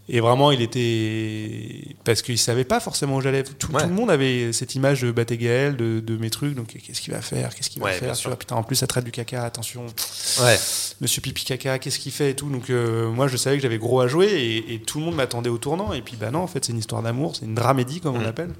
et 0.08 0.20
vraiment, 0.20 0.50
il 0.50 0.62
était. 0.62 1.96
Parce 2.04 2.22
qu'il 2.22 2.38
savait 2.38 2.64
pas 2.64 2.80
forcément 2.80 3.16
où 3.16 3.20
j'allais. 3.20 3.42
Tout, 3.42 3.72
Ouais. 3.72 3.82
tout 3.82 3.88
le 3.88 3.94
monde 3.94 4.10
avait 4.10 4.52
cette 4.52 4.74
image 4.74 5.02
de 5.02 5.12
Batégaël, 5.12 5.76
de, 5.76 6.00
de 6.00 6.16
mes 6.16 6.30
trucs. 6.30 6.54
Donc, 6.54 6.68
qu'est-ce 6.68 7.00
qu'il 7.00 7.12
va 7.12 7.20
faire? 7.20 7.54
Qu'est-ce 7.54 7.68
qu'il 7.70 7.82
va 7.82 7.90
faire? 7.92 8.16
Tu 8.16 8.26
vois, 8.28 8.36
Putain, 8.38 8.56
en 8.56 8.62
plus, 8.62 8.76
ça 8.76 8.86
traite 8.86 9.04
du 9.04 9.10
caca, 9.10 9.44
attention. 9.44 9.84
Ouais. 10.40 10.58
Monsieur 11.00 11.20
Pipi 11.20 11.44
Caca, 11.44 11.78
qu'est-ce 11.78 11.98
qu'il 11.98 12.12
fait 12.12 12.30
et 12.30 12.34
tout? 12.34 12.48
Donc, 12.48 12.70
euh, 12.70 13.10
moi, 13.10 13.28
je 13.28 13.36
savais 13.36 13.56
que 13.56 13.62
j'avais 13.62 13.78
gros 13.78 14.00
à 14.00 14.08
jouer 14.08 14.26
et, 14.28 14.74
et 14.74 14.78
tout 14.80 14.98
le 14.98 15.04
monde 15.04 15.14
m'attendait 15.16 15.50
au 15.50 15.58
tournant. 15.58 15.92
Et 15.92 16.00
puis, 16.02 16.16
bah 16.16 16.30
non, 16.30 16.40
en 16.40 16.46
fait, 16.46 16.64
c'est 16.64 16.72
une 16.72 16.78
histoire 16.78 17.02
d'amour, 17.02 17.36
c'est 17.36 17.44
une 17.44 17.54
dramédie, 17.54 18.00
comme 18.00 18.14
on 18.16 18.18
Mhm. 18.18 18.24
l'appelle. 18.24 18.50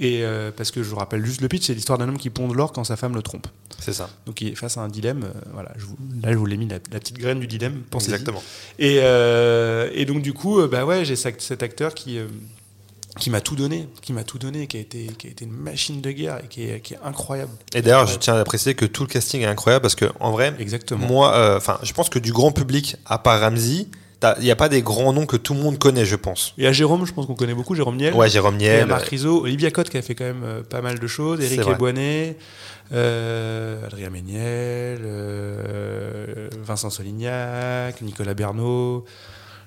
Et 0.00 0.24
euh, 0.24 0.50
parce 0.56 0.70
que 0.72 0.82
je 0.82 0.88
vous 0.88 0.96
rappelle 0.96 1.24
juste 1.24 1.40
le 1.40 1.46
pitch, 1.48 1.66
c'est 1.66 1.74
l'histoire 1.74 1.98
d'un 1.98 2.08
homme 2.08 2.18
qui 2.18 2.28
pond 2.30 2.48
de 2.48 2.54
l'or 2.54 2.72
quand 2.72 2.82
sa 2.84 2.96
femme 2.96 3.14
le 3.14 3.22
trompe. 3.22 3.46
C'est 3.78 3.92
ça. 3.92 4.10
Donc 4.26 4.40
il 4.40 4.48
est 4.48 4.54
face 4.56 4.76
à 4.76 4.80
un 4.80 4.88
dilemme. 4.88 5.24
euh, 5.24 5.40
voilà, 5.52 5.70
je 5.76 5.84
vous- 5.86 5.96
là 6.22 6.32
je 6.32 6.36
vous 6.36 6.46
l'ai 6.46 6.56
mis 6.56 6.66
la, 6.66 6.76
la 6.90 6.98
petite 7.00 7.18
graine 7.18 7.38
du 7.38 7.46
dilemme. 7.46 7.82
Exactement. 7.94 8.42
Et, 8.78 8.98
euh, 9.02 9.88
et 9.92 10.04
donc 10.04 10.22
du 10.22 10.32
coup, 10.32 10.60
bah 10.66 10.84
ouais, 10.84 11.04
j'ai 11.04 11.14
cet 11.16 11.62
acteur 11.62 11.94
qui 11.94 12.18
qui 13.20 13.30
m'a 13.30 13.40
tout 13.40 13.54
donné, 13.54 13.88
qui 14.02 14.12
m'a 14.12 14.24
tout 14.24 14.38
donné, 14.40 14.66
qui 14.66 14.76
a 14.76 14.80
été 14.80 15.06
qui 15.16 15.28
a 15.28 15.30
été 15.30 15.44
une 15.44 15.52
machine 15.52 16.00
de 16.00 16.10
guerre 16.10 16.40
et 16.44 16.48
qui 16.48 16.64
est, 16.64 16.80
qui 16.80 16.94
est 16.94 16.98
incroyable. 17.04 17.52
Et 17.72 17.80
d'ailleurs, 17.80 18.08
je 18.08 18.18
tiens 18.18 18.34
à 18.34 18.42
préciser 18.42 18.74
que 18.74 18.86
tout 18.86 19.04
le 19.04 19.08
casting 19.08 19.42
est 19.42 19.46
incroyable 19.46 19.82
parce 19.82 19.94
que 19.94 20.06
en 20.18 20.32
vrai, 20.32 20.52
Exactement. 20.58 21.06
moi, 21.06 21.32
enfin, 21.56 21.78
je 21.84 21.92
pense 21.92 22.08
que 22.08 22.18
du 22.18 22.32
grand 22.32 22.50
public, 22.50 22.96
à 23.06 23.18
part 23.18 23.44
t'as- 23.44 23.88
il 24.38 24.44
n'y 24.44 24.50
a 24.50 24.56
pas 24.56 24.68
des 24.68 24.82
grands 24.82 25.12
noms 25.12 25.26
que 25.26 25.36
tout 25.36 25.54
le 25.54 25.60
monde 25.60 25.78
connaît, 25.78 26.04
je 26.04 26.16
pense. 26.16 26.54
Et 26.58 26.66
à 26.66 26.72
Jérôme, 26.72 27.06
je 27.06 27.12
pense 27.12 27.26
qu'on 27.26 27.34
connaît 27.34 27.54
beaucoup 27.54 27.74
Jérôme 27.74 27.96
Niel. 27.96 28.14
Ouais, 28.14 28.28
Jérôme 28.28 28.56
Il 28.58 28.66
y 28.66 28.68
a 28.68 28.76
Niel. 28.78 28.86
Marc 28.86 29.08
Rizzo, 29.08 29.42
Olivia 29.42 29.70
Cotte 29.70 29.90
qui 29.90 29.98
a 29.98 30.02
fait 30.02 30.14
quand 30.14 30.24
même 30.24 30.42
euh, 30.44 30.62
pas 30.62 30.80
mal 30.80 30.98
de 30.98 31.06
choses, 31.06 31.40
Eric 31.40 31.60
vrai. 31.60 31.72
Eboinet, 31.72 32.36
euh, 32.92 33.86
Adrien 33.86 34.10
Méniel, 34.10 35.00
euh, 35.04 36.48
Vincent 36.62 36.90
Solignac, 36.90 38.00
Nicolas 38.02 38.34
Bernot. 38.34 39.04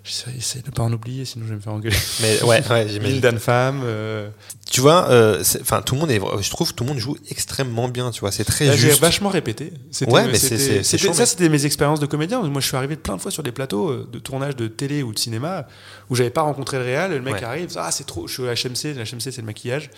J'essaie 0.07 0.59
de 0.61 0.71
pas 0.71 0.83
en 0.83 0.93
oublier, 0.93 1.25
sinon 1.25 1.43
je 1.45 1.49
vais 1.49 1.55
me 1.57 1.61
faire 1.61 1.73
engueuler. 1.73 1.95
Mais 2.21 2.41
ouais, 2.43 2.65
ouais, 2.69 2.87
j'imagine. 2.89 3.15
Lindan 3.21 3.39
Femme. 3.39 3.81
euh, 3.83 4.29
Tu 4.71 4.79
vois, 4.81 5.09
euh, 5.09 5.43
enfin, 5.61 5.81
tout 5.81 5.95
le 5.95 6.01
monde 6.01 6.11
est, 6.11 6.21
je 6.41 6.49
trouve, 6.49 6.73
tout 6.73 6.83
le 6.85 6.89
monde 6.89 6.99
joue 6.99 7.17
extrêmement 7.29 7.89
bien. 7.89 8.11
Tu 8.11 8.21
vois, 8.21 8.31
c'est 8.31 8.43
très 8.45 8.65
Là, 8.67 8.75
J'ai 8.75 8.89
juste. 8.89 9.01
vachement 9.01 9.29
répété. 9.29 9.73
Ouais, 10.07 10.27
mais 10.27 10.37
c'est- 10.37 10.57
ça, 10.83 10.97
mais- 11.13 11.25
c'était 11.25 11.49
mes 11.49 11.65
expériences 11.65 11.99
de 11.99 12.05
comédien. 12.05 12.41
Moi, 12.41 12.61
je 12.61 12.67
suis 12.67 12.77
arrivé 12.77 12.95
plein 12.95 13.15
de 13.17 13.21
fois 13.21 13.31
sur 13.31 13.43
des 13.43 13.51
plateaux 13.51 13.89
euh, 13.89 14.09
de 14.11 14.19
tournage 14.19 14.55
de 14.55 14.67
télé 14.67 15.03
ou 15.03 15.13
de 15.13 15.19
cinéma 15.19 15.67
où 16.09 16.15
j'avais 16.15 16.29
pas 16.29 16.41
rencontré 16.41 16.77
le 16.77 16.83
réal. 16.85 17.11
Le 17.11 17.21
mec 17.21 17.35
Ouais. 17.35 17.43
arrive, 17.43 17.69
ah 17.75 17.91
c'est 17.91 18.05
trop. 18.05 18.27
Je 18.27 18.33
suis 18.33 18.43
au 18.43 18.45
HMC. 18.47 18.93
Le 18.93 19.03
HMC, 19.03 19.31
c'est 19.31 19.37
le 19.37 19.43
maquillage. 19.43 19.89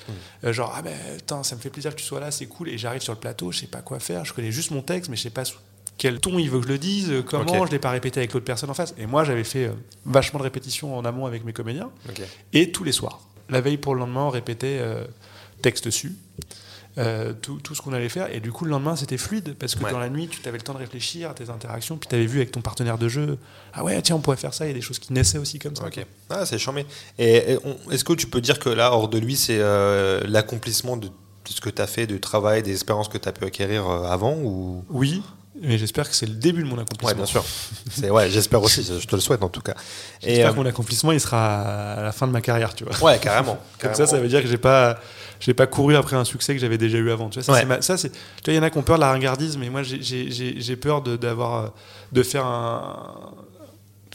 Euh, 0.43 0.53
genre 0.53 0.73
ah 0.75 0.81
ben 0.81 0.93
putain, 1.17 1.43
ça 1.43 1.55
me 1.55 1.61
fait 1.61 1.69
plaisir 1.69 1.91
que 1.95 1.99
tu 1.99 2.05
sois 2.05 2.19
là, 2.19 2.31
c'est 2.31 2.47
cool. 2.47 2.69
Et 2.69 2.77
j'arrive 2.77 3.01
sur 3.01 3.13
le 3.13 3.19
plateau, 3.19 3.51
je 3.51 3.59
sais 3.59 3.67
pas 3.67 3.81
quoi 3.81 3.99
faire. 3.99 4.25
Je 4.25 4.33
connais 4.33 4.51
juste 4.51 4.71
mon 4.71 4.81
texte, 4.81 5.09
mais 5.09 5.15
je 5.17 5.21
sais 5.21 5.29
pas 5.29 5.43
quel 5.99 6.19
ton 6.19 6.39
il 6.39 6.49
veut 6.49 6.59
que 6.59 6.65
je 6.65 6.71
le 6.71 6.79
dise, 6.79 7.11
euh, 7.11 7.21
comment. 7.21 7.65
Je 7.67 7.71
l'ai 7.71 7.77
pas 7.77 7.91
répété 7.91 8.19
avec 8.19 8.33
l'autre 8.33 8.45
personne 8.45 8.71
en 8.71 8.73
face. 8.73 8.95
Et 8.97 9.05
moi, 9.05 9.23
j'avais 9.23 9.43
fait 9.43 9.65
euh, 9.65 9.73
vachement 10.05 10.39
de 10.39 10.43
répétitions 10.45 10.97
en 10.97 11.05
amont 11.05 11.27
avec 11.27 11.45
mes 11.45 11.53
comédiens. 11.53 11.91
Et 12.53 12.71
tous 12.71 12.83
les 12.83 12.91
soirs. 12.91 13.19
La 13.49 13.61
veille 13.61 13.77
pour 13.77 13.93
le 13.93 13.99
lendemain, 13.99 14.21
on 14.23 14.29
répétait 14.29 14.77
euh, 14.79 15.05
texte 15.61 15.91
su. 15.91 16.13
euh, 16.97 17.33
tout, 17.39 17.59
tout 17.63 17.75
ce 17.75 17.81
qu'on 17.81 17.93
allait 17.93 18.09
faire 18.09 18.33
et 18.33 18.39
du 18.39 18.51
coup 18.51 18.65
le 18.65 18.71
lendemain 18.71 18.95
c'était 18.95 19.17
fluide 19.17 19.55
parce 19.59 19.75
que 19.75 19.83
Ouais. 19.83 19.91
dans 19.91 19.99
la 19.99 20.09
nuit 20.09 20.27
tu 20.27 20.39
avais 20.49 20.57
le 20.57 20.63
temps 20.63 20.73
de 20.73 20.79
réfléchir 20.79 21.29
à 21.29 21.33
tes 21.33 21.49
interactions 21.49 21.97
puis 21.97 22.09
tu 22.09 22.15
avais 22.15 22.25
vu 22.25 22.37
avec 22.39 22.51
ton 22.51 22.61
partenaire 22.61 22.97
de 22.97 23.07
jeu 23.07 23.37
ah 23.73 23.83
ouais 23.83 24.01
tiens 24.01 24.15
on 24.15 24.19
pourrait 24.19 24.37
faire 24.37 24.53
ça 24.55 24.65
il 24.65 24.69
y 24.69 24.71
a 24.71 24.73
des 24.73 24.81
choses 24.81 24.97
qui 24.99 25.13
naissaient 25.13 25.37
aussi 25.37 25.59
comme 25.59 25.75
ça 25.75 25.85
Ok. 25.85 26.03
Ah, 26.29 26.45
c'est 26.45 26.57
charmé. 26.57 26.85
Et, 27.19 27.53
et 27.53 27.57
est-ce 27.91 28.03
que 28.03 28.13
tu 28.13 28.25
peux 28.27 28.41
dire 28.41 28.57
que 28.59 28.69
là, 28.69 28.91
hors 28.91 29.07
de 29.07 29.17
lui, 29.19 29.35
c'est 29.35 29.59
euh, 29.59 30.21
l'accomplissement 30.27 30.97
de 30.97 31.09
ce 31.45 31.61
que 31.61 31.69
tu 31.69 31.81
as 31.81 31.87
fait, 31.87 32.05
du 32.07 32.19
travail, 32.19 32.63
des 32.63 32.71
expériences 32.71 33.07
que 33.07 33.17
tu 33.19 33.29
as 33.29 33.31
pu 33.33 33.45
acquérir 33.45 33.87
avant 33.87 34.35
ou... 34.37 34.83
Oui, 34.89 35.21
mais 35.61 35.77
j'espère 35.77 36.09
que 36.09 36.15
c'est 36.15 36.25
le 36.25 36.35
début 36.35 36.63
de 36.63 36.67
mon 36.67 36.77
accomplissement. 36.77 37.09
Ouais, 37.09 37.15
bien 37.15 37.25
sûr. 37.25 38.13
ouais, 38.13 38.29
j'espère 38.29 38.61
aussi, 38.61 38.83
je 38.83 39.05
te 39.05 39.15
le 39.15 39.21
souhaite 39.21 39.43
en 39.43 39.49
tout 39.49 39.61
cas. 39.61 39.75
J'espère 40.21 40.51
que 40.51 40.57
mon 40.57 40.65
accomplissement, 40.65 41.11
il 41.11 41.19
sera 41.19 41.61
à 41.93 42.01
la 42.03 42.11
fin 42.11 42.27
de 42.27 42.31
ma 42.31 42.41
carrière, 42.41 42.73
tu 42.75 42.83
vois. 42.83 42.97
Ouais, 43.03 43.19
carrément. 43.19 43.57
Comme 43.79 43.93
ça, 43.93 44.07
ça 44.07 44.19
veut 44.19 44.27
dire 44.27 44.41
que 44.41 44.47
j'ai 44.47 44.57
pas 44.57 44.99
j'ai 45.39 45.53
pas 45.53 45.67
couru 45.67 45.95
après 45.95 46.17
un 46.17 46.25
succès 46.25 46.53
que 46.53 46.59
j'avais 46.59 46.77
déjà 46.77 46.97
eu 46.97 47.11
avant. 47.11 47.29
Tu 47.29 47.39
vois, 47.39 47.43
ça, 47.81 47.95
vois, 47.95 48.09
il 48.47 48.55
y 48.55 48.59
en 48.59 48.63
a 48.63 48.69
qui 48.69 48.77
ont 48.77 48.83
peur 48.83 48.97
de 48.97 49.01
la 49.01 49.11
ringardise, 49.11 49.57
mais 49.57 49.69
moi, 49.69 49.83
j'ai 49.83 50.75
peur 50.75 51.01
de, 51.01 51.15
d'avoir, 51.15 51.73
de 52.11 52.23
faire 52.23 52.45
un, 52.45 53.31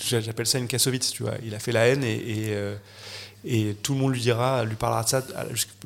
j'appelle 0.03 0.47
ça 0.47 0.59
une 0.59 0.67
Kassovitz, 0.67 1.13
tu 1.13 1.23
vois. 1.23 1.35
Il 1.45 1.55
a 1.55 1.59
fait 1.59 1.73
la 1.73 1.87
haine 1.87 2.05
et, 2.05 2.15
et, 2.15 2.55
euh, 2.55 2.77
et, 3.45 3.77
tout 3.83 3.95
le 3.95 4.01
monde 4.01 4.13
lui 4.13 4.21
dira, 4.21 4.65
lui 4.65 4.77
parlera 4.77 5.03
de 5.03 5.09
ça 5.09 5.23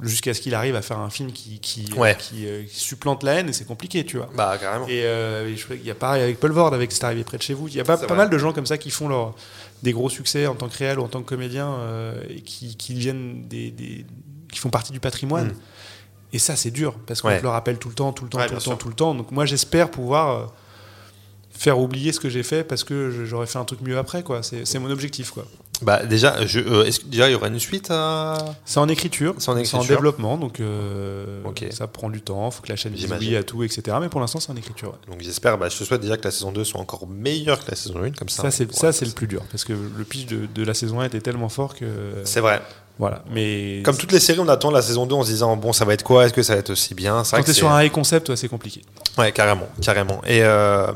jusqu'à 0.03 0.35
ce 0.35 0.41
qu'il 0.41 0.55
arrive 0.55 0.77
à 0.77 0.83
faire 0.83 0.99
un 0.99 1.11
film 1.11 1.33
qui, 1.33 1.59
qui, 1.61 1.85
qui, 2.19 2.47
euh, 2.47 2.63
supplante 2.69 3.23
la 3.23 3.35
haine 3.35 3.49
et 3.49 3.53
c'est 3.53 3.67
compliqué, 3.67 4.05
tu 4.05 4.17
vois. 4.17 4.29
Bah, 4.35 4.57
carrément. 4.61 4.87
Et 4.87 5.05
euh, 5.05 5.55
il 5.71 5.85
y 5.85 5.91
a 5.91 5.95
pareil 5.95 6.23
avec 6.23 6.39
Paul 6.41 6.53
Vord, 6.53 6.73
avec 6.73 6.93
C'est 6.93 7.05
arrivé 7.05 7.25
près 7.25 7.39
de 7.39 7.43
chez 7.43 7.55
vous. 7.55 7.69
Il 7.69 7.75
y 7.75 7.81
a 7.81 7.85
pas, 7.85 7.97
pas 7.97 8.15
mal 8.15 8.31
de 8.31 8.39
gens 8.39 8.53
comme 8.53 8.67
ça 8.67 8.79
qui 8.79 8.91
font 8.91 9.09
leur, 9.09 9.35
des 9.83 9.93
gros 9.93 10.11
succès 10.11 10.47
en 10.47 10.55
tant 10.55 10.69
que 10.69 10.77
réel 10.77 10.99
ou 10.99 11.05
en 11.05 11.09
tant 11.09 11.21
que 11.21 11.29
comédien 11.29 11.79
et 12.29 12.41
qui, 12.43 12.77
qui 12.77 12.95
viennent 12.95 13.49
des, 13.49 13.71
des 13.71 14.07
qui 14.51 14.59
font 14.59 14.71
partie 14.71 14.93
du 14.93 15.01
patrimoine. 15.01 15.49
Mm. 15.49 15.57
Et 16.33 16.39
ça, 16.39 16.57
c'est 16.57 16.71
dur, 16.71 16.95
parce 17.07 17.23
qu'on 17.23 17.31
le 17.31 17.49
rappelle 17.49 17.79
tout 17.79 17.89
le 17.89 17.95
temps, 17.95 18.13
tout 18.13 18.25
le 18.25 18.31
temps, 18.31 18.47
tout 18.47 18.55
le 18.55 18.61
temps, 18.61 18.77
tout 18.77 18.89
le 18.89 18.95
temps. 18.95 19.15
Donc 19.15 19.31
moi, 19.31 19.47
j'espère 19.47 19.91
pouvoir 19.91 20.31
euh, 20.31 20.47
faire 21.51 21.79
oublier 21.79 22.13
ce 22.13 22.21
que 22.21 22.29
j'ai 22.29 22.43
fait 22.43 22.65
parce 22.65 22.85
que 22.85 23.25
j'aurais 23.25 23.47
fait 23.47 23.59
un 23.59 23.65
truc 23.65 23.81
mieux 23.81 23.97
après, 23.97 24.23
quoi. 24.23 24.43
C'est 24.43 24.79
mon 24.79 24.91
objectif, 24.91 25.31
quoi. 25.31 25.47
Bah 25.83 26.05
déjà, 26.05 26.45
je, 26.45 26.59
euh, 26.59 26.85
est-ce 26.85 27.01
que 27.01 27.07
déjà 27.07 27.29
il 27.29 27.33
y 27.33 27.35
aura 27.35 27.49
une 27.49 27.59
suite 27.59 27.89
à... 27.91 28.37
C'est 28.65 28.81
en 28.81 28.89
écriture, 28.89 29.35
c'est 29.39 29.51
en, 29.51 29.85
développement, 29.85 30.37
donc 30.37 30.61
euh, 30.61 31.43
ça 31.71 31.87
prend 31.87 32.11
du 32.11 32.21
temps. 32.21 32.49
Il 32.49 32.53
faut 32.53 32.63
que 32.63 32.69
la 32.69 32.77
chaîne 32.77 32.93
dise 32.93 33.09
oui 33.21 33.37
à 33.37 33.43
tout, 33.43 33.63
etc. 33.63 33.97
Mais 34.01 34.09
pour 34.09 34.21
l'instant, 34.21 34.41
c'est 34.41 34.51
en 34.51 34.57
écriture. 34.57 34.99
Donc 35.09 35.21
j'espère, 35.21 35.57
bah, 35.59 35.69
je 35.69 35.79
te 35.79 35.85
souhaite 35.85 36.01
déjà 36.01 36.17
que 36.17 36.25
la 36.25 36.31
saison 36.31 36.53
2 36.53 36.65
soit 36.65 36.81
encore 36.81 37.07
meilleure 37.07 37.65
que 37.65 37.71
la 37.71 37.77
saison 37.77 38.03
1, 38.03 38.11
comme 38.13 38.29
ça. 38.29 38.43
Ça 38.43 38.51
c'est 38.51 38.73
ça 38.73 38.93
c'est 38.93 39.05
le 39.05 39.13
plus 39.13 39.27
dur 39.27 39.43
parce 39.51 39.65
que 39.65 39.73
le 39.73 40.05
pitch 40.05 40.27
de, 40.27 40.47
de, 40.47 40.65
la 40.65 40.75
saison 40.75 41.01
1 41.01 41.05
était 41.05 41.21
tellement 41.21 41.49
fort 41.49 41.75
que. 41.75 41.87
C'est 42.25 42.41
vrai. 42.41 42.61
Voilà, 42.99 43.23
mais 43.31 43.81
comme 43.85 43.97
toutes 43.97 44.11
les 44.11 44.19
séries, 44.19 44.41
on 44.41 44.49
attend 44.49 44.73
la 44.73 44.83
saison 44.83 45.07
2 45.07 45.15
en 45.15 45.23
se 45.23 45.29
disant 45.29 45.57
bon, 45.57 45.73
ça 45.73 45.85
va 45.85 45.95
être 45.95 46.03
quoi? 46.03 46.27
Est-ce 46.27 46.35
que 46.35 46.43
ça 46.43 46.55
va 46.55 46.59
être 46.59 46.71
aussi 46.71 46.95
bien? 46.95 47.23
Quand 47.31 47.43
tu 47.45 47.51
es 47.51 47.55
sur 47.55 47.71
un 47.71 47.85
high 47.85 47.93
concept, 47.93 48.35
c'est 48.35 48.49
compliqué. 48.49 48.83
Ouais, 49.17 49.31
carrément, 49.31 49.69
carrément. 49.81 50.21
Et 50.27 50.43
euh, 50.43 50.93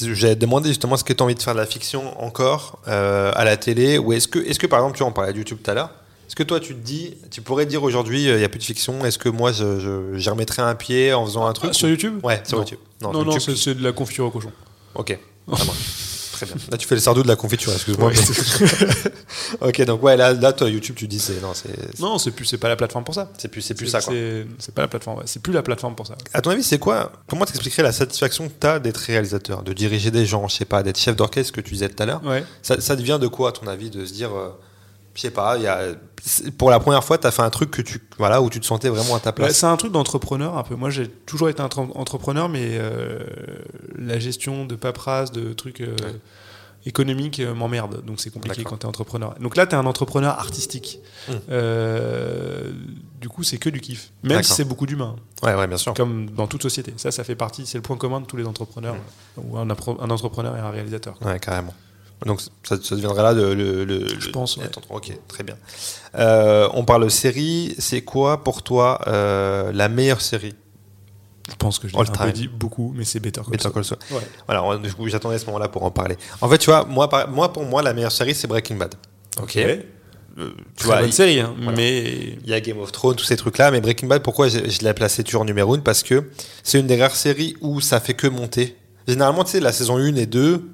j'ai 0.00 0.34
demandé 0.34 0.68
justement 0.68 0.94
est-ce 0.94 1.04
que 1.04 1.12
tu 1.12 1.22
as 1.22 1.24
envie 1.24 1.34
de 1.34 1.42
faire 1.42 1.54
de 1.54 1.58
la 1.58 1.66
fiction 1.66 2.20
encore 2.22 2.78
euh, 2.88 3.32
à 3.34 3.44
la 3.44 3.56
télé 3.56 3.98
ou 3.98 4.12
est-ce 4.12 4.28
que, 4.28 4.38
est-ce 4.38 4.58
que 4.58 4.66
par 4.66 4.80
exemple, 4.80 4.96
tu 4.96 5.02
vois, 5.02 5.10
on 5.10 5.12
parlait 5.12 5.32
de 5.32 5.38
YouTube 5.38 5.58
tout 5.62 5.70
à 5.70 5.74
l'heure. 5.74 5.90
Est-ce 6.26 6.36
que 6.36 6.42
toi, 6.44 6.60
tu 6.60 6.74
te 6.74 6.80
dis, 6.80 7.14
tu 7.30 7.42
pourrais 7.42 7.66
dire 7.66 7.82
aujourd'hui, 7.82 8.28
euh, 8.28 8.36
il 8.36 8.38
n'y 8.38 8.44
a 8.44 8.48
plus 8.48 8.58
de 8.58 8.64
fiction 8.64 9.04
Est-ce 9.04 9.18
que 9.18 9.28
moi, 9.28 9.52
je, 9.52 10.30
remettrais 10.30 10.62
un 10.62 10.74
pied 10.74 11.12
en 11.12 11.26
faisant 11.26 11.46
un 11.46 11.52
truc 11.52 11.74
Sur 11.74 11.88
YouTube? 11.88 12.20
Ouais, 12.24 12.40
sur 12.44 12.58
YouTube. 12.58 12.78
Non, 13.02 13.12
non, 13.12 13.24
non 13.24 13.38
c'est 13.38 13.74
de 13.74 13.82
la 13.82 13.92
confiture 13.92 14.26
au 14.26 14.30
cochon. 14.30 14.52
Ok, 14.94 15.18
ça 15.54 15.64
Là, 16.70 16.76
tu 16.76 16.86
fais 16.86 16.94
le 16.94 17.00
sardou 17.00 17.22
de 17.22 17.28
la 17.28 17.36
confiture, 17.36 17.72
excuse-moi. 17.72 18.12
ok, 19.60 19.82
donc 19.82 20.02
ouais, 20.02 20.16
là, 20.16 20.32
là, 20.32 20.52
toi, 20.52 20.68
YouTube, 20.68 20.94
tu 20.96 21.06
dis 21.08 21.18
c'est 21.18 21.40
non, 21.40 21.52
c'est 21.54 22.00
non, 22.00 22.18
c'est 22.18 22.30
plus, 22.30 22.44
c'est 22.44 22.58
pas 22.58 22.68
la 22.68 22.76
plateforme 22.76 23.04
pour 23.04 23.14
ça. 23.14 23.30
C'est 23.38 23.48
plus, 23.48 23.62
c'est 23.62 23.74
plus 23.74 23.86
ça. 23.86 24.00
C'est 24.00 24.74
pas 24.74 24.82
la 24.82 24.88
plateforme. 24.88 25.22
C'est 25.26 25.42
plus 25.42 25.52
la 25.52 25.62
plateforme 25.62 25.94
pour 25.94 26.06
ça. 26.06 26.16
À 26.32 26.40
ton 26.40 26.50
avis, 26.50 26.62
c'est 26.62 26.78
quoi 26.78 27.12
Comment 27.28 27.44
t'expliquerais 27.44 27.82
la 27.82 27.92
satisfaction 27.92 28.48
que 28.48 28.54
t'as 28.58 28.78
d'être 28.78 28.98
réalisateur, 28.98 29.62
de 29.62 29.72
diriger 29.72 30.10
des 30.10 30.26
gens, 30.26 30.48
je 30.48 30.56
sais 30.56 30.64
pas, 30.64 30.82
d'être 30.82 30.98
chef 30.98 31.16
d'orchestre, 31.16 31.52
que 31.52 31.60
tu 31.60 31.74
disais 31.74 31.88
tout 31.88 32.02
à 32.02 32.06
l'heure? 32.06 32.24
Ouais. 32.24 32.44
Ça, 32.62 32.80
ça, 32.80 32.96
devient 32.96 33.18
de 33.20 33.28
quoi, 33.28 33.50
à 33.50 33.52
ton 33.52 33.66
avis, 33.66 33.90
de 33.90 34.04
se 34.04 34.12
dire, 34.12 34.34
euh, 34.36 34.48
je 35.14 35.20
sais 35.20 35.30
pas, 35.30 35.58
y 35.58 35.66
a 35.66 35.94
pour 36.56 36.70
la 36.70 36.78
première 36.78 37.02
fois, 37.02 37.18
tu 37.18 37.26
as 37.26 37.32
fait 37.32 37.42
un 37.42 37.50
truc 37.50 37.72
que 37.72 37.82
tu, 37.82 38.00
voilà, 38.16 38.40
où 38.40 38.48
tu 38.48 38.60
te 38.60 38.66
sentais 38.66 38.88
vraiment 38.88 39.16
à 39.16 39.20
ta 39.20 39.32
place. 39.32 39.56
c'est 39.56 39.66
un 39.66 39.76
truc 39.76 39.90
d'entrepreneur 39.90 40.56
un 40.56 40.62
peu. 40.62 40.76
Moi, 40.76 40.88
j'ai 40.88 41.08
toujours 41.08 41.48
été 41.48 41.60
un 41.60 41.68
entrepreneur, 41.94 42.48
mais 42.48 42.78
euh, 42.78 43.18
la 43.98 44.20
gestion 44.20 44.64
de 44.64 44.76
paperasse, 44.76 45.32
de 45.32 45.52
trucs. 45.52 45.80
Euh, 45.80 45.96
économique 46.86 47.40
euh, 47.40 47.54
m'emmerde. 47.54 48.04
Donc 48.04 48.20
c'est 48.20 48.30
compliqué 48.30 48.64
quand 48.64 48.78
tu 48.78 48.86
es 48.86 48.88
entrepreneur. 48.88 49.34
Donc 49.40 49.56
là, 49.56 49.66
tu 49.66 49.74
es 49.74 49.78
un 49.78 49.86
entrepreneur 49.86 50.38
artistique. 50.38 51.00
Mmh. 51.28 51.32
Euh, 51.50 52.72
du 53.20 53.28
coup, 53.28 53.42
c'est 53.42 53.58
que 53.58 53.68
du 53.68 53.80
kiff. 53.80 54.10
Même 54.22 54.42
si 54.42 54.52
c'est 54.52 54.64
beaucoup 54.64 54.86
d'humains. 54.86 55.16
Ouais, 55.42 55.54
ouais, 55.54 55.66
bien 55.66 55.76
sûr. 55.76 55.94
Comme 55.94 56.30
dans 56.30 56.46
toute 56.46 56.62
société. 56.62 56.92
Ça, 56.96 57.10
ça 57.10 57.24
fait 57.24 57.36
partie, 57.36 57.66
c'est 57.66 57.78
le 57.78 57.82
point 57.82 57.96
commun 57.96 58.20
de 58.20 58.26
tous 58.26 58.36
les 58.36 58.46
entrepreneurs. 58.46 58.96
Mmh. 59.36 59.40
Ou 59.48 59.58
un, 59.58 59.68
un, 59.68 60.10
entrepreneur 60.10 60.56
et 60.56 60.60
un 60.60 60.70
réalisateur. 60.70 61.18
Ouais, 61.22 61.38
carrément. 61.38 61.74
Donc 62.26 62.40
ça, 62.40 62.76
ça 62.82 62.94
deviendra 62.94 63.22
là 63.22 63.32
le, 63.32 63.54
le, 63.54 64.08
Je 64.20 64.30
pense. 64.30 64.58
Ok, 64.90 65.12
très 65.28 65.44
bien. 65.44 65.56
Euh, 66.14 66.68
on 66.74 66.84
parle 66.84 67.04
de 67.04 67.08
série. 67.08 67.74
C'est 67.78 68.02
quoi 68.02 68.44
pour 68.44 68.62
toi 68.62 69.00
la 69.06 69.88
meilleure 69.88 70.20
série? 70.20 70.54
Je 71.50 71.56
pense 71.56 71.78
que 71.78 71.88
je 71.88 71.96
l'ai 71.96 72.32
dit 72.32 72.48
beaucoup, 72.48 72.92
mais 72.94 73.04
c'est 73.04 73.18
Better 73.18 73.40
Call 73.40 73.50
Better 73.50 73.70
Call 73.72 73.84
Saul. 73.84 73.98
Ouais. 74.10 74.20
Voilà, 74.46 74.78
du 74.78 74.92
coup, 74.94 75.08
j'attendais 75.08 75.38
ce 75.38 75.46
moment-là 75.46 75.68
pour 75.68 75.82
en 75.82 75.90
parler. 75.90 76.16
En 76.40 76.48
fait, 76.48 76.58
tu 76.58 76.70
vois, 76.70 76.84
moi, 76.84 77.08
moi, 77.30 77.52
pour 77.52 77.64
moi, 77.64 77.82
la 77.82 77.92
meilleure 77.92 78.12
série, 78.12 78.34
c'est 78.34 78.46
Breaking 78.46 78.76
Bad. 78.76 78.94
Ok. 79.40 79.56
Euh, 80.38 80.50
tu 80.76 80.84
vois, 80.84 81.00
bonne 81.00 81.12
série, 81.12 81.40
hein, 81.40 81.54
mais 81.76 82.38
il 82.42 82.48
y 82.48 82.54
a 82.54 82.60
Game 82.60 82.78
of 82.78 82.90
Thrones, 82.90 83.16
tous 83.16 83.24
ces 83.24 83.36
trucs-là, 83.36 83.70
mais 83.70 83.80
Breaking 83.82 84.06
Bad, 84.06 84.22
pourquoi 84.22 84.48
je, 84.48 84.70
je 84.70 84.80
l'ai 84.80 84.94
placé 84.94 85.22
toujours 85.24 85.44
numéro 85.44 85.74
1 85.74 85.80
Parce 85.80 86.02
que 86.02 86.30
c'est 86.62 86.80
une 86.80 86.86
des 86.86 86.98
rares 86.98 87.16
séries 87.16 87.56
où 87.60 87.80
ça 87.82 88.00
fait 88.00 88.14
que 88.14 88.26
monter. 88.28 88.76
Généralement, 89.06 89.44
tu 89.44 89.50
sais, 89.50 89.60
la 89.60 89.72
saison 89.72 89.98
1 89.98 90.14
et 90.14 90.26
2, 90.26 90.70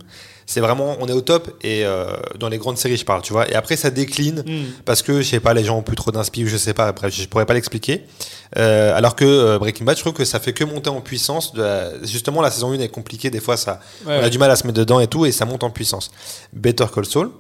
c'est 0.49 0.61
vraiment, 0.61 0.97
on 0.99 1.07
est 1.07 1.13
au 1.13 1.21
top 1.21 1.51
et 1.63 1.85
euh, 1.85 2.07
dans 2.39 2.49
les 2.49 2.57
grandes 2.57 2.79
séries, 2.79 2.97
je 2.97 3.05
parle, 3.05 3.21
tu 3.21 3.35
vois. 3.35 3.47
Et 3.51 3.55
après, 3.55 3.77
ça 3.77 3.91
décline 3.91 4.43
hmm. 4.47 4.83
parce 4.87 5.03
que, 5.03 5.21
je 5.21 5.29
sais 5.29 5.41
pas, 5.41 5.53
les 5.53 5.63
gens 5.63 5.77
ont 5.77 5.83
plus 5.83 5.95
trop 5.95 6.11
d'inspi, 6.11 6.47
je 6.47 6.57
sais 6.57 6.73
pas, 6.73 6.91
bref, 6.93 7.15
je 7.15 7.29
pourrais 7.29 7.45
pas 7.45 7.53
l'expliquer. 7.53 8.07
Euh, 8.57 8.97
alors 8.97 9.15
que 9.15 9.27
euh, 9.27 9.59
Breaking 9.59 9.85
Bad, 9.85 9.99
je 9.99 10.01
trouve 10.01 10.15
que 10.15 10.25
ça 10.25 10.41
fait 10.41 10.55
que 10.55 10.65
monter 10.65 10.89
en 10.89 11.03
puissance. 11.03 11.53
De 11.53 12.01
justement, 12.03 12.41
la 12.41 12.51
saison 12.51 12.73
1 12.73 12.81
est 12.81 12.89
compliquée, 12.89 13.29
des 13.29 13.41
fois, 13.41 13.59
ça, 13.59 13.81
on 14.07 14.11
a 14.11 14.31
du 14.31 14.39
mal 14.39 14.51
à 14.51 14.57
se 14.57 14.67
mettre 14.67 14.79
dedans 14.79 15.01
et 15.01 15.07
tout, 15.07 15.27
et 15.27 15.33
ça 15.33 15.45
monte 15.45 15.65
en 15.65 15.71
puissance. 15.71 16.11
Better 16.55 16.87
Call 16.95 17.05
Saul, 17.05 17.31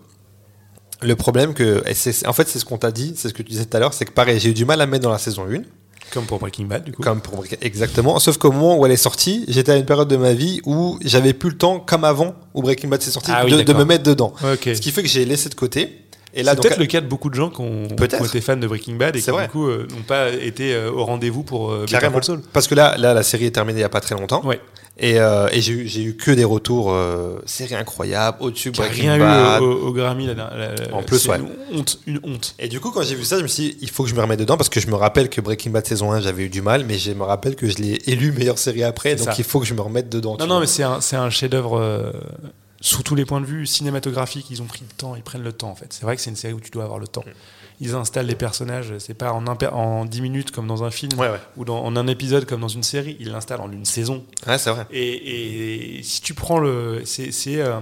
le 1.00 1.16
problème 1.16 1.54
que, 1.54 1.82
en 2.26 2.32
fait, 2.34 2.46
c'est 2.46 2.58
ce 2.58 2.64
qu'on 2.66 2.76
t'a 2.76 2.90
dit, 2.90 3.14
c'est 3.16 3.30
ce 3.30 3.32
que 3.32 3.42
tu 3.42 3.52
disais 3.52 3.64
tout 3.64 3.76
à 3.78 3.80
l'heure, 3.80 3.94
c'est 3.94 4.04
que 4.04 4.12
pareil, 4.12 4.38
j'ai 4.38 4.50
eu 4.50 4.54
du 4.54 4.66
mal 4.66 4.82
à 4.82 4.86
mettre 4.86 5.04
dans 5.04 5.12
la 5.12 5.18
saison 5.18 5.46
1. 5.50 5.62
Comme 6.12 6.24
pour 6.24 6.38
Breaking 6.38 6.64
Bad, 6.64 6.84
du 6.84 6.92
coup. 6.92 7.02
Comme 7.02 7.20
pour 7.20 7.44
exactement. 7.60 8.18
Sauf 8.18 8.38
qu'au 8.38 8.52
moment 8.52 8.78
où 8.78 8.86
elle 8.86 8.92
est 8.92 8.96
sortie, 8.96 9.44
j'étais 9.48 9.72
à 9.72 9.76
une 9.76 9.84
période 9.84 10.08
de 10.08 10.16
ma 10.16 10.32
vie 10.32 10.60
où 10.64 10.98
j'avais 11.04 11.32
plus 11.32 11.50
le 11.50 11.58
temps, 11.58 11.80
comme 11.80 12.04
avant, 12.04 12.34
où 12.54 12.62
Breaking 12.62 12.88
Bad 12.88 13.02
s'est 13.02 13.10
sorti, 13.10 13.30
ah 13.34 13.44
de, 13.44 13.72
me 13.72 13.84
mettre 13.84 14.04
dedans. 14.04 14.32
Ce 14.42 14.72
qui 14.72 14.90
fait 14.90 15.02
que 15.02 15.08
j'ai 15.08 15.24
laissé 15.24 15.48
de 15.48 15.54
côté. 15.54 16.04
Et 16.34 16.42
là, 16.42 16.52
c'est 16.54 16.60
peut-être 16.60 16.78
le 16.78 16.86
cas 16.86 17.00
de 17.00 17.06
beaucoup 17.06 17.30
de 17.30 17.34
gens 17.34 17.50
qui 17.50 17.60
ont, 17.60 17.86
été 17.86 18.40
fans 18.40 18.56
de 18.56 18.66
Breaking 18.66 18.94
Bad 18.96 19.16
et 19.16 19.20
qui 19.20 19.30
du 19.30 19.48
coup 19.48 19.66
euh, 19.66 19.88
n'ont 19.90 20.02
pas 20.02 20.28
été 20.30 20.74
euh, 20.74 20.92
au 20.92 21.04
rendez-vous 21.04 21.42
pour 21.42 21.72
euh, 21.72 21.86
Better 21.90 22.08
Call 22.12 22.24
Saul. 22.24 22.42
Parce 22.52 22.68
que 22.68 22.74
là, 22.74 22.96
là, 22.98 23.14
la 23.14 23.22
série 23.22 23.46
est 23.46 23.50
terminée 23.50 23.78
il 23.78 23.82
n'y 23.82 23.84
a 23.84 23.88
pas 23.88 24.00
très 24.00 24.14
longtemps. 24.14 24.44
Ouais. 24.44 24.60
Et, 25.00 25.20
euh, 25.20 25.48
et 25.52 25.60
j'ai 25.60 25.72
eu, 25.72 26.08
eu, 26.08 26.16
que 26.16 26.32
des 26.32 26.44
retours, 26.44 26.92
euh, 26.92 27.38
série 27.46 27.76
incroyable, 27.76 28.38
au-dessus 28.40 28.72
Breaking 28.72 29.02
rien 29.02 29.18
Bad. 29.18 29.62
eu 29.62 29.64
au, 29.64 29.88
au, 29.88 29.92
Grammy, 29.92 30.26
la, 30.26 30.50
en 30.92 31.04
plus, 31.04 31.28
ouais. 31.28 31.38
Une 31.38 31.78
honte, 31.78 32.00
une 32.06 32.20
honte. 32.24 32.56
Et 32.58 32.66
du 32.68 32.80
coup, 32.80 32.90
quand 32.90 33.02
j'ai 33.02 33.14
vu 33.14 33.24
ça, 33.24 33.38
je 33.38 33.44
me 33.44 33.48
suis 33.48 33.62
dit, 33.70 33.76
il 33.80 33.90
faut 33.90 34.02
que 34.02 34.10
je 34.10 34.16
me 34.16 34.20
remette 34.20 34.40
dedans 34.40 34.56
parce 34.56 34.68
que 34.68 34.80
je 34.80 34.88
me 34.88 34.96
rappelle 34.96 35.28
que 35.28 35.40
Breaking 35.40 35.70
Bad 35.70 35.86
saison 35.86 36.10
1, 36.10 36.20
j'avais 36.22 36.44
eu 36.44 36.48
du 36.48 36.62
mal, 36.62 36.84
mais 36.84 36.98
je 36.98 37.12
me 37.12 37.22
rappelle 37.22 37.54
que 37.54 37.68
je 37.68 37.76
l'ai 37.76 38.02
élu 38.06 38.32
meilleure 38.32 38.58
série 38.58 38.82
après, 38.82 39.14
donc 39.14 39.38
il 39.38 39.44
faut 39.44 39.60
que 39.60 39.66
je 39.66 39.74
me 39.74 39.80
remette 39.80 40.08
dedans. 40.08 40.36
Non, 40.40 40.46
non, 40.48 40.58
mais 40.60 40.66
c'est 40.66 40.82
un, 40.82 40.98
un 41.12 41.30
chef-d'œuvre. 41.30 41.78
Euh, 41.78 42.10
sous 42.80 43.02
tous 43.02 43.16
les 43.16 43.24
points 43.24 43.40
de 43.40 43.46
vue 43.46 43.66
cinématographiques, 43.66 44.46
ils 44.50 44.62
ont 44.62 44.66
pris 44.66 44.82
le 44.88 44.96
temps, 44.96 45.16
ils 45.16 45.22
prennent 45.22 45.42
le 45.42 45.52
temps 45.52 45.70
en 45.70 45.74
fait. 45.74 45.86
C'est 45.90 46.02
vrai 46.02 46.14
que 46.14 46.22
c'est 46.22 46.30
une 46.30 46.36
série 46.36 46.52
où 46.54 46.60
tu 46.60 46.70
dois 46.70 46.84
avoir 46.84 47.00
le 47.00 47.08
temps. 47.08 47.24
Mm 47.26 47.30
ils 47.80 47.94
installent 47.94 48.26
les 48.26 48.34
personnages, 48.34 48.92
c'est 48.98 49.14
pas 49.14 49.32
en, 49.32 49.46
en 49.46 50.04
10 50.04 50.20
minutes 50.20 50.50
comme 50.50 50.66
dans 50.66 50.84
un 50.84 50.90
film 50.90 51.12
ou 51.56 51.64
dans, 51.64 51.84
en 51.84 51.96
un 51.96 52.06
épisode 52.06 52.44
comme 52.44 52.60
dans 52.60 52.68
une 52.68 52.82
série, 52.82 53.16
ils 53.20 53.30
l'installent 53.30 53.60
en 53.60 53.70
une 53.70 53.84
saison. 53.84 54.24
Ouais, 54.46 54.58
c'est 54.58 54.70
vrai. 54.70 54.86
Et, 54.90 55.98
et, 55.98 56.02
si 56.02 56.20
tu 56.20 56.34
prends 56.34 56.58
le. 56.58 57.02
C'est. 57.04 57.32
Euh, 57.60 57.80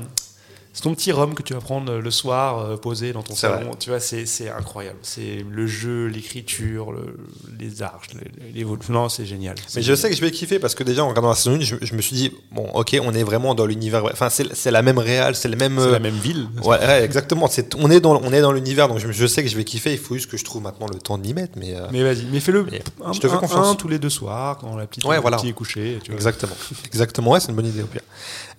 c'est 0.76 0.82
ton 0.82 0.94
petit 0.94 1.10
rhum 1.10 1.32
que 1.32 1.42
tu 1.42 1.54
vas 1.54 1.60
prendre 1.60 1.90
le 1.90 2.10
soir 2.10 2.58
euh, 2.58 2.76
posé 2.76 3.14
dans 3.14 3.22
ton 3.22 3.34
salon. 3.34 3.70
Tu 3.80 3.88
vois, 3.88 3.98
c'est 3.98 4.26
incroyable. 4.50 4.98
C'est 5.00 5.42
le 5.50 5.66
jeu, 5.66 6.04
l'écriture, 6.04 6.92
le, 6.92 7.16
les 7.58 7.80
arches, 7.80 8.08
les, 8.12 8.62
les 8.62 8.66
Non, 8.90 9.08
c'est 9.08 9.24
génial. 9.24 9.54
Mais 9.74 9.80
je 9.80 9.94
sais 9.94 10.10
que 10.10 10.14
je 10.14 10.20
vais 10.20 10.30
kiffer 10.30 10.58
parce 10.58 10.74
que 10.74 10.84
déjà 10.84 11.02
en 11.02 11.08
regardant 11.08 11.30
la 11.30 11.34
saison 11.34 11.56
1, 11.56 11.60
je, 11.60 11.94
me 11.94 12.02
suis 12.02 12.14
dit, 12.14 12.30
bon, 12.52 12.68
ok, 12.74 12.94
on 13.02 13.14
est 13.14 13.22
vraiment 13.22 13.54
dans 13.54 13.64
l'univers. 13.64 14.04
Enfin, 14.04 14.28
c'est 14.28 14.70
la 14.70 14.82
même 14.82 14.98
réal, 14.98 15.34
c'est 15.34 15.48
le 15.48 15.56
même. 15.56 15.80
C'est 15.80 15.92
la 15.92 15.98
même 15.98 16.18
ville. 16.18 16.46
Ouais, 16.62 17.02
exactement. 17.02 17.48
on 17.78 17.90
est 17.90 18.00
dans, 18.00 18.20
on 18.22 18.30
est 18.30 18.42
dans 18.42 18.52
l'univers, 18.52 18.88
donc 18.88 18.98
je, 18.98 19.26
sais 19.26 19.42
que 19.42 19.48
je 19.48 19.56
vais 19.56 19.64
kiffer. 19.64 19.92
Il 19.92 19.98
faut 19.98 20.14
juste 20.14 20.30
que 20.30 20.36
je 20.36 20.44
trouve 20.44 20.62
maintenant 20.62 20.88
le 20.92 20.98
temps 20.98 21.16
de 21.16 21.26
m'y 21.26 21.32
mettre. 21.32 21.54
Mais, 21.56 21.74
euh, 21.74 21.86
mais 21.90 22.02
vas-y, 22.02 22.26
mais 22.30 22.40
fais-le. 22.40 22.66
Je 23.14 23.18
te 23.18 23.28
fais 23.28 23.38
confiance. 23.38 23.66
Un, 23.66 23.74
tous 23.76 23.88
les 23.88 23.98
deux 23.98 24.10
soirs, 24.10 24.58
quand 24.58 24.76
la 24.76 24.86
petite 24.86 25.06
ouais, 25.06 25.18
voilà. 25.20 25.38
est 25.42 25.52
couchée. 25.52 25.98
Exactement. 26.12 26.56
Exactement, 26.84 27.30
ouais, 27.30 27.40
c'est 27.40 27.48
une 27.48 27.56
bonne 27.56 27.64
idée 27.64 27.82
au 27.82 27.86
pire. 27.86 28.02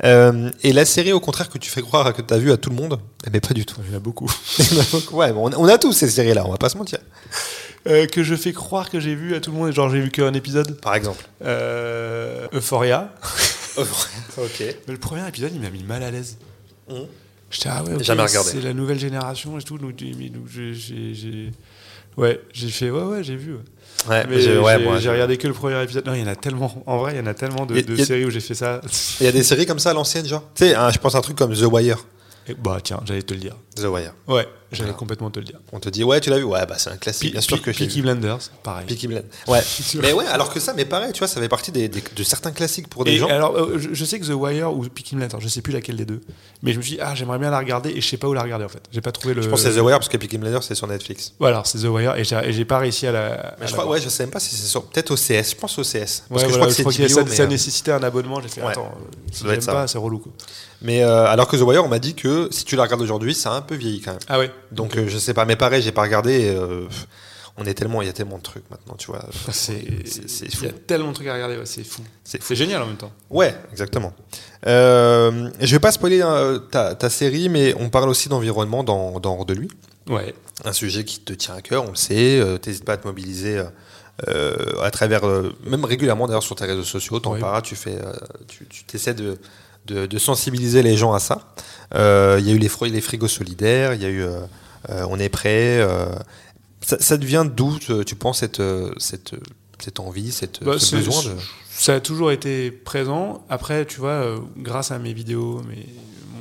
Euh, 0.04 0.50
et 0.64 0.74
la 0.74 0.86
série, 0.86 1.12
au 1.12 1.20
contraire, 1.20 1.50
que 1.50 1.58
tu 1.58 1.70
fais 1.70 1.82
croire 1.82 2.07
que 2.14 2.22
tu 2.22 2.34
as 2.34 2.38
vu 2.38 2.52
à 2.52 2.58
tout 2.58 2.70
le 2.70 2.76
monde, 2.76 3.00
mais 3.24 3.28
eh 3.28 3.30
ben, 3.30 3.42
pas 3.42 3.54
du 3.54 3.66
tout. 3.66 3.80
Il 3.86 3.92
y 3.92 3.94
en 3.94 3.98
a 3.98 4.00
beaucoup. 4.00 4.32
ouais, 5.12 5.32
on, 5.36 5.68
a 5.68 5.78
tous 5.78 5.94
ces 5.94 6.10
séries-là, 6.10 6.46
on 6.46 6.52
va 6.52 6.58
pas 6.58 6.70
se 6.70 6.78
mentir. 6.78 7.00
Euh, 7.88 8.06
que 8.06 8.24
je 8.24 8.36
fais 8.36 8.54
croire 8.54 8.90
que 8.90 9.00
j'ai 9.00 9.16
vu 9.16 9.36
à 9.36 9.40
tout 9.40 9.52
le 9.52 9.58
monde, 9.58 9.72
genre 9.72 9.90
j'ai 9.90 10.02
vu 10.02 10.12
qu'un 10.12 10.34
épisode. 10.34 10.80
Par 10.82 10.96
exemple. 10.96 11.26
Euh, 11.44 12.48
Euphoria. 12.54 13.14
ok. 13.78 14.60
Mais 14.60 14.76
le 14.94 14.98
premier 14.98 15.28
épisode, 15.28 15.52
il 15.54 15.62
m'a 15.62 15.70
mis 15.70 15.84
mal 15.84 16.04
à 16.04 16.12
l'aise. 16.12 16.38
Mmh. 16.90 16.96
J'étais 17.50 17.70
ah 17.72 17.84
ouais, 17.84 18.04
jamais 18.04 18.24
regardé. 18.24 18.50
C'est 18.52 18.62
la 18.62 18.74
nouvelle 18.74 19.00
génération 19.00 19.58
et 19.58 19.64
tout. 19.64 19.78
Donc, 19.78 19.94
j'ai, 19.98 21.52
ouais, 22.18 22.42
j'ai 22.52 22.70
fait 22.70 22.90
ouais 22.90 23.04
ouais, 23.04 23.24
j'ai 23.24 23.38
vu. 23.38 23.54
Ouais, 23.54 23.62
mais 24.10 24.40
j'ai 24.42 25.10
regardé 25.10 25.38
que 25.38 25.48
le 25.48 25.54
premier 25.54 25.82
épisode. 25.84 26.06
Non, 26.06 26.14
il 26.14 26.22
y 26.22 26.24
en 26.24 26.28
a 26.28 26.36
tellement. 26.36 26.84
En 26.86 26.98
vrai, 26.98 27.14
il 27.14 27.18
y 27.18 27.22
en 27.22 27.28
a 27.28 27.34
tellement 27.34 27.66
de, 27.66 27.80
de 27.80 27.96
séries 28.04 28.26
où 28.26 28.30
j'ai 28.30 28.40
fait 28.40 28.56
ça. 28.56 28.82
Il 29.20 29.26
y 29.26 29.30
a 29.30 29.32
des 29.32 29.44
séries 29.44 29.66
comme 29.66 29.80
ça 29.80 29.92
à 29.92 29.94
l'ancienne, 29.94 30.26
genre? 30.26 30.44
Tu 30.56 30.66
sais, 30.66 30.76
je 30.94 30.98
pense 31.00 31.16
à 31.16 31.20
un 31.20 31.22
truc 31.22 31.38
comme 31.38 31.54
The 31.54 31.64
Wire. 31.64 32.06
bah 32.60 32.78
tiens, 32.84 33.00
j'allais 33.06 33.22
te 33.22 33.34
le 33.34 33.40
dire. 33.40 33.56
The 33.82 33.86
Wire. 33.86 34.14
Ouais. 34.28 34.48
J'allais 34.72 34.94
complètement 34.94 35.30
te 35.30 35.40
le 35.40 35.46
dire. 35.46 35.60
On 35.72 35.80
te 35.80 35.88
dit, 35.90 36.04
ouais, 36.04 36.20
tu 36.20 36.30
l'as 36.30 36.38
vu? 36.38 36.44
Ouais, 36.44 36.66
bah 36.66 36.76
c'est 36.78 36.90
un 36.90 36.98
classique, 36.98 37.32
bien 37.32 37.42
sûr 37.42 37.62
que 37.62 37.72
j'ai 37.72 37.86
Peaky 37.86 38.02
Blenders, 38.02 38.40
pareil. 38.64 38.86
Peaky 38.86 39.08
Blenders. 39.08 39.30
Ouais. 39.48 39.62
mais 40.02 40.12
ouais, 40.12 40.26
alors 40.26 40.54
que 40.54 40.60
ça, 40.60 40.74
mais 40.74 40.84
pareil, 40.84 41.14
tu 41.14 41.20
vois, 41.20 41.28
ça 41.28 41.40
fait 41.40 41.48
partie 41.48 41.72
des, 41.72 41.88
de 41.88 42.24
certains 42.24 42.52
classiques 42.52 42.90
pour 42.90 43.06
des 43.06 43.12
et 43.12 43.18
gens. 43.18 43.28
Alors, 43.28 43.56
euh, 43.56 43.78
je, 43.80 44.06
sais 44.06 44.20
que 44.20 44.26
The 44.26 44.36
Wire 44.36 44.74
ou 44.74 44.84
Peaky 44.84 45.16
Blenders, 45.16 45.40
je 45.40 45.48
sais 45.48 45.62
plus 45.62 45.72
laquelle 45.72 45.96
des 45.96 46.06
deux, 46.06 46.22
mais 46.64 46.74
je 46.74 46.78
me 46.78 46.82
suis 46.82 46.96
dit, 46.96 47.02
ah, 47.02 47.16
j'aimerais 47.16 47.40
bien 47.40 47.50
la 47.50 47.60
regarder 47.60 47.92
et 47.92 48.02
je 48.02 48.08
sais 48.08 48.18
pas 48.18 48.28
où 48.28 48.34
la 48.34 48.44
regarder 48.44 48.66
en 48.66 48.70
fait. 48.70 48.82
J'ai 48.92 49.02
pas 49.02 49.14
trouvé 49.14 49.34
le. 49.34 49.42
Je 49.42 49.48
pense 49.48 49.64
que 49.64 49.70
c'est 49.72 49.80
The 49.80 49.82
Wire 49.82 50.00
parce 50.00 50.10
que 50.10 50.18
Peaky 50.18 50.38
Blenders 50.38 50.64
c'est 50.64 50.76
sur 50.76 50.88
Netflix. 50.88 51.34
Voilà, 51.40 51.62
c'est 51.64 51.80
The 51.80 51.86
Wire 51.86 52.16
et 52.18 52.24
j'ai 52.26 52.66
pas 52.66 52.80
réussi 52.80 53.08
à 53.08 53.14
la. 53.14 53.56
Mais 53.62 53.68
je 53.68 53.72
crois, 53.72 53.88
ouais, 53.88 54.02
je 54.02 54.10
sais 54.10 54.24
même 54.24 54.32
pas 54.32 54.40
si 54.40 54.54
c'est 54.54 54.68
sur. 54.68 54.84
Peut-être 54.84 55.12
au 55.12 55.16
CS, 55.16 55.52
je 55.52 55.56
pense 55.56 55.80
au 55.80 55.84
CS. 55.84 56.24
Parce 56.30 56.44
que 56.44 56.50
je 56.50 56.56
crois 56.56 56.68
que 56.68 56.74
c'est 56.74 57.08
ça, 57.08 57.26
ça 57.26 57.48
nécessitait 57.48 57.92
un 57.92 58.04
abonnement, 58.04 58.42
j'ai 58.42 58.50
fait, 58.50 58.62
attends, 58.62 58.92
si 59.32 59.46
j'aime 59.48 59.64
pas, 59.64 59.88
c'est 59.88 59.98
relou. 59.98 60.22
Mais 60.82 61.04
euh, 61.04 61.26
alors 61.26 61.48
que 61.48 61.58
The 61.58 61.62
Wire, 61.62 61.84
on 61.84 61.88
m'a 61.88 62.00
dit 62.00 62.14
que 62.14 62.50
si 62.52 62.64
tu 62.64 62.76
la 62.76 62.84
regardes 62.84 63.02
aujourd'hui, 63.02 63.34
ça 63.34 63.52
peu 63.68 63.76
vieilli 63.76 64.02
quand 64.02 64.12
même. 64.12 64.20
Ah 64.28 64.40
ouais. 64.40 64.52
Donc 64.72 64.98
euh, 64.98 65.08
je 65.08 65.18
sais 65.18 65.34
pas, 65.34 65.46
mais 65.46 65.56
pareil, 65.56 65.82
j'ai 65.82 65.92
pas 65.92 66.02
regardé. 66.02 66.50
Euh, 66.50 66.88
on 67.58 67.66
est 67.66 67.74
tellement, 67.74 68.02
il 68.02 68.06
y 68.06 68.10
a 68.10 68.14
tellement 68.14 68.38
de 68.38 68.44
trucs 68.44 68.70
maintenant, 68.70 68.96
tu 68.96 69.08
vois. 69.08 69.26
C'est, 69.52 69.80
il 69.80 70.64
y 70.64 70.68
a 70.68 70.72
tellement 70.72 71.10
de 71.10 71.16
trucs 71.16 71.28
à 71.28 71.34
regarder, 71.34 71.60
c'est 71.66 71.84
fou. 71.84 72.04
C'est, 72.24 72.56
génial 72.56 72.84
en 72.84 72.86
même 72.86 72.98
temps. 72.98 73.12
Ouais, 73.30 73.56
exactement. 73.72 74.14
Euh, 74.68 75.50
je 75.60 75.72
vais 75.72 75.80
pas 75.80 75.92
spoiler 75.92 76.24
ta, 76.72 76.94
ta, 76.94 77.10
série, 77.10 77.50
mais 77.50 77.74
on 77.80 77.90
parle 77.90 78.10
aussi 78.10 78.30
d'environnement 78.30 78.84
dans, 78.84 79.20
dans 79.20 79.38
Hors 79.38 79.46
de 79.46 79.56
lui. 79.56 79.70
Ouais. 80.08 80.36
Un 80.66 80.74
sujet 80.74 81.04
qui 81.04 81.20
te 81.20 81.34
tient 81.34 81.56
à 81.56 81.62
cœur, 81.62 81.86
on 81.86 81.90
le 81.90 81.96
sait. 81.96 82.42
T'hésites 82.62 82.86
pas 82.86 82.94
à 82.94 82.98
te 82.98 83.08
mobiliser. 83.08 83.60
à 84.28 84.92
travers, 84.92 85.24
même 85.66 85.84
régulièrement 85.84 86.28
d'ailleurs 86.28 86.44
sur 86.44 86.56
tes 86.56 86.66
réseaux 86.66 86.84
sociaux, 86.84 87.20
t'en 87.20 87.40
parles, 87.40 87.64
tu 87.64 87.76
fais, 87.76 87.98
tu, 88.48 88.68
tu 88.68 88.96
essaies 88.96 89.16
de, 89.16 89.40
de, 89.88 90.18
sensibiliser 90.18 90.82
les 90.84 90.98
gens 90.98 91.14
à 91.14 91.20
ça. 91.20 91.54
Euh, 91.96 92.38
il 92.40 92.48
y 92.48 92.52
a 92.52 92.54
eu 92.54 92.58
les, 92.58 92.70
les 92.90 93.02
frigos 93.02 93.28
solidaires, 93.28 93.94
il 93.94 94.02
y 94.02 94.06
a 94.06 94.10
eu 94.10 94.22
euh, 94.22 94.42
euh, 94.90 95.06
On 95.10 95.20
est 95.20 95.30
prêt. 95.30 95.86
Ça, 96.82 97.18
devient 97.18 97.46
d'où, 97.54 97.78
tu 97.80 98.16
penses, 98.16 98.40
cette, 98.40 98.62
cette, 98.98 99.36
cette 99.80 100.00
envie, 100.00 100.32
cette, 100.32 100.64
bah, 100.64 100.80
ce 100.80 100.96
besoin 100.96 101.24
de... 101.24 101.32
Ça 101.70 101.96
a 101.96 102.00
toujours 102.00 102.32
été 102.32 102.72
présent. 102.72 103.44
Après, 103.50 103.86
tu 103.86 104.00
vois, 104.00 104.36
grâce 104.58 104.92
à 104.92 104.98
mes 104.98 105.14
vidéos, 105.14 105.62
mes, 105.64 105.86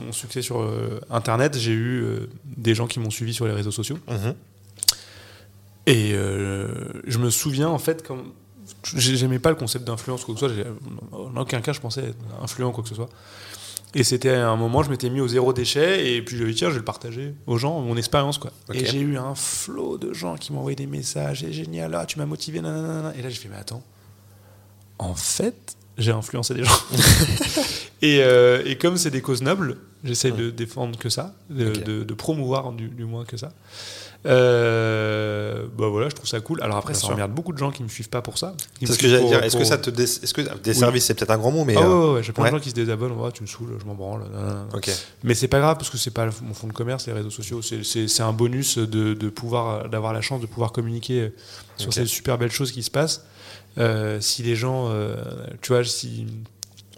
mon 0.05 0.13
succès 0.13 0.41
sur 0.41 0.71
Internet, 1.11 1.59
j'ai 1.59 1.73
eu 1.73 2.05
des 2.45 2.75
gens 2.75 2.87
qui 2.87 3.01
m'ont 3.01 3.11
suivi 3.11 3.35
sur 3.35 3.47
les 3.47 3.53
réseaux 3.53 3.73
sociaux. 3.73 3.99
Mhm. 4.09 4.35
Et 5.87 6.13
je 6.13 7.19
me 7.19 7.31
souviens, 7.31 7.69
en 7.69 7.79
fait, 7.79 8.07
quand 8.07 8.19
j'aimais 8.95 9.39
pas 9.39 9.51
le 9.51 9.57
concept 9.57 9.85
d'influence 9.85 10.25
quoi 10.25 10.35
que 10.35 10.41
ce 10.41 10.49
soit. 10.49 10.65
En 11.13 11.37
aucun 11.37 11.61
cas, 11.61 11.73
je 11.73 11.81
pensais 11.81 12.05
être 12.05 12.17
influent 12.43 12.73
quoi 12.73 12.83
que 12.83 12.89
ce 12.89 12.95
soit. 12.95 13.09
Et 13.95 14.05
c'était 14.05 14.35
un 14.35 14.57
moment, 14.57 14.83
je 14.83 14.91
m'étais 14.91 15.09
mis 15.09 15.21
au 15.21 15.29
zéro 15.29 15.53
déchet 15.53 16.15
et 16.15 16.23
puis 16.23 16.37
je 16.37 16.43
lui 16.43 16.51
ai 16.51 16.53
dit, 16.53 16.59
tiens, 16.59 16.69
je 16.69 16.75
vais 16.75 16.81
le 16.81 16.85
partager 16.85 17.35
aux 17.47 17.57
gens, 17.57 17.81
mon 17.81 17.97
expérience. 17.97 18.37
quoi. 18.37 18.51
Et 18.75 18.85
j'ai 18.85 19.01
eu 19.01 19.17
un 19.17 19.35
flot 19.35 19.97
de 19.97 20.13
gens 20.13 20.37
qui 20.37 20.53
m'envoyaient 20.53 20.77
des 20.77 20.87
messages, 20.87 21.41
c'est 21.41 21.53
génial, 21.53 21.93
là, 21.93 22.05
tu 22.05 22.19
m'as 22.19 22.27
motivé, 22.27 22.61
nanana. 22.61 23.15
Et 23.17 23.23
là, 23.23 23.31
j'ai 23.31 23.37
fait, 23.37 23.49
mais 23.49 23.57
attends, 23.57 23.83
en 24.99 25.15
fait, 25.15 25.77
j'ai 25.97 26.13
influencé 26.13 26.55
des 26.55 26.65
gens. 26.65 26.79
et, 28.03 28.19
euh, 28.21 28.63
et, 28.67 28.77
comme 28.77 28.97
c'est 28.97 29.11
des 29.11 29.23
causes 29.23 29.43
nobles, 29.43 29.79
j'essaie 30.05 30.31
de 30.33 30.51
défendre 30.51 30.99
que 30.99 31.09
ça, 31.09 31.35
de, 31.49 32.03
de, 32.03 32.15
promouvoir 32.15 32.73
du, 32.73 32.89
du, 32.89 33.05
moins 33.05 33.25
que 33.25 33.37
ça. 33.37 33.53
Euh, 34.27 35.67
bah 35.79 35.89
voilà, 35.89 36.09
je 36.09 36.15
trouve 36.15 36.29
ça 36.29 36.41
cool. 36.41 36.61
Alors 36.63 36.77
après, 36.77 36.95
ça 36.95 37.07
emmerde 37.09 37.33
beaucoup 37.33 37.53
de 37.53 37.59
gens 37.59 37.71
qui 37.71 37.83
me 37.83 37.89
suivent 37.89 38.09
pas 38.09 38.23
pour 38.23 38.39
ça. 38.39 38.55
C'est 38.81 38.93
ce 38.93 38.99
que 38.99 39.09
j'allais 39.09 39.27
dire. 39.27 39.43
Est-ce 39.43 39.57
que 39.57 39.65
ça 39.65 39.79
te 39.79 39.91
est-ce 39.91 40.35
que 40.35 40.43
des 40.59 40.75
services 40.75 41.07
c'est 41.07 41.15
peut-être 41.15 41.31
un 41.31 41.39
grand 41.39 41.51
mot, 41.51 41.65
mais 41.65 41.75
ah, 41.77 41.89
ouais, 41.89 42.15
ouais, 42.15 42.23
j'ai 42.23 42.33
plein 42.33 42.47
de 42.47 42.51
gens 42.51 42.61
qui 42.61 42.71
se 42.71 42.75
désabonnent. 42.75 43.13
Oh, 43.19 43.31
tu 43.31 43.43
me 43.43 43.49
saoules, 43.49 43.79
je 43.81 43.87
m'en 43.87 43.95
branle. 43.95 44.23
Ok. 44.75 44.91
Mais 45.25 45.35
c'est 45.35 45.49
pas 45.49 45.61
grave 45.61 45.77
parce 45.77 45.91
que 45.91 45.99
c'est 45.99 46.11
pas 46.11 46.27
mon 46.43 46.55
fond 46.55 46.67
de 46.67 46.73
commerce, 46.73 47.07
les 47.07 47.13
réseaux 47.13 47.31
sociaux. 47.31 47.61
C'est 47.63 48.23
un 48.23 48.33
bonus 48.33 48.79
de, 48.79 49.15
de 49.15 49.29
pouvoir 49.29 49.89
d'avoir 49.89 50.13
la 50.13 50.21
chance 50.21 50.41
de 50.41 50.47
pouvoir 50.47 50.73
communiquer 50.73 51.33
sur 51.77 51.93
ces 51.93 52.07
super 52.07 52.39
belles 52.39 52.53
choses 52.53 52.73
qui 52.73 52.83
se 52.83 52.91
passent. 52.91 53.25
Euh, 53.79 54.21
si 54.23 54.43
les 54.43 54.57
gens, 54.57 54.89
euh, 54.89 55.17
tu 55.61 55.73
vois, 55.73 55.85
si 55.85 56.27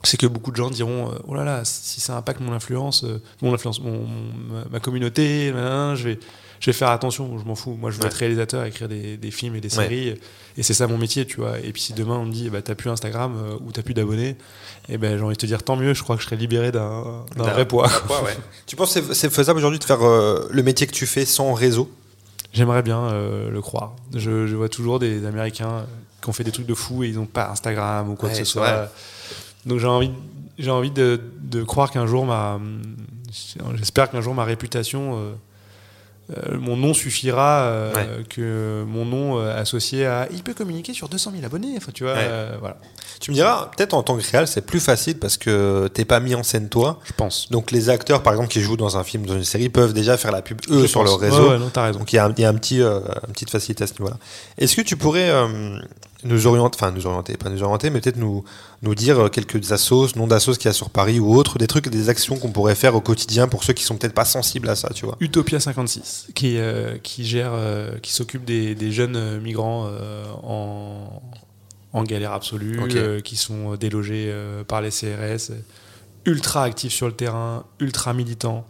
c'est 0.04 0.16
que 0.16 0.28
beaucoup 0.28 0.52
de 0.52 0.56
gens 0.56 0.70
diront 0.70 1.12
oh 1.26 1.34
là 1.34 1.42
là 1.42 1.64
si 1.64 2.00
ça 2.00 2.16
impacte 2.16 2.38
mon 2.38 2.52
influence 2.52 3.04
mon 3.42 3.52
influence 3.52 3.80
mon, 3.80 4.06
ma 4.70 4.78
communauté 4.78 5.48
je 5.48 6.02
vais 6.04 6.20
je 6.60 6.66
vais 6.66 6.72
faire 6.72 6.88
attention, 6.88 7.38
je 7.38 7.44
m'en 7.44 7.54
fous. 7.54 7.76
Moi, 7.80 7.90
je 7.90 7.98
veux 7.98 8.06
être 8.06 8.14
réalisateur, 8.14 8.64
écrire 8.64 8.88
des, 8.88 9.16
des, 9.16 9.30
films 9.30 9.54
et 9.56 9.60
des 9.60 9.68
séries, 9.68 10.14
et 10.56 10.62
c'est 10.62 10.74
ça 10.74 10.86
mon 10.86 10.98
métier, 10.98 11.24
tu 11.24 11.36
vois. 11.36 11.58
Et 11.60 11.72
puis 11.72 11.80
si 11.80 11.92
demain 11.92 12.16
on 12.16 12.24
me 12.24 12.32
dit, 12.32 12.50
bah, 12.50 12.62
t'as 12.62 12.74
plus 12.74 12.90
Instagram 12.90 13.34
euh, 13.36 13.56
ou 13.64 13.70
t'as 13.70 13.82
plus 13.82 13.94
d'abonnés, 13.94 14.36
eh 14.88 14.98
ben 14.98 15.16
j'ai 15.16 15.22
envie 15.22 15.36
de 15.36 15.40
te 15.40 15.46
dire 15.46 15.62
tant 15.62 15.76
mieux. 15.76 15.94
Je 15.94 16.02
crois 16.02 16.16
que 16.16 16.22
je 16.22 16.26
serai 16.26 16.36
libéré 16.36 16.72
d'un 16.72 17.24
vrai 17.36 17.66
poids. 17.66 17.88
tu 18.66 18.74
penses 18.74 18.94
que 18.94 19.14
c'est 19.14 19.30
faisable 19.30 19.58
aujourd'hui 19.58 19.78
de 19.78 19.84
faire 19.84 20.02
euh, 20.02 20.48
le 20.50 20.62
métier 20.64 20.86
que 20.86 20.92
tu 20.92 21.06
fais 21.06 21.24
sans 21.24 21.52
réseau? 21.52 21.90
J'aimerais 22.52 22.82
bien 22.82 23.04
euh, 23.04 23.50
le 23.50 23.60
croire. 23.60 23.94
Je, 24.14 24.46
je, 24.46 24.56
vois 24.56 24.68
toujours 24.68 24.98
des 24.98 25.26
Américains 25.26 25.86
qui 26.20 26.28
ont 26.28 26.32
fait 26.32 26.44
des 26.44 26.50
trucs 26.50 26.66
de 26.66 26.74
fou 26.74 27.04
et 27.04 27.08
ils 27.08 27.14
n'ont 27.14 27.26
pas 27.26 27.50
Instagram 27.50 28.10
ou 28.10 28.16
quoi 28.16 28.30
que 28.30 28.36
ce 28.36 28.44
soit. 28.44 28.90
Donc 29.64 29.78
j'ai 29.78 29.86
envie, 29.86 30.10
j'ai 30.58 30.70
envie 30.70 30.90
de, 30.90 31.20
de 31.40 31.62
croire 31.62 31.90
qu'un 31.92 32.06
jour 32.06 32.24
ma, 32.24 32.58
j'espère 33.76 34.10
qu'un 34.10 34.22
jour 34.22 34.34
ma 34.34 34.44
réputation 34.44 35.36
euh, 36.36 36.58
mon 36.58 36.76
nom 36.76 36.92
suffira 36.92 37.62
euh, 37.62 38.22
que 38.28 38.84
mon 38.86 39.06
nom 39.06 39.38
euh, 39.38 39.58
associé 39.58 40.04
à 40.04 40.28
il 40.30 40.42
peut 40.42 40.52
communiquer 40.52 40.92
sur 40.92 41.08
200 41.08 41.32
000 41.32 41.44
abonnés 41.46 41.72
enfin 41.78 41.90
tu 41.92 42.04
vois 42.04 42.16
voilà. 42.60 42.76
Tu 43.20 43.30
me 43.30 43.34
diras 43.34 43.70
peut-être 43.74 43.94
en 43.94 44.02
tant 44.02 44.16
que 44.16 44.30
réal 44.30 44.46
c'est 44.46 44.60
plus 44.60 44.80
facile 44.80 45.18
parce 45.18 45.38
que 45.38 45.88
t'es 45.88 46.04
pas 46.04 46.20
mis 46.20 46.34
en 46.34 46.42
scène 46.42 46.68
toi. 46.68 47.00
Je 47.04 47.12
pense. 47.14 47.50
Donc 47.50 47.70
les 47.70 47.88
acteurs 47.88 48.22
par 48.22 48.34
exemple 48.34 48.50
qui 48.50 48.60
jouent 48.60 48.76
dans 48.76 48.98
un 48.98 49.04
film 49.04 49.24
dans 49.24 49.36
une 49.36 49.44
série 49.44 49.70
peuvent 49.70 49.94
déjà 49.94 50.18
faire 50.18 50.30
la 50.30 50.42
pub 50.42 50.60
eux 50.68 50.86
sur 50.86 51.02
leur 51.02 51.18
réseau. 51.18 51.56
non, 51.56 51.70
as 51.74 51.82
raison. 51.82 51.98
donc 51.98 52.12
il 52.12 52.16
y 52.16 52.18
a, 52.18 52.26
un, 52.26 52.34
y 52.36 52.44
a 52.44 52.48
un 52.50 52.54
petit 52.54 52.80
une 52.80 53.32
petite 53.32 53.50
facilité 53.50 53.84
à 53.84 53.86
ce 53.86 53.94
niveau 53.94 54.08
là 54.08 54.18
est-ce 54.58 54.76
que 54.76 54.82
tu 54.82 54.96
pourrais 54.96 55.30
nous 56.24 56.46
orienter, 56.46 56.76
enfin 56.80 56.90
nous 56.90 57.06
orienter, 57.06 57.36
pas 57.36 57.48
nous 57.48 57.62
orienter, 57.62 57.90
mais 57.90 58.00
peut-être 58.00 58.16
nous, 58.16 58.44
nous 58.82 58.94
dire 58.94 59.30
quelques 59.30 59.72
assos, 59.72 60.08
noms 60.16 60.26
d'assos 60.26 60.54
qu'il 60.54 60.66
y 60.66 60.68
a 60.68 60.72
sur 60.72 60.90
Paris 60.90 61.20
ou 61.20 61.34
autres, 61.34 61.58
des 61.58 61.66
trucs, 61.66 61.88
des 61.88 62.08
actions 62.08 62.36
qu'on 62.36 62.50
pourrait 62.50 62.74
faire 62.74 62.94
au 62.94 63.00
quotidien 63.00 63.46
pour 63.46 63.62
ceux 63.62 63.72
qui 63.72 63.84
sont 63.84 63.96
peut-être 63.96 64.14
pas 64.14 64.24
sensibles 64.24 64.68
à 64.68 64.74
ça, 64.74 64.90
tu 64.92 65.06
vois. 65.06 65.16
Utopia 65.20 65.60
56, 65.60 66.28
qui, 66.34 66.58
euh, 66.58 66.98
qui 66.98 67.24
gère, 67.24 67.52
euh, 67.52 67.98
qui 67.98 68.12
s'occupe 68.12 68.44
des, 68.44 68.74
des, 68.74 68.90
jeunes 68.90 69.16
euh, 69.16 69.40
migrants 69.40 69.88
en, 70.42 71.22
en 71.92 72.02
galère 72.02 72.32
absolue, 72.32 73.22
qui 73.22 73.36
sont 73.36 73.76
délogés 73.76 74.34
par 74.66 74.80
les 74.80 74.90
CRS, 74.90 75.52
ultra 76.24 76.64
actifs 76.64 76.92
sur 76.92 77.06
le 77.06 77.12
terrain, 77.12 77.64
ultra 77.80 78.12
militants, 78.12 78.66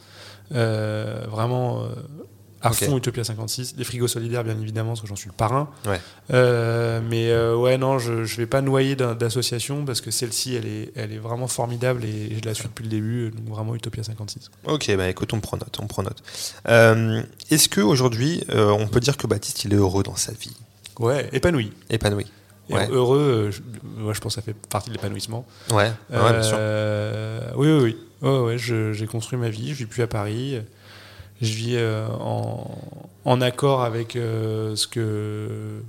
vraiment 0.51 1.89
à 2.63 2.73
fond 2.73 2.97
Utopia 2.97 3.25
56, 3.25 3.75
les 3.77 3.85
frigos 3.85 4.09
solidaires 4.09 4.45
bien 4.45 4.59
évidemment 4.61 4.91
parce 4.91 5.01
que 5.01 5.07
j'en 5.07 5.17
suis 5.17 5.29
le 5.29 5.35
parrain. 5.35 5.69
Euh, 6.33 7.01
mais 7.09 7.31
euh, 7.31 7.57
ouais 7.57 7.79
non, 7.79 7.99
je, 7.99 8.25
je 8.25 8.37
vais 8.37 8.47
pas 8.47 8.61
noyer 8.61 8.97
d'association 8.97 9.85
parce 9.85 10.01
que 10.01 10.11
celle-ci 10.11 10.55
elle 10.55 10.67
est, 10.67 10.93
elle 10.97 11.13
est 11.13 11.19
vraiment 11.19 11.47
formidable 11.47 12.05
et 12.05 12.37
je 12.37 12.45
la 12.45 12.55
suis 12.55 12.69
depuis 12.69 12.85
le 12.85 12.91
début, 12.91 13.31
donc 13.31 13.49
vraiment 13.49 13.75
Utopia 13.75 14.03
56. 14.03 14.51
Ok, 14.65 14.95
bah 14.97 15.09
écoute, 15.09 15.33
on 15.33 15.41
prend 15.41 15.57
note, 15.57 15.79
on 15.81 15.87
prend 15.87 16.03
note. 16.03 16.23
Euh, 16.69 17.23
est-ce 17.51 17.69
que 17.69 17.81
aujourd'hui 17.81 18.45
on 18.53 18.87
peut 18.89 19.01
dire 19.01 19.17
que 19.17 19.27
Baptiste 19.27 19.65
il 19.65 19.73
est 19.73 19.77
heureux 19.77 20.03
dans 20.03 20.17
sa 20.17 20.33
vie? 20.33 20.57
Ouais, 20.99 21.29
épanoui. 21.33 21.73
Épanoui. 21.91 22.27
Heureux, 22.71 23.51
je, 23.51 23.61
moi 23.99 24.13
je 24.13 24.21
pense 24.21 24.35
que 24.35 24.41
ça 24.41 24.45
fait 24.45 24.55
partie 24.55 24.91
de 24.91 24.95
l'épanouissement. 24.95 25.47
Ouais, 25.71 25.91
ouais 26.11 26.33
bien 26.33 26.43
sûr. 26.43 26.59
Oui, 27.57 27.69
oui, 27.71 27.83
oui. 27.83 27.97
Ouais, 28.21 28.41
ouais, 28.41 28.59
j'ai 28.59 29.07
construit 29.07 29.39
ma 29.39 29.49
vie, 29.49 29.69
je 29.69 29.75
vis 29.75 29.87
plus 29.87 30.03
à 30.03 30.09
Paris 30.09 30.61
je 31.41 31.53
vis 31.53 31.77
euh, 31.77 32.09
en, 33.25 33.41
accord 33.41 33.83
avec 33.83 34.17
euh, 34.17 34.75
ce 34.75 34.87
que 34.89 35.83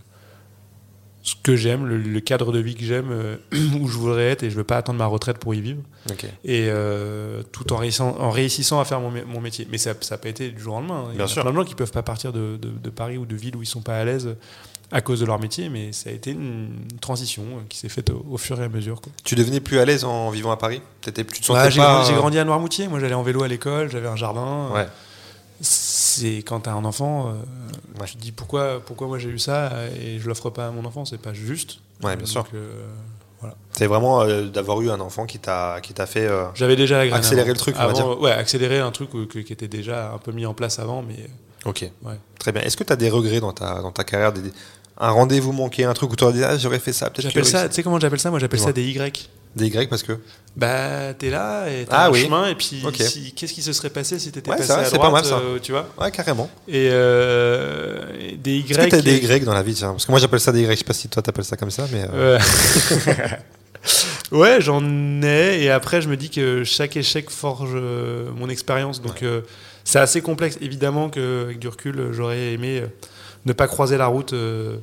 ce 1.21 1.35
que 1.43 1.55
j'aime, 1.55 1.85
le, 1.85 2.19
cadre 2.21 2.51
de 2.51 2.59
vie 2.59 2.75
que 2.75 2.83
j'aime, 2.83 3.09
euh, 3.11 3.35
où 3.79 3.87
je 3.87 3.97
voudrais 3.97 4.29
être, 4.29 4.43
et 4.43 4.49
je 4.49 4.55
veux 4.55 4.63
pas 4.63 4.77
attendre 4.77 4.97
ma 4.97 5.05
retraite 5.05 5.37
pour 5.37 5.53
y 5.53 5.61
vivre. 5.61 5.81
Et 6.43 6.69
tout 7.51 7.73
en 7.73 7.77
réussissant, 7.77 8.15
en 8.19 8.31
réussissant 8.31 8.79
à 8.79 8.85
faire 8.85 8.99
mon, 8.99 9.11
mon 9.27 9.41
métier. 9.41 9.67
Mais 9.69 9.77
ça 9.77 9.93
n'a 9.93 10.17
pas 10.17 10.29
été 10.29 10.49
du 10.49 10.59
jour 10.59 10.75
au 10.75 10.79
lendemain. 10.79 11.05
Hein. 11.07 11.11
Il 11.13 11.19
y 11.19 11.21
a 11.21 11.27
plein 11.27 11.51
de 11.51 11.55
gens 11.55 11.65
qui 11.65 11.75
peuvent 11.75 11.91
pas 11.91 12.03
partir 12.03 12.31
de, 12.31 12.57
de, 12.57 12.89
Paris 12.89 13.17
ou 13.17 13.25
de 13.25 13.35
villes 13.35 13.55
où 13.55 13.61
ils 13.61 13.67
sont 13.67 13.81
pas 13.81 13.97
à 13.97 14.05
l'aise 14.05 14.35
à 14.91 15.01
cause 15.01 15.19
de 15.19 15.25
leur 15.25 15.39
métier, 15.39 15.69
mais 15.69 15.91
ça 15.91 16.09
a 16.09 16.13
été 16.13 16.31
une 16.31 16.71
transition 16.99 17.43
qui 17.69 17.77
s'est 17.77 17.89
faite 17.89 18.09
au, 18.09 18.37
fur 18.37 18.59
et 18.59 18.63
à 18.63 18.69
mesure. 18.69 19.01
Quoi. 19.01 19.11
Tu 19.23 19.35
devenais 19.35 19.59
plus 19.59 19.77
à 19.77 19.85
l'aise 19.85 20.03
en 20.03 20.31
vivant 20.31 20.49
à 20.49 20.57
Paris? 20.57 20.81
Étais 21.05 21.23
plus 21.23 21.47
bah, 21.47 21.69
J'ai 21.69 21.79
grandi, 21.79 22.13
grandi, 22.13 22.39
à 22.39 22.43
Noirmoutier. 22.43 22.87
Moi, 22.87 22.99
j'allais 22.99 23.13
en 23.13 23.21
vélo 23.21 23.43
à 23.43 23.47
l'école, 23.47 23.91
j'avais 23.91 24.07
un 24.07 24.15
jardin. 24.15 24.69
Ouais 24.73 24.87
c'est 26.19 26.37
quand 26.37 26.61
tu 26.61 26.69
as 26.69 26.73
un 26.73 26.85
enfant, 26.85 27.29
euh, 27.29 28.03
tu 28.05 28.15
te 28.15 28.21
dis 28.21 28.31
pourquoi, 28.31 28.79
pourquoi 28.85 29.07
moi 29.07 29.17
j'ai 29.19 29.29
eu 29.29 29.39
ça 29.39 29.71
et 30.01 30.19
je 30.19 30.27
l'offre 30.27 30.49
pas 30.49 30.67
à 30.67 30.71
mon 30.71 30.85
enfant, 30.85 31.05
c'est 31.05 31.17
pas 31.21 31.33
juste. 31.33 31.79
Ouais, 32.03 32.15
bien 32.15 32.25
sûr. 32.25 32.45
Euh, 32.53 32.85
voilà. 33.41 33.55
C'est 33.71 33.87
vraiment 33.87 34.21
euh, 34.21 34.45
d'avoir 34.47 34.81
eu 34.81 34.89
un 34.89 34.99
enfant 34.99 35.25
qui 35.25 35.39
t'a 35.39 35.79
qui 35.81 35.93
t'a 35.93 36.05
fait. 36.05 36.25
Euh, 36.27 36.45
J'avais 36.55 36.75
déjà 36.75 36.99
accélérer 36.99 37.49
le 37.49 37.57
truc, 37.57 37.75
on 37.79 37.87
va 37.87 37.93
dire. 37.93 38.19
Ouais, 38.21 38.31
accélérer 38.31 38.79
un 38.79 38.91
truc 38.91 39.09
qui 39.29 39.53
était 39.53 39.67
déjà 39.67 40.11
un 40.13 40.17
peu 40.17 40.31
mis 40.31 40.45
en 40.45 40.53
place 40.53 40.79
avant, 40.79 41.01
mais. 41.01 41.27
Ok. 41.65 41.89
Ouais. 42.03 42.13
Très 42.39 42.51
bien. 42.51 42.61
Est-ce 42.61 42.77
que 42.77 42.83
tu 42.83 42.93
as 42.93 42.95
des 42.95 43.09
regrets 43.09 43.39
dans 43.41 43.51
ta 43.53 43.81
dans 43.81 43.91
ta 43.91 44.03
carrière, 44.03 44.31
des, 44.33 44.41
un 44.97 45.11
rendez-vous 45.11 45.51
manqué, 45.53 45.83
un 45.85 45.93
truc 45.93 46.11
où 46.11 46.15
tu 46.15 46.23
aurais 46.25 46.33
dit, 46.33 46.43
ah, 46.43 46.57
j'aurais 46.57 46.79
fait 46.79 46.93
ça, 46.93 47.09
peut-être 47.09 47.23
J'appelle 47.27 47.43
que- 47.43 47.47
ça, 47.49 47.67
tu 47.69 47.75
sais 47.75 47.83
comment 47.83 47.99
j'appelle 47.99 48.19
ça? 48.19 48.29
Moi 48.29 48.39
j'appelle 48.39 48.59
ça 48.59 48.73
des 48.73 48.83
Y. 48.83 49.29
Des 49.55 49.67
Y 49.67 49.89
parce 49.89 50.03
que. 50.03 50.13
Bah, 50.55 51.13
t'es 51.17 51.29
là 51.29 51.67
et 51.69 51.85
t'as 51.85 51.95
Ah 51.95 52.07
un 52.07 52.11
oui. 52.11 52.23
chemin, 52.23 52.47
et 52.49 52.55
puis 52.55 52.83
si- 52.99 53.33
qu'est-ce 53.33 53.53
qui 53.53 53.61
se 53.61 53.71
serait 53.71 53.89
passé 53.89 54.19
si 54.19 54.31
t'étais 54.31 54.49
Ouais, 54.51 54.57
passé 54.57 54.73
vrai, 54.73 54.85
à 54.85 54.89
droite, 54.89 55.01
pas 55.01 55.11
mal, 55.11 55.25
ça. 55.25 55.37
euh, 55.37 55.59
tu 55.61 55.71
vois? 55.71 55.87
Ouais, 55.99 56.11
carrément. 56.11 56.49
Et, 56.67 56.89
euh, 56.91 58.01
et 58.19 58.35
des 58.35 58.57
Y. 58.57 58.71
Est-ce 58.71 58.79
que 58.79 58.89
t'as 58.89 59.01
des 59.01 59.17
Y 59.17 59.45
dans 59.45 59.53
la 59.53 59.63
vie, 59.63 59.73
tiens? 59.73 59.91
Parce 59.91 60.05
que 60.05 60.11
moi, 60.11 60.19
j'appelle 60.19 60.39
ça 60.39 60.51
des 60.51 60.61
Y. 60.63 60.71
Je 60.71 60.75
sais 60.79 60.83
pas 60.83 60.93
si 60.93 61.07
toi, 61.07 61.21
t'appelles 61.21 61.45
ça 61.45 61.55
comme 61.55 61.71
ça, 61.71 61.85
mais. 61.91 62.05
euh, 62.13 62.37
Ouais, 64.31 64.57
j'en 64.61 64.83
ai. 65.23 65.63
Et 65.63 65.69
après, 65.71 66.01
je 66.01 66.09
me 66.09 66.17
dis 66.17 66.29
que 66.29 66.63
chaque 66.63 66.97
échec 66.97 67.29
forge 67.29 67.71
euh, 67.73 68.29
mon 68.35 68.49
expérience. 68.49 69.01
Donc, 69.01 69.23
c'est 69.83 69.99
assez 69.99 70.21
complexe. 70.21 70.57
Évidemment 70.61 71.09
qu'avec 71.09 71.57
du 71.59 71.67
recul, 71.67 72.09
j'aurais 72.11 72.53
aimé 72.53 72.83
ne 73.45 73.53
pas 73.53 73.67
croiser 73.67 73.97
la 73.97 74.07
route 74.07 74.33
euh, 74.33 74.75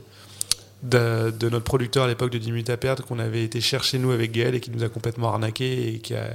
de, 0.87 1.49
notre 1.49 1.65
producteur 1.65 2.05
à 2.05 2.09
l'époque 2.09 2.31
de 2.31 2.39
10 2.39 2.53
minutes 2.53 2.71
à 2.71 2.77
perdre, 2.77 3.05
qu'on 3.05 3.19
avait 3.19 3.45
été 3.45 3.61
chercher 3.61 3.99
nous 3.99 4.11
avec 4.11 4.33
Gaël 4.33 4.55
et 4.55 4.61
qui 4.61 4.71
nous 4.71 4.85
a 4.85 4.89
complètement 4.89 5.29
arnaqué 5.29 5.95
et 5.95 5.99
qui 5.99 6.15
a, 6.15 6.31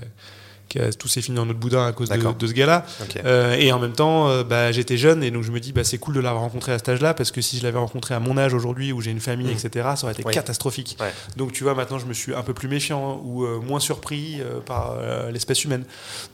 qui 0.72 0.80
a 0.80 0.92
tout 0.94 1.10
s'est 1.10 1.22
fini 1.22 1.38
en 1.38 1.46
notre 1.46 1.60
boudin 1.60 1.86
à 1.86 1.92
cause 1.92 2.08
de, 2.10 2.48
ce 2.48 2.54
gars-là. 2.54 2.86
Euh, 3.26 3.56
et 3.56 3.74
en 3.74 3.80
même 3.80 3.92
temps, 3.92 4.30
euh, 4.30 4.44
bah, 4.46 4.72
j'étais 4.72 4.96
jeune 4.96 5.22
et 5.22 5.30
donc 5.30 5.44
je 5.44 5.52
me 5.52 5.60
dis 5.60 5.74
bah, 5.74 5.84
c'est 5.84 5.98
cool 5.98 6.14
de 6.16 6.22
l'avoir 6.22 6.44
rencontré 6.44 6.72
à 6.72 6.78
cet 6.78 6.88
âge-là 6.88 7.14
parce 7.14 7.30
que 7.32 7.42
si 7.42 7.58
je 7.58 7.64
l'avais 7.64 7.78
rencontré 7.78 8.14
à 8.16 8.22
mon 8.22 8.38
âge 8.38 8.54
aujourd'hui 8.54 8.94
où 8.94 9.02
j'ai 9.02 9.12
une 9.12 9.20
famille, 9.20 9.48
Mm. 9.48 9.66
etc., 9.66 9.90
ça 9.98 10.04
aurait 10.06 10.14
été 10.14 10.24
Oui. 10.26 10.34
catastrophique. 10.34 10.96
Ouais. 11.02 11.12
Donc 11.36 11.52
tu 11.52 11.64
vois, 11.66 11.76
maintenant 11.76 12.00
je 12.00 12.06
me 12.06 12.14
suis 12.14 12.34
un 12.34 12.42
peu 12.42 12.54
plus 12.54 12.70
méfiant 12.70 13.22
ou 13.26 13.44
euh, 13.44 13.60
moins 13.60 13.80
surpris 13.82 14.40
par 14.66 14.96
l'espèce 15.32 15.64
humaine. 15.66 15.84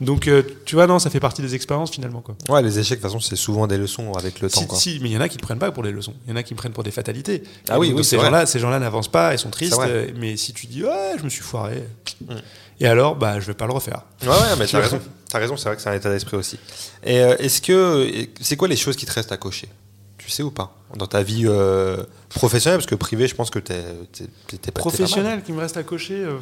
Donc 0.00 0.30
tu 0.64 0.74
vois, 0.76 0.86
non, 0.86 0.98
ça 1.00 1.10
fait 1.10 1.20
partie 1.20 1.42
des 1.42 1.54
expériences 1.56 1.90
finalement. 1.90 2.20
Quoi. 2.20 2.36
Ouais, 2.48 2.62
les 2.62 2.78
échecs, 2.78 2.98
de 2.98 3.02
toute 3.02 3.10
façon, 3.12 3.20
c'est 3.20 3.36
souvent 3.36 3.66
des 3.66 3.76
leçons 3.78 4.12
avec 4.12 4.40
le 4.40 4.48
temps. 4.48 4.60
Si, 4.60 4.66
quoi. 4.66 4.78
si, 4.78 4.98
mais 5.02 5.08
il 5.08 5.12
y 5.12 5.16
en 5.16 5.20
a 5.20 5.28
qui 5.28 5.36
ne 5.36 5.42
prennent 5.42 5.58
pas 5.58 5.72
pour 5.72 5.82
des 5.82 5.90
leçons. 5.90 6.14
Il 6.26 6.30
y 6.30 6.32
en 6.32 6.36
a 6.36 6.42
qui 6.44 6.54
me 6.54 6.58
prennent 6.58 6.72
pour 6.72 6.84
des 6.84 6.90
fatalités. 6.92 7.42
Ah 7.68 7.74
Et 7.74 7.78
oui, 7.78 7.88
donc, 7.88 7.98
oui, 7.98 8.04
ces 8.04 8.16
gens-là, 8.18 8.46
ces 8.46 8.58
gens-là 8.60 8.78
n'avancent 8.78 9.08
pas, 9.10 9.34
ils 9.34 9.38
sont 9.38 9.50
tristes. 9.50 9.76
Mais 10.16 10.36
si 10.36 10.52
tu 10.52 10.66
dis 10.68 10.84
ouais, 10.84 11.16
je 11.18 11.24
me 11.24 11.28
suis 11.28 11.42
foiré, 11.42 11.82
Mm. 12.20 12.34
Et 12.80 12.86
alors, 12.86 13.16
bah, 13.16 13.40
je 13.40 13.46
vais 13.46 13.54
pas 13.54 13.66
le 13.66 13.72
refaire. 13.72 14.02
Ouais, 14.22 14.28
ouais, 14.28 14.56
mais 14.58 14.66
Tu 14.66 14.72
t'as 14.72 14.80
raison. 14.82 15.00
T'as 15.28 15.38
raison, 15.38 15.56
c'est 15.56 15.68
vrai 15.68 15.76
que 15.76 15.82
c'est 15.82 15.88
un 15.90 15.94
état 15.94 16.10
d'esprit 16.10 16.36
aussi. 16.36 16.58
Et 17.04 17.20
euh, 17.20 17.36
est-ce 17.38 17.60
que. 17.60 18.08
C'est 18.40 18.56
quoi 18.56 18.68
les 18.68 18.76
choses 18.76 18.96
qui 18.96 19.04
te 19.06 19.12
restent 19.12 19.32
à 19.32 19.36
cocher? 19.36 19.68
Tu 20.16 20.30
sais 20.30 20.42
ou 20.42 20.50
pas? 20.50 20.74
Dans 20.96 21.06
ta 21.06 21.22
vie 21.22 21.44
euh, 21.46 22.02
professionnelle, 22.28 22.78
parce 22.78 22.86
que 22.86 22.94
privée, 22.94 23.28
je 23.28 23.34
pense 23.34 23.50
que 23.50 23.58
t'es 23.58 23.82
t'es- 24.12 24.24
t'es- 24.46 24.56
t'es 24.56 24.56
pas. 24.56 24.56
t'es 24.58 24.70
pas 24.72 24.80
mal. 24.80 24.96
Professionnel 24.96 25.42
qui 25.42 25.52
me 25.52 25.60
reste 25.60 25.76
à 25.76 25.82
cocher, 25.82 26.24
euh, 26.24 26.38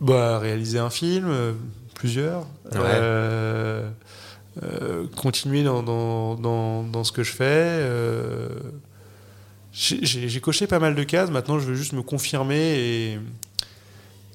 bah, 0.00 0.38
réaliser 0.38 0.78
un 0.78 0.90
film, 0.90 1.26
euh, 1.28 1.52
plusieurs. 1.94 2.40
Ouais. 2.72 2.78
Euh, 2.82 3.88
euh, 4.62 5.06
continuer 5.16 5.62
dans, 5.62 5.82
dans, 5.82 6.34
dans, 6.34 6.82
dans 6.82 7.04
ce 7.04 7.12
que 7.12 7.22
je 7.22 7.32
fais. 7.32 7.44
euh, 7.46 8.48
j'ai 9.72 10.04
j'ai- 10.04 10.28
j'ai 10.28 10.40
coché 10.40 10.66
pas 10.66 10.78
mal 10.78 10.94
de 10.94 11.02
cases, 11.04 11.30
maintenant 11.30 11.58
je 11.58 11.66
veux 11.66 11.74
juste 11.74 11.92
me 11.92 12.02
confirmer 12.02 12.56
et 12.78 13.18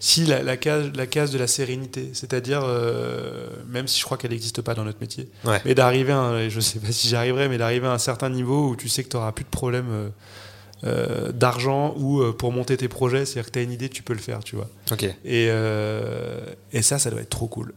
si 0.05 0.25
la, 0.25 0.43
la 0.43 0.57
case, 0.57 0.91
la 0.95 1.07
case 1.07 1.31
de 1.31 1.37
la 1.37 1.47
sérénité, 1.47 2.09
c'est-à-dire, 2.11 2.61
euh, 2.65 3.47
même 3.69 3.87
si 3.87 3.99
je 4.01 4.03
crois 4.03 4.17
qu'elle 4.17 4.31
n'existe 4.31 4.61
pas 4.61 4.73
dans 4.73 4.83
notre 4.83 4.99
métier, 4.99 5.29
Ouais. 5.45 5.61
mais 5.63 5.75
d'arriver, 5.75 6.13
je 6.49 6.59
sais 6.59 6.79
pas 6.79 6.91
si 6.91 7.07
j'y 7.07 7.15
arriverai, 7.15 7.47
mais 7.47 7.57
d'arriver 7.57 7.87
à 7.87 7.93
un 7.93 7.97
certain 7.97 8.29
niveau 8.29 8.67
où 8.69 8.75
tu 8.75 8.89
sais 8.89 9.01
que 9.05 9.07
tu 9.09 9.15
n'auras 9.15 9.31
plus 9.31 9.45
de 9.45 9.49
problème 9.49 9.85
euh, 9.89 10.09
euh, 10.83 11.31
d'argent 11.31 11.93
ou 11.97 12.19
euh, 12.21 12.33
pour 12.33 12.51
monter 12.51 12.75
tes 12.75 12.89
projets, 12.89 13.23
c'est-à-dire 13.25 13.45
que 13.45 13.53
tu 13.53 13.59
as 13.59 13.61
une 13.61 13.71
idée, 13.71 13.87
tu 13.87 14.03
peux 14.03 14.11
le 14.11 14.19
faire, 14.19 14.43
tu 14.43 14.57
vois. 14.57 14.67
Ok. 14.91 15.03
Et, 15.03 15.13
euh, 15.49 16.41
et 16.73 16.81
ça, 16.81 16.99
ça 16.99 17.09
doit 17.09 17.21
être 17.21 17.29
trop 17.29 17.47
cool. 17.47 17.73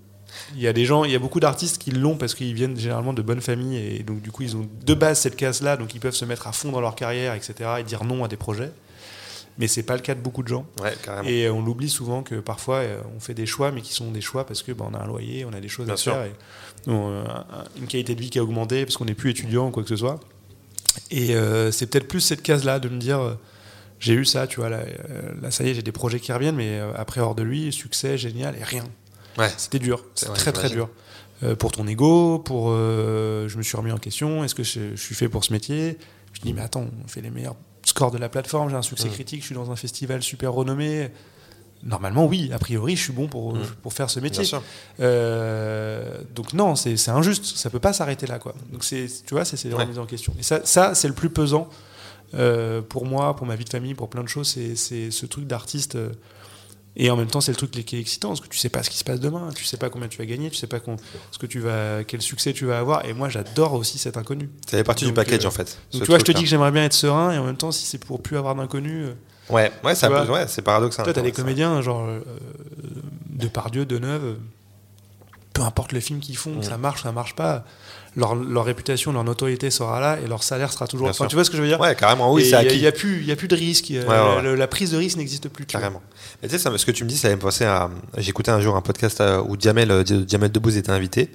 Il 0.57 0.61
y 0.61 0.66
a 0.66 0.72
des 0.72 0.85
gens, 0.85 1.05
il 1.05 1.12
y 1.12 1.14
a 1.14 1.20
beaucoup 1.20 1.39
d'artistes 1.39 1.79
qui 1.79 1.93
l'ont 1.93 2.16
parce 2.16 2.35
qu'ils 2.35 2.53
viennent 2.55 2.77
généralement 2.77 3.12
de 3.12 3.22
bonnes 3.22 3.41
familles 3.41 3.79
et 3.79 4.03
donc 4.03 4.20
du 4.20 4.31
coup 4.33 4.43
ils 4.43 4.55
ont 4.57 4.68
de 4.85 4.95
base 4.95 5.20
cette 5.20 5.37
case-là, 5.37 5.77
donc 5.77 5.95
ils 5.95 6.01
peuvent 6.01 6.14
se 6.14 6.24
mettre 6.24 6.49
à 6.49 6.53
fond 6.53 6.72
dans 6.72 6.81
leur 6.81 6.95
carrière, 6.97 7.35
etc. 7.35 7.55
et 7.79 7.85
dire 7.85 8.03
non 8.05 8.24
à 8.24 8.29
des 8.29 8.37
projets. 8.37 8.70
Mais 9.59 9.68
c'est 9.68 9.82
pas 9.84 9.94
le 9.94 10.02
cas 10.02 10.14
de 10.14 10.20
beaucoup 10.20 10.42
de 10.42 10.48
gens. 10.48 10.66
Ouais. 10.82 10.94
Et 11.24 11.48
on 11.48 11.62
l'oublie 11.62 11.88
souvent 11.88 12.22
que 12.22 12.34
parfois 12.36 12.76
euh, 12.76 13.00
on 13.16 13.20
fait 13.20 13.32
des 13.34 13.46
choix, 13.46 13.72
mais 13.72 13.80
qui 13.80 13.94
sont 13.94 14.11
des 14.11 14.20
choix 14.20 14.44
parce 14.46 14.62
que 14.62 14.72
bah, 14.72 14.84
on 14.90 14.94
a 14.94 15.02
un 15.02 15.07
loyer, 15.07 15.44
on 15.46 15.52
a 15.54 15.61
des 15.61 15.68
choses 15.68 15.86
Bien 15.86 15.94
à 15.94 15.96
sûr. 15.96 16.12
faire, 16.12 16.24
et, 16.24 16.32
bon, 16.86 17.11
euh, 17.11 17.24
un- 17.24 17.64
une 17.78 17.86
qualité 17.86 18.14
de 18.14 18.20
vie 18.20 18.28
qui 18.30 18.38
a 18.38 18.42
augmenté 18.42 18.84
parce 18.84 18.96
qu'on 18.98 19.07
n'est 19.07 19.14
plus 19.14 19.30
étudiant 19.30 19.68
ou 19.68 19.70
quoi 19.70 19.82
que 19.82 19.88
ce 19.88 19.96
soit. 19.96 20.20
Et 21.11 21.34
euh, 21.36 21.70
c'est 21.72 21.86
peut-être 21.86 22.09
plus 22.09 22.20
cette 22.20 22.42
case-là 22.42 22.78
de 22.80 22.88
me 22.90 22.98
dire 22.98 23.18
euh, 23.20 23.34
j'ai 23.98 24.12
eu 24.12 24.26
ça, 24.26 24.46
tu 24.46 24.61
vois, 24.61 24.68
là, 24.68 24.80
là, 25.40 25.50
ça 25.50 25.64
y 25.64 25.70
est, 25.70 25.74
j'ai 25.74 25.82
des 25.82 25.92
projets 25.92 26.20
qui 26.20 26.30
reviennent, 26.32 26.57
mais 26.57 26.78
euh, 26.78 26.92
après 26.94 27.20
hors 27.22 27.34
de 27.34 27.42
lui, 27.42 27.72
succès, 27.72 28.18
génial, 28.18 28.54
et 28.61 28.64
rien. 28.64 28.84
Ouais. 29.38 29.48
C'était 29.57 29.78
dur, 29.78 30.04
vrai, 30.26 30.34
très 30.34 30.52
très 30.52 30.68
dur. 30.68 30.88
Pour 31.59 31.70
ton 31.72 31.86
ego, 31.86 32.38
pour 32.38 32.70
je 32.72 33.57
me 33.59 33.62
suis 33.62 33.76
remis 33.76 33.92
en 33.92 33.98
question, 33.98 34.42
est-ce 34.44 34.54
que 34.54 34.62
je, 34.62 34.90
je 34.94 35.00
suis 35.00 35.14
fait 35.14 35.28
pour 35.28 35.44
ce 35.44 35.52
métier? 35.52 35.98
Je 36.32 36.40
dis 36.40 36.52
mais 36.54 36.62
attends, 36.62 36.86
on 37.04 37.09
fait 37.09 37.20
les 37.20 37.28
meilleurs 37.30 37.57
scores 37.97 38.11
de 38.11 38.18
la 38.18 38.28
plateforme, 38.28 38.68
j'ai 38.70 38.76
un 38.76 38.82
succès 38.82 39.09
Mm. 39.09 39.12
critique, 39.12 39.40
je 39.40 39.47
suis 39.47 39.55
dans 39.55 39.70
un 39.70 39.76
festival 39.76 40.22
super 40.22 40.53
renommé. 40.53 41.09
Normalement 41.82 42.26
oui, 42.26 42.51
a 42.53 42.59
priori 42.59 42.94
je 42.97 43.03
suis 43.05 43.12
bon 43.12 43.26
pour, 43.26 43.55
Mm. 43.55 43.61
pour 43.82 43.92
faire 43.92 44.11
ce 44.11 44.20
métier. 44.20 44.44
Euh, 45.01 46.20
donc 46.34 46.53
non, 46.53 46.74
c'est 46.76 47.09
injuste, 47.09 47.44
ça 47.44 47.70
peut 47.70 47.78
pas 47.80 47.92
s'arrêter 47.92 48.26
là 48.26 48.38
quoi. 48.38 48.55
Donc 48.72 48.84
c'est 48.84 49.07
tu 49.26 49.34
vois, 49.34 49.44
c'est 49.44 49.62
Ouais. 49.72 49.82
remises 49.82 49.99
en 49.99 50.07
question. 50.07 50.34
Et 50.38 50.42
ça, 50.42 50.61
ça 50.64 50.94
c'est 50.94 51.09
le 51.09 51.14
plus 51.14 51.30
pesant 51.30 51.68
euh, 52.34 52.82
pour 52.82 53.07
moi, 53.07 53.34
pour 53.36 53.47
ma 53.47 53.55
vie 53.57 53.64
de 53.64 53.70
famille, 53.70 53.94
pour 53.94 54.11
plein 54.11 54.22
de 54.24 54.28
choses, 54.28 54.49
c'est- 54.49 54.74
c'est 54.76 55.11
ce 55.11 55.26
truc 55.26 55.47
d'artiste. 55.47 55.94
euh, 55.94 56.11
et 56.97 57.11
en 57.11 57.16
même 57.16 57.26
temps, 57.28 57.40
c'est 57.42 57.53
le 57.53 57.57
truc 57.57 57.70
qui 57.70 57.97
est 57.97 58.01
excitant, 58.01 58.28
parce 58.28 58.40
que 58.40 58.49
tu 58.49 58.59
sais 58.59 58.68
pas 58.70 58.82
ce 58.82 58.88
qui 58.90 58.97
se 58.99 59.05
passe 59.05 59.20
demain, 59.20 59.51
tu 59.55 59.64
sais 59.64 59.76
pas 59.76 59.90
combien 59.90 60.09
tu 60.09 60.18
vas 60.18 60.24
gagner, 60.26 60.49
tu 60.51 60.57
sais 60.57 60.66
pas 60.66 60.78
ce 61.30 61.38
que 61.38 61.47
tu 61.47 61.61
vas, 61.61 62.05
quel 62.05 62.22
succès 62.22 62.53
tu 62.53 62.64
vas 62.66 62.78
avoir. 62.78 63.05
Et 63.05 63.12
moi, 63.12 63.28
j'adore 63.28 63.74
aussi 63.74 63.99
cet 63.99 64.16
inconnu. 64.16 64.49
Ça 64.68 64.78
fait 64.78 64.84
partie 64.84 65.05
du 65.05 65.12
package 65.12 65.44
euh, 65.44 65.49
en 65.49 65.51
fait. 65.51 65.78
Donc 65.92 66.03
tu 66.03 66.09
vois, 66.09 66.18
je 66.18 66.24
te 66.24 66.32
dis 66.32 66.42
que 66.42 66.49
j'aimerais 66.49 66.70
bien 66.72 66.84
être 66.84 66.92
serein, 66.94 67.32
et 67.32 67.38
en 67.38 67.44
même 67.44 67.57
temps, 67.57 67.70
si 67.72 67.84
c'est 67.86 67.99
pour 67.99 68.22
plus 68.22 68.36
avoir 68.38 68.55
d'inconnu, 68.55 69.05
euh, 69.05 69.12
Ouais, 69.49 69.70
ouais, 69.84 69.94
vois. 69.94 70.24
ouais, 70.28 70.47
c'est 70.49 70.62
paradoxal. 70.62 71.05
toi, 71.05 71.12
t'as 71.12 71.20
des 71.20 71.28
Ouais, 71.28 71.34
ça. 71.34 71.42
comédiens, 71.42 71.80
genre 71.80 72.05
euh, 72.07 72.20
Depardieu, 73.28 73.84
Deneuve, 73.86 74.24
euh, 74.24 74.34
peu 75.53 75.62
importe 75.62 75.92
le 75.92 76.01
film 76.01 76.20
qu'ils 76.20 76.36
font, 76.36 76.57
Mm. 76.57 76.62
ça 76.62 76.78
marche, 76.78 77.03
ça 77.03 77.12
marche 77.12 77.34
pas, 77.34 77.64
leur, 78.16 78.34
leur 78.34 78.64
réputation, 78.64 79.12
leur 79.12 79.22
notoriété 79.24 79.70
sera 79.70 80.00
là, 80.00 80.18
et 80.24 80.26
leur 80.26 80.42
salaire 80.42 80.72
sera 80.72 80.86
toujours. 80.88 81.06
Bien 81.06 81.10
Enfin, 81.12 81.24
sûr. 81.24 81.28
tu 81.28 81.36
vois 81.36 81.44
ce 81.44 81.50
que 81.50 81.56
je 81.56 81.62
veux 81.62 81.68
dire 81.68 81.78
Ouais, 81.78 81.94
carrément, 81.94 82.32
oui, 82.32 82.42
c'est 82.42 82.48
il 82.50 82.54
acquis. 82.54 82.78
N'y 82.80 82.86
a, 82.86 82.92
plus- 82.92 83.22
y 83.24 83.30
a 83.30 83.36
plus 83.36 83.48
de 83.48 83.54
risque, 83.56 83.90
euh, 83.90 84.02
Ouais, 84.06 84.08
ouais, 84.08 84.36
ouais. 84.36 84.42
le- 84.42 84.54
la 84.56 84.66
prise 84.66 84.90
de 84.92 84.96
risque 84.96 85.18
n'existe 85.18 85.48
plus. 85.48 85.66
Carrément. 85.66 86.02
Mais 86.42 86.48
tu 86.48 86.56
sais, 86.56 86.58
ça 86.62 86.76
ce 86.76 86.84
que 86.86 86.90
tu 86.92 87.04
me 87.04 87.08
dis, 87.08 87.16
ça 87.16 87.28
me 87.28 87.36
penser 87.36 87.64
à. 87.64 87.90
J'écoutais 88.18 88.50
un 88.50 88.60
jour 88.60 88.74
un 88.76 88.80
podcast 88.82 89.20
euh, 89.20 89.42
où 89.46 89.56
Diamel, 89.56 89.90
euh, 89.90 90.02
Di- 90.02 90.24
Diamel 90.24 90.50
Debbouze 90.50 90.76
était 90.76 90.90
invité. 90.90 91.30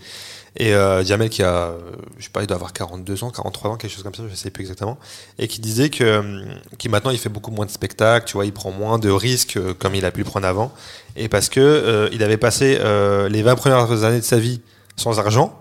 Et 0.58 0.74
euh, 0.76 1.02
Diamel, 1.02 1.30
qui 1.30 1.44
a, 1.44 1.54
euh, 1.68 1.78
je 2.18 2.26
sais 2.26 2.30
pas, 2.30 2.42
il 2.42 2.48
doit 2.48 2.56
avoir 2.56 2.74
42 2.74 3.24
ans, 3.24 3.30
43 3.32 3.72
ans, 3.72 3.78
quelque 3.78 3.92
chose 3.94 4.04
comme 4.04 4.14
ça, 4.14 4.24
je 4.30 4.36
sais 4.36 4.50
plus 4.50 4.64
exactement. 4.64 4.98
Et 5.40 5.48
qui 5.48 5.62
disait 5.62 5.90
que 5.90 6.04
euh, 6.04 6.44
qui 6.78 6.90
maintenant 6.90 7.12
il 7.12 7.18
fait 7.20 7.30
beaucoup 7.30 7.52
moins 7.52 7.66
de 7.66 7.72
spectacles, 7.72 8.26
tu 8.28 8.34
vois, 8.34 8.46
il 8.46 8.52
prend 8.52 8.72
moins 8.72 9.00
de 9.00 9.10
risques 9.10 9.56
euh, 9.56 9.74
comme 9.74 9.96
il 9.96 10.04
a 10.04 10.12
pu 10.12 10.20
le 10.20 10.26
prendre 10.26 10.46
avant. 10.46 10.74
Et 11.16 11.30
parce 11.30 11.48
que 11.48 11.62
euh, 11.62 12.10
il 12.12 12.22
avait 12.22 12.36
passé 12.36 12.78
euh, 12.82 13.30
les 13.30 13.44
20 13.44 13.56
premières 13.56 14.04
années 14.04 14.20
de 14.20 14.26
sa 14.26 14.40
vie 14.40 14.60
sans 14.98 15.20
argent. 15.20 15.58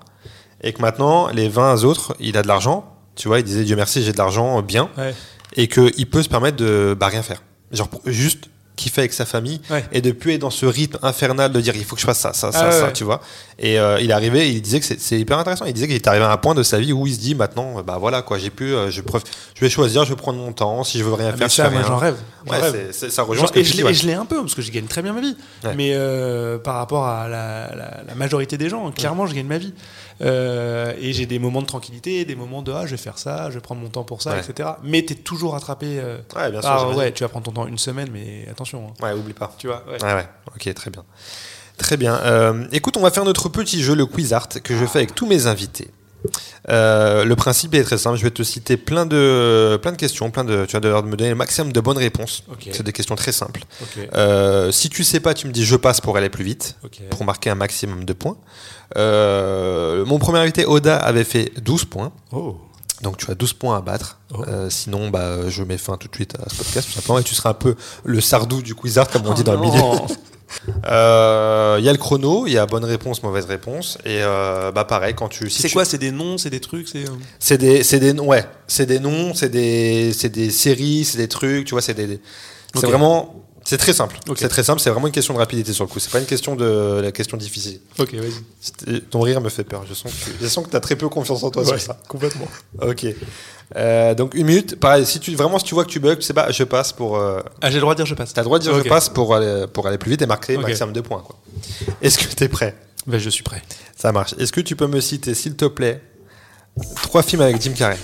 Et 0.63 0.73
que 0.73 0.81
maintenant, 0.83 1.29
les 1.29 1.49
20 1.49 1.85
autres, 1.85 2.15
il 2.21 2.37
a 2.37 2.43
de 2.43 2.49
l'argent. 2.49 2.85
Tu 3.17 3.29
vois, 3.29 3.39
il 3.39 3.45
disait 3.45 3.65
Dieu 3.65 3.77
merci, 3.77 4.03
j'ai 4.03 4.13
de 4.13 4.19
l'argent 4.19 4.59
euh, 4.59 4.63
bien. 4.63 4.89
Ouais. 4.99 5.15
Et 5.57 5.69
qu'il 5.69 6.09
peut 6.09 6.23
se 6.23 6.29
permettre 6.29 6.57
de 6.59 6.97
bah, 6.99 7.07
rien 7.09 7.23
faire. 7.23 7.43
Genre, 7.73 7.89
juste 8.07 8.45
kiffer 8.77 9.03
avec 9.03 9.13
sa 9.13 9.27
famille 9.27 9.61
Ouais. 9.69 9.85
et 9.93 10.01
de 10.01 10.11
plus 10.11 10.33
être 10.33 10.41
dans 10.41 10.49
ce 10.49 10.65
rythme 10.65 10.99
infernal 11.03 11.53
de 11.53 11.61
dire 11.61 11.75
il 11.77 11.85
faut 11.85 11.97
que 11.97 12.01
je 12.01 12.07
fasse 12.07 12.19
ça, 12.21 12.33
ça, 12.33 12.51
ça, 12.51 12.69
Ah 12.69 12.73
ça, 12.73 12.85
ouais. 12.87 12.93
tu 12.95 13.05
vois. 13.05 13.21
Et 13.59 13.79
euh, 13.79 13.99
il 14.01 14.09
est 14.09 14.13
arrivé, 14.15 14.51
il 14.51 14.63
disait 14.63 14.81
que 14.81 14.87
c'est- 14.87 15.19
hyper 15.19 15.39
intéressant. 15.39 15.67
Il 15.67 15.75
disait 15.75 15.87
qu'il 15.87 15.97
est 15.97 16.07
arrivé 16.09 16.25
à 16.25 16.33
un 16.33 16.37
point 16.39 16.55
de 16.55 16.63
sa 16.63 16.79
vie 16.79 16.93
où 16.95 17.07
il 17.07 17.13
se 17.15 17.19
dit 17.21 17.35
maintenant, 17.35 17.79
euh, 17.79 17.83
bah 17.83 17.99
voilà 18.01 18.23
quoi, 18.23 18.39
j'ai 18.39 18.51
euh, 18.63 18.91
je, 18.91 19.03
je 19.55 19.61
vais 19.61 19.69
choisir, 19.69 20.05
je 20.05 20.11
vais 20.11 20.17
prendre 20.17 20.39
mon 20.39 20.53
temps. 20.55 20.83
Si 20.83 20.99
je 20.99 21.05
veux 21.05 21.13
rien 21.13 21.31
Ah, 21.35 21.37
faire, 21.37 21.49
je 21.51 21.55
ça, 21.57 21.65
fais 21.65 21.71
moi 21.73 21.81
rien. 21.81 21.89
j'en 21.89 21.97
rêve. 21.99 22.17
Ouais, 22.49 22.57
rêve. 22.59 22.93
ça 22.93 23.23
rejoint 23.23 23.37
Genre, 23.43 23.49
ce 23.49 23.53
que 23.53 23.59
et 23.61 23.65
je 23.65 23.73
dis. 23.75 23.83
et 23.87 23.93
je 23.93 24.07
l'ai 24.07 24.15
un 24.15 24.25
peu 24.25 24.41
parce 24.41 24.55
que 24.55 24.63
je 24.63 24.71
gagne 24.71 24.87
très 24.87 25.03
bien 25.03 25.13
ma 25.13 25.21
vie. 25.21 25.37
Mais 25.77 25.93
euh, 25.95 26.57
par 26.57 26.77
rapport 26.77 27.05
à 27.07 27.29
la, 27.29 27.75
la- 27.77 28.01
la 28.09 28.15
majorité 28.15 28.57
des 28.57 28.71
gens, 28.71 28.91
clairement, 28.93 29.27
je 29.27 29.35
gagne 29.35 29.47
ma 29.47 29.59
vie. 29.59 29.75
Euh, 30.23 30.93
et 31.01 31.13
j'ai 31.13 31.25
des 31.27 31.39
moments 31.39 31.63
de 31.63 31.67
tranquillité, 31.67 32.25
des 32.25 32.35
moments 32.35 32.61
de 32.63 32.73
ah, 32.73 32.85
je 32.85 32.91
vais 32.91 32.97
faire 32.97 33.17
ça, 33.19 33.49
je 33.49 33.55
vais 33.55 33.61
prendre 33.61 33.81
mon 33.81 33.89
temps 33.89 34.05
pour 34.05 34.21
ça, 34.23 34.33
Ouais. 34.35 34.41
etc. 34.41 34.71
Mais 34.83 35.05
tu 35.05 35.15
es 35.15 35.17
toujours 35.17 35.53
rattrapé. 35.53 35.99
euh, 35.99 36.19
Ouais, 36.37 36.51
bien 36.51 36.61
sûr. 36.61 36.79
j'imagine. 36.79 36.99
ouais, 36.99 37.13
tu 37.13 37.23
vas 37.25 37.29
prendre 37.29 37.47
ton 37.47 37.53
temps 37.53 37.67
une 37.67 37.79
semaine, 37.79 38.11
mais 38.13 38.47
attention. 38.51 38.89
hein. 38.89 39.05
Ouais, 39.05 39.13
oublie 39.15 39.33
pas. 39.33 39.53
Tu 39.59 39.67
vois, 39.67 39.83
ouais. 39.89 40.03
Ouais, 40.03 40.15
ouais. 40.15 40.29
Ok, 40.55 40.75
très 40.75 40.91
bien. 40.91 41.05
Très 41.79 41.97
bien. 41.97 42.17
Euh, 42.17 42.67
écoute, 42.73 42.99
on 42.99 43.01
va 43.01 43.11
faire 43.11 43.25
notre 43.25 43.49
petit 43.49 43.83
jeu, 43.83 43.95
le 43.95 44.05
quiz 44.05 44.35
art, 44.35 44.49
que 44.49 44.77
je 44.77 44.85
fais 44.85 44.99
avec 44.99 45.15
tous 45.15 45.27
mes 45.27 45.47
invités. 45.47 45.89
Euh, 46.69 47.25
le 47.25 47.37
principe 47.37 47.75
est 47.75 47.83
très 47.83 47.99
simple. 47.99 48.19
Je 48.19 48.23
vais 48.23 48.31
te 48.31 48.43
citer 48.43 48.77
plein 48.77 49.07
de, 49.07 49.79
plein 49.81 49.93
de 49.93 49.97
questions, 49.97 50.31
plein 50.31 50.45
de, 50.45 50.67
tu 50.67 50.73
vas 50.75 50.81
devoir 50.81 51.03
me 51.03 51.17
donner 51.17 51.31
le 51.31 51.37
maximum 51.37 51.73
de 51.73 51.81
bonnes 51.81 51.99
réponses. 51.99 52.45
Ok. 52.51 52.69
C'est 52.73 52.83
des 52.83 52.93
questions 52.93 53.17
très 53.17 53.33
simples. 53.33 53.65
Euh, 54.15 54.71
si 54.73 54.89
tu 54.91 55.05
sais 55.05 55.21
pas, 55.21 55.35
tu 55.35 55.47
me 55.47 55.53
dis 55.53 55.65
je 55.65 55.77
passe 55.77 56.01
pour 56.01 56.17
aller 56.17 56.31
plus 56.31 56.45
vite, 56.45 56.77
pour 57.11 57.25
marquer 57.25 57.51
un 57.51 57.55
maximum 57.55 58.05
de 58.05 58.13
points. 58.13 58.37
Euh, 58.97 60.05
mon 60.05 60.19
premier 60.19 60.39
invité, 60.41 60.67
Oda, 60.67 60.97
avait 60.97 61.25
fait 61.25 61.53
12 61.61 61.85
points. 61.87 62.13
Oh. 62.33 62.57
Donc 63.03 63.17
tu 63.17 63.31
as 63.31 63.35
12 63.35 63.55
points 63.55 63.77
à 63.77 63.81
battre. 63.81 64.19
Oh. 64.33 64.45
Euh, 64.47 64.69
sinon, 64.69 65.09
bah, 65.09 65.49
je 65.49 65.63
mets 65.63 65.79
fin 65.79 65.97
tout 65.97 66.09
de 66.09 66.15
suite 66.15 66.35
à 66.35 66.49
ce 66.51 66.57
podcast, 66.57 66.89
tout 66.89 66.95
simplement. 66.95 67.19
Et 67.19 67.25
tu 67.25 67.35
seras 67.35 67.51
un 67.51 67.55
peu 67.55 67.75
le 68.05 68.21
sardou 68.21 68.63
du 68.63 68.75
quiz 68.75 68.99
art, 68.99 69.09
comme 69.09 69.27
on 69.27 69.35
dit 69.35 69.45
dans 69.45 69.55
le 69.55 69.61
milieu. 69.61 69.83
non. 70.67 70.75
Euh, 70.87 71.77
Il 71.79 71.85
y 71.85 71.89
a 71.89 71.93
le 71.93 71.99
chrono, 71.99 72.47
il 72.47 72.53
y 72.53 72.59
a 72.59 72.67
bonne 72.67 72.85
réponse, 72.85 73.23
mauvaise 73.23 73.45
réponse. 73.47 73.99
Et 74.05 74.19
euh, 74.23 74.73
bah 74.73 74.85
pareil, 74.85 75.15
quand 75.15 75.29
tu. 75.29 75.49
si 75.51 75.63
c'est 75.63 75.69
tu- 75.69 75.75
quoi 75.75 75.85
C'est 75.85 75.99
des 75.99 76.11
noms, 76.13 76.39
c'est 76.39 76.51
des 76.51 76.61
trucs 76.61 76.89
c'est, 76.89 77.05
euh, 77.09 77.13
C'est 77.39 77.59
des, 77.59 77.83
c'est 77.83 78.01
des, 78.01 78.13
ouais, 78.19 78.45
c'est 78.67 78.87
des 78.87 78.99
noms, 79.01 79.35
c'est 79.35 79.49
des, 79.49 80.13
c'est 80.13 80.29
des 80.31 80.51
séries, 80.51 81.05
c'est 81.05 81.19
des 81.19 81.29
trucs, 81.29 81.67
tu 81.67 81.73
vois, 81.75 81.83
c'est 81.83 81.95
des, 81.95 82.21
c'est 82.75 82.87
vraiment, 82.87 83.35
c'est 83.65 83.77
très 83.79 83.93
simple. 83.93 84.19
C'est 84.37 84.49
très 84.49 84.63
simple, 84.65 84.81
c'est 84.81 84.91
vraiment 84.91 85.07
une 85.07 85.13
question 85.13 85.35
de 85.35 85.39
rapidité 85.39 85.73
sur 85.73 85.85
le 85.85 85.91
coup. 85.91 86.01
C'est 86.01 86.11
pas 86.11 86.19
une 86.21 86.27
question 86.27 86.57
de 86.57 87.01
la 87.03 87.13
question 87.13 87.37
difficile. 87.37 87.81
Ok, 87.99 88.15
vas-y. 88.15 89.01
Ton 89.03 89.21
rire 89.21 89.41
me 89.41 89.49
fait 89.49 89.65
peur. 89.65 89.85
Je 89.89 89.95
sens 89.95 90.13
que, 90.13 90.31
je 90.41 90.47
sens 90.49 90.65
que 90.65 90.71
t'as 90.71 90.81
très 90.81 90.97
peu 90.97 91.09
confiance 91.09 91.43
en 91.43 91.51
toi 91.51 91.65
sur 91.65 91.79
ça. 91.81 91.99
complètement. 92.09 92.49
Ok. 92.83 93.07
Euh, 93.77 94.15
donc 94.15 94.35
une 94.35 94.47
minute. 94.47 94.77
Pareil, 94.81 95.07
si 95.07 95.21
tu 95.21 95.35
vraiment 95.37 95.59
si 95.61 95.65
tu 95.67 95.75
vois 95.75 95.85
que 95.85 95.91
tu 95.91 96.01
bugs, 96.01 96.17
tu 96.17 96.23
sais 96.23 96.33
pas, 96.35 96.51
je 96.51 96.65
passe 96.65 96.93
pour. 96.93 97.17
Euh, 97.19 97.41
Ah, 97.61 97.69
j'ai 97.71 97.77
le 97.77 97.83
droit 97.83 97.95
de 97.95 97.99
dire 97.99 98.07
je 98.07 98.15
passe. 98.15 98.33
T'as 98.33 98.41
le 98.41 98.47
droit 98.47 98.59
de 98.59 98.65
dire 98.65 98.75
je 98.77 98.89
passe 98.89 99.09
pour 99.09 99.35
aller 99.35 99.67
pour 99.73 99.87
aller 99.87 99.99
plus 99.99 100.11
vite 100.11 100.23
et 100.23 100.27
marquer 100.27 100.57
maximum 100.57 100.93
de 100.93 101.01
points. 101.01 101.23
Est-ce 102.03 102.19
que 102.19 102.35
t'es 102.35 102.49
prêt? 102.49 102.75
Ben, 103.07 103.19
je 103.19 103.31
suis 103.31 103.43
prêt. 103.45 103.63
Ça 103.97 104.11
marche. 104.13 104.35
Est-ce 104.39 104.53
que 104.53 104.61
tu 104.61 104.75
peux 104.75 104.87
me 104.89 105.01
citer, 105.01 105.35
s'il 105.35 105.55
te 105.55 105.67
plaît, 105.67 106.03
trois 107.03 107.23
films 107.23 107.43
avec 107.43 107.61
Jim 107.63 107.73
Carrey? 107.77 107.97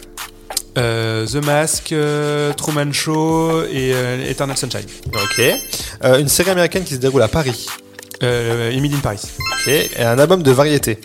The 0.77 1.37
Mask, 1.45 1.93
euh, 1.93 2.53
Truman 2.53 2.93
Show 2.93 3.63
et 3.65 3.93
euh, 3.95 4.29
Eternal 4.31 4.57
Sunshine. 4.57 4.85
Ok. 5.07 5.43
Euh, 6.05 6.19
une 6.19 6.29
série 6.29 6.51
américaine 6.51 6.85
qui 6.85 6.95
se 6.95 6.99
déroule 7.01 7.23
à 7.23 7.29
Paris. 7.29 7.67
Euh, 8.23 8.71
Emily 8.71 8.95
in 8.95 8.99
Paris. 9.01 9.21
Ok. 9.39 9.69
Et 9.69 10.03
un 10.03 10.19
album 10.19 10.43
de 10.43 10.51
variété. 10.51 10.99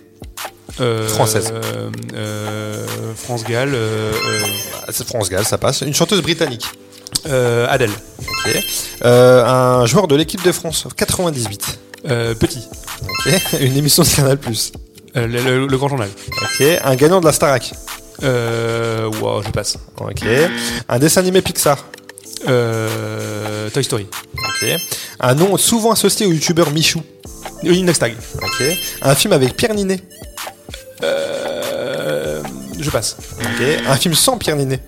Euh, 0.79 1.07
Française. 1.07 1.51
euh, 1.53 1.89
euh, 2.15 2.85
France 3.15 3.43
Gall. 3.43 3.71
Euh, 3.73 4.11
euh, 4.13 4.91
France 5.05 5.29
Gall, 5.29 5.45
ça 5.45 5.57
passe. 5.57 5.81
Une 5.81 5.93
chanteuse 5.93 6.21
britannique. 6.21 6.65
euh, 7.27 7.67
Adèle. 7.69 7.91
Ok. 8.19 8.57
Euh, 9.05 9.45
un 9.45 9.85
joueur 9.85 10.07
de 10.07 10.15
l'équipe 10.15 10.43
de 10.43 10.51
France 10.51 10.87
98. 10.95 11.79
Euh, 12.09 12.33
Petit. 12.35 12.67
Ok. 13.03 13.33
Une 13.61 13.77
émission 13.77 14.03
de 14.03 14.07
Canal+. 14.09 14.37
Euh, 15.17 15.27
le, 15.27 15.41
le- 15.43 15.67
le 15.67 15.77
Grand 15.77 15.89
Journal. 15.89 16.09
Ok. 16.41 16.65
Un 16.83 16.95
gagnant 16.95 17.19
de 17.19 17.25
la 17.25 17.31
Starac. 17.33 17.73
Euh, 18.23 19.09
wow, 19.21 19.41
je 19.43 19.49
passe. 19.49 19.77
Ok. 19.99 20.23
Un 20.89 20.99
dessin 20.99 21.21
animé 21.21 21.41
Pixar. 21.41 21.85
Euh, 22.47 23.69
Toy 23.69 23.83
Story. 23.83 24.07
Ok. 24.35 24.69
Un 25.19 25.35
nom 25.35 25.57
souvent 25.57 25.91
associé 25.91 26.25
au 26.25 26.31
youtubeur 26.31 26.71
Michou. 26.71 27.01
Oui, 27.63 27.77
Inox 27.79 27.99
Tag. 27.99 28.15
Ok. 28.41 28.63
Un 29.01 29.15
film 29.15 29.33
avec 29.33 29.55
Pierre 29.55 29.73
Ninet. 29.73 29.99
Euh, 31.03 32.41
je 32.79 32.89
passe. 32.89 33.17
Ok. 33.39 33.65
Un 33.87 33.95
film 33.95 34.13
sans 34.15 34.37
Pierre 34.37 34.55
Ninet. 34.55 34.79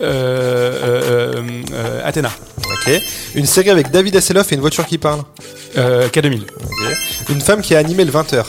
Euh, 0.00 0.72
euh, 0.82 1.02
euh, 1.36 1.62
euh, 1.72 2.00
Athéna. 2.06 2.30
Ok. 2.58 2.92
Une 3.34 3.46
série 3.46 3.70
avec 3.70 3.90
David 3.90 4.16
Hasselhoff 4.16 4.50
et 4.52 4.54
une 4.54 4.60
voiture 4.62 4.86
qui 4.86 4.98
parle. 4.98 5.22
Euh, 5.76 6.08
K2000. 6.08 6.42
Ok. 6.42 7.28
Une 7.28 7.40
femme 7.40 7.60
qui 7.60 7.74
a 7.74 7.78
animé 7.78 8.04
le 8.04 8.12
20h. 8.12 8.44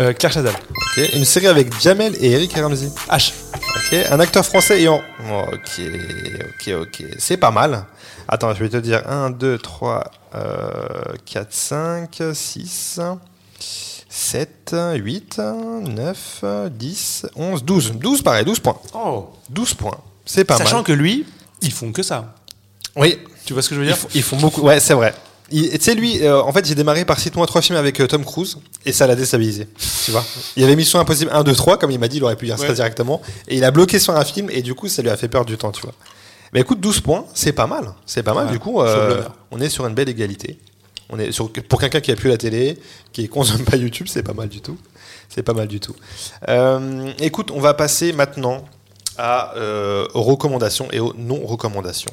Euh, 0.00 0.12
Claire 0.14 0.32
Chazal. 0.32 0.54
Ok. 0.70 1.10
Une 1.14 1.24
série 1.24 1.46
avec 1.46 1.78
Jamel 1.80 2.16
et 2.20 2.30
Eric 2.32 2.52
Ramsey. 2.54 2.88
H. 3.10 3.32
Ok. 3.54 3.98
Un 4.10 4.20
acteur 4.20 4.44
français 4.46 4.80
ayant. 4.80 5.00
Ok. 5.52 5.80
Ok. 5.80 6.74
Ok. 6.80 7.04
C'est 7.18 7.36
pas 7.36 7.50
mal. 7.50 7.84
Attends, 8.28 8.54
je 8.54 8.60
vais 8.60 8.68
te 8.70 8.76
dire 8.78 9.02
1, 9.08 9.30
2, 9.30 9.58
3, 9.58 10.04
4, 11.26 11.52
5, 11.52 12.22
6, 12.32 13.00
7, 14.08 14.74
8, 14.96 15.38
9, 15.38 16.44
10, 16.70 17.26
11, 17.36 17.64
12. 17.64 17.92
12 17.92 18.22
pareil, 18.22 18.44
12 18.44 18.60
points. 18.60 18.78
Oh. 18.94 19.28
12 19.50 19.74
points. 19.74 19.98
C'est 20.24 20.44
pas 20.44 20.56
Sachant 20.56 20.76
mal. 20.76 20.84
que 20.84 20.92
lui, 20.92 21.26
ils 21.62 21.72
font 21.72 21.92
que 21.92 22.02
ça. 22.02 22.34
Oui, 22.96 23.18
Tu 23.44 23.52
vois 23.52 23.62
ce 23.62 23.68
que 23.68 23.74
je 23.74 23.80
veux 23.80 23.86
ils, 23.86 23.88
dire? 23.88 23.98
font- 23.98 24.08
ils 24.14 24.22
font 24.22 24.36
beaucoup. 24.36 24.62
Ouais, 24.62 24.80
c'est 24.80 24.94
vrai. 24.94 25.14
Tu 25.50 25.68
sais, 25.80 25.94
lui, 25.94 26.24
euh, 26.24 26.40
en 26.42 26.52
fait, 26.52 26.64
j'ai 26.64 26.74
démarré 26.74 27.04
par 27.04 27.18
cite-moi 27.18 27.46
trois 27.46 27.60
films 27.60 27.76
avec 27.78 28.00
euh, 28.00 28.06
Tom 28.06 28.24
Cruise 28.24 28.56
et 28.86 28.92
ça 28.92 29.06
l'a 29.06 29.16
déstabilisé. 29.16 29.66
Tu 30.04 30.10
vois 30.12 30.24
Il 30.56 30.64
avait 30.64 30.76
Mission 30.76 31.00
Impossible 31.00 31.30
1, 31.32 31.42
2, 31.42 31.54
3, 31.54 31.78
comme 31.78 31.90
il 31.90 31.98
m'a 31.98 32.08
dit, 32.08 32.18
il 32.18 32.24
aurait 32.24 32.36
pu 32.36 32.46
dire 32.46 32.58
ça 32.58 32.68
Ouais. 32.68 32.72
directement. 32.74 33.20
Et 33.48 33.56
il 33.56 33.64
a 33.64 33.70
bloqué 33.70 33.98
sur 33.98 34.14
un 34.16 34.24
film 34.24 34.48
et 34.50 34.62
du 34.62 34.74
coup, 34.74 34.88
ça 34.88 35.02
lui 35.02 35.10
a 35.10 35.16
fait 35.16 35.28
perdre 35.28 35.46
du 35.46 35.56
temps, 35.56 35.72
tu 35.72 35.82
vois. 35.82 35.92
Mais 36.52 36.60
écoute, 36.60 36.80
12 36.80 37.00
points, 37.00 37.24
c'est 37.34 37.52
pas 37.52 37.66
mal. 37.66 37.92
C'est 38.06 38.22
pas 38.22 38.34
mal. 38.34 38.46
Ouais, 38.46 38.52
du 38.52 38.58
coup, 38.58 38.80
euh, 38.80 39.22
on 39.50 39.60
est 39.60 39.68
sur 39.68 39.86
une 39.86 39.94
belle 39.94 40.08
égalité. 40.08 40.58
On 41.08 41.18
est 41.18 41.32
sur, 41.32 41.50
pour 41.68 41.80
quelqu'un 41.80 42.00
qui 42.00 42.12
a 42.12 42.16
plus 42.16 42.28
la 42.30 42.36
télé, 42.36 42.78
qui 43.12 43.28
consomme 43.28 43.64
pas 43.64 43.76
YouTube, 43.76 44.06
c'est 44.08 44.22
pas 44.22 44.32
mal 44.34 44.48
du 44.48 44.60
tout. 44.60 44.76
C'est 45.28 45.42
pas 45.42 45.54
mal 45.54 45.66
du 45.68 45.80
tout. 45.80 45.94
Écoute, 47.20 47.50
on 47.52 47.60
va 47.60 47.74
passer 47.74 48.12
maintenant 48.12 48.64
à, 49.18 49.54
aux 50.14 50.22
recommandations 50.22 50.88
et 50.92 51.00
aux 51.00 51.12
non-recommandations. 51.16 52.12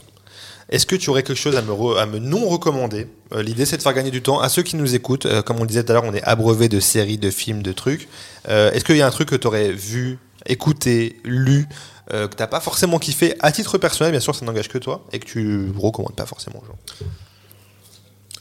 Est-ce 0.69 0.85
que 0.85 0.95
tu 0.97 1.09
aurais 1.09 1.23
quelque 1.23 1.37
chose 1.37 1.55
à 1.55 1.61
me, 1.61 1.71
re- 1.71 1.97
à 1.97 2.05
me 2.05 2.19
non 2.19 2.47
recommander? 2.47 3.07
Euh, 3.33 3.41
L'idée, 3.41 3.65
c'est 3.65 3.77
de 3.77 3.81
faire 3.81 3.93
gagner 3.93 4.11
du 4.11 4.21
temps 4.21 4.39
à 4.39 4.49
ceux 4.49 4.63
qui 4.63 4.75
nous 4.75 4.95
écoutent. 4.95 5.25
Euh, 5.25 5.41
comme 5.41 5.57
on 5.57 5.61
le 5.61 5.67
disait 5.67 5.83
tout 5.83 5.91
à 5.91 5.93
l'heure, 5.93 6.03
on 6.03 6.13
est 6.13 6.23
abreuvé 6.23 6.67
de 6.67 6.79
séries, 6.79 7.17
de 7.17 7.29
films, 7.31 7.61
de 7.63 7.71
trucs. 7.71 8.07
Euh, 8.49 8.71
Est-ce 8.71 8.83
qu'il 8.83 8.97
y 8.97 9.01
a 9.01 9.07
un 9.07 9.11
truc 9.11 9.29
que 9.29 9.35
tu 9.35 9.47
aurais 9.47 9.71
vu, 9.71 10.19
écouté, 10.45 11.17
lu, 11.23 11.67
que 12.09 12.27
tu 12.27 12.37
n'as 12.39 12.47
pas 12.47 12.61
forcément 12.61 12.99
kiffé, 12.99 13.35
à 13.41 13.51
titre 13.51 13.77
personnel, 13.77 14.11
bien 14.11 14.21
sûr, 14.21 14.33
ça 14.33 14.45
n'engage 14.45 14.69
que 14.69 14.77
toi, 14.77 15.05
et 15.11 15.19
que 15.19 15.25
tu 15.25 15.71
recommandes 15.77 16.15
pas 16.15 16.25
forcément 16.25 16.61
aux 16.63 16.65
gens 16.65 16.77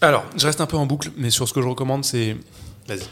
Alors, 0.01 0.24
je 0.36 0.47
reste 0.47 0.61
un 0.61 0.66
peu 0.66 0.77
en 0.77 0.86
boucle, 0.86 1.11
mais 1.16 1.31
sur 1.31 1.48
ce 1.48 1.53
que 1.53 1.61
je 1.62 1.66
recommande, 1.66 2.05
c'est 2.05 2.36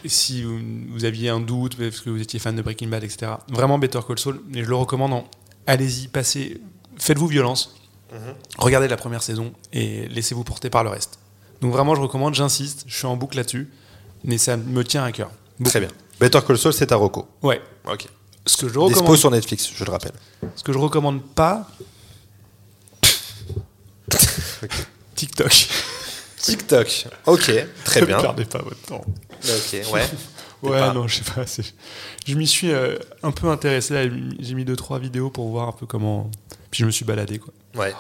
si 0.05 0.43
vous, 0.45 0.59
vous 0.93 1.05
aviez 1.05 1.29
un 1.29 1.41
doute, 1.41 1.77
parce 1.77 2.01
que 2.01 2.11
vous 2.11 2.21
étiez 2.21 2.39
fan 2.39 2.55
de 2.55 2.63
Breaking 2.63 2.87
Bad, 2.89 3.03
etc. 3.03 3.33
Vraiment 3.51 3.79
Better 3.79 3.99
Call 4.07 4.19
Saul, 4.19 4.41
et 4.55 4.63
je 4.63 4.69
le 4.69 4.77
recommande 4.77 5.13
en 5.13 5.25
allez-y, 5.67 6.07
passez, 6.07 6.61
faites-vous 6.99 7.27
violence, 7.27 7.75
regardez 8.59 8.89
la 8.89 8.97
première 8.97 9.23
saison 9.23 9.53
et 9.73 10.07
laissez-vous 10.09 10.45
porter 10.45 10.71
par 10.71 10.85
le 10.85 10.91
reste. 10.91 11.19
Donc 11.61 11.73
vraiment, 11.73 11.95
je 11.95 12.01
recommande, 12.01 12.35
j'insiste, 12.35 12.85
je 12.87 12.97
suis 12.97 13.07
en 13.07 13.17
boucle 13.17 13.37
là-dessus, 13.37 13.71
mais 14.25 14.39
ça 14.39 14.57
me 14.57 14.85
tient 14.85 15.05
à 15.05 15.13
cœur. 15.13 15.31
Beaucoup. 15.59 15.71
Très 15.71 15.81
bien. 15.81 15.91
Better 16.21 16.41
Call 16.47 16.59
Saul, 16.59 16.73
c'est 16.73 16.87
ta 16.89 16.97
reco. 16.97 17.29
Ouais. 17.43 17.61
Ok. 17.91 18.07
Ce 18.47 18.57
que 18.57 18.69
je 18.69 18.73
Dispo 18.75 18.85
recommande, 18.87 19.17
sur 19.17 19.31
Netflix, 19.31 19.71
je 19.75 19.85
le 19.85 19.91
rappelle. 19.91 20.13
ce 20.57 20.63
que 20.63 20.73
je 20.73 20.79
recommande 20.79 21.23
pas, 21.23 21.67
TikTok. 25.15 25.69
TikTok. 26.37 27.07
Ok, 27.27 27.51
très 27.85 28.01
Ne 28.03 28.07
bien. 28.07 28.21
perdez 28.21 28.45
pas 28.45 28.59
votre 28.63 28.81
temps. 28.83 29.05
Ok, 29.45 29.77
ouais. 29.93 30.03
Ouais, 30.63 30.79
pas- 30.79 30.95
non, 30.95 31.07
je 31.07 31.17
sais 31.17 31.31
pas. 31.31 31.45
Je 32.27 32.35
m'y 32.37 32.47
suis 32.47 32.71
euh, 32.71 32.97
un 33.23 33.33
peu 33.33 33.49
intéressé. 33.51 33.93
là, 33.93 34.11
J'ai 34.41 34.55
mis 34.55 34.65
deux 34.65 34.77
trois 34.77 34.99
vidéos 34.99 35.29
pour 35.29 35.47
voir 35.51 35.69
un 35.69 35.73
peu 35.73 35.85
comment. 35.85 36.31
Puis 36.71 36.81
je 36.81 36.87
me 36.87 36.91
suis 36.91 37.05
baladé 37.05 37.39
quoi. 37.39 37.53
Ouais. 37.75 37.93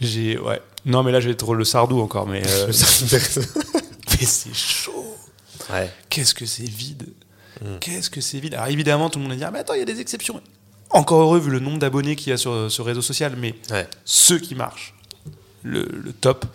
J'ai 0.00 0.38
ouais. 0.38 0.60
Non, 0.84 1.02
mais 1.02 1.12
là 1.12 1.20
je 1.20 1.26
vais 1.26 1.32
être 1.32 1.54
le 1.54 1.64
sardou 1.64 2.00
encore. 2.00 2.26
Mais, 2.26 2.42
euh, 2.46 2.66
mais 4.20 4.26
c'est 4.26 4.54
chaud. 4.54 5.16
ouais. 5.70 5.90
Qu'est-ce 6.08 6.34
que 6.34 6.46
c'est 6.46 6.68
vide. 6.68 7.08
Qu'est-ce 7.80 8.08
que 8.10 8.20
c'est 8.20 8.38
vide. 8.38 8.54
Alors 8.54 8.68
évidemment, 8.68 9.10
tout 9.10 9.18
le 9.18 9.24
monde 9.24 9.32
va 9.32 9.38
dire, 9.38 9.50
mais 9.50 9.58
attends, 9.58 9.74
il 9.74 9.80
y 9.80 9.82
a 9.82 9.86
des 9.86 10.00
exceptions. 10.00 10.40
Encore 10.90 11.20
heureux 11.22 11.40
vu 11.40 11.50
le 11.50 11.58
nombre 11.58 11.78
d'abonnés 11.78 12.14
qu'il 12.16 12.30
y 12.30 12.32
a 12.32 12.36
sur 12.36 12.70
ce 12.70 12.82
réseau 12.82 13.02
social, 13.02 13.34
mais 13.36 13.54
Ouais. 13.70 13.86
ceux 14.04 14.38
qui 14.38 14.54
marchent, 14.54 14.94
le, 15.64 15.82
le 15.82 16.12
top, 16.12 16.46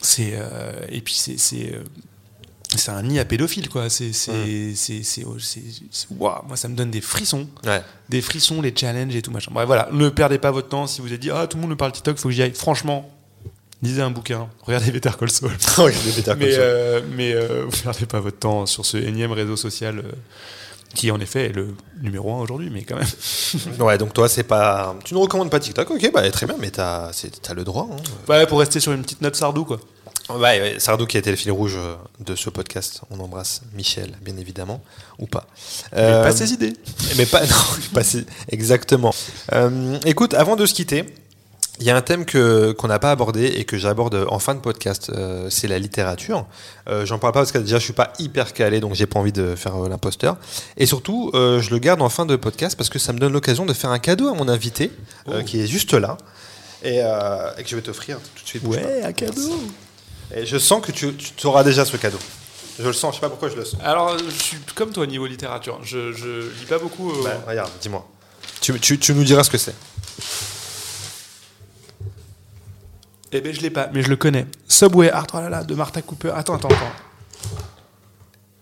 c'est 0.00 0.34
euh, 0.34 0.72
et 0.88 1.00
puis 1.00 1.14
c'est 1.14 1.74
c'est 2.74 2.90
euh, 2.90 2.94
un 2.94 3.02
nid 3.02 3.18
à 3.18 3.24
pédophiles 3.24 3.68
quoi. 3.68 3.88
C'est 3.90 4.12
c'est- 4.12 4.74
c'est- 4.74 5.24
waouh, 6.18 6.42
moi 6.48 6.56
ça 6.56 6.68
me 6.68 6.74
donne 6.74 6.90
des 6.90 7.00
frissons, 7.00 7.46
Ouais. 7.64 7.82
des 8.08 8.20
frissons, 8.20 8.60
les 8.62 8.74
challenges 8.76 9.14
et 9.14 9.22
tout 9.22 9.30
machin. 9.30 9.50
Bref 9.54 9.66
voilà, 9.66 9.88
ne 9.92 10.08
perdez 10.08 10.38
pas 10.38 10.50
votre 10.50 10.68
temps 10.68 10.86
si 10.86 11.00
vous 11.00 11.06
avez 11.08 11.18
dit 11.18 11.30
ah 11.30 11.46
tout 11.46 11.56
le 11.56 11.60
monde 11.62 11.70
me 11.70 11.76
parle 11.76 11.92
TikTok, 11.92 12.18
faut 12.18 12.28
que 12.28 12.34
j'y 12.34 12.42
aille. 12.42 12.52
Franchement, 12.54 13.10
lisez 13.82 14.02
un 14.02 14.10
bouquin, 14.10 14.48
regardez 14.62 14.90
Better 14.90 15.10
Call 15.18 15.30
Saul. 15.30 15.50
Regardez 15.76 16.10
Better 16.12 16.22
Call 16.30 16.38
mais 16.38 16.50
Saul. 16.50 16.60
euh, 16.60 17.00
mais 17.16 17.32
euh, 17.34 17.64
vous 17.68 17.82
perdez 17.82 18.06
pas 18.06 18.20
votre 18.20 18.38
temps 18.38 18.66
sur 18.66 18.84
ce 18.84 18.96
énième 18.96 19.32
réseau 19.32 19.56
social. 19.56 19.98
euh, 20.00 20.12
qui 20.94 21.10
en 21.10 21.20
effet 21.20 21.46
est 21.46 21.52
le 21.52 21.74
numéro 22.00 22.32
un 22.32 22.38
aujourd'hui, 22.38 22.70
mais 22.72 22.82
quand 22.84 22.96
même. 22.96 23.06
Ouais, 23.80 23.98
donc 23.98 24.14
toi, 24.14 24.30
c'est 24.30 24.44
pas. 24.44 24.96
Tu 25.04 25.12
ne 25.12 25.18
recommandes 25.18 25.50
pas 25.50 25.60
TikTok, 25.60 25.90
ok, 25.90 26.10
bah 26.14 26.30
très 26.30 26.46
bien, 26.46 26.54
mais 26.58 26.70
t'as 26.70 27.10
t'as 27.42 27.52
le 27.52 27.64
droit. 27.64 27.88
Hein. 27.92 27.96
Ouais, 28.28 28.46
pour 28.46 28.60
rester 28.60 28.80
sur 28.80 28.92
une 28.92 29.02
petite 29.02 29.20
note 29.20 29.36
sardou, 29.36 29.64
quoi. 29.66 29.78
Ouais, 30.28 30.60
ouais, 30.60 30.74
Sardou 30.78 31.06
qui 31.06 31.16
a 31.16 31.20
été 31.20 31.30
le 31.30 31.36
fil 31.36 31.52
rouge 31.52 31.76
euh, 31.76 31.94
de 32.20 32.34
ce 32.34 32.50
podcast. 32.50 33.02
On 33.10 33.20
embrasse 33.20 33.60
Michel, 33.74 34.12
bien 34.22 34.36
évidemment, 34.36 34.82
ou 35.20 35.26
pas. 35.26 35.46
Mais 35.92 35.98
Euh, 36.00 36.22
pas 36.24 36.32
ses 36.32 36.52
idées. 36.52 36.72
Mais 37.16 37.26
pas, 37.26 37.42
non, 37.46 37.54
pas 37.94 38.02
si- 38.02 38.26
exactement. 38.48 39.14
Euh, 39.52 39.98
écoute, 40.04 40.34
avant 40.34 40.56
de 40.56 40.66
se 40.66 40.74
quitter, 40.74 41.04
il 41.78 41.86
y 41.86 41.90
a 41.90 41.96
un 41.96 42.00
thème 42.02 42.24
que 42.24 42.72
qu'on 42.72 42.88
n'a 42.88 42.98
pas 42.98 43.10
abordé 43.12 43.44
et 43.46 43.64
que 43.64 43.76
j'aborde 43.76 44.26
en 44.28 44.38
fin 44.40 44.54
de 44.56 44.60
podcast, 44.60 45.10
euh, 45.10 45.48
c'est 45.50 45.68
la 45.68 45.78
littérature. 45.78 46.46
Euh, 46.88 47.04
J'en 47.06 47.18
parle 47.18 47.34
pas 47.34 47.40
parce 47.40 47.52
que 47.52 47.58
déjà 47.58 47.78
je 47.78 47.84
suis 47.84 47.92
pas 47.92 48.12
hyper 48.18 48.52
calé, 48.52 48.80
donc 48.80 48.94
j'ai 48.94 49.06
pas 49.06 49.20
envie 49.20 49.30
de 49.32 49.54
faire 49.54 49.76
euh, 49.84 49.88
l'imposteur. 49.88 50.38
Et 50.78 50.86
surtout, 50.86 51.30
euh, 51.34 51.60
je 51.60 51.70
le 51.70 51.78
garde 51.78 52.00
en 52.02 52.08
fin 52.08 52.26
de 52.26 52.34
podcast 52.34 52.76
parce 52.76 52.88
que 52.88 52.98
ça 52.98 53.12
me 53.12 53.18
donne 53.18 53.32
l'occasion 53.32 53.64
de 53.66 53.74
faire 53.74 53.90
un 53.90 53.98
cadeau 54.00 54.28
à 54.28 54.34
mon 54.34 54.48
invité 54.48 54.90
euh, 55.28 55.42
qui 55.42 55.60
est 55.60 55.66
juste 55.66 55.92
là 55.92 56.16
et, 56.82 57.00
euh, 57.02 57.50
et 57.58 57.62
que 57.62 57.68
je 57.68 57.76
vais 57.76 57.82
t'offrir 57.82 58.18
tout 58.34 58.42
de 58.42 58.48
suite. 58.48 58.62
bouge 58.64 58.78
un 59.04 59.12
cadeau. 59.12 59.60
Et 60.34 60.44
je 60.46 60.58
sens 60.58 60.84
que 60.84 60.92
tu, 60.92 61.14
tu 61.14 61.46
auras 61.46 61.62
déjà 61.64 61.84
ce 61.84 61.96
cadeau. 61.96 62.18
Je 62.78 62.86
le 62.86 62.92
sens, 62.92 63.14
je 63.14 63.16
sais 63.16 63.20
pas 63.20 63.30
pourquoi 63.30 63.48
je 63.48 63.56
le 63.56 63.64
sens. 63.64 63.80
Alors, 63.82 64.18
je 64.18 64.28
suis 64.30 64.58
comme 64.74 64.90
toi 64.92 65.06
niveau 65.06 65.26
littérature. 65.26 65.78
Je, 65.82 66.12
je 66.12 66.50
lis 66.60 66.66
pas 66.68 66.78
beaucoup. 66.78 67.10
euh, 67.10 67.22
Bah, 67.24 67.40
regarde, 67.48 67.70
dis-moi. 67.80 68.06
Tu, 68.60 68.78
tu- 68.80 68.98
tu 68.98 69.14
nous 69.14 69.24
diras 69.24 69.44
ce 69.44 69.50
que 69.50 69.58
c'est. 69.58 69.74
Eh 73.32 73.40
ben 73.40 73.52
je 73.52 73.60
l'ai 73.60 73.70
pas, 73.70 73.88
mais 73.92 74.02
je 74.02 74.08
le 74.08 74.16
connais. 74.16 74.46
Subway 74.68 75.10
Art, 75.10 75.26
oh 75.34 75.38
là 75.38 75.48
là, 75.50 75.64
de 75.64 75.74
Martha 75.74 76.00
Cooper. 76.02 76.32
Attends, 76.34 76.54
attends, 76.54 76.68
attends. 76.68 76.92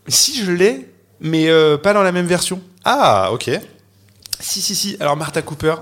Si 0.09 0.43
je 0.45 0.51
l'ai, 0.53 0.91
mais 1.21 1.49
euh, 1.49 1.77
pas 1.77 1.93
dans 1.93 2.03
la 2.03 2.13
même 2.13 2.27
version. 2.27 2.61
Ah, 2.85 3.31
ok. 3.33 3.51
Si, 4.41 4.61
si, 4.63 4.75
si. 4.75 4.97
Alors 5.01 5.17
Martha 5.17 5.43
Cooper. 5.43 5.75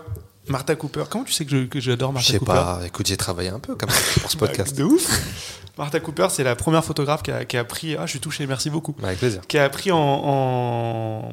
Martha 0.48 0.74
Cooper. 0.74 1.04
Comment 1.08 1.24
tu 1.24 1.32
sais 1.32 1.44
que 1.44 1.50
je- 1.50 1.66
que 1.66 1.80
j'adore 1.80 2.10
Je 2.10 2.14
Martha 2.14 2.32
sais 2.32 2.38
Cooper? 2.38 2.52
pas. 2.52 2.80
Écoute, 2.84 3.06
j'ai 3.06 3.16
travaillé 3.16 3.48
un 3.50 3.60
peu 3.60 3.76
comme 3.76 3.90
ça 3.90 4.20
pour 4.20 4.30
ce 4.30 4.36
podcast. 4.36 4.76
De 4.76 4.84
ouf. 4.84 5.61
Martha 5.78 6.00
Cooper, 6.00 6.26
c'est 6.30 6.44
la 6.44 6.54
première 6.54 6.84
photographe 6.84 7.22
qui 7.22 7.30
a, 7.30 7.44
qui 7.44 7.56
a 7.56 7.64
pris. 7.64 7.96
Ah, 7.96 8.04
je 8.06 8.10
suis 8.10 8.20
touché, 8.20 8.46
merci 8.46 8.68
beaucoup. 8.70 8.94
Avec 9.02 9.18
plaisir. 9.18 9.40
Qui 9.48 9.56
a 9.58 9.68
pris 9.70 9.90
en, 9.90 9.98
en, 9.98 11.32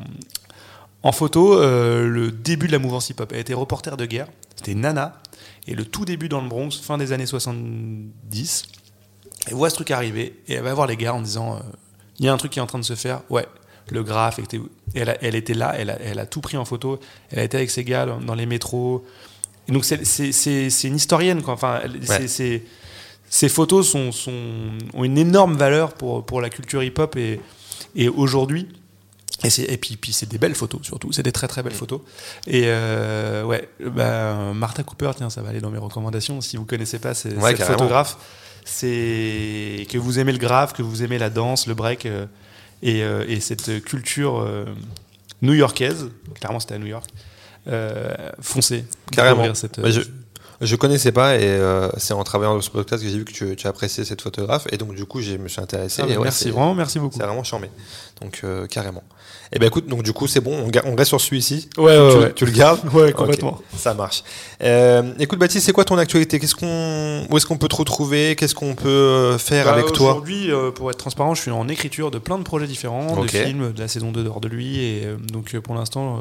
en 1.03 1.11
photo 1.11 1.59
euh, 1.59 2.07
le 2.07 2.31
début 2.31 2.67
de 2.67 2.71
la 2.71 2.79
mouvance 2.79 3.09
hip-hop. 3.09 3.31
Elle 3.33 3.39
était 3.39 3.53
reporter 3.53 3.97
de 3.97 4.05
guerre. 4.05 4.27
C'était 4.55 4.75
Nana. 4.75 5.21
Et 5.67 5.75
le 5.75 5.83
tout 5.85 6.05
début 6.05 6.29
dans 6.29 6.41
le 6.41 6.47
Bronx, 6.47 6.71
fin 6.81 6.97
des 6.97 7.11
années 7.11 7.25
70. 7.25 8.63
Elle 9.47 9.53
voit 9.53 9.69
ce 9.69 9.75
truc 9.75 9.91
arriver 9.91 10.39
et 10.47 10.53
elle 10.55 10.63
va 10.63 10.73
voir 10.73 10.87
les 10.87 10.97
gars 10.97 11.13
en 11.13 11.21
disant 11.21 11.55
euh, 11.55 11.59
il 12.19 12.25
y 12.25 12.29
a 12.29 12.33
un 12.33 12.37
truc 12.37 12.51
qui 12.53 12.59
est 12.59 12.61
en 12.61 12.65
train 12.67 12.79
de 12.79 12.83
se 12.85 12.95
faire. 12.95 13.21
Ouais, 13.29 13.45
le 13.89 14.03
graphe. 14.03 14.39
Et 14.39 14.45
elle, 14.95 15.09
a- 15.09 15.17
elle 15.23 15.35
était 15.35 15.53
là, 15.53 15.73
elle 15.77 15.89
a, 15.89 15.97
elle 16.01 16.19
a 16.19 16.25
tout 16.25 16.41
pris 16.41 16.57
en 16.57 16.65
photo. 16.65 16.99
Elle 17.31 17.39
a 17.39 17.43
été 17.43 17.57
avec 17.57 17.69
ses 17.71 17.83
gars 17.83 18.05
dans, 18.05 18.19
dans 18.19 18.35
les 18.35 18.45
métros. 18.45 19.05
Et 19.67 19.71
donc 19.71 19.85
c'est- 19.85 20.83
une 20.87 20.95
historienne. 20.95 21.41
Quoi. 21.41 21.53
Enfin, 21.53 21.81
Ouais. 22.07 22.27
c'est- 22.27 22.63
ces 23.29 23.49
photos 23.49 23.87
sont, 23.89 24.11
sont- 24.11 24.77
ont 24.93 25.03
une 25.03 25.17
énorme 25.17 25.55
valeur 25.55 25.93
pour, 25.93 26.25
pour 26.25 26.41
la 26.41 26.49
culture 26.49 26.81
hip-hop 26.83 27.15
et, 27.15 27.39
et 27.95 28.09
aujourd'hui. 28.09 28.67
Et, 29.43 29.49
c'est- 29.49 29.63
et 29.71 29.77
puis, 29.77 29.95
puis 29.95 30.11
c'est 30.11 30.27
des 30.27 30.37
belles 30.37 30.55
photos 30.55 30.81
surtout, 30.83 31.11
c'est 31.13 31.23
des 31.23 31.31
très 31.31 31.47
très 31.47 31.63
belles 31.63 31.73
photos. 31.73 32.01
Et 32.47 32.63
euh, 32.65 33.43
ouais, 33.45 33.69
bah, 33.85 34.51
Martha 34.53 34.83
Cooper, 34.83 35.11
tiens, 35.15 35.29
ça 35.29 35.41
va 35.41 35.49
aller 35.49 35.61
dans 35.61 35.69
mes 35.69 35.77
recommandations. 35.77 36.41
Si 36.41 36.57
vous 36.57 36.65
connaissez 36.65 36.99
pas 36.99 37.13
ces- 37.13 37.33
Ouais, 37.35 37.51
cette 37.55 37.65
photographe, 37.67 38.17
c'est 38.65 39.87
que 39.89 39.97
vous 39.97 40.19
aimez 40.19 40.31
le 40.31 40.37
graphe, 40.37 40.73
que 40.73 40.81
vous 40.81 41.03
aimez 41.03 41.17
la 41.17 41.29
danse, 41.29 41.67
le 41.67 41.73
break 41.73 42.05
euh, 42.05 42.25
et, 42.83 43.03
euh, 43.03 43.25
et 43.27 43.39
cette 43.39 43.83
culture 43.83 44.39
euh, 44.39 44.65
new-yorkaise. 45.41 46.09
Clairement, 46.35 46.59
c'était 46.59 46.75
à 46.75 46.79
New 46.79 46.87
York. 46.87 47.09
Euh, 47.67 48.13
foncez, 48.41 48.85
Carrément. 49.11 49.53
Cette, 49.53 49.79
Bah, 49.79 49.89
je, 49.91 50.01
je 50.61 50.75
connaissais 50.75 51.11
pas 51.11 51.35
et 51.37 51.43
euh, 51.43 51.89
c'est 51.97 52.13
en 52.13 52.23
travaillant 52.23 52.55
dans 52.55 52.61
ce 52.61 52.69
podcast 52.69 53.01
que 53.01 53.09
j'ai 53.09 53.17
vu 53.17 53.23
que 53.25 53.31
tu, 53.31 53.55
tu 53.55 53.67
appréciais 53.67 54.03
cette 54.03 54.21
photographe 54.21 54.67
et 54.71 54.77
donc 54.77 54.93
du 54.93 55.05
coup 55.05 55.21
je 55.21 55.37
me 55.37 55.47
suis 55.47 55.61
intéressé. 55.61 56.01
Ah, 56.03 56.09
et 56.09 56.17
ouais, 56.17 56.23
merci, 56.23 56.49
vraiment, 56.51 56.75
merci 56.75 56.99
beaucoup. 56.99 57.15
C'est 57.17 57.23
vraiment 57.23 57.43
charmé. 57.43 57.69
Donc 58.21 58.41
euh, 58.43 58.67
carrément. 58.67 59.03
Et 59.53 59.59
ben 59.59 59.67
écoute, 59.67 59.87
donc 59.87 60.03
du 60.03 60.11
coup 60.11 60.27
c'est 60.27 60.41
bon, 60.41 60.69
on, 60.85 60.95
reste 60.95 61.09
sur 61.09 61.21
celui-ci. 61.21 61.69
Ouais, 61.77 61.97
ouais, 61.97 62.11
tu- 62.11 62.17
ouais. 62.19 62.33
tu 62.33 62.45
le 62.45 62.51
gardes 62.51 62.81
Ouais, 62.93 63.13
complètement. 63.13 63.59
ça 63.77 63.93
marche. 63.93 64.23
Euh, 64.61 65.13
écoute 65.19 65.39
Baptiste, 65.39 65.65
c'est 65.65 65.71
quoi 65.71 65.85
ton 65.85 65.97
actualité? 65.97 66.39
Qu'est-ce 66.39 66.55
qu'on, 66.55 67.25
où 67.29 67.37
est-ce 67.37 67.45
qu'on 67.45 67.57
peut 67.57 67.69
te 67.69 67.77
retrouver? 67.77 68.35
Qu'est-ce 68.35 68.55
qu'on 68.55 68.75
peut 68.75 68.89
euh, 68.89 69.37
faire 69.37 69.65
Bah, 69.65 69.73
avec 69.73 69.93
toi? 69.93 70.11
Aujourd'hui, 70.11 70.49
pour 70.75 70.89
être 70.91 70.97
transparent, 70.97 71.35
je 71.35 71.41
suis 71.41 71.51
en 71.51 71.69
écriture 71.69 72.11
de 72.11 72.19
plein 72.19 72.37
de 72.37 72.43
projets 72.43 72.67
différents, 72.67 73.21
de 73.21 73.27
films, 73.27 73.71
de 73.71 73.79
la 73.79 73.87
saison 73.87 74.11
2 74.11 74.23
d'Hors 74.23 74.41
de 74.41 74.49
lui. 74.49 74.79
Et 74.79 75.07
donc, 75.31 75.57
pour 75.59 75.75
l'instant, 75.75 76.19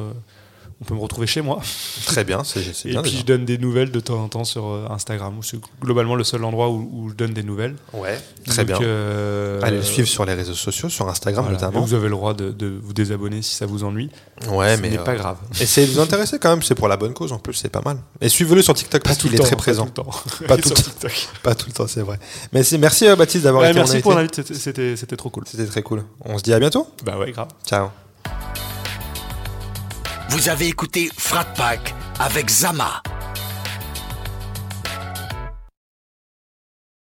on 0.81 0.85
peut 0.85 0.95
me 0.95 1.01
retrouver 1.01 1.27
chez 1.27 1.41
moi. 1.41 1.61
Très 2.07 2.23
bien, 2.23 2.45
c'est 2.45 2.61
Et 2.61 2.91
bien. 2.91 3.03
puis, 3.03 3.11
déjà. 3.11 3.21
je 3.23 3.27
donne 3.27 3.45
des 3.45 3.59
nouvelles 3.59 3.91
de 3.91 3.99
temps 3.99 4.23
en 4.23 4.29
temps 4.29 4.45
sur 4.45 4.67
euh, 4.67 4.87
Instagram. 4.91 5.37
où 5.39 5.43
C'est 5.43 5.59
globalement 5.83 6.15
le 6.15 6.23
seul 6.23 6.45
endroit 6.45 6.69
où, 6.71 6.89
où 6.93 7.09
je 7.11 7.15
donne 7.15 7.33
des 7.33 7.43
nouvelles. 7.43 7.75
Ouais, 7.93 8.19
très 8.47 8.65
Donc, 8.65 8.79
bien. 8.79 8.87
euh, 8.87 9.61
Allez 9.63 9.79
le 9.79 9.83
suivre 9.83 10.07
sur 10.07 10.25
les 10.25 10.35
réseaux 10.35 10.55
sociaux, 10.55 10.89
sur 10.89 11.09
Instagram 11.09 11.45
voilà. 11.47 11.59
notamment. 11.61 11.85
Vous 11.85 11.95
avez 11.95 12.05
le 12.09 12.15
droit 12.15 12.33
de, 12.33 12.51
de 12.53 12.79
vous 12.81 12.93
désabonner 12.93 13.43
si 13.43 13.57
ça 13.57 13.67
vous 13.67 13.83
ennuie. 13.83 14.09
Ouais, 14.49 14.77
Ce 14.77 14.81
mais 14.83 14.91
n'est 14.91 14.99
euh, 15.01 15.03
pas 15.05 15.17
grave. 15.17 15.39
essayez 15.61 15.87
de 15.89 15.93
vous 15.93 16.01
intéresser 16.01 16.39
quand 16.39 16.51
même, 16.51 16.63
c'est 16.63 16.77
pour 16.77 16.87
la 16.89 16.97
bonne 16.97 17.13
cause 17.13 17.33
en 17.33 17.39
plus, 17.41 17.55
c'est 17.55 17.69
pas 17.71 17.83
mal. 17.85 17.99
Et 18.21 18.29
suivez-le 18.29 18.63
sur 18.63 18.75
TikTok 18.75 19.03
parce 19.03 19.19
qu'il 19.19 19.35
est 19.35 19.39
très 19.39 19.57
présent. 19.57 19.87
Pas 19.87 20.03
tout 20.05 20.13
le 20.41 20.47
temps. 20.47 20.47
Pas 20.47 20.57
tout 20.63 20.69
le 20.69 20.75
temps. 20.77 20.83
TikTok. 20.83 21.29
Pas 21.43 21.55
tout 21.57 21.67
le 21.67 21.73
temps, 21.73 21.87
c'est 21.89 22.03
vrai. 22.03 22.19
Mais 22.53 22.63
c'est- 22.63 22.79
merci 22.79 23.09
euh, 23.09 23.17
Baptiste 23.17 23.43
d'avoir 23.45 23.65
Ouais, 23.65 23.71
été 23.71 23.79
merci 23.81 23.99
pour 23.99 24.15
l'invite, 24.15 24.41
c'était 24.55 25.17
trop 25.17 25.31
cool. 25.31 25.43
C'était 25.47 25.67
très 25.67 25.83
cool. 25.83 26.05
On 26.25 26.39
se 26.39 26.43
dit 26.45 26.53
à 26.53 26.61
bientôt. 26.61 26.87
Bah 27.05 27.19
ouais, 27.19 27.33
grave. 27.33 27.49
Ciao. 27.67 27.89
Vous 30.31 30.51
avez 30.51 30.69
écouté 30.69 31.11
Frat 31.17 31.47
Pack 31.57 31.95
avec 32.19 32.51
Zama, 32.51 33.03